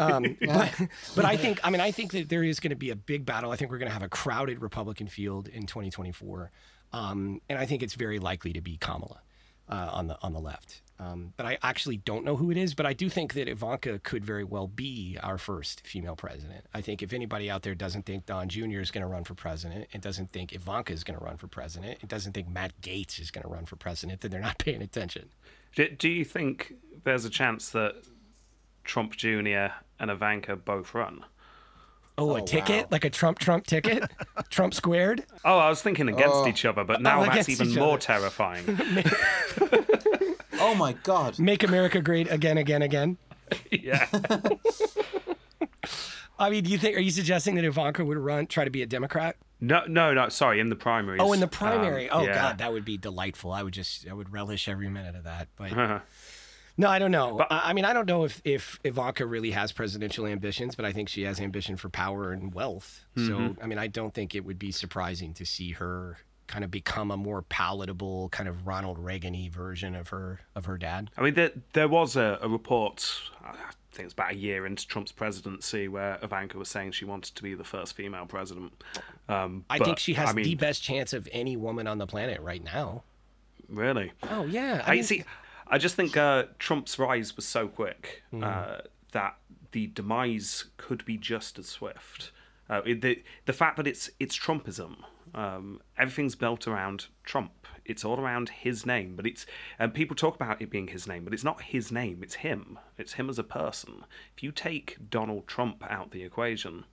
Um, 0.00 0.38
but, 0.46 0.74
but 1.14 1.24
I 1.26 1.36
think, 1.36 1.60
I 1.62 1.70
mean, 1.70 1.82
I 1.82 1.90
think 1.90 2.12
that 2.12 2.30
there 2.30 2.42
is 2.42 2.58
going 2.58 2.70
to 2.70 2.76
be 2.76 2.90
a 2.90 2.96
big 2.96 3.26
battle. 3.26 3.52
I 3.52 3.56
think 3.56 3.70
we're 3.70 3.78
going 3.78 3.90
to 3.90 3.92
have 3.92 4.02
a 4.02 4.08
crowded 4.08 4.62
Republican 4.62 5.08
field 5.08 5.48
in 5.48 5.66
2024, 5.66 6.50
um, 6.94 7.42
and 7.50 7.58
I 7.58 7.66
think 7.66 7.82
it's 7.82 7.94
very 7.94 8.18
likely 8.18 8.54
to 8.54 8.62
be 8.62 8.78
Kamala 8.78 9.20
uh, 9.68 9.90
on 9.92 10.06
the 10.08 10.18
on 10.22 10.32
the 10.32 10.40
left. 10.40 10.82
Um, 11.00 11.32
but 11.36 11.46
I 11.46 11.58
actually 11.62 11.98
don't 11.98 12.24
know 12.24 12.36
who 12.36 12.50
it 12.50 12.56
is. 12.56 12.74
But 12.74 12.86
I 12.86 12.92
do 12.92 13.08
think 13.08 13.34
that 13.34 13.48
Ivanka 13.48 14.00
could 14.00 14.24
very 14.24 14.44
well 14.44 14.66
be 14.66 15.16
our 15.22 15.38
first 15.38 15.86
female 15.86 16.16
president. 16.16 16.66
I 16.74 16.80
think 16.80 17.02
if 17.02 17.12
anybody 17.12 17.48
out 17.48 17.62
there 17.62 17.74
doesn't 17.74 18.04
think 18.04 18.26
Don 18.26 18.48
Jr. 18.48 18.80
is 18.80 18.90
going 18.90 19.02
to 19.02 19.06
run 19.06 19.24
for 19.24 19.34
president, 19.34 19.86
and 19.92 20.02
doesn't 20.02 20.32
think 20.32 20.52
Ivanka 20.52 20.92
is 20.92 21.04
going 21.04 21.18
to 21.18 21.24
run 21.24 21.36
for 21.36 21.46
president, 21.46 21.98
and 22.00 22.08
doesn't 22.08 22.32
think 22.32 22.48
Matt 22.48 22.80
Gaetz 22.80 23.20
is 23.20 23.30
going 23.30 23.42
to 23.42 23.48
run 23.48 23.64
for 23.64 23.76
president, 23.76 24.20
then 24.20 24.30
they're 24.30 24.40
not 24.40 24.58
paying 24.64 24.82
attention. 24.82 25.30
Do, 25.74 25.88
do 25.88 26.08
you 26.08 26.24
think 26.24 26.74
there's 27.04 27.24
a 27.24 27.30
chance 27.30 27.70
that 27.70 27.96
Trump 28.84 29.16
Jr. 29.16 29.68
and 30.00 30.10
Ivanka 30.10 30.56
both 30.56 30.94
run? 30.94 31.24
Oh, 32.18 32.36
a 32.36 32.42
Oh, 32.42 32.44
ticket 32.44 32.82
wow. 32.82 32.88
like 32.90 33.04
a 33.04 33.10
Trump 33.10 33.38
Trump 33.38 33.66
ticket, 33.66 34.02
Trump 34.50 34.74
squared. 34.74 35.24
Oh, 35.44 35.56
I 35.58 35.68
was 35.70 35.80
thinking 35.80 36.08
against 36.08 36.34
Oh. 36.34 36.46
each 36.48 36.64
other, 36.64 36.84
but 36.84 37.00
now 37.00 37.20
that's 37.20 37.30
against 37.32 37.48
even 37.50 37.68
each 37.70 37.76
more 37.78 37.92
other. 37.94 37.98
terrifying. 38.00 38.64
Oh 40.60 40.74
my 40.74 40.92
god. 41.04 41.38
Make 41.38 41.62
America 41.62 42.00
great 42.02 42.28
again, 42.32 42.58
again, 42.58 42.82
again. 42.82 43.16
yeah. 43.70 44.06
I 46.40 46.50
mean, 46.50 46.64
do 46.64 46.70
you 46.70 46.78
think? 46.78 46.96
Are 46.96 47.00
you 47.00 47.10
suggesting 47.12 47.54
that 47.56 47.64
Ivanka 47.64 48.04
would 48.04 48.18
run, 48.18 48.46
try 48.46 48.64
to 48.64 48.70
be 48.70 48.82
a 48.82 48.86
Democrat? 48.86 49.36
No, 49.60 49.82
no, 49.88 50.12
no. 50.14 50.28
Sorry, 50.28 50.60
in 50.60 50.68
the 50.68 50.76
primaries. 50.76 51.20
Oh, 51.22 51.32
in 51.32 51.40
the 51.40 51.46
Um, 51.46 51.50
primary. 51.50 52.08
oh 52.10 52.22
yeah. 52.22 52.34
God, 52.34 52.58
that 52.58 52.72
would 52.72 52.84
be 52.84 52.96
delightful. 52.96 53.52
I 53.52 53.62
would 53.64 53.72
just, 53.74 54.06
I 54.08 54.12
would 54.12 54.32
relish 54.32 54.68
every 54.68 54.88
minute 54.88 55.16
of 55.16 55.24
that. 55.24 55.48
But, 55.56 55.72
No, 56.78 56.88
I 56.88 56.98
don't 56.98 57.10
know. 57.10 57.36
But, 57.36 57.48
I 57.50 57.72
mean, 57.72 57.84
I 57.84 57.92
don't 57.92 58.06
know 58.06 58.24
if, 58.24 58.40
if 58.44 58.78
Ivanka 58.84 59.26
really 59.26 59.50
has 59.50 59.72
presidential 59.72 60.26
ambitions, 60.26 60.76
but 60.76 60.84
I 60.84 60.92
think 60.92 61.08
she 61.08 61.22
has 61.24 61.40
ambition 61.40 61.76
for 61.76 61.88
power 61.88 62.32
and 62.32 62.54
wealth. 62.54 63.04
Mm-hmm. 63.16 63.28
So, 63.28 63.56
I 63.60 63.66
mean, 63.66 63.78
I 63.78 63.88
don't 63.88 64.14
think 64.14 64.34
it 64.34 64.44
would 64.44 64.58
be 64.60 64.70
surprising 64.70 65.34
to 65.34 65.44
see 65.44 65.72
her 65.72 66.18
kind 66.46 66.64
of 66.64 66.70
become 66.70 67.10
a 67.10 67.16
more 67.16 67.42
palatable 67.42 68.30
kind 68.30 68.48
of 68.48 68.66
Ronald 68.66 68.98
Reagan-y 68.98 69.50
version 69.52 69.94
of 69.94 70.08
her 70.08 70.40
of 70.54 70.64
her 70.64 70.78
dad. 70.78 71.10
I 71.18 71.20
mean, 71.20 71.34
there 71.34 71.50
there 71.74 71.88
was 71.88 72.16
a, 72.16 72.38
a 72.40 72.48
report. 72.48 73.06
I 73.44 73.52
think 73.92 74.06
it's 74.06 74.14
about 74.14 74.32
a 74.32 74.36
year 74.36 74.64
into 74.64 74.86
Trump's 74.86 75.12
presidency 75.12 75.88
where 75.88 76.18
Ivanka 76.22 76.56
was 76.56 76.70
saying 76.70 76.92
she 76.92 77.04
wanted 77.04 77.34
to 77.34 77.42
be 77.42 77.54
the 77.54 77.64
first 77.64 77.94
female 77.94 78.24
president. 78.24 78.72
Um, 79.28 79.64
I 79.68 79.78
but, 79.78 79.84
think 79.84 79.98
she 79.98 80.14
has 80.14 80.30
I 80.30 80.32
mean, 80.32 80.44
the 80.44 80.54
best 80.54 80.82
chance 80.82 81.12
of 81.12 81.28
any 81.32 81.56
woman 81.56 81.86
on 81.86 81.98
the 81.98 82.06
planet 82.06 82.40
right 82.40 82.64
now. 82.64 83.02
Really? 83.68 84.12
Oh 84.30 84.46
yeah. 84.46 84.82
I, 84.86 84.92
I 84.92 84.94
mean, 84.94 85.02
see. 85.02 85.24
I 85.70 85.78
just 85.78 85.94
think 85.94 86.16
uh, 86.16 86.44
Trump's 86.58 86.98
rise 86.98 87.36
was 87.36 87.44
so 87.44 87.68
quick 87.68 88.22
mm. 88.32 88.42
uh, 88.42 88.82
that 89.12 89.36
the 89.72 89.88
demise 89.88 90.66
could 90.76 91.04
be 91.04 91.16
just 91.16 91.58
as 91.58 91.66
swift. 91.66 92.32
Uh, 92.70 92.82
the 92.82 93.22
the 93.46 93.52
fact 93.52 93.76
that 93.76 93.86
it's 93.86 94.10
it's 94.20 94.38
Trumpism, 94.38 94.96
um, 95.34 95.80
everything's 95.96 96.34
built 96.34 96.66
around 96.66 97.06
Trump. 97.24 97.66
It's 97.84 98.04
all 98.04 98.20
around 98.20 98.50
his 98.50 98.84
name, 98.84 99.16
but 99.16 99.26
it's 99.26 99.46
and 99.78 99.94
people 99.94 100.14
talk 100.14 100.34
about 100.34 100.60
it 100.60 100.70
being 100.70 100.88
his 100.88 101.06
name, 101.06 101.24
but 101.24 101.32
it's 101.32 101.44
not 101.44 101.62
his 101.62 101.90
name. 101.90 102.20
It's 102.22 102.36
him. 102.36 102.78
It's 102.98 103.14
him 103.14 103.30
as 103.30 103.38
a 103.38 103.44
person. 103.44 104.04
If 104.36 104.42
you 104.42 104.52
take 104.52 104.98
Donald 105.08 105.46
Trump 105.46 105.82
out 105.88 106.10
the 106.10 106.22
equation, 106.22 106.84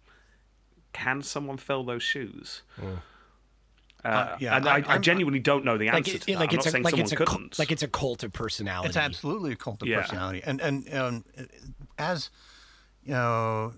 can 0.94 1.22
someone 1.22 1.58
fill 1.58 1.84
those 1.84 2.04
shoes? 2.04 2.62
Mm. 2.80 3.00
Uh, 4.06 4.08
uh, 4.08 4.38
yeah, 4.40 4.58
and 4.58 4.70
I, 4.70 4.84
I, 4.88 4.98
genuinely 5.00 5.40
don't 5.40 5.66
know 5.66 5.78
the 5.78 5.88
answer 5.88 5.98
like 5.98 6.08
it, 6.08 6.22
to 6.22 6.26
that. 6.28 6.40
Like 6.40 6.54
I'm 6.54 6.60
it's 6.60 6.66
not 6.66 6.80
a, 6.80 6.84
like 6.84 6.98
it's 7.00 7.12
a 7.12 7.16
couldn't. 7.16 7.58
like 7.58 7.72
it's 7.72 7.82
a 7.82 7.88
cult 7.88 8.24
of 8.24 8.32
personality. 8.34 8.90
It's 8.90 8.98
absolutely 8.98 9.54
a 9.54 9.56
cult 9.56 9.82
of 9.82 9.88
yeah. 9.88 10.02
personality, 10.02 10.44
and 10.46 10.62
and 10.62 10.94
um, 10.94 11.26
as 11.98 12.30
you 13.04 13.14
know, 13.14 13.74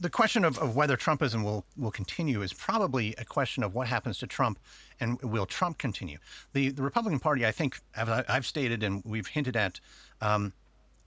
the 0.00 0.10
question 0.10 0.44
of, 0.44 0.58
of 0.58 0.74
whether 0.74 0.96
Trumpism 0.96 1.44
will 1.44 1.64
will 1.76 1.92
continue 1.92 2.42
is 2.42 2.52
probably 2.52 3.14
a 3.18 3.24
question 3.24 3.62
of 3.62 3.72
what 3.72 3.86
happens 3.86 4.18
to 4.18 4.26
Trump, 4.26 4.58
and 4.98 5.20
will 5.22 5.46
Trump 5.46 5.78
continue? 5.78 6.18
The 6.52 6.70
the 6.70 6.82
Republican 6.82 7.20
Party, 7.20 7.46
I 7.46 7.52
think, 7.52 7.78
I've 7.96 8.46
stated 8.46 8.82
and 8.82 9.00
we've 9.04 9.28
hinted 9.28 9.56
at, 9.56 9.78
um, 10.20 10.52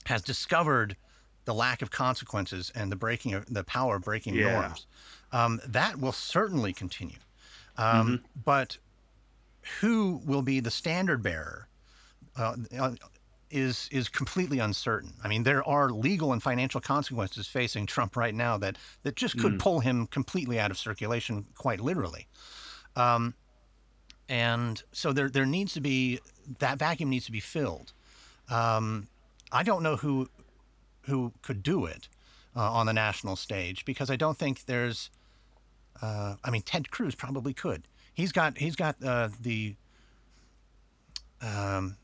has 0.05 0.21
discovered 0.21 0.95
the 1.45 1.53
lack 1.53 1.81
of 1.81 1.91
consequences 1.91 2.71
and 2.73 2.91
the 2.91 2.95
breaking 2.95 3.33
of 3.33 3.51
the 3.53 3.63
power 3.63 3.97
of 3.97 4.03
breaking 4.03 4.35
yeah. 4.35 4.53
norms. 4.53 4.87
Um, 5.31 5.59
that 5.67 5.99
will 5.99 6.11
certainly 6.11 6.73
continue. 6.73 7.17
Um, 7.79 8.07
mm-hmm. 8.07 8.15
But 8.45 8.77
who 9.79 10.21
will 10.25 10.41
be 10.41 10.59
the 10.59 10.71
standard 10.71 11.23
bearer 11.23 11.67
uh, 12.37 12.55
uh, 12.77 12.91
is 13.49 13.89
is 13.91 14.09
completely 14.09 14.59
uncertain. 14.59 15.13
I 15.23 15.27
mean, 15.27 15.43
there 15.43 15.67
are 15.67 15.89
legal 15.89 16.33
and 16.33 16.43
financial 16.43 16.81
consequences 16.81 17.47
facing 17.47 17.85
Trump 17.85 18.15
right 18.15 18.35
now 18.35 18.57
that 18.57 18.77
that 19.03 19.15
just 19.15 19.39
could 19.39 19.53
mm. 19.53 19.59
pull 19.59 19.79
him 19.79 20.07
completely 20.07 20.59
out 20.59 20.71
of 20.71 20.77
circulation, 20.77 21.45
quite 21.57 21.79
literally. 21.79 22.27
Um, 22.95 23.33
and 24.27 24.83
so 24.91 25.13
there 25.13 25.29
there 25.29 25.45
needs 25.45 25.73
to 25.73 25.81
be 25.81 26.19
that 26.59 26.77
vacuum 26.77 27.09
needs 27.09 27.25
to 27.25 27.31
be 27.31 27.39
filled. 27.39 27.93
Um, 28.49 29.07
I 29.51 29.63
don't 29.63 29.83
know 29.83 29.95
who 29.95 30.29
who 31.03 31.33
could 31.41 31.63
do 31.63 31.85
it 31.85 32.07
uh, 32.55 32.71
on 32.71 32.85
the 32.85 32.93
national 32.93 33.35
stage 33.35 33.85
because 33.85 34.09
I 34.11 34.15
don't 34.15 34.37
think 34.37 34.65
there's 34.65 35.09
uh, 36.01 36.35
I 36.43 36.49
mean, 36.49 36.61
Ted 36.61 36.91
Cruz 36.91 37.15
probably 37.15 37.53
could. 37.53 37.83
He's 38.13 38.31
got 38.31 38.57
he's 38.57 38.75
got 38.75 38.95
uh, 39.03 39.29
the 39.39 39.75
um, 41.41 41.97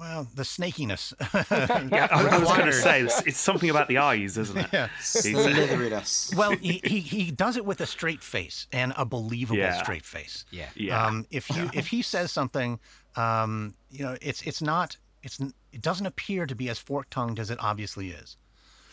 well, 0.00 0.26
the 0.34 0.44
snakiness. 0.44 1.12
yeah, 1.92 2.08
I, 2.10 2.38
was 2.38 2.48
going 2.48 2.66
to 2.66 2.72
say 2.72 3.02
it's 3.02 3.38
something 3.38 3.68
about 3.68 3.88
the 3.88 3.98
eyes, 3.98 4.38
isn't 4.38 4.56
it? 4.56 4.66
Yeah, 4.72 4.88
slitheriness. 4.98 6.32
well, 6.36 6.52
he, 6.52 6.80
he 6.82 7.00
he 7.00 7.30
does 7.30 7.58
it 7.58 7.66
with 7.66 7.80
a 7.82 7.86
straight 7.86 8.22
face 8.22 8.66
and 8.72 8.94
a 8.96 9.04
believable 9.04 9.58
yeah. 9.58 9.82
straight 9.82 10.06
face. 10.06 10.46
Yeah, 10.50 10.70
yeah. 10.74 11.06
Um, 11.06 11.26
if 11.30 11.50
you 11.50 11.70
if 11.74 11.88
he 11.88 12.00
says 12.00 12.32
something, 12.32 12.80
um, 13.14 13.74
you 13.90 14.02
know, 14.02 14.16
it's 14.22 14.40
it's 14.42 14.62
not 14.62 14.96
it's 15.22 15.38
it 15.38 15.82
doesn't 15.82 16.06
appear 16.06 16.46
to 16.46 16.54
be 16.54 16.70
as 16.70 16.78
fork 16.78 17.10
tongued 17.10 17.38
as 17.38 17.50
it 17.50 17.58
obviously 17.60 18.10
is. 18.10 18.36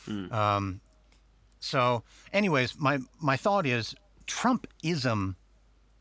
Mm. 0.07 0.31
Um, 0.31 0.81
so, 1.59 2.03
anyways, 2.34 2.77
my 2.79 2.99
my 3.19 3.38
thought 3.38 3.65
is 3.65 3.95
Trumpism 4.25 5.35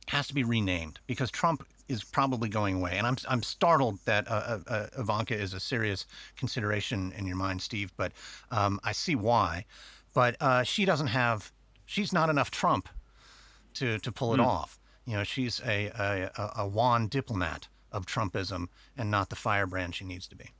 has 0.08 0.28
to 0.28 0.34
be 0.34 0.44
renamed 0.44 1.00
because 1.06 1.30
Trump 1.30 1.66
is 1.88 2.02
probably 2.04 2.48
going 2.48 2.76
away, 2.76 2.98
and 2.98 3.06
I'm 3.06 3.16
I'm 3.28 3.42
startled 3.42 3.98
that 4.04 4.28
uh, 4.28 4.30
uh, 4.30 4.58
uh, 4.66 4.86
Ivanka 4.98 5.34
is 5.34 5.54
a 5.54 5.60
serious 5.60 6.06
consideration 6.36 7.12
in 7.16 7.26
your 7.26 7.36
mind, 7.36 7.62
Steve. 7.62 7.92
But 7.96 8.12
um, 8.50 8.80
I 8.84 8.92
see 8.92 9.14
why. 9.14 9.64
But 10.14 10.36
uh, 10.40 10.62
she 10.62 10.84
doesn't 10.84 11.08
have 11.08 11.52
she's 11.84 12.12
not 12.12 12.30
enough 12.30 12.50
Trump 12.50 12.88
to 13.74 13.98
to 13.98 14.12
pull 14.12 14.34
it 14.34 14.38
mm. 14.38 14.46
off. 14.46 14.78
You 15.06 15.16
know, 15.16 15.24
she's 15.24 15.60
a, 15.64 15.86
a 15.86 16.52
a 16.56 16.66
wand 16.66 17.10
diplomat 17.10 17.68
of 17.92 18.06
Trumpism 18.06 18.66
and 18.96 19.10
not 19.10 19.30
the 19.30 19.36
firebrand 19.36 19.94
she 19.94 20.04
needs 20.04 20.26
to 20.28 20.36
be. 20.36 20.50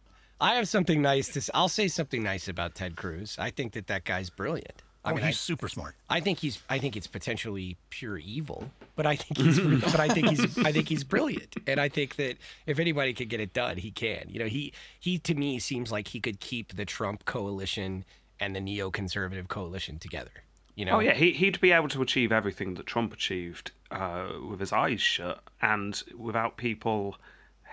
I 0.40 0.54
have 0.54 0.68
something 0.68 1.02
nice 1.02 1.28
to. 1.30 1.50
I'll 1.54 1.68
say 1.68 1.88
something 1.88 2.22
nice 2.22 2.46
about 2.46 2.74
Ted 2.74 2.96
Cruz. 2.96 3.36
I 3.38 3.50
think 3.50 3.72
that 3.72 3.86
that 3.88 4.04
guy's 4.04 4.30
brilliant. 4.30 4.82
I 5.06 5.12
oh, 5.12 5.14
mean, 5.14 5.24
he's 5.24 5.36
I, 5.36 5.38
super 5.38 5.68
smart. 5.68 5.94
I 6.10 6.18
think 6.18 6.40
he's. 6.40 6.60
I 6.68 6.78
think 6.78 6.96
it's 6.96 7.06
potentially 7.06 7.76
pure 7.90 8.18
evil, 8.18 8.72
but 8.96 9.06
I 9.06 9.14
think 9.14 9.38
he's. 9.38 9.60
but 9.92 10.00
I 10.00 10.08
think 10.08 10.30
he's. 10.30 10.58
I 10.58 10.72
think 10.72 10.88
he's 10.88 11.04
brilliant, 11.04 11.54
and 11.66 11.80
I 11.80 11.88
think 11.88 12.16
that 12.16 12.38
if 12.66 12.80
anybody 12.80 13.14
could 13.14 13.28
get 13.28 13.38
it 13.38 13.52
done, 13.52 13.76
he 13.76 13.92
can. 13.92 14.26
You 14.28 14.40
know, 14.40 14.46
he 14.46 14.72
he 14.98 15.18
to 15.20 15.34
me 15.36 15.60
seems 15.60 15.92
like 15.92 16.08
he 16.08 16.18
could 16.18 16.40
keep 16.40 16.74
the 16.74 16.84
Trump 16.84 17.24
coalition 17.24 18.04
and 18.40 18.56
the 18.56 18.60
neoconservative 18.60 19.46
coalition 19.46 19.98
together. 20.00 20.42
You 20.74 20.84
know? 20.84 20.96
Oh 20.96 20.98
yeah, 20.98 21.14
he 21.14 21.30
he'd 21.32 21.60
be 21.60 21.70
able 21.70 21.88
to 21.88 22.02
achieve 22.02 22.32
everything 22.32 22.74
that 22.74 22.86
Trump 22.86 23.12
achieved 23.12 23.70
uh, 23.92 24.28
with 24.50 24.58
his 24.58 24.72
eyes 24.72 25.00
shut 25.00 25.40
and 25.62 26.02
without 26.18 26.56
people 26.56 27.16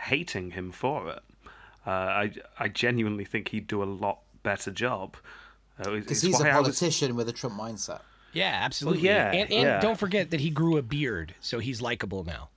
hating 0.05 0.51
him 0.51 0.71
for 0.71 1.09
it. 1.09 1.23
Uh, 1.85 1.89
I 1.89 2.31
I 2.59 2.67
genuinely 2.67 3.25
think 3.25 3.49
he'd 3.49 3.67
do 3.67 3.81
a 3.81 3.85
lot 3.85 4.19
better 4.43 4.69
job. 4.69 5.17
Because 5.77 6.23
uh, 6.23 6.27
he's 6.27 6.39
a 6.39 6.43
politician 6.43 7.15
was... 7.15 7.25
with 7.25 7.35
a 7.35 7.37
Trump 7.37 7.55
mindset. 7.55 8.01
Yeah, 8.33 8.59
absolutely. 8.61 9.07
Well, 9.07 9.15
yeah, 9.15 9.31
and, 9.31 9.51
and 9.51 9.63
yeah. 9.63 9.79
don't 9.79 9.97
forget 9.97 10.31
that 10.31 10.39
he 10.39 10.49
grew 10.49 10.77
a 10.77 10.81
beard, 10.81 11.35
so 11.39 11.59
he's 11.59 11.81
likable 11.81 12.23
now. 12.23 12.49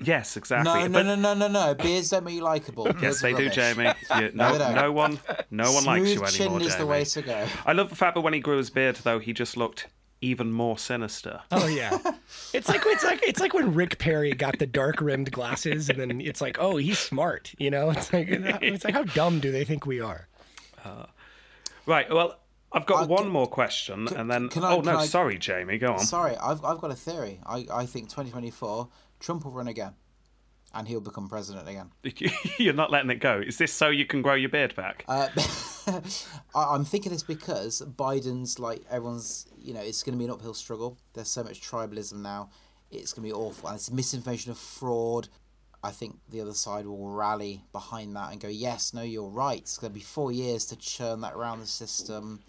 Yes, 0.00 0.36
exactly. 0.36 0.72
No, 0.72 0.86
no, 0.86 0.92
but... 0.92 1.02
no, 1.02 1.14
no, 1.14 1.34
no, 1.34 1.48
no. 1.48 1.74
Beards 1.74 2.10
don't 2.10 2.24
make 2.24 2.34
you 2.34 2.42
likable. 2.42 2.88
yes, 3.02 3.20
they 3.20 3.32
rubbish. 3.32 3.54
do, 3.54 3.60
Jamie. 3.60 3.92
You, 4.18 4.30
no, 4.34 4.56
no, 4.56 4.74
no, 4.74 4.92
one, 4.92 5.18
no 5.50 5.72
one 5.72 5.82
Smooth 5.82 6.18
likes 6.18 6.38
you 6.38 6.44
anymore. 6.44 6.60
chin 6.60 6.66
is 6.66 6.72
Jamie. 6.72 6.78
the 6.78 6.86
way 6.86 7.04
to 7.04 7.22
go. 7.22 7.46
I 7.66 7.72
love 7.72 7.88
the 7.88 7.96
fact 7.96 8.14
that 8.14 8.20
when 8.20 8.32
he 8.32 8.40
grew 8.40 8.58
his 8.58 8.70
beard, 8.70 8.96
though, 8.96 9.18
he 9.18 9.32
just 9.32 9.56
looked 9.56 9.88
even 10.20 10.52
more 10.52 10.78
sinister. 10.78 11.40
Oh 11.50 11.66
yeah, 11.66 11.98
it's 12.54 12.68
like 12.68 12.82
it's 12.84 13.04
like 13.04 13.22
it's 13.26 13.40
like 13.40 13.54
when 13.54 13.74
Rick 13.74 13.98
Perry 13.98 14.32
got 14.32 14.58
the 14.58 14.66
dark 14.66 15.00
rimmed 15.00 15.32
glasses, 15.32 15.90
and 15.90 15.98
then 15.98 16.20
it's 16.20 16.40
like, 16.40 16.58
oh, 16.60 16.76
he's 16.76 16.98
smart. 16.98 17.52
You 17.58 17.70
know, 17.70 17.90
it's 17.90 18.12
like 18.12 18.28
it's 18.30 18.84
like 18.84 18.94
how 18.94 19.02
dumb 19.02 19.40
do 19.40 19.50
they 19.50 19.64
think 19.64 19.84
we 19.84 20.00
are? 20.00 20.28
Uh, 20.84 21.06
right. 21.86 22.12
Well, 22.12 22.38
I've 22.74 22.86
got 22.86 23.04
uh, 23.04 23.06
one 23.06 23.24
can, 23.24 23.32
more 23.32 23.46
question, 23.46 24.06
can, 24.06 24.16
and 24.16 24.30
then 24.30 24.48
Can 24.48 24.64
I, 24.64 24.74
oh 24.74 24.80
no, 24.80 24.98
I, 24.98 25.06
sorry, 25.06 25.38
Jamie, 25.38 25.78
go 25.78 25.92
on. 25.92 25.98
Sorry, 26.00 26.36
I've 26.36 26.64
I've 26.64 26.78
got 26.78 26.90
a 26.90 26.96
theory. 26.96 27.40
I 27.44 27.66
I 27.72 27.86
think 27.86 28.08
2024 28.08 28.88
Trump 29.20 29.44
will 29.44 29.52
run 29.52 29.68
again, 29.68 29.94
and 30.74 30.88
he'll 30.88 31.00
become 31.00 31.28
president 31.28 31.68
again. 31.68 31.90
You're 32.58 32.74
not 32.74 32.90
letting 32.90 33.10
it 33.10 33.20
go. 33.20 33.42
Is 33.44 33.58
this 33.58 33.72
so 33.72 33.88
you 33.88 34.06
can 34.06 34.22
grow 34.22 34.34
your 34.34 34.48
beard 34.48 34.74
back? 34.74 35.04
Uh, 35.06 35.28
I'm 36.54 36.84
thinking 36.84 37.12
this 37.12 37.22
because 37.22 37.82
Biden's 37.82 38.58
like 38.58 38.82
everyone's. 38.90 39.46
You 39.58 39.74
know, 39.74 39.80
it's 39.80 40.02
going 40.02 40.14
to 40.14 40.18
be 40.18 40.24
an 40.24 40.30
uphill 40.30 40.54
struggle. 40.54 40.98
There's 41.14 41.30
so 41.30 41.44
much 41.44 41.60
tribalism 41.60 42.20
now. 42.20 42.50
It's 42.90 43.12
going 43.12 43.28
to 43.28 43.34
be 43.34 43.38
awful, 43.38 43.68
and 43.68 43.76
it's 43.76 43.90
misinformation 43.90 44.50
of 44.50 44.58
fraud. 44.58 45.28
I 45.84 45.90
think 45.90 46.18
the 46.30 46.40
other 46.40 46.54
side 46.54 46.86
will 46.86 47.08
rally 47.08 47.64
behind 47.72 48.14
that 48.14 48.30
and 48.30 48.40
go, 48.40 48.48
yes, 48.48 48.94
no, 48.94 49.02
you're 49.02 49.28
right. 49.28 49.58
It's 49.58 49.78
going 49.78 49.92
to 49.92 49.98
be 49.98 50.04
four 50.04 50.30
years 50.30 50.64
to 50.66 50.76
churn 50.76 51.20
that 51.22 51.34
around 51.34 51.60
the 51.60 51.66
system, 51.66 52.40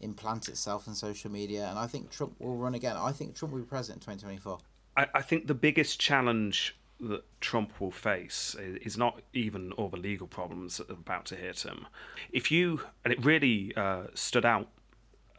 implant 0.00 0.48
itself 0.48 0.86
in 0.86 0.94
social 0.94 1.30
media, 1.30 1.66
and 1.68 1.78
I 1.78 1.88
think 1.88 2.10
Trump 2.10 2.34
will 2.38 2.56
run 2.56 2.74
again. 2.74 2.96
I 2.96 3.10
think 3.10 3.34
Trump 3.34 3.52
will 3.52 3.60
be 3.60 3.66
president 3.66 4.06
in 4.06 4.16
2024. 4.16 4.58
I, 4.96 5.06
I 5.14 5.22
think 5.22 5.48
the 5.48 5.54
biggest 5.54 5.98
challenge 5.98 6.76
that 7.00 7.22
Trump 7.40 7.80
will 7.80 7.90
face 7.90 8.56
is 8.58 8.96
not 8.96 9.20
even 9.32 9.72
all 9.72 9.88
the 9.88 9.96
legal 9.96 10.26
problems 10.26 10.76
that 10.76 10.90
are 10.90 10.94
about 10.94 11.26
to 11.26 11.36
hit 11.36 11.60
him. 11.60 11.86
If 12.32 12.50
you, 12.50 12.82
and 13.04 13.12
it 13.12 13.24
really 13.24 13.72
uh, 13.76 14.04
stood 14.14 14.44
out, 14.44 14.68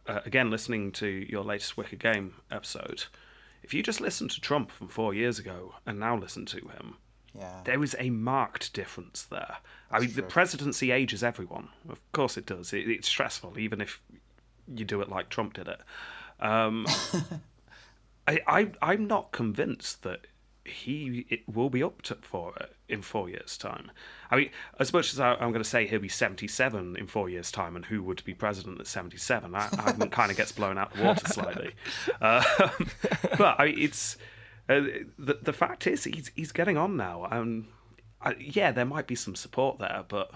uh, 0.08 0.22
again, 0.26 0.50
listening 0.50 0.92
to 0.94 1.08
your 1.08 1.44
latest 1.44 1.78
Wicked 1.78 2.00
Game 2.00 2.36
episode, 2.50 3.06
if 3.64 3.74
you 3.74 3.84
just 3.84 4.02
listen 4.02 4.30
to 4.30 4.42
Trump 4.42 4.72
from 4.72 4.88
four 4.88 5.14
years 5.14 5.38
ago 5.38 5.76
and 5.86 6.00
now 6.00 6.18
listen 6.18 6.46
to 6.48 6.58
him, 6.58 6.96
yeah. 7.40 7.62
There 7.64 7.84
is 7.84 7.96
a 8.00 8.10
marked 8.10 8.74
difference 8.74 9.24
there. 9.24 9.58
I 9.92 10.00
mean, 10.00 10.14
the 10.14 10.24
presidency 10.24 10.92
ages 10.92 11.24
everyone. 11.24 11.70
Of 11.90 12.00
course 12.12 12.38
it 12.38 12.46
does. 12.46 12.74
It, 12.74 12.90
it's 12.90 13.08
stressful, 13.08 13.58
even 13.58 13.82
if 13.82 14.02
you 14.68 14.86
do 14.86 15.02
it 15.02 15.10
like 15.10 15.30
Trump 15.30 15.54
did 15.54 15.68
it. 15.68 15.80
Um, 16.40 16.86
I, 18.28 18.40
I, 18.46 18.72
I'm 18.82 19.08
not 19.08 19.32
convinced 19.32 20.04
that 20.04 20.28
he 20.66 21.26
it 21.30 21.42
will 21.52 21.70
be 21.70 21.82
up 21.82 22.02
to, 22.04 22.16
for 22.22 22.54
it 22.60 22.76
in 22.88 23.02
four 23.02 23.30
years' 23.30 23.58
time. 23.58 23.92
I 24.30 24.36
mean, 24.36 24.50
as 24.80 24.94
much 24.94 25.14
as 25.14 25.20
I, 25.20 25.34
am 25.34 25.52
going 25.52 25.64
to 25.64 25.64
say 25.64 25.88
he'll 25.88 26.00
be 26.00 26.10
77 26.10 26.96
in 26.96 27.08
four 27.08 27.30
years' 27.30 27.52
time, 27.52 27.76
and 27.76 27.86
who 27.86 28.04
would 28.04 28.24
be 28.24 28.34
president 28.34 28.80
at 28.80 28.88
77, 28.88 29.56
I, 29.56 29.70
I 29.72 29.92
kind 30.08 30.32
of 30.32 30.38
gets 30.38 30.52
blown 30.52 30.78
out 30.78 30.94
the 30.94 31.04
water 31.04 31.28
slightly. 31.28 31.74
Uh, 32.22 32.44
but 33.38 33.60
I 33.60 33.66
mean, 33.66 33.80
it's 33.80 34.18
uh, 34.70 34.82
the 35.18 35.40
the 35.42 35.54
fact 35.54 35.88
is 35.88 36.04
he's 36.04 36.32
he's 36.36 36.52
getting 36.52 36.78
on 36.78 36.96
now. 36.96 37.28
Um, 37.32 37.68
I, 38.22 38.36
yeah, 38.40 38.72
there 38.72 38.86
might 38.86 39.08
be 39.08 39.16
some 39.16 39.36
support 39.36 39.80
there, 39.80 40.06
but 40.08 40.32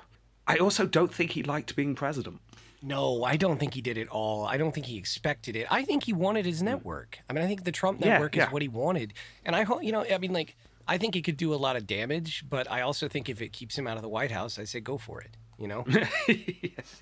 I 0.47 0.57
also 0.57 0.85
don't 0.85 1.13
think 1.13 1.31
he 1.31 1.43
liked 1.43 1.75
being 1.75 1.95
president. 1.95 2.41
No, 2.81 3.23
I 3.23 3.37
don't 3.37 3.59
think 3.59 3.75
he 3.75 3.81
did 3.81 3.97
at 3.97 4.09
all. 4.09 4.45
I 4.45 4.57
don't 4.57 4.73
think 4.73 4.87
he 4.87 4.97
expected 4.97 5.55
it. 5.55 5.67
I 5.71 5.83
think 5.83 6.03
he 6.03 6.11
wanted 6.11 6.45
his 6.45 6.61
network. 6.61 7.19
I 7.29 7.33
mean, 7.33 7.43
I 7.43 7.47
think 7.47 7.63
the 7.63 7.71
Trump 7.71 8.01
network 8.01 8.35
yeah, 8.35 8.41
yeah. 8.41 8.47
is 8.47 8.53
what 8.53 8.61
he 8.61 8.67
wanted. 8.67 9.13
And 9.45 9.55
I 9.55 9.63
hope, 9.63 9.83
you 9.83 9.93
know, 9.93 10.03
I 10.03 10.17
mean, 10.17 10.33
like, 10.33 10.57
I 10.85 10.97
think 10.97 11.15
it 11.15 11.21
could 11.21 11.37
do 11.37 11.53
a 11.53 11.55
lot 11.55 11.77
of 11.77 11.87
damage, 11.87 12.43
but 12.49 12.69
I 12.69 12.81
also 12.81 13.07
think 13.07 13.29
if 13.29 13.41
it 13.41 13.53
keeps 13.53 13.77
him 13.77 13.87
out 13.87 13.95
of 13.95 14.03
the 14.03 14.09
White 14.09 14.31
House, 14.31 14.59
I 14.59 14.65
say 14.65 14.81
go 14.81 14.97
for 14.97 15.21
it, 15.21 15.37
you 15.57 15.69
know? 15.69 15.85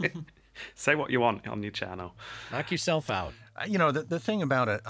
say 0.76 0.94
what 0.94 1.10
you 1.10 1.20
want 1.20 1.48
on 1.48 1.64
your 1.64 1.72
channel. 1.72 2.14
Knock 2.52 2.70
yourself 2.70 3.10
out. 3.10 3.34
Uh, 3.56 3.66
you 3.68 3.80
know, 3.80 3.92
the, 3.92 4.04
the 4.04 4.20
thing 4.20 4.44
about 4.44 4.70
it, 4.70 4.82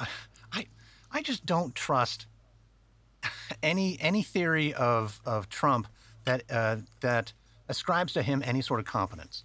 I, 0.51 0.65
I 1.09 1.21
just 1.21 1.45
don't 1.45 1.73
trust 1.73 2.25
any 3.63 3.97
any 3.99 4.23
theory 4.23 4.73
of, 4.73 5.21
of 5.25 5.49
Trump 5.49 5.87
that, 6.25 6.43
uh, 6.49 6.77
that 7.01 7.33
ascribes 7.69 8.13
to 8.13 8.21
him 8.21 8.41
any 8.45 8.61
sort 8.61 8.79
of 8.79 8.85
competence. 8.85 9.43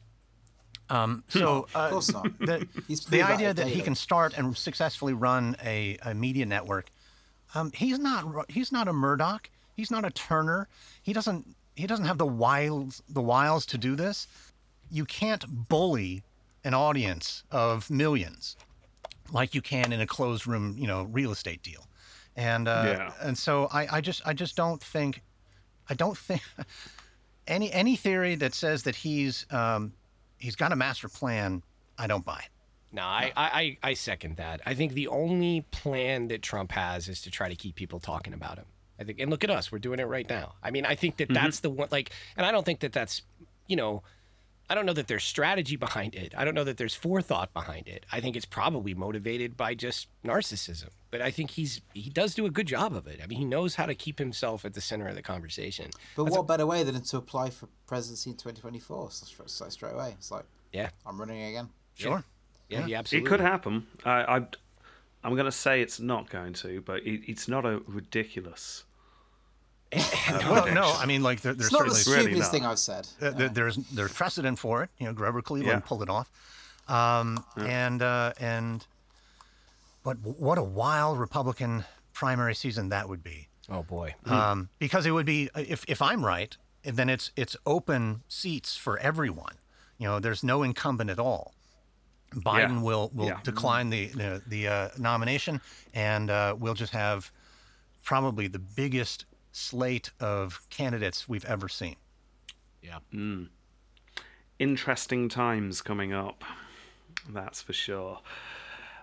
Um, 0.89 1.25
so, 1.29 1.67
uh, 1.75 1.79
of 1.79 1.91
course. 1.91 2.07
The, 2.07 2.67
the 3.11 3.23
idea 3.23 3.53
that 3.53 3.67
he 3.67 3.81
can 3.81 3.95
start 3.95 4.39
and 4.39 4.57
successfully 4.57 5.15
run 5.15 5.57
a, 5.65 5.99
a 6.03 6.15
media 6.15 6.47
network, 6.47 6.91
um, 7.55 7.73
he's 7.75 7.99
not 7.99 8.51
he's 8.51 8.71
not 8.71 8.89
a 8.89 8.93
Murdoch. 8.93 9.51
He's 9.75 9.91
not 9.91 10.05
a 10.05 10.11
Turner. 10.11 10.69
He 11.03 11.13
doesn't 11.13 11.57
he 11.75 11.87
doesn't 11.87 12.07
have 12.07 12.19
the 12.19 12.27
wiles 12.27 13.03
the 13.09 13.23
wiles 13.23 13.67
to 13.67 13.79
do 13.79 13.97
this. 13.97 14.27
You 14.91 15.05
can't 15.05 15.69
bully 15.69 16.23
an 16.65 16.75
audience 16.75 17.43
of 17.51 17.91
millions 17.91 18.57
like 19.33 19.55
you 19.55 19.63
can 19.63 19.93
in 19.93 20.01
a 20.01 20.07
closed 20.07 20.47
room, 20.47 20.77
you 20.79 20.87
know, 20.87 21.03
real 21.03 21.33
estate 21.33 21.63
deal. 21.63 21.87
And 22.37 22.69
uh, 22.69 22.85
yeah. 22.87 23.13
and 23.23 23.37
so 23.37 23.69
I, 23.73 23.97
I 23.97 24.01
just 24.01 24.23
I 24.27 24.35
just 24.35 24.57
don't 24.57 24.83
think 24.83 25.23
I 25.89 25.95
don't 25.95 26.17
think 26.17 26.43
any 27.47 27.73
any 27.73 27.97
theory 27.97 28.35
that 28.37 28.55
says 28.55 28.83
that 28.83 28.97
he's 28.97 29.47
um, 29.51 29.95
he's 30.39 30.57
got 30.57 30.73
a 30.73 30.77
master 30.77 31.09
plan. 31.09 31.63
I 31.99 32.07
don't 32.07 32.25
buy 32.25 32.41
it. 32.45 32.51
No, 32.93 33.03
I, 33.03 33.33
I, 33.37 33.79
I 33.83 33.95
second 33.95 34.37
that. 34.37 34.61
I 34.65 34.75
think 34.75 34.93
the 34.93 35.09
only 35.09 35.67
plan 35.71 36.29
that 36.29 36.41
Trump 36.41 36.73
has 36.73 37.09
is 37.09 37.21
to 37.23 37.31
try 37.31 37.49
to 37.49 37.55
keep 37.55 37.75
people 37.75 38.01
talking 38.01 38.33
about 38.33 38.57
him. 38.57 38.65
I 38.99 39.05
think, 39.05 39.21
and 39.21 39.31
look 39.31 39.45
at 39.45 39.51
us, 39.51 39.71
we're 39.71 39.79
doing 39.79 39.99
it 39.99 40.05
right 40.05 40.29
now. 40.29 40.55
I 40.63 40.71
mean, 40.71 40.87
I 40.87 40.95
think 40.95 41.19
that 41.19 41.29
mm-hmm. 41.29 41.35
that's 41.35 41.61
the 41.61 41.69
one. 41.69 41.89
Like, 41.91 42.11
and 42.37 42.47
I 42.47 42.53
don't 42.53 42.65
think 42.65 42.81
that 42.81 42.93
that's, 42.93 43.23
you 43.67 43.77
know, 43.77 44.03
I 44.69 44.75
don't 44.75 44.85
know 44.85 44.93
that 44.95 45.07
there's 45.07 45.25
strategy 45.25 45.77
behind 45.77 46.15
it. 46.15 46.35
I 46.37 46.45
don't 46.45 46.55
know 46.55 46.65
that 46.65 46.77
there's 46.77 46.95
forethought 46.95 47.53
behind 47.53 47.87
it. 47.87 48.05
I 48.11 48.21
think 48.21 48.35
it's 48.35 48.47
probably 48.47 48.95
motivated 48.95 49.57
by 49.57 49.75
just 49.75 50.09
narcissism. 50.25 50.89
But 51.11 51.23
I 51.23 51.31
think 51.31 51.53
he's 51.53 51.81
he 51.95 52.11
does 52.11 52.35
do 52.35 52.47
a 52.47 52.51
good 52.51 52.67
job 52.67 52.95
of 52.95 53.07
it. 53.07 53.21
I 53.23 53.27
mean, 53.27 53.39
he 53.39 53.45
knows 53.45 53.77
how 53.77 53.87
to 53.87 53.95
keep 53.95 54.19
himself 54.19 54.65
at 54.65 54.75
the 54.75 54.81
center 54.81 55.07
of 55.07 55.15
the 55.15 55.23
conversation. 55.23 55.91
But 56.17 56.25
That's 56.25 56.37
what 56.37 56.43
a, 56.43 56.47
better 56.47 56.67
way 56.67 56.83
than 56.83 57.01
to 57.01 57.17
apply 57.17 57.51
for 57.51 57.69
presidency 57.87 58.31
in 58.31 58.37
2024? 58.37 59.11
So, 59.13 59.45
so 59.47 59.69
straight 59.69 59.95
away, 59.95 60.15
it's 60.19 60.31
like, 60.31 60.45
yeah, 60.73 60.91
I'm 61.07 61.19
running 61.19 61.43
again. 61.43 61.69
Sure. 61.95 62.25
Yeah, 62.69 62.81
yeah, 62.81 62.87
yeah 62.87 62.99
absolutely. 62.99 63.29
It 63.29 63.31
could 63.31 63.41
happen. 63.41 63.87
I, 64.05 64.37
I 64.37 64.47
I'm 65.23 65.35
going 65.35 65.47
to 65.47 65.53
say 65.53 65.81
it's 65.81 66.01
not 66.01 66.29
going 66.29 66.53
to, 66.55 66.81
but 66.83 67.03
it, 67.07 67.29
it's 67.31 67.49
not 67.49 67.65
a 67.65 67.81
ridiculous 67.87 68.85
well, 69.93 70.73
no, 70.75 70.95
I 70.99 71.07
mean, 71.07 71.23
like 71.23 71.41
there, 71.43 71.55
there's 71.55 71.67
it's 71.67 71.73
not 71.73 71.91
certainly 71.93 72.33
the 72.33 72.43
stupidest 72.43 72.51
thing 72.51 72.67
I've 72.67 72.79
said. 72.79 73.09
Uh, 73.21 73.31
there, 73.31 73.49
there's 73.49 73.77
there's 73.77 74.13
precedent 74.13 74.59
for 74.59 74.83
it. 74.83 74.91
You 74.99 75.07
know, 75.07 75.13
Grover 75.13 75.43
Cleveland 75.43 75.83
yeah. 75.83 75.89
pulled 75.89 76.03
it 76.03 76.11
off, 76.11 76.31
um, 76.89 77.45
yeah. 77.57 77.65
and 77.65 78.03
uh, 78.03 78.33
and 78.41 78.85
but 80.03 80.17
what 80.19 80.59
a 80.59 80.63
wild 80.63 81.19
Republican 81.19 81.85
primary 82.13 82.55
season 82.55 82.89
that 82.89 83.09
would 83.09 83.23
be. 83.23 83.49
Oh 83.69 83.83
boy, 83.83 84.15
um, 84.27 84.71
because 84.79 85.07
it 85.07 85.13
would 85.13 85.27
be 85.27 85.51
if 85.55 85.85
if 85.87 86.03
I'm 86.03 86.25
right, 86.25 86.57
then 86.83 87.09
it's 87.09 87.31
it's 87.37 87.57
open 87.65 88.23
seats 88.29 88.77
for 88.77 88.99
everyone. 88.99 89.55
You 89.99 90.09
know, 90.09 90.19
there's 90.19 90.43
no 90.43 90.63
incumbent 90.63 91.11
at 91.11 91.19
all. 91.19 91.55
Biden 92.35 92.77
yeah. 92.77 92.83
will 92.83 93.11
will 93.15 93.39
decline 93.45 93.91
the 93.91 94.07
the, 94.09 94.43
the 94.47 94.69
uh, 94.69 94.89
nomination, 94.99 95.61
and 95.95 96.29
uh, 96.29 96.57
we'll 96.59 96.75
just 96.75 96.93
have 96.93 97.31
probably 98.03 98.47
the 98.47 98.59
biggest 98.59 99.27
slate 99.57 100.11
of 100.21 100.61
candidates 100.69 101.27
we've 101.27 101.45
ever 101.47 101.69
seen. 101.69 101.97
Yeah. 102.83 102.99
Mm. 103.13 103.49
Interesting 104.59 105.29
times 105.29 105.81
coming 105.81 106.13
up. 106.13 106.45
That's 107.29 107.63
for 107.63 107.73
sure. 107.73 108.21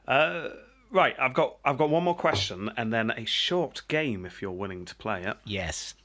Uh, 0.08 0.50
right, 0.92 1.16
I've 1.20 1.34
got 1.34 1.58
I've 1.66 1.78
got 1.78 1.90
one 1.90 2.04
more 2.04 2.16
question 2.16 2.72
and 2.78 2.94
then 2.94 3.10
a 3.12 3.26
short 3.26 3.82
game 3.88 4.26
if 4.26 4.42
you're 4.42 4.52
willing 4.52 4.86
to 4.86 4.96
play 4.96 5.24
it. 5.24 5.38
Yes. 5.44 5.96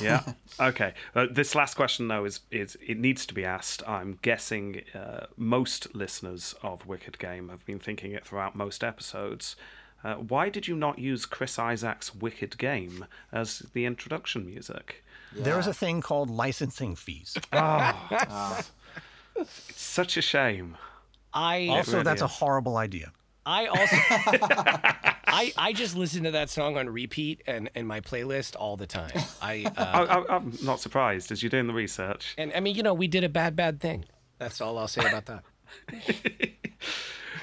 Yeah. 0.00 0.32
okay. 0.60 0.94
Uh, 1.14 1.26
this 1.30 1.54
last 1.54 1.74
question 1.74 2.08
though 2.08 2.24
is 2.24 2.40
is 2.50 2.76
it 2.84 2.98
needs 2.98 3.24
to 3.26 3.34
be 3.34 3.44
asked. 3.44 3.86
I'm 3.88 4.18
guessing 4.20 4.82
uh, 4.94 5.26
most 5.36 5.94
listeners 5.94 6.56
of 6.62 6.86
Wicked 6.86 7.20
Game 7.20 7.50
have 7.50 7.64
been 7.64 7.78
thinking 7.78 8.12
it 8.12 8.26
throughout 8.26 8.56
most 8.56 8.82
episodes. 8.82 9.54
Uh, 10.06 10.14
why 10.14 10.48
did 10.48 10.68
you 10.68 10.76
not 10.76 11.00
use 11.00 11.26
Chris 11.26 11.58
Isaak's 11.58 12.14
Wicked 12.14 12.56
Game 12.58 13.06
as 13.32 13.64
the 13.72 13.84
introduction 13.84 14.46
music? 14.46 15.02
Yeah. 15.34 15.42
There 15.42 15.58
is 15.58 15.66
a 15.66 15.74
thing 15.74 16.00
called 16.00 16.30
licensing 16.30 16.94
fees. 16.94 17.36
Oh, 17.52 18.60
it's 19.36 19.74
such 19.74 20.16
a 20.16 20.22
shame. 20.22 20.76
I 21.34 21.66
also 21.66 21.94
really 21.94 22.04
that's 22.04 22.20
is. 22.20 22.22
a 22.22 22.28
horrible 22.28 22.76
idea. 22.76 23.10
I 23.44 23.66
also 23.66 23.96
I 25.26 25.52
I 25.58 25.72
just 25.72 25.96
listen 25.96 26.22
to 26.22 26.30
that 26.30 26.50
song 26.50 26.78
on 26.78 26.88
repeat 26.88 27.42
and 27.48 27.68
in 27.74 27.84
my 27.84 28.00
playlist 28.00 28.54
all 28.56 28.76
the 28.76 28.86
time. 28.86 29.10
I, 29.42 29.64
uh, 29.76 30.22
I 30.28 30.36
am 30.36 30.56
not 30.62 30.78
surprised 30.78 31.32
as 31.32 31.42
you're 31.42 31.50
doing 31.50 31.66
the 31.66 31.74
research. 31.74 32.36
And 32.38 32.52
I 32.54 32.60
mean, 32.60 32.76
you 32.76 32.84
know, 32.84 32.94
we 32.94 33.08
did 33.08 33.24
a 33.24 33.28
bad 33.28 33.56
bad 33.56 33.80
thing. 33.80 34.04
That's 34.38 34.60
all 34.60 34.78
I'll 34.78 34.86
say 34.86 35.04
about 35.04 35.26
that. 35.26 35.42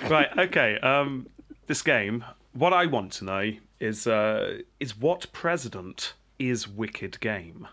right. 0.10 0.30
Okay. 0.38 0.80
Um, 0.80 1.28
this 1.68 1.82
game 1.82 2.24
what 2.54 2.74
I 2.74 2.86
want 2.86 3.12
to 3.14 3.26
know 3.26 3.52
is 3.80 4.08
uh, 4.08 4.60
is 4.80 4.98
what 4.98 5.32
president 5.32 6.14
is 6.40 6.68
Wicked 6.68 7.20
Game? 7.20 7.68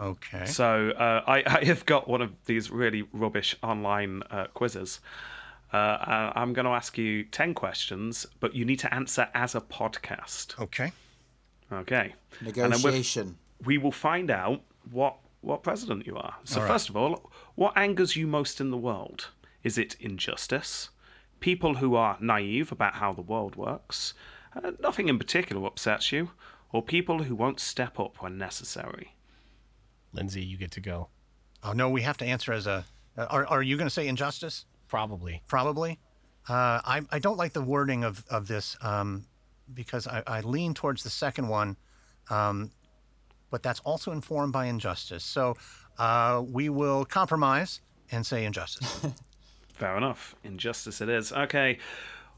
Okay. 0.00 0.46
So 0.46 0.90
uh, 0.90 1.22
I, 1.26 1.42
I 1.46 1.64
have 1.64 1.84
got 1.84 2.08
one 2.08 2.22
of 2.22 2.32
these 2.46 2.70
really 2.70 3.02
rubbish 3.12 3.54
online 3.62 4.22
uh, 4.30 4.46
quizzes. 4.54 5.00
Uh, 5.72 5.76
uh 5.76 6.32
I'm 6.34 6.52
going 6.52 6.64
to 6.64 6.72
ask 6.72 6.96
you 6.96 7.24
10 7.24 7.54
questions, 7.54 8.26
but 8.40 8.54
you 8.54 8.64
need 8.64 8.78
to 8.80 8.92
answer 8.94 9.28
as 9.34 9.54
a 9.54 9.60
podcast. 9.60 10.58
Okay. 10.58 10.92
Okay. 11.70 12.14
Negotiation. 12.40 13.36
We 13.64 13.76
will 13.78 13.92
find 13.92 14.30
out 14.30 14.62
what, 14.90 15.16
what 15.42 15.62
president 15.62 16.06
you 16.06 16.16
are. 16.16 16.36
So, 16.44 16.66
first 16.66 16.88
of 16.88 16.96
all, 16.96 17.30
what 17.54 17.76
angers 17.76 18.16
you 18.16 18.26
most 18.26 18.60
in 18.60 18.70
the 18.70 18.78
world? 18.78 19.28
Is 19.62 19.76
it 19.76 19.96
injustice? 20.00 20.88
People 21.40 21.76
who 21.76 21.94
are 21.94 22.16
naive 22.20 22.70
about 22.70 22.94
how 22.94 23.12
the 23.12 23.22
world 23.22 23.56
works, 23.56 24.14
uh, 24.54 24.72
nothing 24.80 25.08
in 25.08 25.18
particular 25.18 25.66
upsets 25.66 26.12
you, 26.12 26.30
or 26.72 26.82
people 26.82 27.24
who 27.24 27.34
won't 27.34 27.60
step 27.60 27.98
up 27.98 28.22
when 28.22 28.38
necessary. 28.38 29.14
Lindsay, 30.12 30.42
you 30.42 30.56
get 30.56 30.70
to 30.72 30.80
go. 30.80 31.08
Oh 31.62 31.72
no, 31.72 31.88
we 31.88 32.02
have 32.02 32.16
to 32.18 32.24
answer 32.24 32.52
as 32.52 32.66
a. 32.66 32.84
Uh, 33.16 33.26
are 33.30 33.46
are 33.46 33.62
you 33.62 33.76
going 33.76 33.86
to 33.86 33.94
say 33.94 34.08
injustice? 34.08 34.66
Probably. 34.88 35.42
Probably. 35.46 35.98
Uh, 36.48 36.80
I 36.84 37.02
I 37.10 37.18
don't 37.18 37.36
like 37.36 37.52
the 37.52 37.62
wording 37.62 38.04
of 38.04 38.24
of 38.30 38.48
this 38.48 38.76
um, 38.82 39.26
because 39.72 40.06
I, 40.06 40.22
I 40.26 40.40
lean 40.40 40.74
towards 40.74 41.02
the 41.02 41.10
second 41.10 41.48
one, 41.48 41.76
um, 42.28 42.70
but 43.50 43.62
that's 43.62 43.80
also 43.80 44.12
informed 44.12 44.52
by 44.52 44.66
injustice. 44.66 45.24
So 45.24 45.56
uh, 45.98 46.42
we 46.46 46.68
will 46.68 47.04
compromise 47.04 47.80
and 48.10 48.26
say 48.26 48.44
injustice. 48.44 49.06
Fair 49.80 49.96
enough. 49.96 50.36
Injustice 50.44 51.00
it 51.00 51.08
is. 51.08 51.32
Okay. 51.32 51.78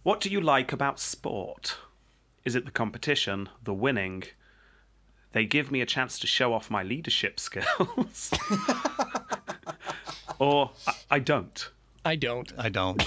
What 0.05 0.21
do 0.21 0.31
you 0.31 0.41
like 0.41 0.73
about 0.73 1.01
sport? 1.01 1.77
Is 2.45 2.55
it 2.55 2.67
the 2.67 2.71
competition, 2.71 3.49
the 3.65 3.75
winning? 3.75 4.23
They 5.33 5.45
give 5.45 5.73
me 5.73 5.81
a 5.81 5.87
chance 5.87 6.21
to 6.21 6.29
show 6.29 6.55
off 6.55 6.71
my 6.71 6.85
leadership 6.85 7.41
skills. 7.49 8.31
or 10.39 10.71
I, 10.87 10.95
I 11.11 11.19
don't. 11.19 11.69
I 12.05 12.15
don't. 12.15 12.53
I 12.57 12.69
don't. 12.69 13.05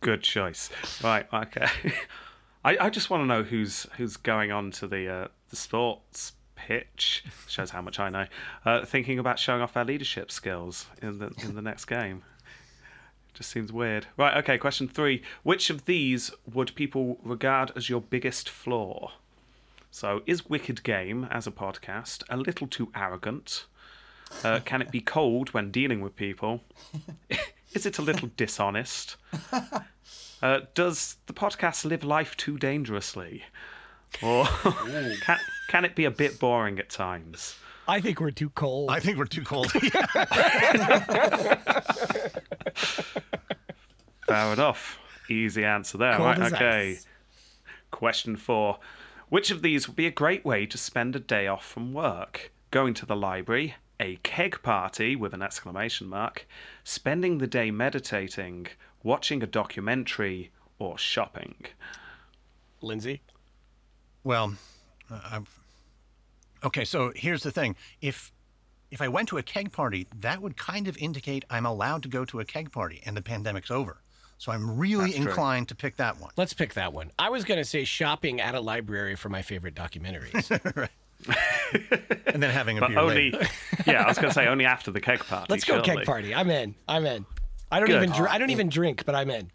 Good 0.00 0.22
choice. 0.22 0.70
Right. 1.04 1.26
Okay. 1.30 1.68
I, 2.64 2.78
I 2.78 2.88
just 2.88 3.10
want 3.10 3.24
to 3.24 3.26
know 3.26 3.42
who's 3.42 3.86
who's 3.98 4.16
going 4.16 4.52
on 4.52 4.70
to 4.70 4.86
the 4.86 5.06
uh, 5.06 5.28
the 5.50 5.56
sports 5.56 6.32
pitch 6.66 7.24
shows 7.46 7.70
how 7.70 7.80
much 7.80 7.98
I 7.98 8.08
know. 8.08 8.26
Uh, 8.64 8.84
thinking 8.84 9.18
about 9.18 9.38
showing 9.38 9.62
off 9.62 9.76
our 9.76 9.84
leadership 9.84 10.30
skills 10.30 10.86
in 11.00 11.18
the 11.18 11.32
in 11.42 11.54
the 11.54 11.62
next 11.62 11.86
game. 11.86 12.22
Just 13.34 13.50
seems 13.50 13.72
weird. 13.72 14.06
Right, 14.16 14.36
okay, 14.38 14.58
question 14.58 14.88
three. 14.88 15.22
Which 15.42 15.70
of 15.70 15.86
these 15.86 16.30
would 16.52 16.74
people 16.74 17.18
regard 17.22 17.72
as 17.76 17.88
your 17.88 18.00
biggest 18.00 18.48
flaw? 18.48 19.12
So, 19.90 20.22
is 20.26 20.48
Wicked 20.48 20.82
Game, 20.82 21.26
as 21.30 21.46
a 21.46 21.50
podcast, 21.50 22.22
a 22.28 22.36
little 22.36 22.66
too 22.66 22.90
arrogant? 22.94 23.66
Uh, 24.44 24.60
can 24.64 24.82
it 24.82 24.90
be 24.90 25.00
cold 25.00 25.52
when 25.52 25.70
dealing 25.70 26.00
with 26.00 26.14
people? 26.14 26.62
is 27.72 27.86
it 27.86 27.98
a 27.98 28.02
little 28.02 28.30
dishonest? 28.36 29.16
Uh, 30.42 30.60
does 30.74 31.16
the 31.26 31.34
podcast 31.34 31.84
live 31.84 32.02
life 32.02 32.34
too 32.36 32.56
dangerously? 32.56 33.44
Or 34.22 34.44
can, 35.22 35.38
can 35.70 35.84
it 35.84 35.94
be 35.94 36.04
a 36.04 36.10
bit 36.10 36.40
boring 36.40 36.80
at 36.80 36.90
times? 36.90 37.54
I 37.86 38.00
think 38.00 38.20
we're 38.20 38.32
too 38.32 38.50
cold. 38.50 38.90
I 38.90 38.98
think 38.98 39.18
we're 39.18 39.24
too 39.26 39.44
cold. 39.44 39.70
Fair 44.26 44.52
enough. 44.52 44.98
Easy 45.28 45.64
answer 45.64 45.96
there. 45.96 46.16
Cold 46.16 46.26
right, 46.26 46.40
as 46.40 46.52
okay. 46.54 46.90
ice. 46.90 47.06
Question 47.92 48.36
four. 48.36 48.80
Which 49.28 49.52
of 49.52 49.62
these 49.62 49.86
would 49.86 49.94
be 49.94 50.08
a 50.08 50.10
great 50.10 50.44
way 50.44 50.66
to 50.66 50.76
spend 50.76 51.14
a 51.14 51.20
day 51.20 51.46
off 51.46 51.64
from 51.64 51.92
work? 51.92 52.50
Going 52.72 52.92
to 52.94 53.06
the 53.06 53.14
library, 53.14 53.76
a 54.00 54.16
keg 54.24 54.60
party 54.64 55.14
with 55.14 55.32
an 55.32 55.42
exclamation 55.42 56.08
mark, 56.08 56.48
spending 56.82 57.38
the 57.38 57.46
day 57.46 57.70
meditating, 57.70 58.66
watching 59.04 59.40
a 59.40 59.46
documentary, 59.46 60.50
or 60.80 60.98
shopping? 60.98 61.54
Lindsay. 62.80 63.20
well, 64.24 64.54
I've, 65.10 65.59
okay. 66.64 66.84
So 66.84 67.12
here's 67.14 67.42
the 67.42 67.50
thing: 67.50 67.76
if 68.00 68.32
if 68.90 69.00
I 69.00 69.08
went 69.08 69.28
to 69.28 69.38
a 69.38 69.42
keg 69.42 69.72
party, 69.72 70.06
that 70.20 70.42
would 70.42 70.56
kind 70.56 70.88
of 70.88 70.96
indicate 70.98 71.44
I'm 71.50 71.66
allowed 71.66 72.02
to 72.04 72.08
go 72.08 72.24
to 72.26 72.40
a 72.40 72.44
keg 72.44 72.72
party, 72.72 73.02
and 73.06 73.16
the 73.16 73.22
pandemic's 73.22 73.70
over. 73.70 74.02
So 74.38 74.52
I'm 74.52 74.78
really 74.78 75.10
That's 75.12 75.16
true. 75.16 75.26
inclined 75.28 75.68
to 75.68 75.74
pick 75.74 75.96
that 75.96 76.18
one. 76.18 76.30
Let's 76.36 76.54
pick 76.54 76.72
that 76.74 76.92
one. 76.94 77.10
I 77.18 77.28
was 77.28 77.44
going 77.44 77.58
to 77.60 77.64
say 77.64 77.84
shopping 77.84 78.40
at 78.40 78.54
a 78.54 78.60
library 78.60 79.14
for 79.14 79.28
my 79.28 79.42
favorite 79.42 79.74
documentaries. 79.74 80.48
and 82.26 82.42
then 82.42 82.50
having 82.50 82.78
a 82.78 82.80
But 82.80 82.88
beer 82.88 82.98
only, 82.98 83.30
later. 83.32 83.46
yeah, 83.86 84.02
I 84.04 84.08
was 84.08 84.16
going 84.16 84.30
to 84.30 84.34
say 84.34 84.46
only 84.46 84.64
after 84.64 84.90
the 84.90 85.00
keg 85.00 85.18
party. 85.26 85.46
Let's 85.50 85.64
go 85.64 85.82
keg 85.82 86.06
party. 86.06 86.34
I'm 86.34 86.48
in. 86.48 86.74
I'm 86.88 87.04
in. 87.04 87.26
I 87.70 87.78
don't 87.80 87.88
Good. 87.88 88.02
even 88.02 88.16
dr- 88.16 88.30
I 88.30 88.38
don't 88.38 88.48
even 88.50 88.70
drink, 88.70 89.04
but 89.04 89.14
I'm 89.14 89.28
in. 89.30 89.50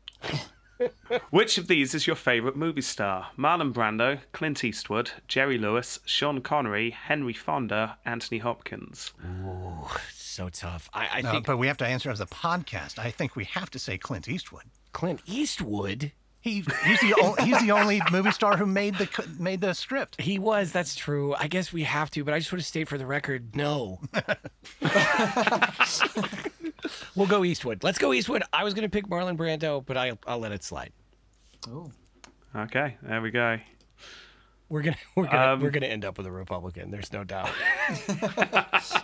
Which 1.29 1.57
of 1.57 1.67
these 1.67 1.93
is 1.95 2.07
your 2.07 2.15
favourite 2.15 2.55
movie 2.55 2.81
star? 2.81 3.27
Marlon 3.37 3.71
Brando, 3.73 4.19
Clint 4.31 4.63
Eastwood, 4.63 5.11
Jerry 5.27 5.57
Lewis, 5.57 5.99
Sean 6.05 6.41
Connery, 6.41 6.89
Henry 6.91 7.33
Fonda, 7.33 7.97
Anthony 8.05 8.39
Hopkins. 8.39 9.13
Ooh, 9.25 9.87
so 10.13 10.49
tough. 10.49 10.89
I, 10.93 11.07
I 11.13 11.21
No, 11.21 11.31
think 11.31 11.45
but 11.45 11.57
we 11.57 11.67
have 11.67 11.77
to 11.77 11.85
answer 11.87 12.09
as 12.09 12.19
a 12.21 12.25
podcast. 12.25 12.99
I 12.99 13.11
think 13.11 13.35
we 13.35 13.45
have 13.45 13.69
to 13.71 13.79
say 13.79 13.97
Clint 13.97 14.27
Eastwood. 14.27 14.63
Clint 14.91 15.21
Eastwood. 15.25 16.11
He 16.45 16.63
he's 16.85 16.99
the 16.99 17.15
o- 17.19 17.33
he's 17.43 17.59
the 17.59 17.71
only 17.71 17.99
movie 18.11 18.29
star 18.29 18.55
who 18.55 18.67
made 18.67 18.99
the 18.99 19.09
made 19.39 19.61
the 19.61 19.73
script. 19.73 20.21
He 20.21 20.37
was. 20.37 20.71
That's 20.71 20.93
true. 20.93 21.33
I 21.33 21.47
guess 21.47 21.73
we 21.73 21.81
have 21.85 22.11
to, 22.11 22.23
but 22.23 22.35
I 22.35 22.39
just 22.39 22.51
want 22.51 22.61
to 22.61 22.67
state 22.67 22.87
for 22.87 22.99
the 22.99 23.05
record, 23.07 23.55
no. 23.55 23.99
we'll 27.15 27.25
go 27.25 27.43
Eastwood. 27.43 27.83
Let's 27.83 27.97
go 27.97 28.13
Eastwood. 28.13 28.43
I 28.53 28.63
was 28.63 28.75
going 28.75 28.83
to 28.83 28.89
pick 28.89 29.07
Marlon 29.07 29.37
Brando, 29.37 29.83
but 29.83 29.97
I, 29.97 30.19
I'll 30.27 30.37
let 30.37 30.51
it 30.51 30.63
slide. 30.63 30.91
Oh, 31.67 31.89
Okay, 32.55 32.95
there 33.01 33.21
we 33.23 33.31
go. 33.31 33.57
We're 34.69 34.83
gonna 34.83 34.97
we're 35.15 35.25
gonna 35.25 35.53
Um, 35.53 35.61
we're 35.61 35.71
gonna 35.71 35.87
end 35.87 36.05
up 36.05 36.19
with 36.19 36.27
a 36.27 36.31
Republican. 36.31 36.91
There's 36.91 37.11
no 37.11 37.23
doubt. 37.23 37.49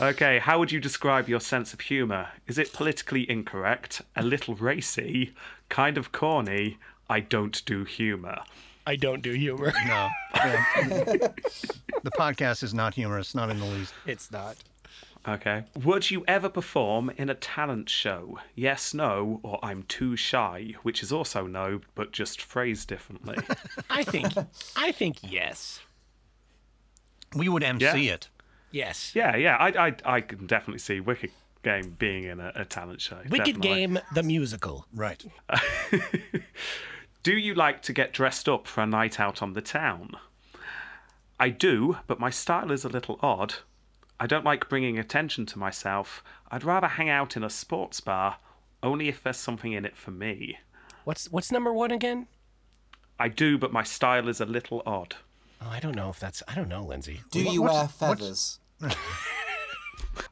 Okay, 0.00 0.38
how 0.38 0.58
would 0.58 0.70
you 0.72 0.80
describe 0.80 1.28
your 1.28 1.40
sense 1.40 1.72
of 1.72 1.80
humour? 1.80 2.28
Is 2.46 2.58
it 2.58 2.72
politically 2.72 3.28
incorrect, 3.30 4.02
a 4.14 4.22
little 4.22 4.54
racy, 4.54 5.32
kind 5.70 5.96
of 5.96 6.12
corny? 6.12 6.76
I 7.08 7.20
don't 7.20 7.64
do 7.64 7.84
humour. 7.84 8.38
I 8.86 8.96
don't 8.96 9.22
do 9.22 9.32
humor. 9.32 9.72
No, 9.86 10.08
Yeah. 10.34 10.64
the 12.02 12.10
podcast 12.18 12.62
is 12.62 12.74
not 12.74 12.94
humorous, 12.94 13.34
not 13.34 13.48
in 13.50 13.58
the 13.58 13.64
least. 13.66 13.94
It's 14.06 14.30
not. 14.30 14.56
Okay. 15.26 15.64
Would 15.82 16.10
you 16.10 16.24
ever 16.28 16.48
perform 16.48 17.10
in 17.16 17.28
a 17.30 17.34
talent 17.34 17.88
show? 17.88 18.38
Yes, 18.54 18.94
no, 18.94 19.40
or 19.42 19.58
I'm 19.64 19.82
too 19.84 20.14
shy, 20.14 20.74
which 20.82 21.02
is 21.02 21.10
also 21.10 21.46
no, 21.46 21.80
but 21.96 22.12
just 22.12 22.40
phrased 22.40 22.86
differently. 22.88 23.36
I 23.90 24.04
think 24.04 24.28
I 24.76 24.92
think 24.92 25.18
yes. 25.22 25.80
We 27.34 27.48
would 27.48 27.64
MC 27.64 27.84
Yeah. 27.84 28.14
it. 28.14 28.28
Yes. 28.76 29.12
yeah, 29.14 29.34
yeah, 29.36 29.56
I, 29.56 29.88
I, 29.88 29.94
I 30.16 30.20
can 30.20 30.46
definitely 30.46 30.78
see 30.80 31.00
Wicked 31.00 31.30
Game 31.62 31.96
being 31.98 32.24
in 32.24 32.40
a, 32.40 32.52
a 32.54 32.64
talent 32.64 33.00
show. 33.00 33.16
Wicked 33.28 33.56
definitely. 33.60 33.68
Game 33.68 33.98
the 34.14 34.22
musical. 34.22 34.86
Right. 34.94 35.24
Do 37.22 37.36
you 37.36 37.54
like 37.54 37.82
to 37.82 37.92
get 37.92 38.12
dressed 38.12 38.48
up 38.48 38.66
for 38.68 38.82
a 38.82 38.86
night 38.86 39.18
out 39.18 39.42
on 39.42 39.54
the 39.54 39.60
town? 39.60 40.12
I 41.40 41.48
do, 41.50 41.96
but 42.06 42.20
my 42.20 42.30
style 42.30 42.70
is 42.70 42.84
a 42.84 42.88
little 42.88 43.18
odd. 43.20 43.54
I 44.20 44.26
don't 44.26 44.44
like 44.44 44.68
bringing 44.68 44.98
attention 44.98 45.44
to 45.46 45.58
myself. 45.58 46.22
I'd 46.50 46.64
rather 46.64 46.86
hang 46.86 47.10
out 47.10 47.36
in 47.36 47.42
a 47.44 47.50
sports 47.50 48.00
bar, 48.00 48.36
only 48.82 49.08
if 49.08 49.22
there's 49.22 49.36
something 49.36 49.72
in 49.72 49.84
it 49.84 49.96
for 49.96 50.12
me. 50.12 50.58
What's 51.04 51.30
what's 51.30 51.50
number 51.52 51.72
one 51.72 51.90
again? 51.90 52.28
I 53.18 53.28
do, 53.28 53.58
but 53.58 53.72
my 53.72 53.82
style 53.82 54.28
is 54.28 54.40
a 54.40 54.46
little 54.46 54.82
odd. 54.86 55.16
Oh, 55.60 55.68
I 55.68 55.80
don't 55.80 55.96
know 55.96 56.10
if 56.10 56.20
that's 56.20 56.42
I 56.48 56.54
don't 56.54 56.68
know, 56.68 56.84
Lindsay. 56.84 57.20
do 57.32 57.44
What- 57.44 57.54
you 57.54 57.62
what's- 57.62 57.74
wear 57.74 57.82
what's- 57.82 58.20
feathers? 58.20 58.58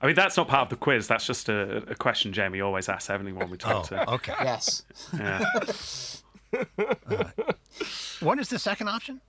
I 0.01 0.07
mean, 0.07 0.15
that's 0.17 0.37
not 0.37 0.49
part 0.49 0.63
of 0.63 0.69
the 0.71 0.77
quiz. 0.77 1.07
That's 1.09 1.27
just 1.27 1.49
a, 1.49 1.77
a 1.91 1.95
question 1.95 2.33
Jamie 2.33 2.61
always 2.61 2.89
asks 2.89 3.11
everyone 3.11 3.51
we 3.51 3.57
talk 3.57 3.87
Oh, 3.93 3.97
to. 3.97 4.11
okay. 4.13 4.35
Yes. 4.43 4.83
Yeah. 5.17 5.45
What 8.21 8.39
is 8.39 8.49
the 8.49 8.59
second 8.59 8.89
option? 8.89 9.21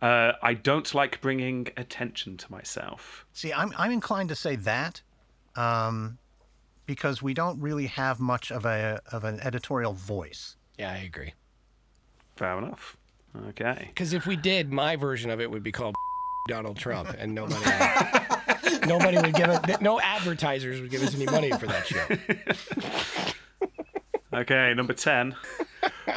Uh, 0.00 0.32
I 0.42 0.54
don't 0.54 0.94
like 0.94 1.20
bringing 1.20 1.68
attention 1.76 2.36
to 2.36 2.50
myself. 2.52 3.26
See, 3.32 3.52
I'm 3.52 3.72
I'm 3.76 3.90
inclined 3.90 4.28
to 4.28 4.34
say 4.34 4.54
that, 4.56 5.02
um, 5.56 6.18
because 6.84 7.22
we 7.22 7.34
don't 7.34 7.60
really 7.60 7.86
have 7.86 8.20
much 8.20 8.52
of 8.52 8.64
a 8.66 9.00
of 9.10 9.24
an 9.24 9.40
editorial 9.40 9.94
voice. 9.94 10.56
Yeah, 10.78 10.92
I 10.92 10.96
agree. 10.98 11.32
Fair 12.36 12.58
enough. 12.58 12.96
Okay. 13.48 13.86
Because 13.88 14.12
if 14.12 14.26
we 14.26 14.36
did, 14.36 14.70
my 14.70 14.96
version 14.96 15.30
of 15.30 15.40
it 15.40 15.50
would 15.50 15.62
be 15.62 15.72
called 15.72 15.94
Donald 16.46 16.76
Trump, 16.76 17.14
and 17.18 17.34
nobody 17.34 17.64
nobody 18.86 19.18
would 19.18 19.34
give 19.34 19.50
it. 19.50 19.80
No 19.80 20.00
advertisers 20.00 20.80
would 20.80 20.90
give 20.90 21.02
us 21.02 21.14
any 21.14 21.26
money 21.26 21.50
for 21.52 21.66
that 21.66 21.86
show. 21.86 23.32
Okay, 24.36 24.74
number 24.74 24.92
10. 24.92 25.34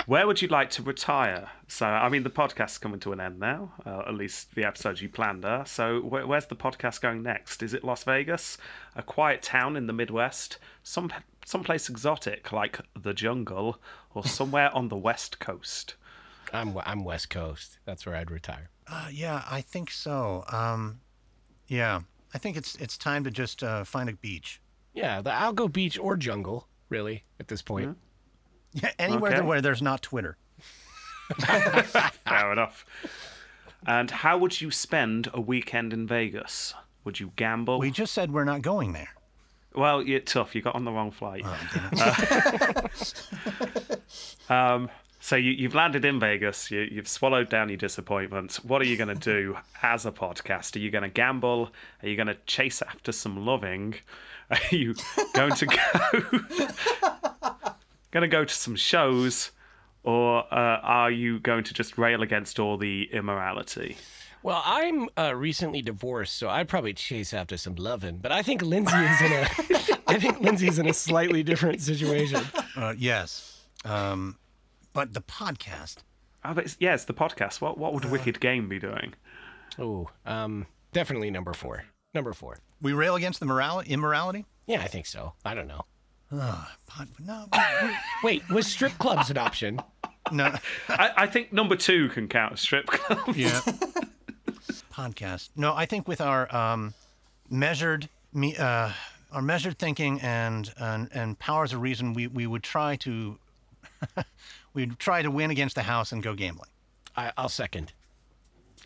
Where 0.06 0.28
would 0.28 0.42
you 0.42 0.50
like 0.50 0.72
to 0.72 0.84
retire? 0.84 1.50
So, 1.70 1.86
I 1.86 2.10
mean, 2.10 2.24
the 2.24 2.30
podcast's 2.30 2.78
coming 2.78 3.00
to 3.02 3.14
an 3.14 3.22
end 3.22 3.40
now, 3.40 3.72
uh, 3.86 4.04
at 4.08 4.14
least 4.14 4.56
the 4.56 4.66
episodes 4.66 5.02
you 5.02 5.08
planned 5.08 5.46
are. 5.46 5.66
So, 5.66 6.02
where, 6.02 6.28
where's 6.28 6.48
the 6.48 6.56
podcast 6.58 7.00
going 7.00 7.24
next? 7.24 7.64
Is 7.64 7.74
it 7.74 7.84
Las 7.84 8.04
Vegas, 8.04 8.58
a 8.96 9.04
quiet 9.04 9.42
town 9.42 9.78
in 9.78 9.88
the 9.88 9.94
Midwest, 9.94 10.58
some 10.84 11.14
someplace 11.46 11.88
exotic 11.88 12.52
like 12.52 12.80
the 13.00 13.14
jungle, 13.14 13.80
or 14.14 14.26
somewhere 14.26 14.76
on 14.76 14.90
the 14.90 14.98
West 14.98 15.40
Coast? 15.40 15.96
I'm 16.54 16.78
I'm 16.86 17.04
West 17.04 17.30
Coast. 17.30 17.78
That's 17.86 18.06
where 18.06 18.16
I'd 18.16 18.32
retire. 18.32 18.70
Uh, 18.88 19.08
yeah, 19.12 19.44
I 19.50 19.62
think 19.62 19.92
so. 19.92 20.44
Um, 20.52 21.02
yeah, 21.68 22.02
I 22.34 22.38
think 22.38 22.58
it's 22.58 22.76
it's 22.76 22.98
time 22.98 23.24
to 23.24 23.32
just 23.32 23.64
uh, 23.64 23.84
find 23.84 24.10
a 24.10 24.14
beach. 24.14 24.62
Yeah, 24.94 25.22
the 25.22 25.32
I'll 25.32 25.54
go 25.54 25.68
beach 25.68 25.98
or 26.00 26.18
jungle. 26.18 26.68
Really, 26.90 27.24
at 27.40 27.48
this 27.50 27.62
point. 27.62 27.98
Yeah, 28.74 28.92
anywhere 28.98 29.34
Okay. 29.38 29.42
where 29.42 29.62
there's 29.62 29.82
not 29.82 30.02
Twitter. 30.02 30.38
Fair 31.40 32.52
enough. 32.52 32.86
And 33.86 34.10
how 34.12 34.38
would 34.40 34.60
you 34.60 34.72
spend 34.72 35.30
a 35.34 35.40
weekend 35.40 35.94
in 35.94 36.08
Vegas? 36.08 36.74
Would 37.04 37.20
you 37.20 37.32
gamble? 37.36 37.80
We 37.80 37.92
just 37.92 38.14
said 38.14 38.32
we're 38.32 38.44
not 38.44 38.62
going 38.62 38.94
there. 38.94 39.10
Well, 39.76 40.02
you're 40.02 40.20
tough. 40.20 40.56
You 40.56 40.62
got 40.64 40.74
on 40.76 40.84
the 40.84 40.92
wrong 40.92 41.12
flight. 41.12 41.44
Oh, 41.46 42.86
Um, 44.50 44.90
so 45.20 45.36
you, 45.36 45.52
you've 45.52 45.76
landed 45.76 46.06
in 46.06 46.20
Vegas. 46.20 46.72
You, 46.72 46.88
you've 46.92 47.08
swallowed 47.08 47.50
down 47.50 47.70
your 47.70 47.78
disappointment. 47.78 48.56
What 48.64 48.82
are 48.82 48.86
you 48.86 48.98
going 48.98 49.16
to 49.16 49.16
do 49.16 49.58
as 49.84 50.06
a 50.06 50.12
podcast? 50.12 50.76
Are 50.76 50.80
you 50.80 50.92
going 50.92 51.04
to 51.04 51.10
gamble? 51.10 51.72
Are 52.02 52.08
you 52.08 52.16
going 52.16 52.28
to 52.28 52.38
chase 52.46 52.82
after 52.82 53.12
some 53.12 53.46
loving? 53.46 53.96
Are 54.50 54.58
you 54.72 54.96
going 55.36 55.54
to 55.54 55.66
go? 55.68 56.40
going 58.12 58.22
to 58.22 58.28
go 58.28 58.44
to 58.44 58.54
some 58.54 58.76
shows, 58.76 59.52
or 60.04 60.44
uh, 60.52 60.80
are 60.82 61.12
you 61.12 61.40
going 61.40 61.64
to 61.64 61.74
just 61.74 61.98
rail 61.98 62.24
against 62.24 62.60
all 62.60 62.76
the 62.78 63.08
immorality? 63.12 63.96
Well, 64.42 64.62
I'm 64.66 65.10
uh, 65.18 65.36
recently 65.36 65.82
divorced, 65.82 66.36
so 66.36 66.50
I'd 66.50 66.68
probably 66.68 66.94
chase 66.94 67.34
after 67.34 67.58
some 67.58 67.76
loving. 67.76 68.18
But 68.18 68.32
I 68.32 68.42
think 68.42 68.62
Lindsay 68.62 68.96
is 68.96 69.22
in 69.22 69.32
a, 69.34 69.48
I 70.08 70.18
think 70.18 70.40
Lindsay's 70.40 70.80
in 70.80 70.88
a 70.88 70.94
slightly 70.94 71.44
different 71.44 71.82
situation. 71.82 72.42
Uh, 72.76 72.94
yes, 72.98 73.66
um, 73.84 74.38
but 74.94 75.14
the 75.14 75.22
podcast. 75.22 75.98
Oh, 76.46 76.54
but 76.54 76.66
it's, 76.66 76.78
yeah, 76.80 76.94
it's 76.94 77.06
the 77.06 77.14
podcast. 77.14 77.62
What 77.62 77.78
what 77.78 77.94
would 77.94 78.06
Wicked 78.06 78.40
Game 78.40 78.70
be 78.70 78.80
doing? 78.80 79.14
Oh, 79.78 80.10
um, 80.26 80.66
definitely 80.94 81.32
number 81.32 81.54
four. 81.54 81.84
Number 82.14 82.34
four. 82.34 82.58
We 82.82 82.94
rail 82.94 83.16
against 83.16 83.40
the 83.40 83.46
morality, 83.46 83.92
immorality. 83.92 84.46
Yeah, 84.66 84.82
I 84.82 84.88
think 84.88 85.06
so. 85.06 85.34
I 85.46 85.54
don't 85.54 85.68
know. 85.68 85.86
Uh, 86.32 86.66
pod, 86.88 87.08
no, 87.20 87.48
we- 87.52 87.60
we- 87.88 87.96
Wait, 88.24 88.50
was 88.50 88.68
strip 88.68 88.98
clubs 89.00 89.30
an 89.30 89.38
option? 89.38 89.82
no. 90.32 90.56
I, 90.88 91.12
I 91.18 91.28
think 91.28 91.52
number 91.52 91.76
two 91.76 92.10
can 92.10 92.28
count 92.28 92.54
as 92.54 92.62
strip 92.62 92.86
club. 92.88 93.36
Yeah. 93.36 93.60
Podcast. 94.94 95.50
No, 95.56 95.74
I 95.74 95.86
think 95.86 96.08
with 96.08 96.22
our 96.22 96.54
um, 96.56 96.94
measured 97.50 98.10
me, 98.34 98.56
uh, 98.58 98.92
our 99.32 99.42
measured 99.42 99.78
thinking 99.80 100.20
and, 100.22 100.72
and 100.78 101.10
and 101.14 101.40
powers 101.40 101.74
of 101.74 101.82
reason, 101.82 102.14
we, 102.14 102.28
we 102.28 102.46
would 102.48 102.64
try 102.64 102.96
to 102.98 103.38
we'd 104.74 105.00
try 105.00 105.22
to 105.22 105.32
win 105.32 105.52
against 105.52 105.76
the 105.76 105.84
house 105.84 106.12
and 106.12 106.22
go 106.24 106.34
gambling. 106.34 106.70
I, 107.16 107.32
I'll 107.38 107.50
second. 107.50 107.94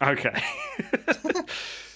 Okay. 0.01 0.41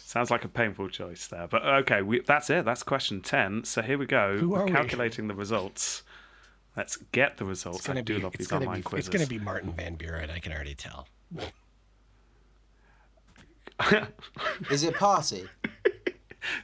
Sounds 0.06 0.32
like 0.32 0.46
a 0.46 0.50
painful 0.50 0.90
choice 0.90 1.28
there, 1.28 1.48
but 1.48 1.66
okay, 1.66 2.02
we, 2.02 2.22
that's 2.22 2.50
it. 2.50 2.64
That's 2.66 2.82
question 2.84 3.22
ten. 3.22 3.64
So 3.66 3.82
here 3.82 3.98
we 3.98 4.06
go. 4.06 4.38
Who 4.38 4.50
We're 4.50 4.62
are 4.62 4.66
we? 4.66 4.72
calculating 4.72 5.28
the 5.28 5.36
results. 5.36 6.04
Let's 6.78 6.98
get 7.12 7.38
the 7.38 7.46
results. 7.46 7.90
I 7.90 8.02
do 8.02 8.18
be. 8.18 8.22
love 8.22 8.34
these 8.38 8.52
online 8.52 8.78
be. 8.78 8.84
quizzes. 8.84 9.08
It's 9.08 9.16
gonna 9.16 9.28
be 9.28 9.40
Martin 9.40 9.74
Van 9.74 9.96
Buren. 9.96 10.30
I 10.30 10.40
can 10.40 10.54
already 10.54 10.76
tell. 10.76 11.08
Is 14.72 14.84
it 14.84 14.96
a 14.96 14.98
party? 14.98 15.48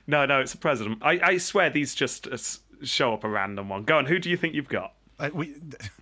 No, 0.07 0.25
no, 0.25 0.39
it's 0.39 0.51
the 0.53 0.57
president. 0.57 0.99
I, 1.01 1.19
I 1.21 1.37
swear 1.37 1.69
these 1.69 1.93
just 1.95 2.27
uh, 2.27 2.37
show 2.83 3.13
up 3.13 3.23
a 3.23 3.29
random 3.29 3.69
one. 3.69 3.83
Go 3.83 3.97
on. 3.97 4.05
Who 4.05 4.19
do 4.19 4.29
you 4.29 4.37
think 4.37 4.53
you've 4.53 4.69
got? 4.69 4.93
Uh, 5.19 5.29
we, 5.33 5.55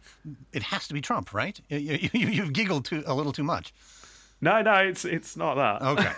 it 0.53 0.63
has 0.63 0.87
to 0.87 0.93
be 0.93 1.01
Trump, 1.01 1.33
right? 1.33 1.59
You, 1.69 1.77
you, 1.77 2.09
you- 2.13 2.27
you've 2.29 2.53
giggled 2.53 2.85
too, 2.85 3.03
a 3.05 3.13
little 3.13 3.33
too 3.33 3.43
much. 3.43 3.73
No, 4.41 4.61
no, 4.61 4.73
it's 4.73 5.05
it's 5.05 5.37
not 5.37 5.55
that. 5.55 5.81
Okay. 5.87 6.11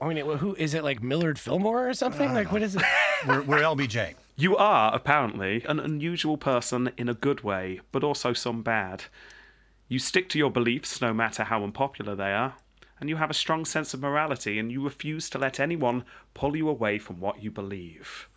I 0.00 0.08
mean, 0.08 0.24
who 0.38 0.54
is 0.56 0.74
it? 0.74 0.82
Like 0.84 1.02
Millard 1.02 1.38
Fillmore 1.38 1.88
or 1.88 1.94
something? 1.94 2.32
Like 2.34 2.50
what 2.52 2.62
is 2.62 2.76
it? 2.76 2.82
we're, 3.26 3.42
we're 3.42 3.60
LBJ. 3.60 4.14
You 4.36 4.56
are 4.56 4.94
apparently 4.94 5.62
an 5.68 5.78
unusual 5.78 6.36
person 6.36 6.90
in 6.96 7.08
a 7.08 7.14
good 7.14 7.42
way, 7.42 7.80
but 7.92 8.02
also 8.02 8.32
some 8.32 8.62
bad. 8.62 9.04
You 9.88 9.98
stick 9.98 10.28
to 10.30 10.38
your 10.38 10.50
beliefs 10.50 11.00
no 11.00 11.14
matter 11.14 11.44
how 11.44 11.62
unpopular 11.62 12.16
they 12.16 12.32
are, 12.32 12.54
and 12.98 13.08
you 13.08 13.16
have 13.16 13.30
a 13.30 13.34
strong 13.34 13.64
sense 13.64 13.94
of 13.94 14.00
morality 14.00 14.58
and 14.58 14.72
you 14.72 14.82
refuse 14.82 15.30
to 15.30 15.38
let 15.38 15.60
anyone 15.60 16.04
pull 16.34 16.56
you 16.56 16.68
away 16.68 16.98
from 16.98 17.20
what 17.20 17.42
you 17.42 17.50
believe. 17.50 18.28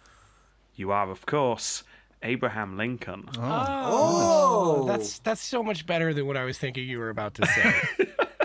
You 0.75 0.91
are, 0.91 1.09
of 1.09 1.25
course, 1.25 1.83
Abraham 2.23 2.77
Lincoln. 2.77 3.29
Oh. 3.37 3.41
Oh. 3.41 4.75
oh, 4.81 4.87
That's 4.87 5.19
that's 5.19 5.41
so 5.41 5.61
much 5.63 5.85
better 5.85 6.13
than 6.13 6.25
what 6.27 6.37
I 6.37 6.43
was 6.43 6.57
thinking 6.57 6.87
you 6.87 6.99
were 6.99 7.09
about 7.09 7.35
to 7.35 7.45
say. 7.45 7.75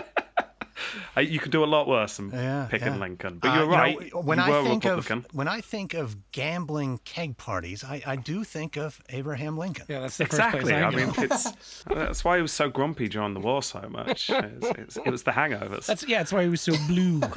Uh, 1.15 1.21
You 1.21 1.39
could 1.39 1.51
do 1.51 1.63
a 1.63 1.65
lot 1.65 1.87
worse 1.87 2.17
than 2.17 2.31
Yeah, 2.31 2.67
picking 2.69 2.93
yeah. 2.93 2.97
Lincoln, 2.99 3.37
but 3.39 3.49
Uh, 3.49 3.53
you're 3.55 3.63
you 3.65 3.69
know, 3.71 3.77
right. 3.77 4.15
when 4.25 4.37
you 4.39 4.43
I 4.43 4.49
were 4.49 4.63
think 4.63 4.83
Republican. 4.83 5.17
of 5.19 5.25
when 5.33 5.47
I 5.47 5.61
think 5.61 5.93
of 5.93 6.31
gambling 6.31 6.99
keg 7.05 7.37
parties, 7.37 7.83
I, 7.83 8.01
I 8.05 8.15
do 8.15 8.43
think 8.43 8.77
of 8.77 9.01
Abraham 9.09 9.57
Lincoln. 9.57 9.85
Yeah, 9.87 9.99
that's 10.01 10.17
the 10.17 10.23
Exactly. 10.25 10.61
first 10.61 10.71
place 10.71 10.83
I, 10.83 10.87
I 10.87 11.05
mean, 11.05 11.13
it's 11.17 11.83
that's 11.85 12.23
why 12.25 12.37
he 12.37 12.41
was 12.41 12.51
so 12.51 12.69
grumpy 12.69 13.07
during 13.07 13.33
the 13.33 13.39
war 13.39 13.61
so 13.61 13.87
much. 13.89 14.29
It's, 14.29 14.67
it's, 14.79 14.97
it 14.97 15.09
was 15.11 15.23
the 15.23 15.31
hangovers. 15.31 15.85
That's 15.85 16.07
yeah. 16.07 16.19
That's 16.19 16.33
why 16.33 16.43
he 16.43 16.49
was 16.49 16.61
so 16.61 16.73
blue. 16.87 17.21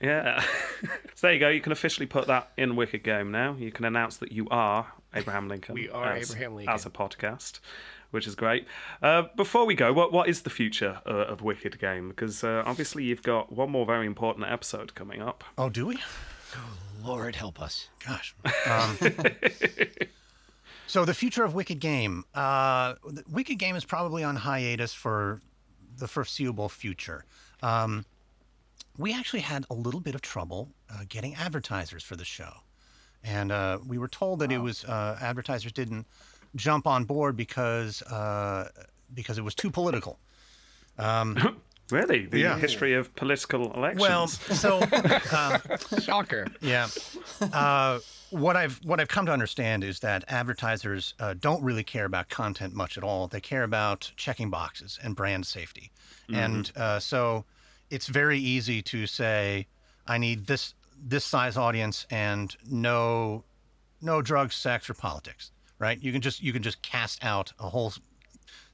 Yeah. 0.00 0.40
so 1.14 1.26
there 1.26 1.32
you 1.34 1.40
go. 1.40 1.48
You 1.48 1.60
can 1.60 1.72
officially 1.72 2.06
put 2.06 2.26
that 2.28 2.50
in 2.56 2.76
Wicked 2.76 3.02
Game 3.02 3.30
now. 3.30 3.54
You 3.58 3.72
can 3.72 3.84
announce 3.84 4.16
that 4.18 4.32
you 4.32 4.46
are 4.50 4.86
Abraham 5.14 5.48
Lincoln. 5.48 5.74
We 5.74 5.88
are 5.88 6.12
as, 6.12 6.30
Abraham 6.30 6.54
Lincoln. 6.56 6.74
As 6.74 6.86
a 6.86 6.90
podcast, 6.90 7.60
which 8.10 8.26
is 8.26 8.34
great. 8.34 8.66
Uh, 9.02 9.24
before 9.36 9.66
we 9.66 9.74
go, 9.74 9.92
what 9.92 10.12
what 10.12 10.28
is 10.28 10.42
the 10.42 10.50
future 10.50 11.00
uh, 11.06 11.10
of 11.10 11.42
Wicked 11.42 11.78
Game? 11.78 12.08
Because 12.08 12.42
uh, 12.42 12.62
obviously 12.66 13.04
you've 13.04 13.22
got 13.22 13.52
one 13.52 13.70
more 13.70 13.86
very 13.86 14.06
important 14.06 14.46
episode 14.46 14.94
coming 14.94 15.20
up. 15.20 15.44
Oh, 15.56 15.68
do 15.68 15.86
we? 15.86 15.98
Oh, 16.56 16.78
Lord 17.04 17.36
help 17.36 17.60
us. 17.60 17.88
Gosh. 18.06 18.34
Um, 18.66 18.98
so 20.86 21.04
the 21.04 21.14
future 21.14 21.44
of 21.44 21.54
Wicked 21.54 21.80
Game. 21.80 22.24
Uh, 22.34 22.94
Wicked 23.30 23.58
Game 23.58 23.76
is 23.76 23.84
probably 23.84 24.24
on 24.24 24.36
hiatus 24.36 24.94
for 24.94 25.40
the 25.98 26.08
foreseeable 26.08 26.68
future. 26.68 27.24
Um, 27.62 28.04
we 28.96 29.14
actually 29.14 29.40
had 29.40 29.64
a 29.70 29.74
little 29.74 30.00
bit 30.00 30.14
of 30.14 30.22
trouble 30.22 30.70
uh, 30.90 31.04
getting 31.08 31.34
advertisers 31.34 32.02
for 32.02 32.16
the 32.16 32.24
show, 32.24 32.52
and 33.22 33.52
uh, 33.52 33.78
we 33.86 33.98
were 33.98 34.08
told 34.08 34.40
that 34.40 34.50
it 34.50 34.58
was 34.58 34.84
uh, 34.84 35.18
advertisers 35.20 35.72
didn't 35.72 36.06
jump 36.56 36.86
on 36.86 37.04
board 37.04 37.36
because 37.36 38.02
uh, 38.02 38.68
because 39.14 39.38
it 39.38 39.42
was 39.44 39.54
too 39.54 39.70
political. 39.70 40.18
Really, 41.90 42.26
the 42.26 42.38
Yeah. 42.40 42.58
history 42.58 42.92
of 42.92 43.14
political 43.16 43.72
elections. 43.72 44.00
Well, 44.02 44.26
so 44.28 44.82
um, 45.34 45.60
Shocker. 46.02 46.46
Yeah. 46.60 46.88
Uh, 47.40 48.00
what 48.28 48.56
I've 48.58 48.78
what 48.84 49.00
I've 49.00 49.08
come 49.08 49.24
to 49.24 49.32
understand 49.32 49.82
is 49.82 50.00
that 50.00 50.22
advertisers 50.28 51.14
uh, 51.18 51.32
don't 51.40 51.62
really 51.62 51.82
care 51.84 52.04
about 52.04 52.28
content 52.28 52.74
much 52.74 52.98
at 52.98 53.04
all. 53.04 53.26
They 53.26 53.40
care 53.40 53.62
about 53.62 54.12
checking 54.16 54.50
boxes 54.50 54.98
and 55.02 55.16
brand 55.16 55.46
safety, 55.46 55.90
and 56.30 56.70
uh, 56.76 57.00
so 57.00 57.46
it's 57.88 58.06
very 58.06 58.38
easy 58.38 58.82
to 58.82 59.06
say, 59.06 59.66
"I 60.06 60.18
need 60.18 60.46
this 60.46 60.74
this 61.02 61.24
size 61.24 61.56
audience 61.56 62.06
and 62.10 62.54
no 62.70 63.44
no 64.02 64.20
drugs, 64.20 64.56
sex, 64.56 64.90
or 64.90 64.94
politics." 64.94 65.52
Right? 65.78 66.02
You 66.02 66.12
can 66.12 66.20
just 66.20 66.42
you 66.42 66.52
can 66.52 66.62
just 66.62 66.82
cast 66.82 67.24
out 67.24 67.52
a 67.58 67.68
whole 67.68 67.92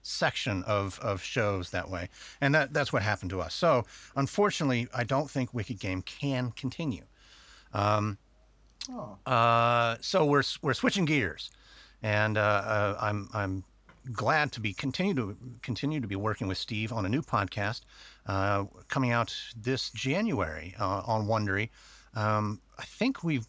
section 0.05 0.63
of, 0.65 1.01
of 1.01 1.23
shows 1.23 1.71
that 1.71 1.91
way. 1.91 2.09
And 2.41 2.55
that, 2.55 2.73
that's 2.73 2.93
what 2.93 3.03
happened 3.03 3.31
to 3.31 3.41
us. 3.41 3.55
So, 3.55 3.85
unfortunately, 4.15 4.87
I 4.95 5.03
don't 5.03 5.31
think 5.31 5.53
Wicked 5.53 5.81
Game 5.81 6.03
can 6.03 6.53
continue. 6.53 7.05
Um, 7.73 8.19
uh, 9.27 9.97
so 10.01 10.25
we're, 10.25 10.43
we're 10.63 10.75
switching 10.75 11.07
gears, 11.07 11.51
and 12.03 12.37
uh, 12.37 12.41
uh, 12.41 12.99
I'm, 13.01 13.29
I'm 13.33 13.65
glad 14.13 14.53
to 14.53 14.61
be 14.61 14.75
continue 14.75 15.15
to 15.15 15.37
continue 15.63 15.99
to 15.99 16.07
be 16.07 16.17
working 16.17 16.47
with 16.47 16.59
Steve 16.59 16.93
on 16.93 17.07
a 17.07 17.09
new 17.09 17.23
podcast 17.23 17.81
uh, 18.27 18.65
coming 18.89 19.11
out 19.11 19.35
this 19.57 19.89
January 19.91 20.75
uh, 20.79 21.03
on 21.07 21.27
Wondery. 21.27 21.71
Um, 22.15 22.61
I 22.79 22.85
think 22.85 23.25
we've 23.25 23.47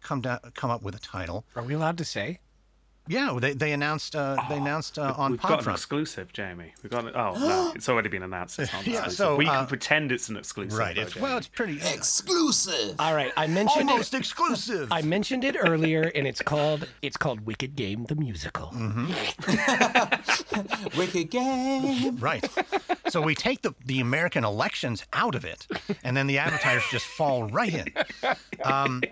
come 0.00 0.20
down, 0.20 0.40
come 0.54 0.70
up 0.70 0.82
with 0.82 0.96
a 0.96 1.00
title. 1.00 1.46
Are 1.54 1.62
we 1.62 1.74
allowed 1.74 1.96
to 1.98 2.04
say? 2.04 2.40
Yeah, 3.08 3.36
they, 3.40 3.52
they 3.52 3.72
announced 3.72 4.14
uh, 4.14 4.36
they 4.48 4.56
announced 4.58 4.96
uh, 4.98 5.12
on 5.16 5.32
We've 5.32 5.42
got 5.42 5.66
an 5.66 5.72
exclusive, 5.72 6.32
Jamie. 6.32 6.72
We've 6.82 6.90
got. 6.90 7.04
An, 7.04 7.12
oh 7.16 7.34
no, 7.38 7.72
it's 7.74 7.88
already 7.88 8.08
been 8.08 8.22
announced. 8.22 8.60
It's 8.60 8.72
not 8.72 8.86
Yeah, 8.86 8.92
exclusive. 8.98 9.16
so, 9.16 9.36
we 9.36 9.46
uh, 9.48 9.58
can 9.58 9.66
pretend 9.66 10.12
it's 10.12 10.28
an 10.28 10.36
exclusive. 10.36 10.78
Right. 10.78 10.94
though, 10.94 11.02
It's, 11.02 11.16
well, 11.16 11.36
it's 11.36 11.48
pretty 11.48 11.80
exclusive. 11.92 12.94
All 13.00 13.14
right. 13.14 13.32
I 13.36 13.48
mentioned 13.48 13.88
it. 13.88 13.92
almost 13.92 14.14
exclusive. 14.14 14.92
I 14.92 15.02
mentioned 15.02 15.42
it 15.42 15.56
earlier, 15.58 16.12
and 16.14 16.28
it's 16.28 16.42
called 16.42 16.86
it's 17.02 17.16
called 17.16 17.44
Wicked 17.46 17.74
Game 17.74 18.04
the 18.04 18.14
musical. 18.14 18.72
Wicked 20.96 21.30
game. 21.30 22.16
Right. 22.18 22.48
So 23.08 23.20
we 23.20 23.34
take 23.34 23.62
the, 23.62 23.72
the 23.84 24.00
American 24.00 24.44
elections 24.44 25.04
out 25.12 25.34
of 25.34 25.44
it, 25.44 25.66
and 26.04 26.16
then 26.16 26.26
the 26.26 26.38
advertisers 26.38 26.84
just 26.90 27.06
fall 27.06 27.44
right 27.48 27.74
in. 27.74 27.86
Um, 28.64 29.02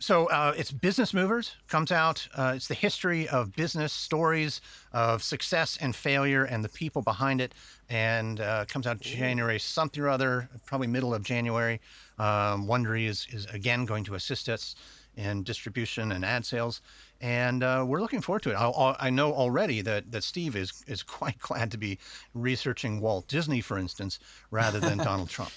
so 0.00 0.26
uh, 0.26 0.54
it's 0.56 0.70
Business 0.70 1.12
Movers 1.12 1.56
comes 1.66 1.90
out. 1.90 2.28
Uh, 2.34 2.52
it's 2.54 2.68
the 2.68 2.74
history 2.74 3.28
of 3.28 3.54
business 3.56 3.92
stories 3.92 4.60
of 4.92 5.22
success 5.22 5.76
and 5.80 5.94
failure 5.94 6.44
and 6.44 6.64
the 6.64 6.68
people 6.68 7.02
behind 7.02 7.40
it, 7.40 7.54
and 7.88 8.40
uh, 8.40 8.64
comes 8.66 8.86
out 8.86 9.00
January 9.00 9.58
something 9.58 10.02
or 10.02 10.08
other, 10.08 10.48
probably 10.66 10.86
middle 10.86 11.14
of 11.14 11.22
January. 11.24 11.80
Um, 12.18 12.66
Wondery 12.66 13.06
is 13.06 13.26
is 13.32 13.46
again 13.46 13.84
going 13.84 14.04
to 14.04 14.14
assist 14.14 14.48
us 14.48 14.76
in 15.16 15.42
distribution 15.42 16.12
and 16.12 16.24
ad 16.24 16.46
sales, 16.46 16.80
and 17.20 17.64
uh, 17.64 17.84
we're 17.86 18.00
looking 18.00 18.20
forward 18.20 18.42
to 18.42 18.50
it. 18.50 18.54
I, 18.54 18.96
I 19.00 19.10
know 19.10 19.32
already 19.32 19.82
that, 19.82 20.12
that 20.12 20.22
Steve 20.22 20.54
is 20.54 20.84
is 20.86 21.02
quite 21.18 21.38
glad 21.40 21.72
to 21.72 21.78
be 21.78 21.98
researching 22.34 23.00
Walt 23.00 23.26
Disney, 23.26 23.60
for 23.60 23.78
instance, 23.78 24.20
rather 24.50 24.78
than 24.78 24.98
Donald 25.08 25.28
Trump. 25.28 25.50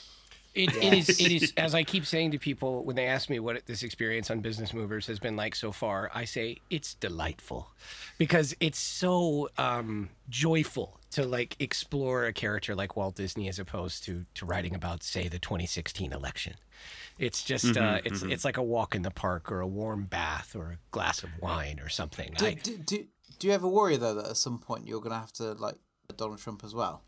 It, 0.53 0.75
it 0.75 0.93
is 0.93 1.09
it 1.09 1.31
is 1.31 1.53
as 1.57 1.73
I 1.73 1.83
keep 1.83 2.05
saying 2.05 2.31
to 2.31 2.39
people 2.39 2.83
when 2.83 2.95
they 2.95 3.05
ask 3.05 3.29
me 3.29 3.39
what 3.39 3.65
this 3.67 3.83
experience 3.83 4.29
on 4.29 4.41
Business 4.41 4.73
Movers 4.73 5.07
has 5.07 5.19
been 5.19 5.35
like 5.35 5.55
so 5.55 5.71
far, 5.71 6.11
I 6.13 6.25
say 6.25 6.57
it's 6.69 6.93
delightful 6.95 7.71
because 8.17 8.55
it's 8.59 8.79
so 8.79 9.49
um, 9.57 10.09
joyful 10.29 10.99
to 11.11 11.25
like 11.25 11.55
explore 11.59 12.25
a 12.25 12.33
character 12.33 12.75
like 12.75 12.97
Walt 12.97 13.15
Disney 13.15 13.47
as 13.47 13.59
opposed 13.59 14.03
to 14.05 14.25
to 14.35 14.45
writing 14.45 14.75
about 14.75 15.03
say 15.03 15.29
the 15.29 15.39
2016 15.39 16.11
election. 16.11 16.55
It's 17.17 17.43
just 17.43 17.77
uh, 17.77 17.99
it's 18.03 18.23
it's 18.23 18.43
like 18.43 18.57
a 18.57 18.63
walk 18.63 18.93
in 18.95 19.03
the 19.03 19.11
park 19.11 19.51
or 19.51 19.61
a 19.61 19.67
warm 19.67 20.03
bath 20.05 20.55
or 20.55 20.71
a 20.71 20.77
glass 20.91 21.23
of 21.23 21.29
wine 21.39 21.79
or 21.79 21.87
something. 21.87 22.33
Do, 22.37 22.45
I, 22.45 22.53
do, 22.55 22.77
do, 22.77 23.05
do 23.39 23.47
you 23.47 23.53
ever 23.53 23.67
worry 23.67 23.95
though 23.95 24.15
that 24.15 24.25
at 24.31 24.37
some 24.37 24.59
point 24.59 24.87
you're 24.87 25.01
gonna 25.01 25.19
have 25.19 25.31
to 25.33 25.53
like 25.53 25.75
Donald 26.17 26.39
Trump 26.39 26.63
as 26.65 26.75
well 26.75 27.03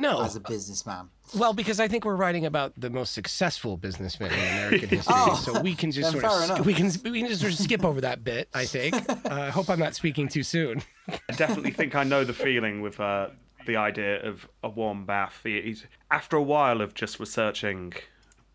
no, 0.00 0.22
as 0.22 0.34
a 0.36 0.40
businessman? 0.40 1.08
Well, 1.36 1.52
because 1.52 1.78
I 1.78 1.86
think 1.88 2.04
we're 2.04 2.16
writing 2.16 2.44
about 2.46 2.72
the 2.76 2.90
most 2.90 3.12
successful 3.12 3.76
businessman 3.76 4.32
in 4.32 4.38
American 4.38 4.88
history, 4.88 5.14
Oh, 5.16 5.34
so 5.36 5.60
we 5.60 5.74
can 5.74 5.92
just 5.92 6.10
sort 6.10 6.24
of 6.24 6.32
sk- 6.58 6.64
we 6.64 6.74
can 6.74 6.90
we 7.04 7.20
can 7.20 7.28
just 7.28 7.40
sort 7.42 7.52
of 7.52 7.58
skip 7.58 7.84
over 7.84 8.00
that 8.00 8.24
bit. 8.24 8.48
I 8.54 8.64
think. 8.64 8.94
Uh, 9.30 9.34
I 9.42 9.50
hope 9.50 9.68
I'm 9.70 9.78
not 9.78 9.94
speaking 9.94 10.26
too 10.28 10.42
soon. 10.42 10.82
I 11.08 11.32
definitely 11.34 11.70
think 11.70 11.94
I 11.94 12.02
know 12.04 12.24
the 12.24 12.32
feeling 12.32 12.80
with 12.82 12.98
uh, 12.98 13.28
the 13.66 13.76
idea 13.76 14.20
of 14.26 14.48
a 14.64 14.68
warm 14.68 15.04
bath. 15.06 15.40
It- 15.44 15.64
it- 15.66 15.86
After 16.10 16.36
a 16.36 16.42
while 16.42 16.80
of 16.80 16.94
just 16.94 17.20
researching 17.20 17.92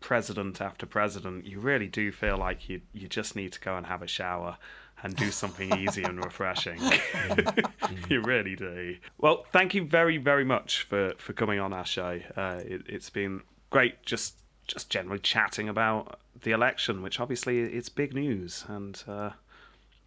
president 0.00 0.60
after 0.60 0.86
president, 0.86 1.46
you 1.46 1.58
really 1.60 1.86
do 1.88 2.12
feel 2.12 2.36
like 2.36 2.68
you 2.68 2.80
you 2.92 3.08
just 3.08 3.34
need 3.36 3.52
to 3.52 3.60
go 3.60 3.76
and 3.76 3.86
have 3.86 4.02
a 4.02 4.06
shower 4.06 4.58
and 5.02 5.14
do 5.16 5.30
something 5.30 5.76
easy 5.78 6.02
and 6.02 6.24
refreshing. 6.24 6.80
you 8.08 8.22
really 8.22 8.56
do. 8.56 8.96
Well, 9.18 9.44
thank 9.52 9.74
you 9.74 9.84
very 9.84 10.16
very 10.16 10.44
much 10.44 10.82
for 10.82 11.12
for 11.18 11.32
coming 11.32 11.60
on 11.60 11.72
our 11.72 11.86
show. 11.86 12.20
Uh, 12.36 12.60
it, 12.64 12.82
it's 12.86 13.10
been 13.10 13.42
great 13.70 14.02
just 14.04 14.36
just 14.66 14.90
generally 14.90 15.20
chatting 15.20 15.68
about 15.68 16.20
the 16.42 16.50
election, 16.50 17.02
which 17.02 17.20
obviously 17.20 17.60
it's 17.60 17.88
big 17.88 18.14
news 18.14 18.64
and. 18.68 19.02
Uh, 19.06 19.30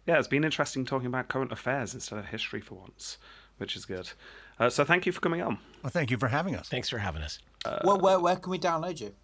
yeah, 0.06 0.18
it's 0.18 0.28
been 0.28 0.44
interesting 0.44 0.84
talking 0.84 1.06
about 1.06 1.28
current 1.28 1.52
affairs 1.52 1.94
instead 1.94 2.18
of 2.18 2.26
history 2.26 2.60
for 2.60 2.74
once, 2.76 3.18
which 3.58 3.76
is 3.76 3.84
good. 3.84 4.10
Uh, 4.58 4.68
so 4.68 4.84
thank 4.84 5.06
you 5.06 5.12
for 5.12 5.20
coming 5.20 5.40
on. 5.40 5.58
Well, 5.82 5.90
thank 5.90 6.10
you 6.10 6.16
for 6.16 6.28
having 6.28 6.56
us. 6.56 6.68
Thanks 6.68 6.88
for 6.88 6.98
having 6.98 7.22
us. 7.22 7.38
Uh, 7.64 7.78
well, 7.84 7.98
where, 7.98 8.18
where 8.18 8.36
can 8.36 8.50
we 8.50 8.58
download 8.58 9.00
you? 9.00 9.14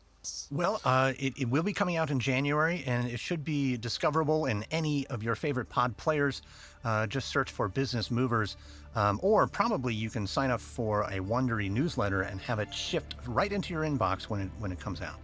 Well, 0.50 0.80
uh, 0.84 1.12
it, 1.18 1.34
it, 1.38 1.48
will 1.48 1.62
be 1.62 1.72
coming 1.72 1.96
out 1.96 2.10
in 2.10 2.20
January, 2.20 2.82
and 2.86 3.08
it 3.08 3.18
should 3.18 3.44
be 3.44 3.76
discoverable 3.76 4.46
in 4.46 4.64
any 4.70 5.06
of 5.08 5.22
your 5.22 5.34
favorite 5.34 5.68
pod 5.68 5.96
players. 5.96 6.42
Uh, 6.84 7.06
just 7.06 7.28
search 7.28 7.50
for 7.50 7.68
Business 7.68 8.10
Movers, 8.10 8.56
um, 8.94 9.18
or 9.22 9.46
probably 9.46 9.94
you 9.94 10.08
can 10.08 10.26
sign 10.26 10.50
up 10.50 10.60
for 10.60 11.02
a 11.02 11.18
Wondery 11.18 11.70
newsletter 11.70 12.22
and 12.22 12.40
have 12.40 12.58
it 12.58 12.72
shipped 12.72 13.16
right 13.26 13.52
into 13.52 13.72
your 13.74 13.82
inbox 13.82 14.24
when 14.24 14.40
it 14.40 14.50
when 14.58 14.70
it 14.70 14.78
comes 14.78 15.02
out. 15.02 15.18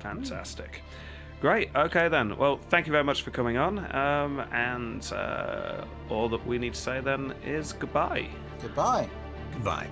Fantastic. 0.00 0.82
Great. 1.40 1.70
Okay, 1.74 2.08
then. 2.08 2.36
Well, 2.36 2.58
thank 2.68 2.86
you 2.86 2.92
very 2.92 3.04
much 3.04 3.22
for 3.22 3.30
coming 3.30 3.56
on. 3.56 3.78
Um, 3.94 4.40
and 4.52 5.12
uh, 5.12 5.84
all 6.10 6.28
that 6.30 6.44
we 6.46 6.58
need 6.58 6.74
to 6.74 6.80
say 6.80 7.00
then 7.00 7.32
is 7.44 7.72
goodbye. 7.72 8.28
Goodbye. 8.60 9.08
Goodbye. 9.52 9.88